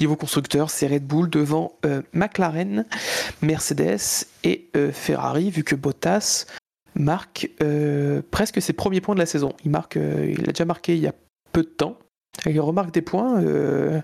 [0.00, 1.76] Niveau constructeur, c'est Red Bull devant
[2.14, 2.84] McLaren,
[3.42, 6.46] Mercedes et Ferrari, vu que Bottas
[6.94, 9.52] marque euh, presque ses premiers points de la saison.
[9.64, 11.14] Il marque, euh, il a déjà marqué il y a
[11.52, 11.98] peu de temps.
[12.46, 13.40] Il remarque des points.
[13.42, 14.00] euh,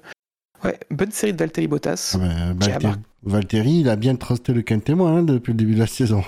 [0.62, 2.19] Ouais, bonne série de Valtteri Bottas.
[2.21, 5.79] Ah ben, a Valtteri, il a bien trusté le témoin hein, depuis le début de
[5.79, 6.23] la saison.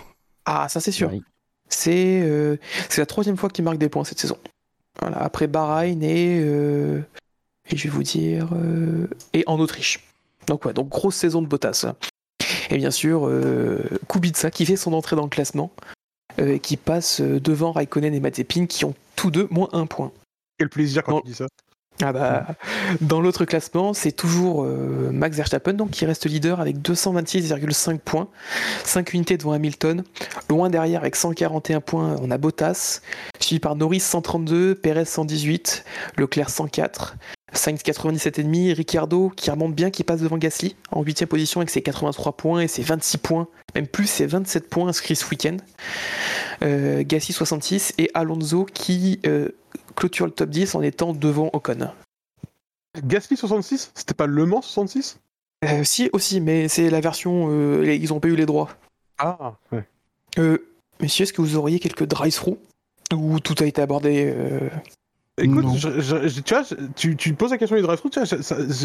[0.47, 1.11] Ah, ça c'est sûr.
[1.13, 1.23] Oui.
[1.69, 2.57] C'est euh,
[2.89, 4.39] c'est la troisième fois qu'il marque des points cette saison.
[5.01, 7.03] Voilà, après Bahreïn et, euh,
[7.69, 10.01] et je vais vous dire euh, et en Autriche.
[10.47, 11.93] Donc ouais, donc grosse saison de Bottas.
[12.71, 15.73] Et bien sûr euh, Kubica qui fait son entrée dans le classement,
[16.39, 20.13] euh, qui passe euh, devant Raikkonen et Mazepin qui ont tous deux moins un point.
[20.59, 21.21] Quel plaisir quand Non.
[21.21, 21.47] tu dis ça.
[22.01, 22.47] Ah bah,
[23.01, 28.29] dans l'autre classement, c'est toujours euh, Max Verstappen donc, qui reste leader avec 226,5 points,
[28.85, 30.03] 5 unités devant Hamilton.
[30.49, 33.03] Loin derrière avec 141 points, on a Bottas,
[33.39, 35.85] suivi par Norris 132, Perez 118,
[36.17, 37.17] Leclerc 104,
[37.53, 41.83] Sainz 97,5, Ricciardo qui remonte bien, qui passe devant Gasly en 8 position avec ses
[41.83, 45.57] 83 points et ses 26 points, même plus ses 27 points inscrits ce week-end.
[46.63, 49.49] Euh, Gasly 66 et Alonso qui euh,
[49.97, 51.91] clôture le top 10 en étant devant Ocon.
[53.05, 55.19] Gasly 66 C'était pas Le Mans 66
[55.65, 57.81] Euh, si, aussi, mais c'est la version.
[57.81, 58.69] les- ils ont pas eu les droits.
[59.19, 59.85] Ah, ouais.
[61.01, 62.57] Messieurs, est-ce que vous auriez quelques drive-through
[63.15, 64.33] Où tout a été abordé
[65.41, 66.63] Écoute, je- je- tu vois,
[66.95, 68.11] tu, tu poses la question du drive-thru,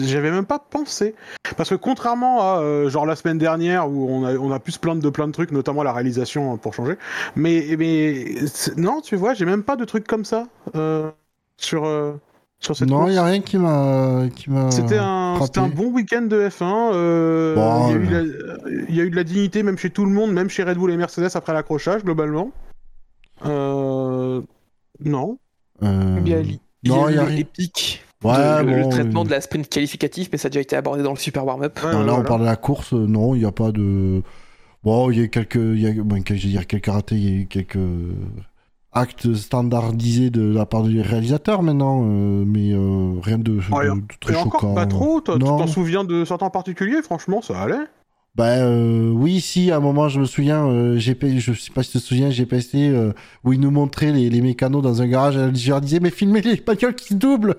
[0.06, 1.14] j'avais même pas pensé.
[1.58, 4.72] Parce que contrairement à euh, genre la semaine dernière où on a, on a pu
[4.72, 6.96] se plaindre de plein de trucs, notamment la réalisation euh, pour changer,
[7.36, 8.36] mais, mais
[8.78, 11.12] non, tu vois, j'ai même pas de trucs comme ça euh,
[11.58, 12.14] sur, euh,
[12.62, 14.24] sur cette non, il n'y a rien qui m'a.
[14.34, 16.92] Qui m'a C'était un, un bon week-end de F1.
[16.94, 18.08] euh, Bon, il, y a eu ouais.
[18.08, 20.50] de la- il y a eu de la dignité même chez tout le monde, même
[20.50, 22.52] chez Red Bull et Mercedes après l'accrochage globalement.
[23.46, 24.42] Euh,
[25.04, 25.38] non.
[25.84, 26.20] Euh,
[26.84, 27.46] Il non, il y a eu
[28.24, 31.04] Ouais, de- le, traitement euh, de la sprint qualificative, mais ça a déjà été abordé
[31.04, 31.78] dans le super warm-up.
[31.84, 32.94] Ouais, là, on parle de la course.
[32.94, 34.24] euh, Non, il n'y a pas de.
[34.84, 35.56] Bon, il y a quelques.
[35.56, 37.78] Il y a, bon, je veux dire, quelques ratés, il y a eu quelques
[38.92, 43.62] actes standardisés de la part du réalisateur maintenant, euh, mais euh, rien de, de
[44.20, 44.74] très Et encore choquant.
[44.74, 47.86] pas trop, toi, tu t'en souviens de certains particuliers, franchement, ça allait.
[48.38, 51.82] Ben euh, oui, si, à un moment, je me souviens, euh, GP, je sais pas
[51.82, 53.12] si tu te souviens, GPST, euh,
[53.44, 56.12] où ils nous montraient les, les mécanos dans un garage, et je leur disais, mais
[56.12, 57.56] filmez les bagnoles qui se doublent.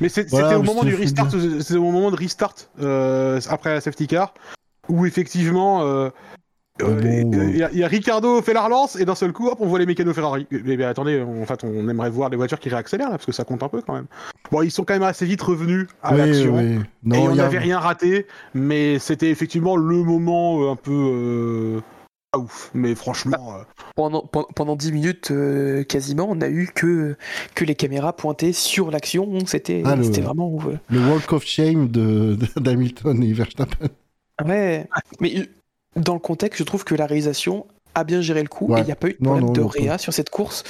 [0.00, 1.30] Mais c'est- Voilà, c'était au mais moment du restart,
[1.60, 4.34] c'était au moment de restart euh, après la safety car,
[4.88, 6.10] où effectivement,
[6.80, 9.04] euh, Ah euh, bon, il y, a- il y a Ricardo fait la relance et
[9.04, 10.46] d'un seul coup, hop, on voit les mécanos Ferrari.
[10.50, 13.32] Mais, mais attendez, en fait, on aimerait voir les voitures qui réaccélèrent là, parce que
[13.32, 14.06] ça compte un peu quand même.
[14.50, 16.56] Bon, ils sont quand même assez vite revenus à Oui, l'action.
[16.56, 16.78] oui.
[17.14, 21.80] Et on a- n'avait rien raté, mais c'était effectivement le moment euh, un peu euh,
[22.32, 22.70] pas ouf.
[22.74, 23.62] Mais franchement, euh,
[23.96, 27.16] Pendant, pendant, pendant 10 minutes, euh, quasiment, on a eu que,
[27.54, 29.28] que les caméras pointées sur l'action.
[29.46, 30.58] C'était Ah, vraiment.
[30.88, 33.88] le Walk of Shame de- de- d'Hamilton et Verstappen.
[34.46, 34.88] Ouais,
[35.20, 35.48] mais
[35.96, 38.78] dans le contexte, je trouve que la réalisation a bien géré le coup Ouais.
[38.78, 40.30] et il n'y a pas eu de Non, problème non, de non, réa sur cette
[40.30, 40.62] course.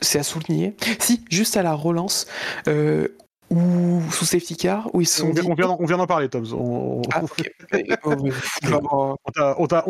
[0.00, 0.74] C'est à souligner.
[0.98, 2.26] Si, juste à la relance,
[2.68, 3.08] euh,
[3.50, 5.48] ou sous safety car, où ils sont on, vient, dit.
[5.50, 6.44] on vient d'en- on vient d'en parler, Tom.
[6.54, 7.20] On, Ah,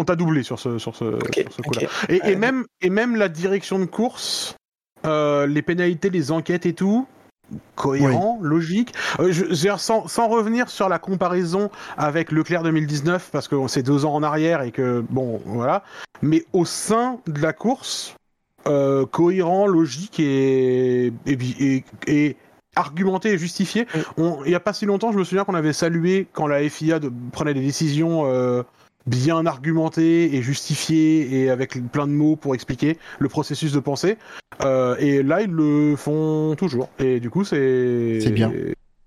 [0.05, 1.05] t'a- doublé sur ce, sur ce,
[1.63, 1.89] coup-là.
[2.09, 4.57] Et, et Euh, même, et même la direction de course,
[5.07, 7.07] euh, les pénalités, les enquêtes et tout,
[7.75, 8.95] cohérent, logique.
[9.21, 9.45] Euh, je,
[9.79, 14.23] sans, sans revenir sur la comparaison avec Leclerc 2019, parce que c'est deux ans en
[14.23, 15.83] arrière et que, bon, voilà.
[16.23, 18.15] Mais au sein de la course,
[18.69, 22.37] euh, cohérent, logique et, et, et- et
[22.77, 23.87] argumenté et justifié.
[24.17, 26.67] On- Il n'y a pas si longtemps, je me souviens qu'on avait salué quand la
[26.69, 28.63] FIA de- prenait des décisions euh,
[29.07, 34.19] bien argumentées et justifiées et avec plein de mots pour expliquer le processus de pensée.
[34.63, 36.89] Euh, et là, ils le font toujours.
[36.99, 38.53] Et du coup, c'est C'est bien.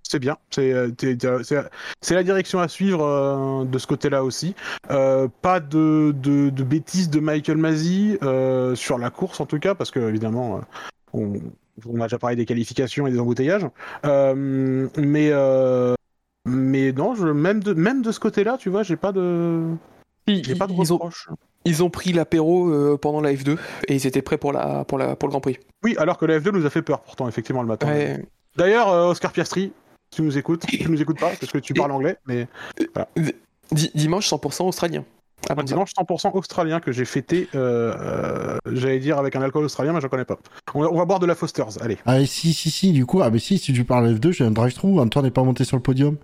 [0.08, 0.38] C'est bien.
[0.52, 0.92] C'est euh,
[2.12, 4.54] la direction à suivre euh, de ce côté-là aussi.
[4.92, 9.60] Euh, pas de, de, de bêtises de Michael Masi euh, sur la course en tout
[9.60, 10.62] cas, parce que évidemment, euh,
[11.14, 11.34] on,
[11.88, 13.68] on a déjà parlé des qualifications et des embouteillages.
[14.06, 15.96] Euh, mais euh,
[16.46, 19.64] mais non, je, même de même de ce côté-là, tu vois, j'ai pas de
[20.28, 21.30] Ils, j'ai pas de ils ont, reproches.
[21.66, 23.58] ils ont pris l'apéro euh, pendant la F2
[23.88, 25.58] et ils étaient prêts pour, la, pour, la, pour le Grand Prix.
[25.84, 27.88] Oui, alors que la F2 nous a fait peur pourtant effectivement le matin.
[27.88, 28.24] Ouais.
[28.56, 29.74] D'ailleurs, euh, Oscar Piastri,
[30.12, 32.48] tu nous écoutes, tu nous écoutes pas parce que tu parles anglais, mais
[33.72, 35.04] Di- dimanche 100% australien.
[35.50, 39.94] Ah, un dimanche 100% australien que j'ai fêté, euh, j'allais dire avec un alcool australien,
[39.94, 40.40] mais je connais pas.
[40.74, 41.98] On va, on va boire de la Foster's, allez.
[42.06, 44.52] Ah, si, si, si, du coup, ah, mais si, si tu parles F2, j'ai un
[44.52, 46.18] drive-through, Antoine n'est pas monté sur le podium.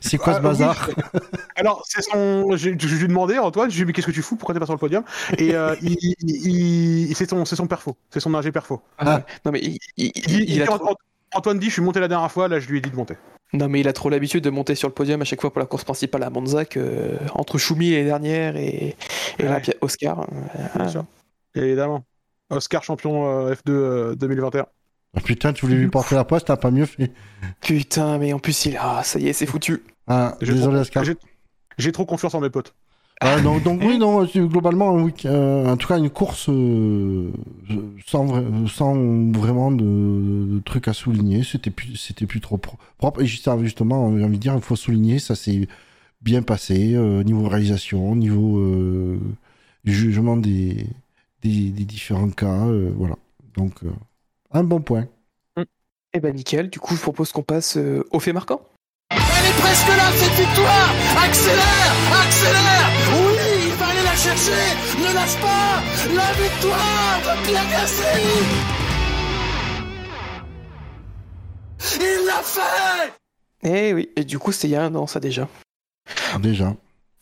[0.00, 0.90] C'est quoi Ah, ce bazar?
[1.56, 2.56] Alors, c'est son.
[2.56, 4.36] Je lui ai demandé, Antoine, je lui ai dit, mais qu'est-ce que tu fous?
[4.36, 5.04] Pourquoi t'es pas sur le podium?
[5.38, 8.80] Et euh, il, il- il- c'est son, c'est son perfo, c'est son ingé perfo.
[8.98, 9.24] Ah, ouais.
[9.44, 10.86] Non mais il, il- il- Il- il il- a trop...
[10.88, 10.94] Ant-
[11.34, 13.16] Antoine dit, je suis monté la dernière fois, là je lui ai dit de monter.
[13.54, 15.60] non mais il a trop l'habitude de monter sur le podium à chaque fois pour
[15.60, 18.96] la course principale à Monza que euh, entre Choumi l'année dernière et,
[19.40, 19.62] Ouais.
[19.80, 20.20] Oscar.
[20.20, 20.24] euh,
[20.76, 21.04] Bien ah, sûr.
[21.54, 22.04] Évidemment.
[22.50, 24.66] Oscar champion euh, F2 euh, 2021.
[25.14, 27.12] Ah, putain, tu voulais lui porter la poste, t'as pas mieux fait.
[27.60, 28.78] Putain, mais en plus, il.
[28.80, 29.82] Ah, ça y est, c'est foutu.
[30.06, 31.04] Ah, J'ai désolé, trop- Ascar.
[31.78, 32.74] j'ai- trop confiance en mes potes.
[33.20, 37.30] Ah, donc, donc oui, non, globalement, euh, en tout cas, une course euh,
[38.06, 38.94] sans, vra- sans
[39.38, 41.44] vraiment de, de trucs à souligner.
[41.44, 43.20] C'était plus, c'était plus trop pro- propre.
[43.22, 45.68] Et juste- justement, j'ai envie de dire, il faut souligner, ça s'est
[46.22, 49.20] bien passé, euh, niveau réalisation, niveau euh,
[49.84, 50.86] jugement des,
[51.42, 52.66] des, des différents cas.
[52.66, 53.16] euh, voilà.
[53.56, 53.90] Donc, euh,
[54.52, 55.06] un bon point.
[56.14, 56.68] Eh ben, nickel.
[56.68, 58.60] Du coup, je propose qu'on passe euh, au fait marquant.
[59.10, 60.90] Elle est presque là, cette victoire
[61.22, 64.62] Accélère Accélère Oui, il va aller la chercher
[64.98, 65.82] Ne lâche pas
[66.14, 68.22] La victoire de Pierre Gasly
[72.00, 73.12] Il l'a fait
[73.64, 75.48] Eh oui, et du coup, c'était il y a un an, ça déjà.
[76.40, 76.74] Déjà.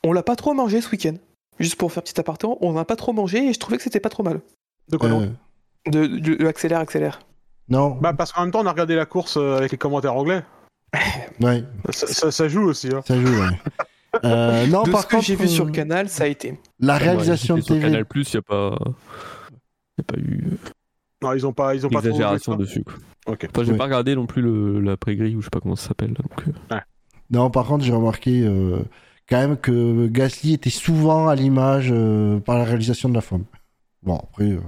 [0.04, 1.14] On l'a pas trop mangé ce week-end.
[1.58, 4.00] Juste pour faire petit aparté, on n'a pas trop mangé et je trouvais que c'était
[4.00, 4.40] pas trop mal.
[4.88, 5.28] De quoi Euh,
[5.86, 7.20] De, de- de accélère, accélère.
[7.68, 10.14] non, Bah parce qu'en même temps on a regardé la course euh, avec les commentaires
[10.14, 10.42] anglais.
[11.40, 12.88] ouais, Ça, ça- ça joue aussi.
[12.94, 13.00] Hein.
[13.06, 13.48] ça joue, ouais.
[14.24, 16.58] Euh, non, de par ce que contre, j'ai vu sur euh, Canal, ça a été.
[16.80, 17.86] la Ouais, réalisation c'était sur TV.
[17.86, 18.76] Canal Plus, il n'y a pas.
[19.98, 20.44] Y a pas eu
[21.22, 22.66] Non, ils ont pas, ils ont pas trop d'exagération joué ça.
[22.68, 22.82] dessus.
[22.84, 22.94] Quoi.
[23.26, 23.46] Ok.
[23.48, 23.78] Enfin, j'ai Ouais.
[23.78, 26.12] pas regardé non plus le, la pré-grille ou je sais pas comment ça s'appelle.
[26.14, 26.80] Donc, euh,
[27.30, 28.80] Non, par contre, j'ai remarqué euh,
[29.28, 33.44] quand même que Gasly était souvent à l'image euh, par la réalisation de la femme.
[34.02, 34.58] Bon, après, euh,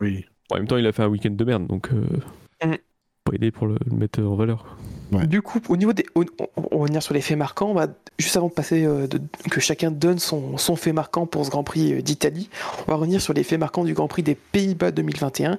[0.00, 0.24] Oui.
[0.56, 2.76] En même temps, il a fait un week-end de merde, donc euh, Mm.
[3.24, 4.76] pas aidé pour le, le mettre en valeur.
[5.12, 5.26] Ouais.
[5.26, 6.04] Du coup, au niveau des.
[6.14, 6.24] On,
[6.70, 7.74] on- va venir sur les faits marquants.
[8.18, 9.20] Juste avant de passer, euh, de-
[9.50, 12.48] que chacun donne son, son fait marquant pour ce Grand Prix euh, d'Italie,
[12.86, 15.58] on va revenir sur les faits marquants du Grand Prix des Pays-Bas 2021.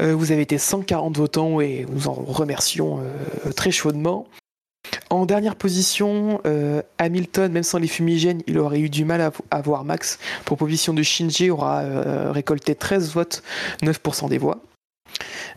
[0.00, 4.26] Euh, vous avez été 140 votants et nous en remercions euh, très chaudement.
[5.10, 9.32] En dernière position, euh, Hamilton, même sans les fumigènes, il aurait eu du mal à,
[9.50, 10.18] à voir Max.
[10.44, 13.42] Proposition de Shinji aura euh, récolté 13 votes,
[13.82, 14.60] 9% des voix.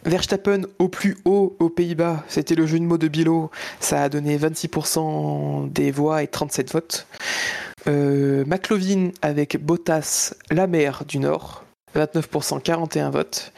[0.06, 3.50] Verstappen au plus haut aux Pays-Bas, c'était le jeu de mots de Bilo,
[3.80, 7.08] ça a donné 26% des voix et 37 votes.
[7.88, 11.64] Euh, McLovin avec Bottas, la mer du Nord,
[11.96, 13.52] 29%, 41 votes.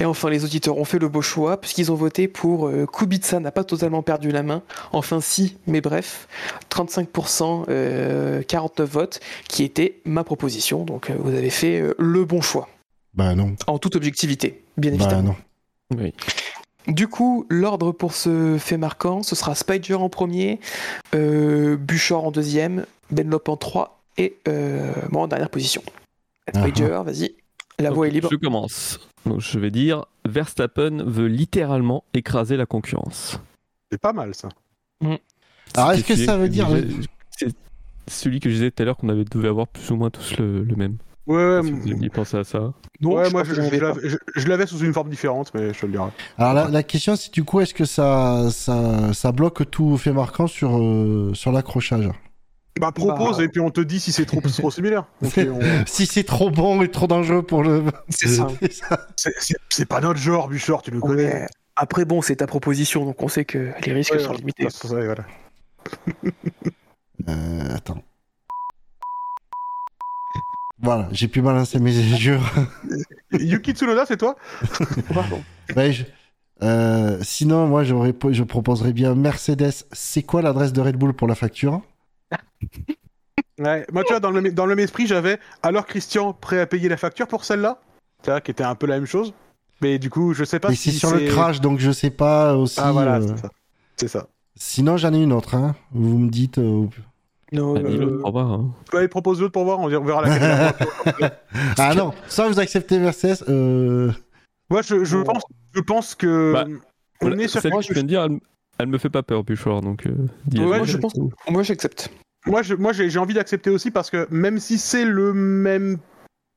[0.00, 3.40] Et enfin, les auditeurs ont fait le beau choix puisqu'ils ont voté pour euh, Kubica
[3.40, 4.62] n'a pas totalement perdu la main.
[4.92, 6.28] Enfin, si, mais bref,
[6.70, 10.84] 35%, euh, 49 votes, qui était ma proposition.
[10.84, 12.68] Donc, euh, vous avez fait euh, le bon choix,
[13.14, 13.56] bah non.
[13.66, 15.36] en toute objectivité, bien Bah évidemment.
[15.90, 15.96] non.
[16.00, 16.14] Oui.
[16.86, 20.58] Du coup, l'ordre pour ce fait marquant, ce sera Spider en premier,
[21.14, 25.82] euh, Buchor en deuxième, Benlop en 3 et euh, moi en dernière position.
[26.54, 27.34] Ah Spider, vas-y,
[27.78, 28.28] la voie Ok, est libre.
[28.32, 28.98] Je commence.
[29.26, 33.40] Donc, je vais dire Verstappen veut littéralement écraser la concurrence.
[33.90, 34.48] C'est pas mal ça.
[35.74, 36.68] Alors, est-ce que ça veut dire.
[37.30, 37.48] C'est
[38.08, 40.36] celui que je disais tout à l'heure qu'on avait devait avoir plus ou moins tous
[40.38, 40.96] le, le même.
[41.26, 42.72] Ouais, ouais, Si vous aviez pensé à ça?
[43.00, 45.78] Non, ouais, je moi je, l'avais- je- je l'avais sous une forme différente, mais je
[45.80, 46.08] te le dirai.
[46.38, 50.12] Alors, la, la question, c'est du coup, est-ce que ça, ça, ça bloque tout fait
[50.12, 52.08] marquant sur, euh, sur l'accrochage?
[52.78, 53.44] Bah propose Bah.
[53.44, 55.04] et puis on te dit si c'est trop, trop similaire.
[55.22, 55.28] On-
[55.86, 57.84] Si c'est trop bon et trop dangereux pour le.
[58.08, 58.46] C'est ça.
[59.70, 61.08] C'est pas notre genre, Buchor, tu le Ouais.
[61.08, 61.46] connais.
[61.76, 64.68] Après, bon, c'est ta proposition, donc on sait que les risques Ouais, sont ouais, limités.
[64.68, 65.24] ça, ça, voilà.
[67.28, 68.02] Euh, attends.
[70.80, 72.38] Voilà, j'ai pu balancer mes jeux.
[73.32, 74.36] Yuki Tsunoda, c'est toi?
[75.12, 75.42] Pardon.
[75.76, 76.04] Ouais, je-
[76.62, 79.72] euh, sinon, moi, je proposerais bien Mercedes.
[79.92, 81.82] C'est quoi l'adresse de Red Bull pour la facture?
[83.58, 86.60] Ouais, moi tu vois, dans le, même- dans le même esprit, j'avais alors Christian prêt
[86.60, 87.80] à payer la facture pour celle-là?
[88.22, 89.34] Tu vois, qui était un peu la même chose.
[89.80, 92.56] Mais du coup, je sais pas si c'est sur le crash, donc je sais pas
[92.56, 92.78] aussi.
[92.82, 93.50] Ah voilà, euh, c'est ça.
[93.96, 94.26] C'est ça.
[94.56, 95.54] Sinon, j'en ai une autre.
[95.54, 95.74] Hein.
[95.92, 96.58] Vous me dites.
[96.58, 96.86] euh,
[97.52, 98.52] Non, Bah, euh, au revoir.
[98.52, 98.70] hein.
[98.92, 101.30] Allez, propose l'autre pour voir, on verra laquelle.
[101.78, 103.44] Ah non, soit vous acceptez Mercedes.
[103.48, 104.12] Euh...
[104.70, 105.42] Moi, je, je, pense,
[105.74, 106.52] je pense que.
[106.52, 106.64] Bah,
[107.22, 108.28] on est sur Celle quelque que je viens de dire,
[108.78, 110.14] elle, me fait pas peur, Buchor, donc euh.
[110.54, 111.14] Ouais, moi, je pense,
[111.48, 112.10] moi, j'accepte.
[112.46, 115.98] Moi, je- moi, j'ai envie d'accepter aussi parce que même si c'est le même,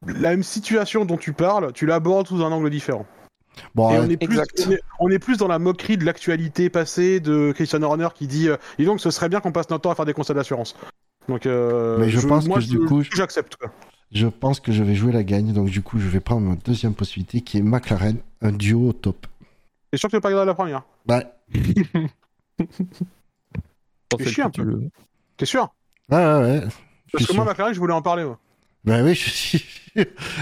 [0.08, 3.06] la même situation dont tu parles, tu l'abordes sous un angle différent.
[3.76, 4.64] Bon, Et euh, on est, plus, exact.
[4.66, 8.28] on, est, on est plus dans la moquerie de l'actualité passée de Christian Horner qui
[8.28, 10.34] dit euh, Et donc, ce serait bien qu'on passe notre temps à faire des constats
[10.34, 10.76] d'assurance.
[11.28, 13.58] Donc, euh, Mais je pense moi, que, du coup, je- j'accepte.
[14.12, 15.52] je pense que je vais jouer la gagne.
[15.52, 18.94] Donc, du coup, je vais prendre ma deuxième possibilité qui est McLaren, un duo au
[18.94, 19.28] top.
[19.92, 20.84] T'es sûr que tu veux pas regarder la première?
[21.10, 21.26] Ouais,
[24.20, 24.82] Chier que un peu.
[25.38, 25.74] T'es sûr
[26.10, 26.42] ouais, ouais.
[26.42, 26.62] ouais.
[27.12, 27.52] Parce que moi, sûr.
[27.52, 28.24] McLaren, je voulais en parler.
[28.24, 28.40] moi.
[28.84, 29.66] Bah oui, je suis.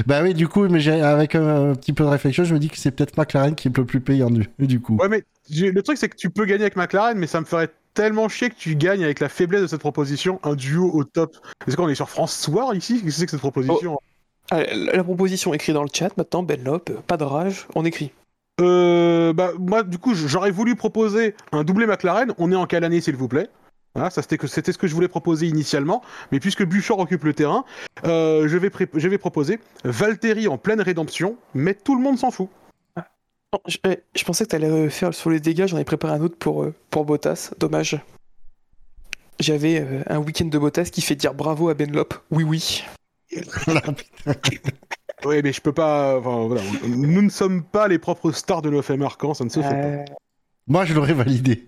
[0.06, 2.60] bah oui, du coup, mais j'ai- avec un, un petit peu de réflexion, je me
[2.60, 4.98] dis que c'est peut-être McLaren qui est le plus payant du, du coup.
[4.98, 7.70] Ouais, mais le truc, c'est que tu peux gagner avec McLaren, mais ça me ferait
[7.94, 11.36] tellement chier que tu gagnes avec la faiblesse de cette proposition, un duo au top.
[11.68, 14.00] Est-ce qu'on est sur France Soir ici Qu'est-ce que c'est que cette proposition?
[14.52, 17.84] Allez, la, la proposition écrite dans le chat maintenant, Benlop, euh, pas de rage, on
[17.86, 18.12] écrit.
[18.60, 22.34] Euh, bah, moi, du coup, j'aurais voulu proposer un doublé McLaren.
[22.38, 23.50] On est en quelle année, s'il vous plaît?
[23.96, 27.24] Voilà, ça c'était que c'était ce que je voulais proposer initialement, mais puisque Buchor occupe
[27.24, 27.66] le terrain,
[28.06, 32.20] euh, je vais pré- je vais proposer Valtteri en pleine rédemption, mais tout le monde
[32.20, 32.50] s'en fout.
[33.52, 36.14] Non, je, eh, je pensais que t'allais euh, faire sur les dégâts, j'en ai préparé
[36.14, 38.00] un autre pour, euh, pour Bottas, dommage.
[39.40, 42.14] J'avais euh, un week-end de Bottas qui fait dire bravo à Benlop.
[42.30, 42.84] Oui, oui.
[45.26, 46.18] Oui, mais je peux pas.
[46.18, 49.60] Enfin, voilà, nous ne sommes pas les propres stars de l'OFM Arcan, ça ne se
[49.62, 49.76] fait pas.
[49.76, 50.06] Euh,
[50.68, 51.68] Moi, je l'aurais validé.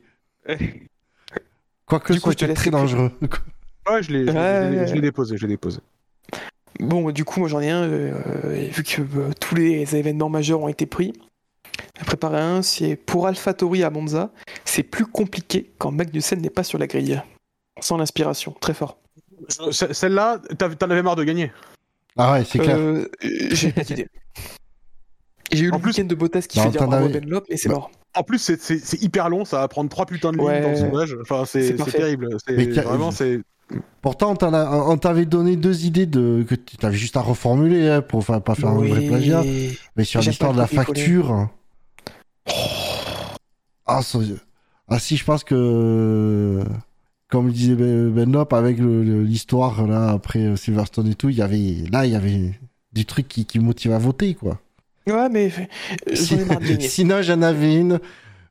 [1.85, 3.11] Quoique Du ce coup, je te soit laisse très dangereux.
[3.89, 5.01] Ouais, je l'ai, Ouais.
[5.01, 5.79] déposé, je l'ai déposé.
[6.79, 10.61] Bon, du coup, moi j'en ai un, euh, vu que euh, tous les événements majeurs
[10.61, 11.13] ont été pris.
[11.99, 14.31] J'ai préparé un, c'est pour AlphaTauri à Monza,
[14.65, 17.21] c'est plus compliqué quand Magnussen n'est pas sur la grille.
[17.81, 18.97] Sans l'inspiration, très fort.
[19.49, 21.51] Ce- Celle-là, t'en avais marre de gagner.
[22.17, 22.77] Ah ouais, c'est clair.
[22.77, 23.07] Euh,
[23.51, 24.07] J'ai pas d'idée.
[25.51, 27.09] J'ai eu En le plus- week-end de Bottas qui Bah, fait dire t'en bravo à
[27.09, 27.91] avais- Benlop, et c'est Bah, mort.
[28.15, 30.61] En plus, c'est, hyper long, ça va prendre trois putains de lignes Ouais.
[30.61, 31.15] dans le sondage.
[31.21, 32.29] Enfin, c'est, terrible.
[32.47, 33.39] Vraiment, c'est.
[34.01, 38.19] Pourtant, on t'avait donné deux idées de que tu avais juste à reformuler hein, pour
[38.19, 39.43] enfin, pas faire un vrai plagiat.
[39.95, 40.99] Mais sur l'histoire de la le copier-coller.
[41.01, 41.49] facture.
[43.85, 44.19] Ah, ça-
[44.89, 46.63] ah, si, je pense que.
[47.31, 51.41] Comme le disait Ben Benlop, avec l'histoire là après euh, Silverstone et tout, il y
[51.41, 52.59] avait là il y avait
[52.93, 54.59] du truc qui, qui motive à voter quoi.
[55.07, 55.49] Ouais, mais
[56.09, 56.15] euh.
[56.79, 57.99] Sinon j'en avais une,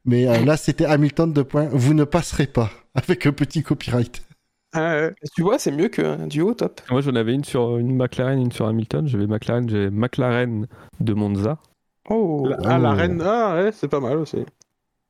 [0.05, 1.69] mais euh, là c'était Hamilton de point.
[1.71, 4.23] Vous ne passerez pas avec un petit copyright.
[4.75, 5.13] Ouais.
[5.35, 6.81] Tu vois, c'est mieux qu'un duo top.
[6.93, 9.05] Moi, j'en avais une sur une McLaren, une sur Hamilton.
[9.09, 10.69] J'avais McLaren, j'avais McLaren
[11.01, 11.59] de Monza.
[12.09, 12.95] Oh, La- ah, la Oh.
[12.95, 13.21] reine.
[13.21, 14.39] Ah, ouais, c'est pas mal aussi.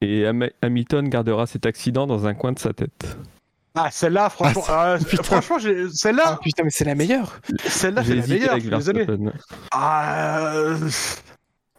[0.00, 3.18] Et Ham- Hamilton gardera cet accident dans un coin de sa tête.
[3.74, 5.22] Ah, celle-là, franchement, Ah, ah, putain.
[5.22, 7.40] franchement, j'ai- Ah, celle-là, putain, mais c'est la meilleure.
[7.66, 8.50] celle-là, J'ai c'est la meilleure.
[8.52, 9.06] avec Je suis désolé.
[9.70, 10.76] Ah, euh,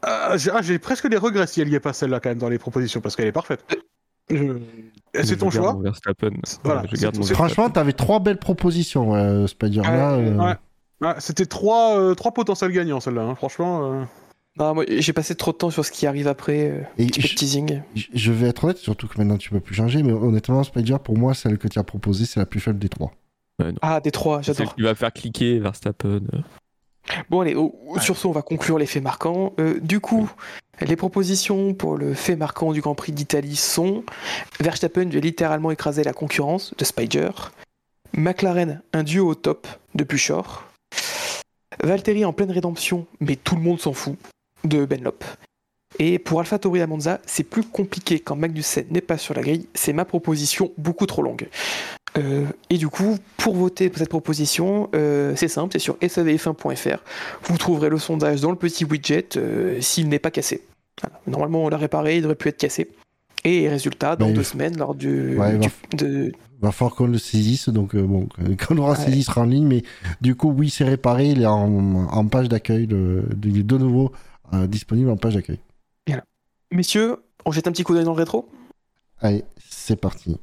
[0.03, 2.49] ah, j'ai ah, presque des regrets si elle y est pas celle-là quand même dans
[2.49, 3.63] les propositions parce qu'elle est parfaite.
[4.29, 4.35] Je-
[5.13, 5.77] Mais C'est ton choix.
[6.63, 7.21] Voilà, je garde.
[7.25, 9.81] Franchement, t'avais trois belles propositions, ouais, Spider.
[9.81, 10.55] Là, Ouais, euh, ouais.
[11.01, 13.23] Ouais, C'était trois, euh, trois potentiels gagnants celle-là.
[13.23, 13.35] hein.
[13.35, 14.05] Franchement.
[14.59, 14.63] Euh.
[14.63, 16.69] Non, moi, j'ai passé trop de temps sur ce qui arrive après.
[16.69, 17.81] euh, Et un petit peu de je- teasing.
[17.95, 21.17] Je- vais être honnête, surtout que maintenant tu peux plus changer, mais honnêtement, Spider, pour
[21.17, 23.11] moi, celle que tu as proposée, c'est la plus faible des trois.
[23.81, 24.75] Ah, des trois, C'est celle j'adore.
[24.75, 26.21] qui va faire cliquer Verstappen.
[27.29, 29.53] Bon, allez, oh, sur ce, on va conclure les faits marquants.
[29.59, 30.29] Euh, du coup,
[30.81, 34.03] les propositions pour le fait marquant du Grand Prix d'Italie sont
[34.59, 37.29] Verstappen a littéralement écrasé la concurrence de Spider,
[38.13, 40.63] McLaren, un duo au top de Buchor,
[41.83, 44.17] Valtteri en pleine rédemption, mais tout le monde s'en fout,
[44.63, 45.23] de Benlop.
[45.99, 49.67] Et pour AlphaTauri à Monza, c'est plus compliqué quand Magnussen n'est pas sur la grille,
[49.73, 51.47] c'est ma proposition beaucoup trop longue.
[52.17, 56.97] Euh, et du coup, pour voter pour cette proposition, euh, c'est simple, c'est sur savf1.fr.
[57.43, 60.61] Vous trouverez le sondage dans le petit widget euh, s'il n'est pas cassé.
[61.01, 61.19] Voilà.
[61.27, 62.89] Normalement, on l'a réparé, il aurait pu être cassé.
[63.43, 66.31] Et résultat, dans deux semaines, lors du, Ouais, il du- va- de,
[66.61, 68.27] Va falloir qu'on le saisisse, donc bon,
[68.59, 68.97] quand on aura Ouais.
[69.05, 69.81] saisi, il sera en ligne, mais
[70.21, 72.87] du coup, oui, c'est réparé, il est en, en page d'accueil,
[73.43, 74.11] il est de nouveau
[74.53, 75.59] euh, disponible en page d'accueil.
[76.73, 78.49] Messieurs, on jette un petit coup d'œil dans le rétro?
[79.19, 80.37] Allez, c'est parti.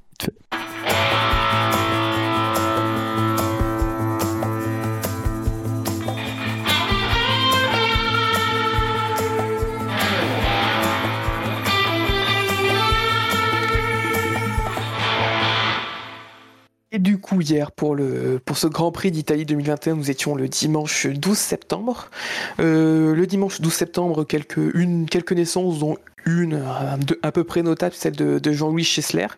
[16.98, 20.48] Et du coup, hier, pour, le, pour ce Grand Prix d'Italie 2021, nous étions le
[20.48, 22.10] dimanche 12 septembre.
[22.58, 25.96] Euh, le dimanche 12 septembre, quelques, une, quelques naissances, dont
[26.26, 29.28] une euh, à peu près notable, celle de, de Jean-Louis Schessler,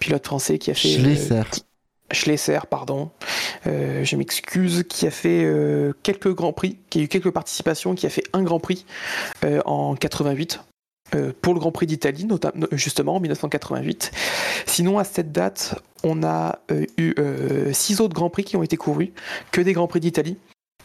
[0.00, 0.88] pilote français qui a fait...
[0.88, 1.42] euh, Schlesser.
[2.10, 3.12] Schlesser, pardon,
[3.68, 7.94] euh, je m'excuse, qui a fait euh, quelques grands prix, qui a eu quelques participations,
[7.94, 8.86] qui a fait un grand prix
[9.44, 10.58] euh, en 88.
[11.14, 12.26] Euh, pour le Grand Prix d'Italie,
[12.72, 14.10] justement en 1988.
[14.66, 18.62] Sinon, à cette date, on a euh, eu euh, six autres Grands Prix qui ont
[18.62, 19.10] été courus,
[19.50, 20.36] que des Grands Prix d'Italie.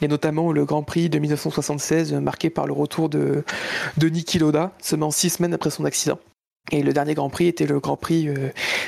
[0.01, 3.43] A notamment le Grand Prix de 1976, euh, marqué par le retour de,
[3.98, 6.19] de Niki Loda, seulement six semaines après son accident.
[6.72, 8.30] Et le dernier Grand Prix était le Grand Prix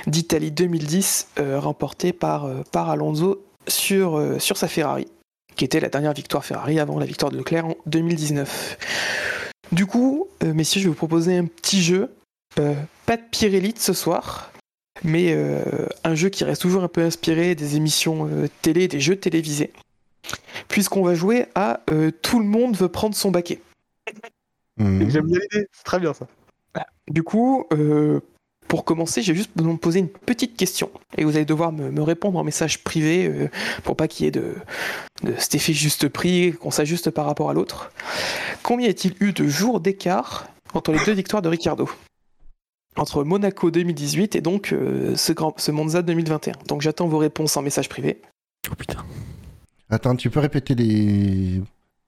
[0.08, 5.08] d'Italie 2010, euh, remporté par, par Alonso sur, sur sa Ferrari,
[5.56, 8.78] qui était la dernière victoire Ferrari avant la victoire de Leclerc en 2019.
[9.72, 12.10] Du coup, euh, messieurs, je vais vous proposer un petit jeu.
[12.60, 12.76] Euh,
[13.06, 14.52] pas de Pirelli ce soir,
[15.04, 19.00] mais euh, un jeu qui reste toujours un peu inspiré des émissions euh, télé, des
[19.00, 19.72] jeux télévisés.
[20.68, 23.62] Puisqu'on va jouer à euh, Tout le monde veut prendre son baquet.
[24.78, 25.10] Mhm.
[25.10, 26.28] J'aime bien l'idée, c'est très bien ça.
[27.10, 28.22] Du coup, euh,
[28.72, 30.92] pour commencer, j'ai juste besoin de poser une petite question.
[31.18, 33.50] Et vous allez devoir me, me répondre en message privé euh,
[33.84, 34.56] pour pas qu'il y ait de,
[35.24, 37.92] de cet effet juste prix, qu'on s'ajuste par rapport à l'autre.
[38.64, 41.90] Combien y a-t-il eu de jours d'écart entre les deux victoires de Ricardo.
[42.96, 46.54] Entre Monaco 2018 et donc euh, ce, grand, ce Monza 2021.
[46.70, 48.22] Donc j'attends vos réponses en message privé.
[48.72, 49.04] Oh putain.
[49.90, 51.62] Attends, tu peux répéter les,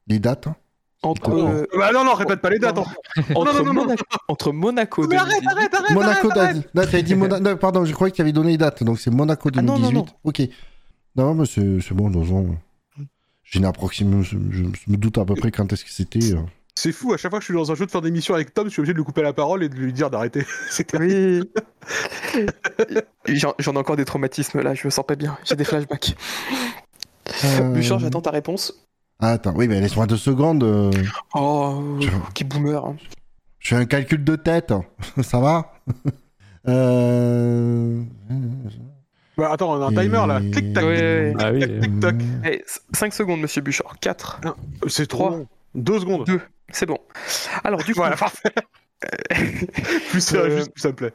[0.07, 0.55] les dates hein?
[1.03, 2.77] Entre, euh, Bah non, non, répète pas les dates.
[2.77, 2.83] hein.
[3.35, 3.81] entre, non, non, non.
[3.83, 5.91] Monaco, entre Monaco Mais arrête, 2018 arrête, arrête.
[5.91, 6.55] Monaco, arrête, arrête.
[6.57, 6.75] date.
[6.75, 7.43] Non, t'avais dit Monaco.
[7.43, 8.83] Non, pardon, je croyais que tu avais donné les dates.
[8.83, 9.93] Donc c'est Monaco Ah non, 2018.
[9.95, 10.05] non, non.
[10.23, 10.41] Ok.
[11.15, 12.55] Non, mais c'est c'est bon, dans un-
[13.43, 14.39] J'ai une approximation.
[14.49, 16.33] Je, je me doute à peu près quand est-ce que c'était.
[16.33, 16.39] euh.
[16.75, 18.33] C'est fou, à chaque fois que je suis dans un jeu de faire des missions
[18.33, 20.43] avec Tom, je suis obligé de lui couper la parole et de lui dire d'arrêter.
[20.71, 21.45] C'est terrible.
[22.33, 22.45] Oui.
[23.27, 25.37] J'en j'en ai encore des traumatismes là, je me sens pas bien.
[25.45, 26.15] J'ai des flashbacks.
[27.45, 28.87] Euh, Bouchard, j'attends ta réponse.
[29.23, 30.63] Ah, attends, oui, mais laisse-moi deux secondes.
[30.63, 30.91] euh,
[31.33, 32.85] Oh, Je- qui boomer.
[32.85, 32.95] hein.
[33.59, 34.73] Je fais un calcul de tête.
[35.23, 35.73] Ça va
[36.67, 38.01] euh...
[39.37, 40.39] Bah attends, on a un timer là.
[40.41, 40.83] Et- Clic tac.
[40.83, 41.35] Ouais, ouais, ouais.
[41.39, 41.79] Ah oui.
[41.81, 42.15] Tic tac.
[42.43, 43.95] Allez, 5 secondes, monsieur Bouchard.
[43.99, 44.41] 4.
[44.87, 45.29] C'est Trois.
[45.29, 45.47] trop long.
[45.73, 46.25] Deux secondes.
[46.25, 46.41] Deux.
[46.69, 46.97] C'est bon.
[47.63, 48.51] Alors, du coup, Voilà, parfait.
[50.11, 51.13] plus c'est Euh, juste, plus ça me plaît.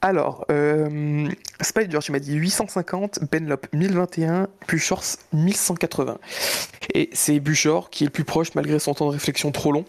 [0.00, 1.28] Alors euh,
[1.60, 5.02] Spider, tu m'as dit 850, Benlop 1021, Buchor
[5.32, 6.18] 1180.
[6.94, 9.84] Et c'est Buchor qui est le plus proche malgré son temps de réflexion trop long,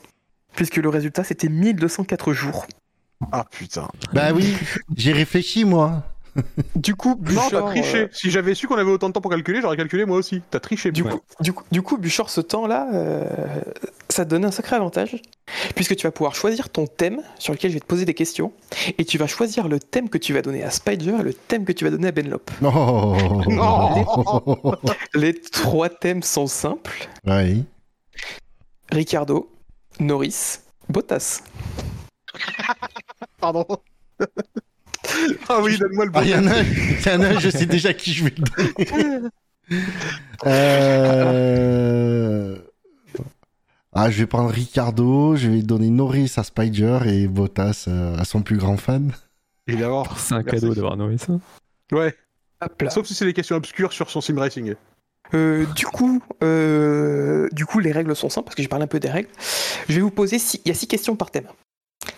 [0.55, 2.65] puisque le résultat c'était 1204 jours.
[3.31, 3.87] Ah putain.
[4.13, 4.55] Bah oui,
[4.95, 6.03] j'ai réfléchi moi.
[6.75, 7.97] Du coup, Non, Buchor, t'as triché.
[8.03, 10.41] euh, Si j'avais su qu'on avait autant de temps pour calculer, j'aurais calculé moi aussi.
[10.51, 10.91] T'as triché.
[10.91, 11.11] Du ouais.
[11.11, 13.25] coup, du coup, du coup, Buchor, ce temps-là, euh,
[14.09, 15.21] ça te donne un sacré avantage,
[15.75, 18.51] puisque tu vas pouvoir choisir ton thème sur lequel je vais te poser des questions,
[18.97, 21.65] et tu vas choisir le thème que tu vas donner à Spider et le thème
[21.65, 22.49] que tu vas donner à Benlop.
[22.61, 23.15] Non.
[23.47, 24.05] Non.
[25.13, 27.65] Les trois thèmes sont simples Oui.
[28.91, 29.51] Ricardo,
[29.99, 30.59] Norris,
[30.89, 31.41] Bottas.
[33.39, 33.65] Pardon.
[35.49, 36.19] Ah oui, donne-moi le bon.
[36.19, 38.43] Ah, il y en a y en a je sais déjà qui je vais le
[38.43, 39.29] donner.
[40.45, 42.55] Euh...
[43.93, 48.25] Ah, je vais prendre Ricardo, je vais donner Norris à Spider et Bottas euh, à
[48.25, 49.11] son plus grand fan.
[49.67, 50.05] Évidemment.
[50.15, 50.61] C'est un Merci.
[50.61, 51.33] cadeau d'avoir nommé ça.
[51.91, 52.15] Ouais.
[52.89, 54.75] Sauf si c'est des questions obscures sur son sim racing.
[55.33, 58.87] Euh, du coup, euh, du coup, les règles sont simples parce que j'ai parlé un
[58.87, 59.29] peu des règles.
[59.87, 61.47] Je vais vous poser six, il y a six questions par thème.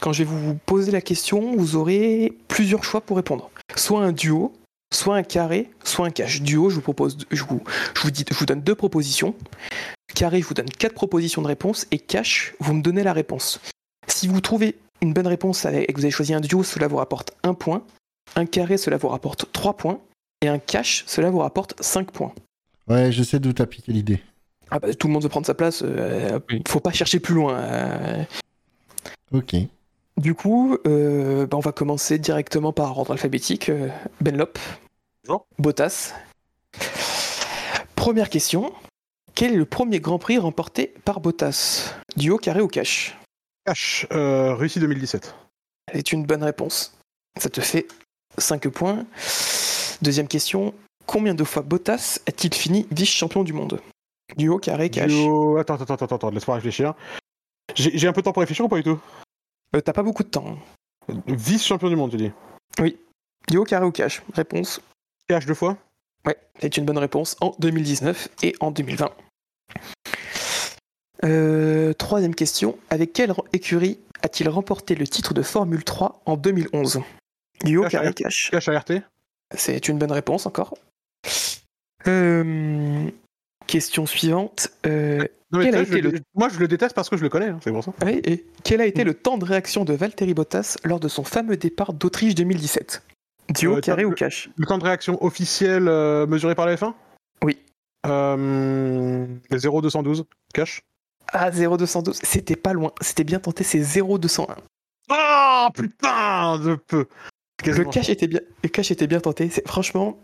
[0.02, 3.52] Quand je vais vous poser la question, vous aurez plusieurs choix pour répondre.
[3.76, 4.52] Soit un duo,
[4.92, 6.42] soit un carré, soit un cache.
[6.42, 7.62] Duo, je vous propose, je vous,
[7.96, 9.36] je vous dis, je vous donne deux propositions.
[10.16, 13.62] Carré, je vous donne quatre propositions de réponse et cache, vous me donnez la réponse.
[14.08, 16.98] Si vous trouvez une bonne réponse et que vous avez choisi un duo, cela vous
[16.98, 17.84] rapporte un point.
[18.36, 20.00] Un carré, cela vous rapporte trois points.
[20.42, 22.34] Et un cache, cela vous rapporte 5 points.
[22.88, 24.20] Ouais, je sais d'où t'as piqué l'idée.
[24.72, 26.64] Ah bah, tout le monde veut prendre sa place, euh, Oui.
[26.68, 27.60] faut pas chercher plus loin.
[27.60, 28.24] euh.
[29.32, 29.56] Ok.
[30.22, 33.70] Du coup, euh, bah, on va commencer directement par ordre alphabétique.
[33.70, 33.90] euh,
[34.22, 34.60] Benlop,
[35.26, 35.48] Bonjour.
[35.58, 36.14] Bottas.
[37.96, 38.72] Première question.
[39.34, 41.96] Quel est le premier Grand Prix remporté par Bottas?
[42.18, 43.18] Duo, carré ou cash?
[43.68, 45.34] H, euh, Russie 2017.
[45.92, 46.96] C'est une bonne réponse.
[47.40, 47.88] Ça te fait
[48.38, 49.08] 5 points.
[50.04, 50.76] Deuxième question.
[51.08, 53.82] Combien de fois Bottas a-t-il fini vice-champion du monde?
[54.38, 56.94] Duo, carré, cash Duo- Attends, attends, attends, attends, laisse-moi réfléchir.
[57.74, 59.00] J'ai j'ai un peu de temps pour réfléchir ou pas du tout?
[59.76, 60.58] Euh, T'as pas beaucoup de temps.
[61.28, 62.32] Vice-champion du monde, tu dis.
[63.50, 64.82] Duo, carré ou cash Réponse
[65.30, 65.78] H deux fois
[66.26, 69.10] Ouais, c'est une bonne réponse en 2019 et en 2020.
[71.24, 72.78] Euh, troisième question.
[72.90, 77.02] Avec quelle écurie a-t-il remporté le titre de Formule 3 en 2011
[77.64, 78.50] Duo, Cash, carré, cash?
[78.52, 78.86] Cash ART
[79.56, 80.76] C'est une bonne réponse encore.
[82.08, 83.10] Euh,
[83.72, 84.70] question suivante.
[84.86, 87.10] Euh, Non, mais Quel a tu sais, je été le- Moi, je le déteste parce
[87.10, 87.92] que je le connais, hein, c'est pour ça.
[88.08, 91.58] et quel a été le temps de réaction de Valtteri Bottas lors de son fameux
[91.58, 93.02] départ d'Autriche 2017
[93.50, 94.50] Duo, Euh, carré ou cash?
[94.56, 96.94] Le temps de réaction officiel euh, mesuré par la F1
[97.44, 97.58] Oui.
[98.06, 100.26] Euh, 0,212.
[100.54, 100.82] Cash?
[101.34, 102.20] Ah, 0,212.
[102.24, 102.92] C'était pas loin.
[103.02, 104.56] C'était bien tenté, c'est 0,201.
[105.10, 107.06] Ah putain de peu
[107.66, 109.50] Le cache était bien, le cache était bien tenté.
[109.50, 110.18] C'est franchement,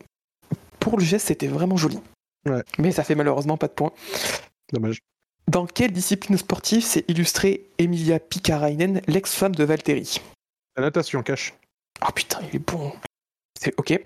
[0.80, 2.00] pour le geste, c'était vraiment joli.
[2.48, 2.64] Ouais.
[2.78, 3.92] Mais ça fait malheureusement pas de points.
[4.72, 5.00] Dommage.
[5.48, 10.20] Dans quelle discipline sportive s'est illustrée Emilia Pikarainen, l'ex-femme de Valtteri?
[10.76, 11.54] La natation, cash.
[12.06, 12.92] Oh putain, il est bon.
[13.60, 14.00] C'est ok.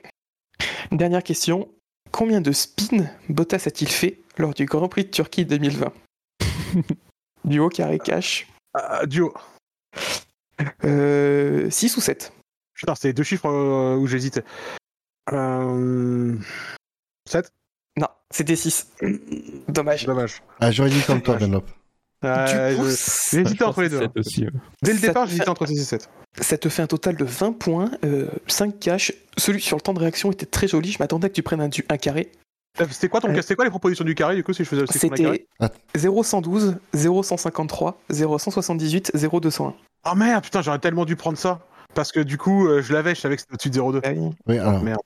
[0.92, 1.68] Dernière question.
[2.12, 5.94] Combien de spins Bottas a-t-il fait lors du Grand Prix de Turquie 2020
[7.46, 8.48] Duo, carré, cash.
[8.74, 9.34] Ah, duo.
[10.84, 12.34] 6 ou 7
[12.74, 14.44] Putain, c'était deux chiffres euh, où j'hésitais.
[15.32, 16.38] Euh...
[17.28, 17.52] 7
[18.02, 18.88] Non, c'était 6.
[19.70, 20.06] Dommage.
[20.06, 20.42] Dommage.
[20.60, 21.64] Ah, j'aurais dit comme toi, Benlop.
[22.24, 23.98] Euh, du coup, je- ça- J'ai hésité je pense entre les deux.
[23.98, 24.02] hein.
[24.02, 24.44] sept aussi.
[24.44, 24.50] ouais.
[24.84, 26.10] Dès le ça départ, j'hésitais fait- entre 6 et 7.
[26.40, 29.12] Ça te fait un total de 20 points, euh, 5 cash.
[29.38, 30.92] Celui sur le temps de réaction était très joli.
[30.92, 32.32] Je m'attendais que tu prennes un, du, un carré.
[32.80, 33.30] Euh, C'était quoi, ton...
[33.30, 35.48] Euh, c'était quoi les propositions du carré, du coup, si je faisais aussi C'était
[35.96, 39.74] 0112, 0153, 0178, 0201.
[40.04, 41.60] Ah merde, putain, j'aurais tellement dû prendre ça.
[41.94, 44.00] Parce que du coup, euh, je l'avais, je savais que c'était au-dessus de 0,2.
[44.06, 44.30] Ah oui.
[44.48, 44.82] Oui, alors.
[44.82, 45.02] merde.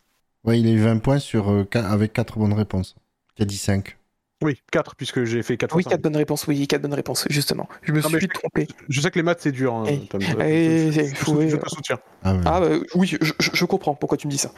[0.45, 2.95] Ouais, il a eu 20 points sur, euh, avec 4 bonnes réponses.
[3.37, 3.97] Il a dit 5.
[4.43, 7.25] Oui, 4, puisque j'ai fait 4 Oui, fois 4 bonnes réponses, oui, 4 bonnes réponses,
[7.29, 7.67] justement.
[7.83, 8.67] Je me Non, suis je- trompé.
[8.89, 9.73] Je sais que les maths, c'est dur.
[9.73, 10.21] hein, Eh, Tom.
[10.21, 11.99] eh, je, je- c'est- je- je te soutiens.
[12.23, 12.41] Ah ouais.
[12.45, 14.51] Ah bah, oui, je, je- je comprends pourquoi tu me dis ça.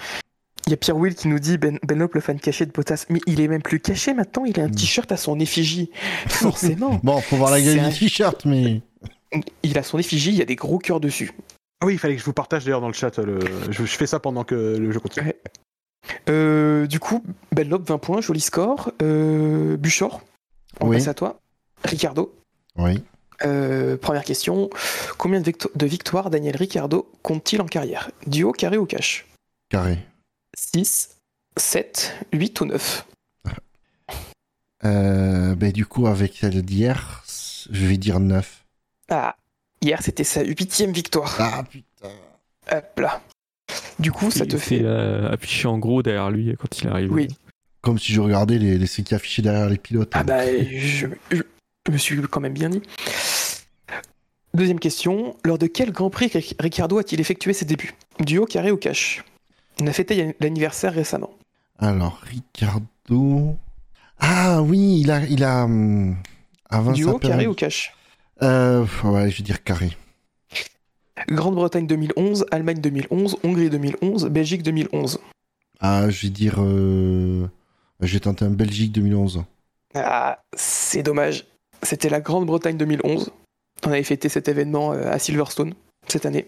[0.65, 3.05] Il y a Pierre Will qui nous dit ben, Benlop, le fan caché de Bottas.
[3.09, 4.75] Mais il est même plus caché maintenant, il a un Mm.
[4.75, 5.91] t-shirt à son effigie.
[6.27, 6.99] Forcément.
[7.03, 8.81] Bon, faut voir la gueule un- du t-shirt, mais.
[9.63, 11.31] il a son effigie, il y a des gros cœurs dessus.
[11.79, 13.17] Ah oui, il fallait que je vous partage d'ailleurs dans le chat.
[13.19, 13.39] Le...
[13.69, 15.31] Je, je fais ça pendant que le jeu continue.
[16.29, 18.91] Euh, du coup, Benlop, 20 points, joli score.
[19.01, 20.21] Euh, Buchor,
[20.79, 20.97] on Oui.
[20.97, 21.39] passe à toi.
[21.83, 22.33] Ricardo,
[22.77, 23.03] Oui.
[23.45, 24.69] euh, première question.
[25.17, 28.09] Combien de, victo- de victoires Daniel Ricardo compte-t-il en carrière?
[28.25, 29.25] Duo, carré ou cash?
[29.69, 29.99] Carré.
[30.57, 31.17] 6,
[31.57, 33.05] 7, 8 ou 9
[34.85, 37.23] Euh, ben, du coup, avec celle d'hier,
[37.71, 38.63] je vais dire 9.
[39.09, 39.35] Ah,
[39.81, 41.35] hier c'était sa huitième victoire.
[41.39, 42.09] Ah putain.
[42.71, 43.21] Hop là.
[43.99, 47.11] Du coup, ça te fait euh, affiché en gros derrière lui quand il arrive.
[47.11, 47.27] Oui.
[47.81, 50.11] Comme si je regardais les, les qui affichaient derrière les pilotes.
[50.13, 51.41] Ah bah, je, je-
[51.87, 52.81] je me suis quand même bien dit.
[54.53, 55.35] Deuxième question.
[55.45, 57.93] Lors de quel Grand Prix Ric- Ricardo a-t-il effectué ses débuts?
[58.19, 59.23] Duo, carré ou cash?
[59.81, 61.31] On a fêté l'anniversaire récemment.
[61.79, 63.55] Alors, Ricardo.
[64.19, 65.23] Ah oui, il a.
[65.25, 66.17] Il a hum,
[67.21, 67.93] carré ou cash?
[68.41, 69.91] Euh, ouais, je vais dire carré.
[71.29, 75.19] Grande-Bretagne 2011, Allemagne 2011, Hongrie 2011, Belgique 2011.
[75.79, 76.55] Ah, je vais dire.
[76.59, 77.47] Euh...
[78.01, 79.43] Je vais tenter un Belgique 2011.
[79.95, 81.45] Ah, c'est dommage.
[81.81, 83.31] C'était la Grande-Bretagne 2011.
[83.85, 85.73] On avait fêté cet événement euh, à Silverstone
[86.07, 86.47] cette année.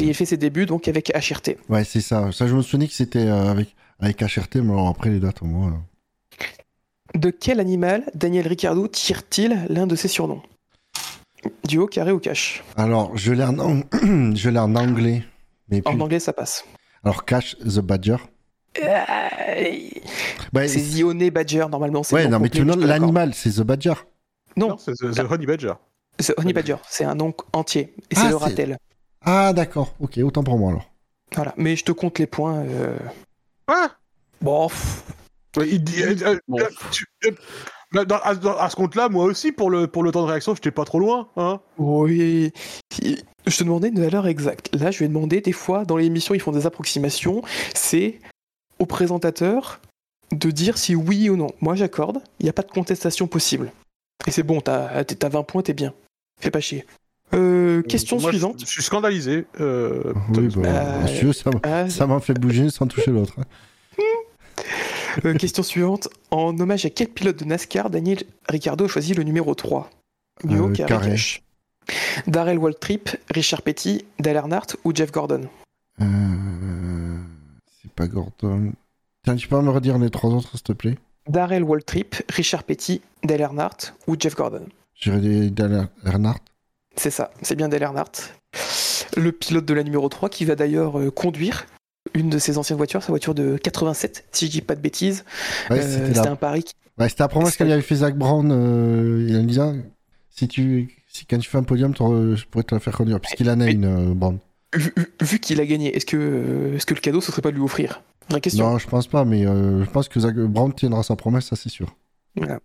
[0.00, 1.56] Il a fait ses débuts donc avec HRT.
[1.68, 2.30] Ouais, c'est ça.
[2.32, 5.42] Ça, je me souvenais que c'était euh, avec, avec HRT, mais alors après les dates,
[5.42, 5.68] moi.
[5.68, 7.18] euh.
[7.18, 10.42] De quel animal Daniel Ricciardo tire-t-il l'un de ses surnoms?
[11.66, 13.84] Duo, carré ou cash Alors, je l'ai en, ang-
[14.36, 15.24] je l'ai en anglais.
[15.68, 16.64] Mais En puis- anglais, ça passe.
[17.04, 18.16] Alors, Cash the Badger.
[20.54, 22.02] Ouais, c'est Zioné Badger, normalement.
[22.12, 22.84] ouais le non, mais complet, tu l'accorde.
[22.88, 23.94] l'animal, c'est The Badger.
[24.56, 25.72] Non, c'est The, The Honey Badger.
[26.18, 26.76] c'est Honey Badger.
[26.88, 27.94] C'est un nom entier.
[28.10, 28.78] Et c'est Ah, le c'est- ratel.
[29.24, 29.94] Ah, d'accord.
[30.00, 30.90] Ok, autant pour moi alors.
[31.34, 31.54] Voilà.
[31.56, 32.64] Mais je te compte les points.
[32.66, 32.96] euh,
[33.66, 33.90] Ah
[34.40, 35.04] Bon, pff,
[35.56, 36.58] Ouais, il dit- euh, euh, Bon.
[36.58, 37.30] euh, tu- euh,
[37.92, 40.28] dans- dans- à, dans- à ce compte-là, moi aussi, pour le, pour le temps de
[40.30, 41.28] réaction, j'étais pas trop loin.
[41.36, 42.52] Hein oui.
[43.46, 44.70] Je te demandais une valeur exacte.
[44.74, 47.42] Là, je vais demander, des fois, dans l'émission, ils font des approximations.
[47.74, 48.20] C'est
[48.78, 49.80] au présentateur
[50.30, 51.48] de dire si oui ou non.
[51.60, 52.20] Moi, j'accorde.
[52.40, 53.72] Il n'y a pas de contestation possible.
[54.26, 55.92] Et c'est bon, t'as t'as 20 points, t'es bien.
[56.40, 56.86] Fais pas chier.
[57.34, 58.60] Euh, question Moi, je- suivante.
[58.60, 59.46] Je, suis scandalisé.
[59.60, 63.36] euh, Oui, bah, Euh, monsieur, ça m'a- Ah, ça m'a fait bouger sans toucher l'autre.
[65.24, 66.08] Euh, question suivante.
[66.30, 69.90] En hommage à quel pilote de NASCAR Daniel Ricciardo a choisi le numéro 3
[70.44, 71.06] Duo, Euh.
[72.26, 75.48] Darrell Waltrip, Richard Petty, Dale Earnhardt ou Jeff Gordon?
[76.00, 76.04] Euh,
[77.82, 78.72] C'est pas Gordon.
[79.24, 80.98] Tiens, tu peux me redire les trois autres, s'il te plaît?
[81.28, 84.66] Darrell Waltrip, Richard Petty, Dale Earnhardt ou Jeff Gordon?
[84.94, 86.40] J'irai des Dale Earnhardt.
[86.96, 88.32] C'est ça, c'est bien Dale Earnhardt.
[89.16, 91.66] Le pilote de la numéro 3 qui va d'ailleurs conduire
[92.14, 95.24] une de ses anciennes voitures, sa voiture de 87, si je dis pas de bêtises.
[95.70, 96.32] Ouais, Euh, c'était la...
[96.32, 98.50] un pari qui- ouais, c'était la promesse c'était- qu'elle avait fait Zach Brown.
[98.52, 99.72] Euh, il a dit ah,
[100.30, 103.48] si tu, si quand tu fais un podium, je pourrais te la faire conduire, puisqu'il
[103.48, 104.38] en a Mais- une, euh, Brown.
[105.20, 107.62] Vu, qu'il a gagné, est-ce que, est-ce que le cadeau, ce serait pas de lui
[107.62, 108.00] offrir?
[108.30, 108.70] Vraie question.
[108.70, 111.68] Non, je pense pas, mais je pense que Zach Brown tiendra sa promesse, ça c'est
[111.68, 111.94] sûr.
[112.36, 112.58] Voilà.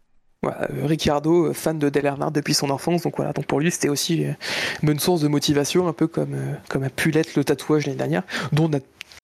[0.43, 3.89] Voilà, euh, fan de Dale Earnhardt depuis son enfance, donc voilà, donc pour lui c'était
[3.89, 4.35] aussi une
[4.83, 6.37] bonne source de motivation, un peu comme,
[6.69, 8.21] comme a pu l'être le tatouage l'année dernière,
[8.53, 8.79] dont on n'a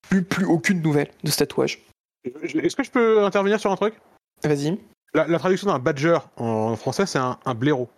[0.08, 1.82] plus, plus aucune nouvelle de ce tatouage.
[2.24, 3.94] Est-ce que je peux intervenir sur un truc?
[4.42, 4.78] Vas-y.
[5.14, 7.88] la, la traduction d'un badger en français, c'est un, un blaireau.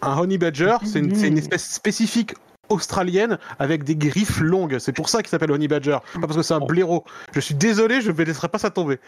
[0.00, 2.34] Un honey badger, c'est une, espèce spécifique
[2.68, 4.78] australienne avec des griffes longues.
[4.78, 7.04] C'est pour ça qu'il s'appelle honey badger, pas parce que c'est un blaireau.
[7.32, 8.98] Je suis désolé, je ne laisserai pas ça tomber.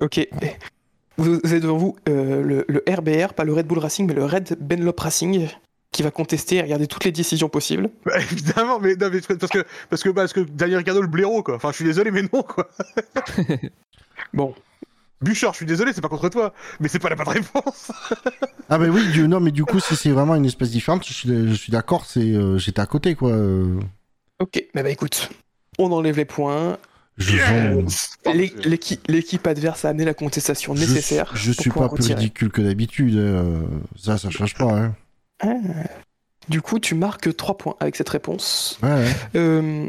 [0.00, 0.26] Ok.
[1.18, 4.14] Vous vous avez devant vous euh, le, le RBR, pas le Red Bull Racing, mais
[4.14, 5.48] le Red Benlop Racing,
[5.92, 7.90] qui va contester et regarder toutes les décisions possibles.
[8.04, 11.42] Bah, évidemment, mais, non, mais parce que parce que parce que Daniel Ricciardo le blaireau
[11.42, 11.56] quoi.
[11.56, 12.68] Enfin, je suis désolé, mais non quoi.
[14.32, 14.54] Bon,
[15.22, 17.90] Bûcheur, je suis désolé, c'est pas contre toi, mais c'est pas la bonne réponse.
[18.68, 21.12] Ah, mais oui, du, non, mais du coup, si c'est vraiment une espèce différente, je
[21.12, 23.30] suis, je suis d'accord, c'est, euh, j'étais à côté, quoi.
[23.32, 23.78] euh,
[24.38, 24.62] ok.
[24.74, 25.30] Bah, bah écoute,
[25.78, 26.78] on enlève les points.
[27.18, 31.32] je Yes L'é- L'équipe l'équipe adverse a amené la contestation je, nécessaire.
[31.34, 33.16] je suis pas plus ridicule que d'habitude.
[33.16, 33.62] euh,
[33.98, 34.94] ça, ça change pas, hein.
[35.40, 35.54] Ah.
[36.48, 38.78] Du coup, tu marques 3 points avec cette réponse.
[38.82, 39.12] Ouais, ouais.
[39.36, 39.88] Euh,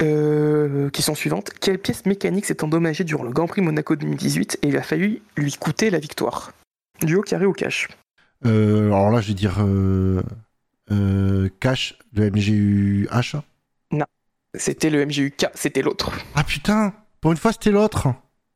[0.00, 1.50] euh, question suivante.
[1.60, 5.22] Quelle pièce mécanique s'est endommagée durant le Grand Prix Monaco 2018 et il a fallu
[5.36, 6.52] lui coûter la victoire?
[7.02, 7.88] Duo, carré ou cash
[8.46, 9.64] Euh, alors là, je vais dire
[11.60, 13.40] Cash, le MGUH.
[14.54, 16.12] C'était le MGUK, c'était l'autre.
[16.34, 18.08] Ah putain Pour une fois, c'était l'autre.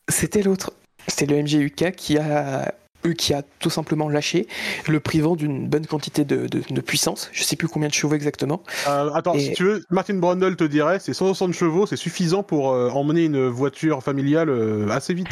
[0.09, 0.73] C'était l'autre.
[1.09, 2.75] C'était le MGUK qui a,
[3.07, 4.47] eux, qui a tout simplement lâché,
[4.89, 7.31] le privant d'une bonne quantité de, de- de puissance.
[7.33, 8.63] Je sais plus combien de chevaux exactement.
[8.89, 12.43] Euh, attends, Et- si tu veux, Martin Brundle te dirait, c'est 160 chevaux, c'est suffisant
[12.43, 15.29] pour euh, emmener une voiture familiale euh, assez vite.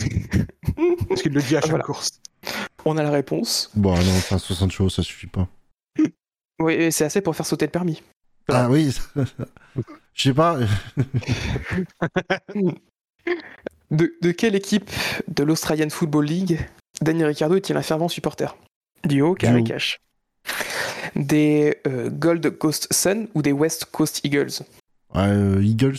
[1.09, 1.85] Parce qu'il le dit à chaque Voilà.
[1.85, 2.21] course.
[2.85, 3.71] On a la réponse.
[3.75, 5.49] Bon, non, enfin, 60 chevaux, ça suffit pas.
[6.61, 8.03] Oui, c'est assez pour faire sauter le permis.
[8.49, 8.95] Ah oui
[10.15, 10.59] Je sais pas.
[13.91, 14.91] De, de quelle équipe
[15.29, 16.59] de l'Australian Football League
[17.05, 18.57] Daniel Ricciardo est-il un fervent supporter
[19.05, 19.75] Duo, carré Duo.
[19.75, 20.01] cash?
[21.15, 24.63] Des euh, Gold Coast Sun ou des West Coast Eagles?
[25.17, 25.99] Euh, Eagles.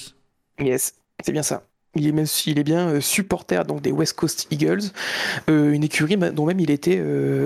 [0.59, 1.63] Yes, c'est bien ça.
[1.95, 4.81] Il est, même, il est bien euh, supporter donc des West Coast Eagles,
[5.47, 7.01] une écurie ma- dont même il était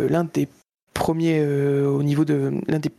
[0.09, 0.47] l'un des
[0.93, 2.89] premiers au niveau de l'un des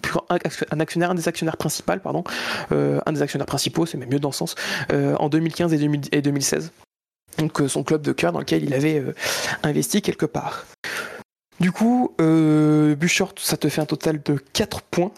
[0.00, 0.24] plus grands-
[0.70, 2.22] un actionnaire- un des actionnaires principaux, pardon,
[2.70, 4.54] euh, un des actionnaires principaux, c'est même mieux dans ce sens,
[4.92, 6.70] euh, en 2015 et, 2000 et 16.
[7.38, 9.14] Donc euh, son club de cœur dans lequel il avait euh,
[9.62, 10.66] investi quelque part.
[11.60, 15.12] Du coup, euh, Buchort, ça te fait un total de 4 points.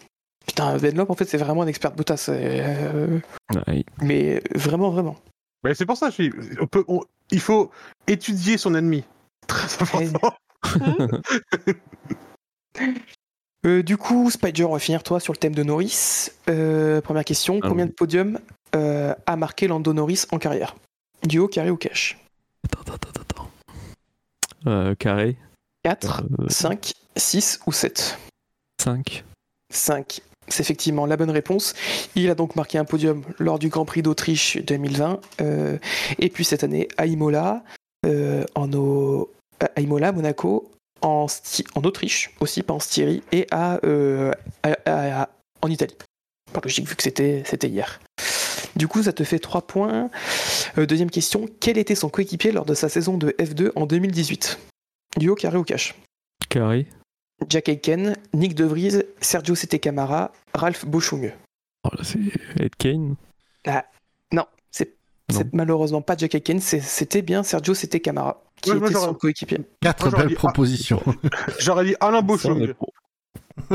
[0.47, 2.27] Putain, Venlop, en fait, c'est vraiment un expert de Bottas.
[2.29, 3.19] euh,
[3.67, 3.85] Ouais.
[4.03, 5.17] mais vraiment, vraiment.
[5.65, 7.71] Mais c'est pour ça, je dis, on peut, on- il faut
[8.07, 9.05] étudier son ennemi.
[9.47, 10.35] Très important.
[13.67, 16.29] Euh, du coup, Spider, on va finir toi sur le thème de Norris.
[16.51, 17.91] Euh, première question, Ah combien oui.
[17.91, 18.39] de podiums
[18.77, 20.75] euh, a marqué Lando Norris en carrière?
[21.27, 22.19] Duo, carré ou cash
[22.65, 23.51] Attends, attends, attends, attends.
[24.67, 25.37] Euh, carré.
[25.83, 28.19] 4, Euh, 5, 6 ou 7
[28.83, 29.25] 5.
[29.73, 30.21] 5.
[30.49, 31.75] C'est effectivement la bonne réponse.
[32.15, 35.21] Il a donc marqué un podium lors du Grand Prix d'Autriche 2020.
[35.41, 35.79] euh,
[36.19, 37.63] et puis cette année à Imola,
[38.07, 39.31] euh, en au-
[39.75, 40.71] à Imola, Monaco,
[41.01, 45.29] en, Sti- en Autriche aussi, pas en Styrie, et à, euh, à- à- à-
[45.63, 45.97] en Italie.
[46.53, 48.01] Par logique, vu que c'était c'était hier.
[48.77, 50.11] Du coup, ça te fait 3 points.
[50.79, 54.59] Euh, deuxième question, quel était son coéquipier lors de sa saison de F2 en 2018
[55.17, 55.95] Duo, carré ou cash?
[56.49, 56.87] Carré.
[57.49, 61.33] Jack Aiken, Nick De Vries, Sergio Sete Camara, Ralph Boschung.
[61.85, 62.19] Oh, là, c'est
[62.61, 63.17] Ed Kane.
[64.33, 64.95] Non, c'est
[65.31, 65.37] Non.
[65.39, 69.59] c'est malheureusement pas Jack Aiken, c'était bien Sergio Sete Camara qui était j'aurais- son coéquipier.
[69.81, 70.39] Quatre Moi, belles dit- ah.
[70.39, 71.03] propositions.
[71.61, 72.75] J'aurais dit Alain Bochung.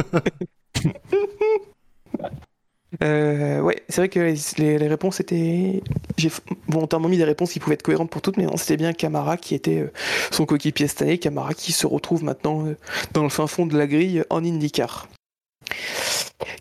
[3.04, 5.84] Euh, ouais, c'est vrai que les, réponses étaient.
[6.18, 6.32] J'ai
[6.68, 9.38] volontairement mis des réponses qui pouvaient être cohérentes pour toutes, mais non, c'était bien Camara
[9.38, 9.92] qui était euh,
[10.32, 11.20] son coéquipier cette année.
[11.20, 12.78] Camara qui se retrouve maintenant euh,
[13.14, 15.08] dans le fin fond de la grille en IndyCar.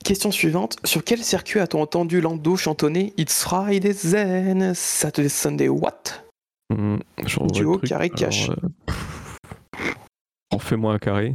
[0.04, 0.76] Question suivante.
[0.84, 6.24] Sur quel circuit a-t-on entendu Lando chantonner It's Friday then, Saturday Sunday what?
[6.70, 8.50] Revois Duo, carré, cash.
[8.50, 8.54] euh,
[10.52, 11.34] Refais-moi un carré.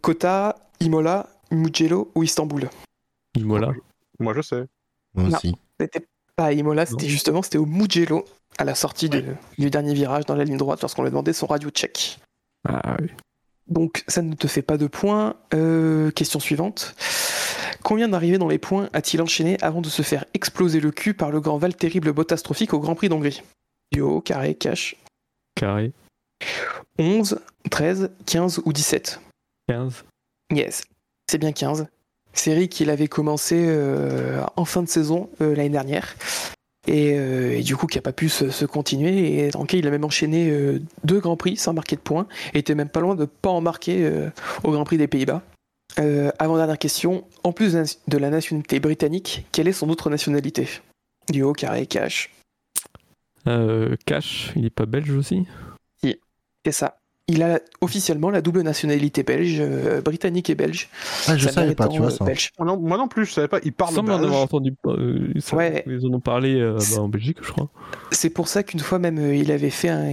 [0.00, 2.68] Kota, Imola, Mugello ou Istanbul?
[3.38, 3.72] Imola.
[4.20, 4.64] Moi, je sais.
[5.14, 5.36] Moi Non.
[5.36, 5.54] aussi.
[5.80, 8.24] C'était pas à Imola, c'était justement c'était au Mugello
[8.58, 11.32] à la sortie de- du dernier virage dans la ligne droite lorsqu'on lui a demandé
[11.32, 12.18] son radio check.
[12.68, 13.08] Ah oui.
[13.68, 15.34] Donc ça ne te fait pas de points.
[15.54, 16.94] Euh, question suivante.
[17.84, 21.30] Combien d'arrivées dans les points a-t-il enchaîné avant de se faire exploser le cul par
[21.30, 23.42] le grand Val terrible Bottas trophique au Grand Prix d'Hongrie?
[23.92, 24.96] Duo, carré, cash.
[25.54, 25.92] Carré.
[26.98, 29.20] 11, 13, 15 ou 17
[29.68, 30.04] 15.
[30.52, 30.82] Yes,
[31.30, 31.86] c'est bien 15.
[32.38, 36.16] Série qu'il avait commencé euh, en fin de saison euh, l'année dernière.
[36.86, 39.44] Et, euh, et du coup, qui n'a pas pu se, se continuer.
[39.44, 40.50] Et dans lequel il a même enchaîné
[41.04, 42.26] deux Grands Prix sans marquer de points.
[42.54, 44.10] Et était même pas loin de pas en marquer
[44.64, 45.42] au Grand Prix des Pays-Bas.
[45.98, 47.24] Euh, avant-dernière question.
[47.44, 50.68] En plus de la- nationalité britannique, quelle est son autre nationalité?
[51.30, 52.30] Duo, carré, cash.
[53.46, 55.46] Euh, Cash, il est pas belge aussi?
[56.02, 56.97] C'est ça.
[57.30, 60.88] Il a officiellement la double nationalité belge, euh, britannique et belge.
[61.26, 62.24] Ah, je Sa savais pas, tu vois euh, ça.
[62.24, 62.50] belge.
[62.58, 63.58] Moi non, moi non plus, je savais pas.
[63.64, 64.28] Il parle semble en belge.
[64.28, 64.74] avoir entendu.
[64.86, 65.84] euh, ça- Ouais.
[65.86, 67.68] Ils en ont parlé euh, bah, en Belgique, je crois.
[68.12, 70.10] C'est pour ça qu'une fois même, il avait fait un,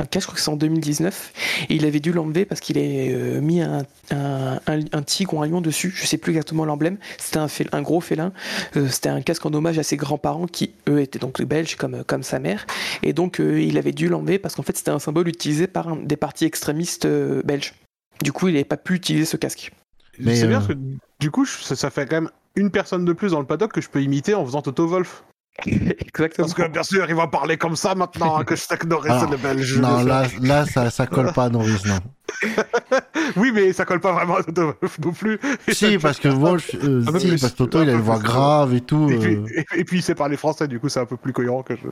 [0.00, 1.32] je crois que c'est en 2019,
[1.68, 5.34] et il avait dû l'enlever parce qu'il avait euh, mis un, un, un- un tigre
[5.34, 7.38] ou un lion dessus, je sais plus exactement l'emblème, c'était
[7.72, 8.32] un, gros félin,
[8.76, 12.04] Euh, c'était un casque en hommage à ses grands-parents qui, eux, étaient donc belges comme,
[12.04, 12.64] comme sa mère,
[13.02, 15.88] et donc euh, il avait dû l'enlever parce qu'en fait c'était un symbole utilisé par
[15.88, 17.74] un- des partis extrémistes euh, belges.
[18.22, 19.72] Du coup, il n'avait pas pu utiliser ce casque.
[20.20, 20.78] Mais, C'est bien parce que
[21.20, 23.88] du coup, ça fait quand même une personne de plus dans le paddock que je
[23.88, 25.22] peux imiter en faisant Toto Wolf.
[25.66, 26.46] Exactement.
[26.46, 28.86] Parce que bien sûr, il va parler comme ça maintenant hein, que je sais que
[28.86, 29.78] Norris Ah, c'est le belge.
[29.78, 31.98] Non, là, là ça, ça colle pas à Norris, non.
[33.36, 35.38] Oui, mais ça colle pas vraiment à Toto non plus.
[35.68, 38.18] Si, parce que Wolf, euh, peu si, parce que Toto, il a Un une voix
[38.18, 39.10] grave et tout.
[39.10, 41.16] Et euh, puis, et, et puis il sait parler français, du coup c'est un peu
[41.16, 41.88] plus cohérent que je.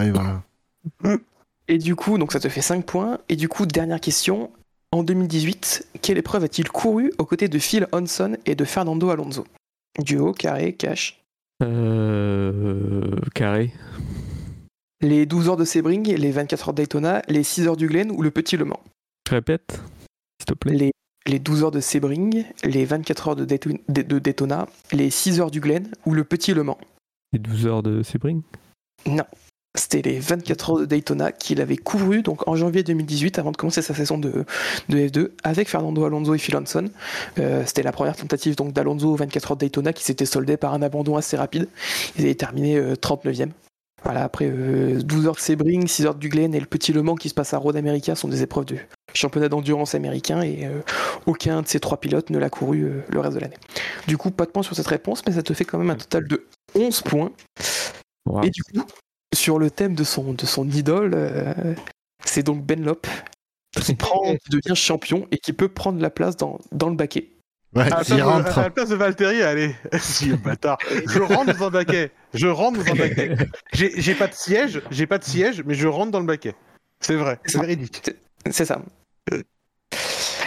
[0.00, 0.42] ouais, voilà.
[1.68, 3.18] Et du coup, donc ça te fait 5 points.
[3.28, 4.50] Et du coup, dernière question.
[4.92, 9.46] en 2018, quelle épreuve a-t-il couru aux côtés de Phil Hanson et de Fernando Alonso?
[9.98, 11.23] Duo, carré, cash.
[11.64, 13.72] Euh, carré.
[15.00, 18.10] Les 12 heures de Sebring, les 24 heures de Daytona, les 6 heures du Glen
[18.10, 18.80] ou le Petit Le Mans?
[19.28, 19.80] Répète,
[20.40, 20.74] s'il te plaît.
[20.74, 20.92] les,
[21.26, 25.40] les 12 heures de Sebring, les 24 heures de, Dayton- de- de Daytona, les 6
[25.40, 26.78] heures du Glen ou le Petit Le Mans?
[27.32, 28.42] Les 12 heures de Sebring?
[29.06, 29.24] Non.
[29.76, 33.56] C'était les 24 heures de Daytona qu'il avait couru donc en janvier 2018 avant de
[33.56, 34.44] commencer sa saison de,
[34.88, 36.90] de F2 avec Fernando Alonso et Phil Hanson.
[37.38, 40.56] Euh, C'était la première tentative donc d'Alonso aux 24 heures de Daytona qui s'était soldée
[40.56, 41.68] par un abandon assez rapide.
[42.16, 43.50] Ils avaient terminé euh, 39e.
[44.04, 47.02] Voilà, après euh, 12 heures de Sebring, 6 heures du Glen et le petit Le
[47.02, 50.66] Mans qui se passe à Road America sont des épreuves du championnat d'endurance américain et
[50.66, 50.80] euh,
[51.24, 53.56] aucun de ces trois pilotes ne l'a couru euh, le reste de l'année.
[54.06, 55.96] Du coup, pas de points sur cette réponse, mais ça te fait quand même un
[55.96, 57.32] total de 11 points.
[58.26, 58.42] Wow.
[58.42, 58.84] Et du coup,
[59.34, 61.74] sur le thème de son, de son idole, euh,
[62.24, 63.06] c'est donc Ben Lop
[63.80, 67.30] qui, prend, qui devient champion et qui peut prendre la place dans, dans le baquet.
[67.74, 68.58] Ouais, À la, place de, rentre.
[68.58, 72.46] à la place de Valtteri, allez, si le bâtard, je rentre dans un baquet, je
[72.46, 73.36] rentre dans un baquet.
[73.72, 76.54] J'ai j'ai pas de siège, j'ai pas de siège, mais je rentre dans le baquet.
[77.00, 78.12] C'est vrai, c'est véridique.
[78.50, 78.80] C'est ça.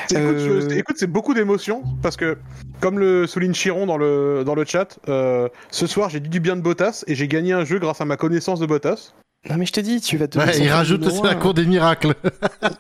[0.09, 2.37] Écoute, Euh, c'est- écoute, c'est beaucoup d'émotions parce que,
[2.79, 6.39] comme le souligne Chiron dans le, dans le chat, euh, ce soir j'ai dit du
[6.39, 9.13] bien de Bottas et j'ai gagné un jeu grâce à ma connaissance de Bottas.
[9.49, 10.39] Non mais je te dis, tu vas te...
[10.39, 12.15] Ouais, il rajoute aussi la cour des miracles.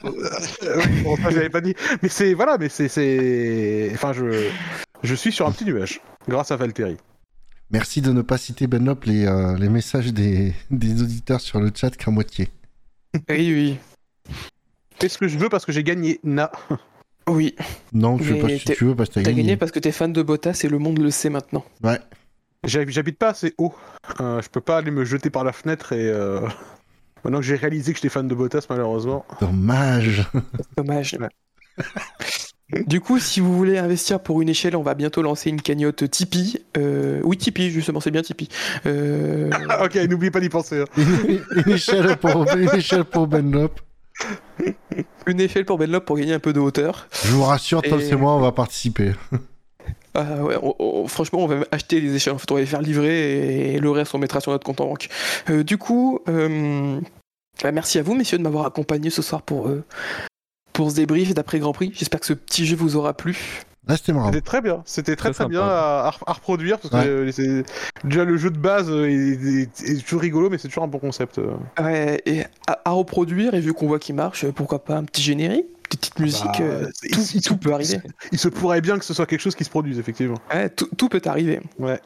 [0.03, 1.75] Oui, bon, ça j'avais pas dit.
[2.01, 4.49] Mais c'est voilà, mais c'est c'est, enfin je,
[5.03, 6.97] je suis sur un petit nuage grâce à Valtteri.
[7.71, 11.69] Merci de ne pas citer Benlop les, euh, les messages des, des auditeurs sur le
[11.75, 12.47] chat qu'à moitié.
[13.29, 13.77] Oui, oui.
[14.99, 16.19] Fais ce que je veux parce que j'ai gagné.
[16.23, 16.51] Na.
[17.27, 17.55] Oui,
[17.93, 19.43] Non, pas si tu veux parce que t'as t'as gagné.
[19.43, 21.63] gagné parce que t'es fan de Bottas et le monde le sait maintenant.
[21.83, 21.99] Ouais.
[22.63, 23.73] J'hab- J'habite pas assez haut.
[24.21, 26.07] Euh, je peux pas aller me jeter par la fenêtre et.
[26.09, 26.41] euh,
[27.23, 29.25] Maintenant que j'ai réalisé que j'étais fan de Bottas, malheureusement.
[29.41, 30.25] Dommage.
[30.77, 31.17] Dommage.
[31.19, 31.83] Ouais.
[32.85, 36.09] Du coup, si vous voulez investir pour une échelle, on va bientôt lancer une cagnotte
[36.11, 36.59] Tipeee.
[36.75, 38.49] Euh, oui, Tipeee, justement, c'est bien Tipeee.
[38.85, 40.81] Ok, n'oubliez pas d'y penser.
[40.81, 40.85] hein.
[40.97, 43.71] une, une échelle pour, une échelle pour Benlop.
[45.27, 47.07] une échelle pour Benlop pour gagner un peu de hauteur.
[47.25, 49.11] Je vous rassure, Tom Et- et moi, on va participer.
[50.13, 52.33] Ah ouais, on- on- franchement, on va acheter des échelles.
[52.33, 54.81] En fait, on va les faire livrer et le reste, on mettra sur notre compte
[54.81, 55.09] en banque.
[55.49, 56.99] Euh, du coup, euh,
[57.61, 59.83] bah, merci à vous, messieurs, de m'avoir accompagné ce soir pour, euh,
[60.73, 61.91] pour ce débrief d'après Grand Prix.
[61.93, 63.37] J'espère que ce petit jeu vous aura plu.
[63.87, 64.27] Là, c'était marrant.
[64.27, 64.81] C'était très bien.
[64.85, 67.07] C'était très Très très, bien à, reproduire parce que Ouais.
[67.07, 67.63] euh, c'est-
[68.03, 69.43] déjà le jeu de base euh, est,
[69.81, 71.37] est- est toujours rigolo, mais c'est toujours un bon concept.
[71.39, 71.53] euh.
[71.79, 75.21] Ouais, et à, à reproduire, et vu qu'on voit qu'il marche, pourquoi pas un petit
[75.21, 77.99] générique, une petite musique, bah, euh, tout, il- tout peut arriver.
[78.31, 80.37] Il se pourrait bien que ce soit quelque chose qui se produise, effectivement.
[80.53, 81.61] Ouais, tout, tout peut arriver.
[81.79, 81.99] Ouais.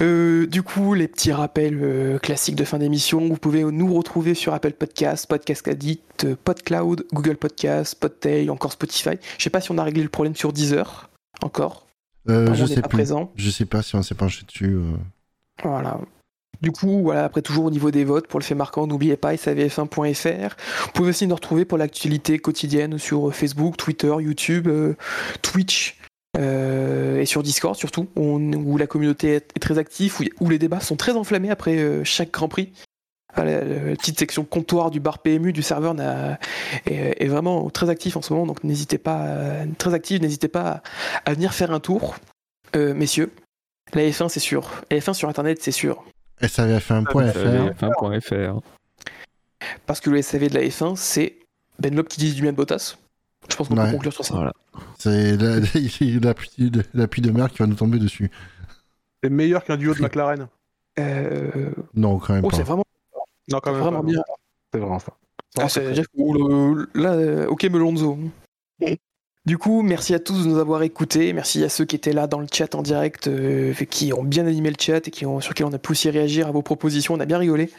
[0.00, 4.34] Euh, du coup, les petits rappels euh, classiques de fin d'émission, vous pouvez nous retrouver
[4.34, 9.18] sur Apple Podcast, Podcast Addict, euh, PodCloud, Google Podcast, Podtail, encore Spotify.
[9.38, 11.10] Je sais pas si on a réglé le problème sur Deezer,
[11.42, 11.86] encore.
[12.28, 12.96] Euh, je sais pas plus.
[12.96, 13.32] présent.
[13.36, 14.76] Je sais pas si on s'est penché dessus.
[15.62, 16.00] Voilà.
[16.60, 19.34] Du coup, voilà, après toujours au niveau des votes, pour le fait marquant, n'oubliez pas
[19.34, 20.56] savf1.fr.
[20.86, 24.68] Vous pouvez aussi nous retrouver pour l'actualité quotidienne sur Facebook, Twitter, YouTube,
[25.42, 25.96] Twitch
[26.38, 30.58] et sur Discord surtout, où, on- où la communauté est, très active, où, où les
[30.58, 32.72] débats sont très enflammés après euh, chaque Grand Prix.
[33.36, 36.38] La, la petite section comptoir du bar PMU du serveur n'a-
[36.86, 39.16] est, est vraiment très actif en ce moment, donc n'hésitez pas,
[39.62, 40.82] à- très active, n'hésitez pas
[41.24, 42.16] à, à venir faire un tour,
[42.74, 43.30] Euh, messieurs.
[43.94, 46.02] La F1 c'est sûr, la F1 sur internet c'est sûr.
[46.42, 47.74] SAVF1.fr.
[47.78, 48.60] F1.fr.
[49.86, 51.38] Parce que le SAV de la F1, c'est
[51.78, 52.96] Ben Lop qui dit du bien de Bottas.
[53.50, 53.86] Je pense qu'on Ouais.
[53.86, 54.34] peut conclure sur ça.
[54.34, 54.52] Voilà.
[54.98, 58.30] C'est la- la pluie de, la pluie de mer qui va nous tomber dessus.
[59.22, 60.48] C'est meilleur qu'un duo de McLaren.
[60.98, 62.56] Euh, Non, quand même Oh, pas.
[62.56, 62.84] c'est vraiment,
[63.50, 63.80] Non, quand même.
[63.80, 64.06] vraiment pas.
[64.06, 64.22] bien.
[64.72, 65.12] C'est vraiment ça.
[65.58, 68.18] Ah, c'est- Jeff- le- là, euh, ok, Melonzo.
[69.46, 71.32] Du coup, merci à tous de nous avoir écoutés.
[71.32, 74.46] Merci à ceux qui étaient là dans le chat en direct, euh, qui ont bien
[74.46, 76.62] animé le chat et qui ont, sur lesquels on a pu aussi réagir à vos
[76.62, 77.14] propositions.
[77.14, 77.70] On a bien rigolé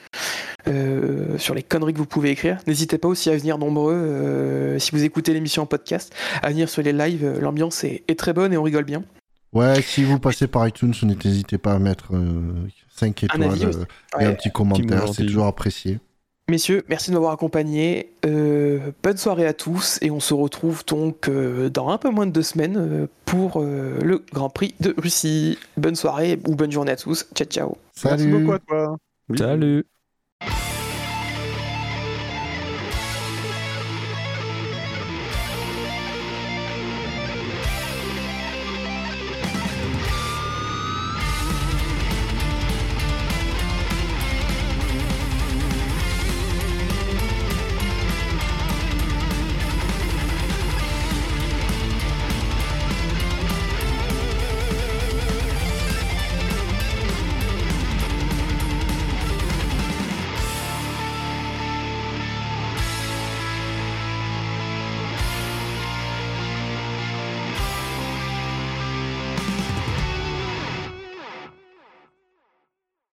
[0.67, 2.57] euh, sur les conneries que vous pouvez écrire.
[2.67, 6.69] N'hésitez pas aussi à venir nombreux, euh, si vous écoutez l'émission en podcast, à venir
[6.69, 7.39] sur les lives.
[7.41, 9.03] L'ambiance est, est très bonne et on rigole bien.
[9.53, 12.11] Ouais, si vous passez par iTunes, n'hésitez pas à mettre
[12.97, 13.85] 5 étoiles avis euh,
[14.19, 15.99] et un petit commentaire, c'est toujours apprécié.
[16.49, 18.13] Messieurs, merci de m'avoir accompagné.
[18.25, 22.25] Euh, bonne soirée à tous et on se retrouve donc euh, dans un peu moins
[22.25, 25.59] de deux semaines euh, pour euh, le Grand Prix de Russie.
[25.75, 27.27] Bonne soirée ou bonne journée à tous.
[27.35, 27.77] Ciao ciao.
[28.05, 28.97] Merci Salut beaucoup à toi.
[29.27, 29.37] Oui.
[29.37, 29.85] Salut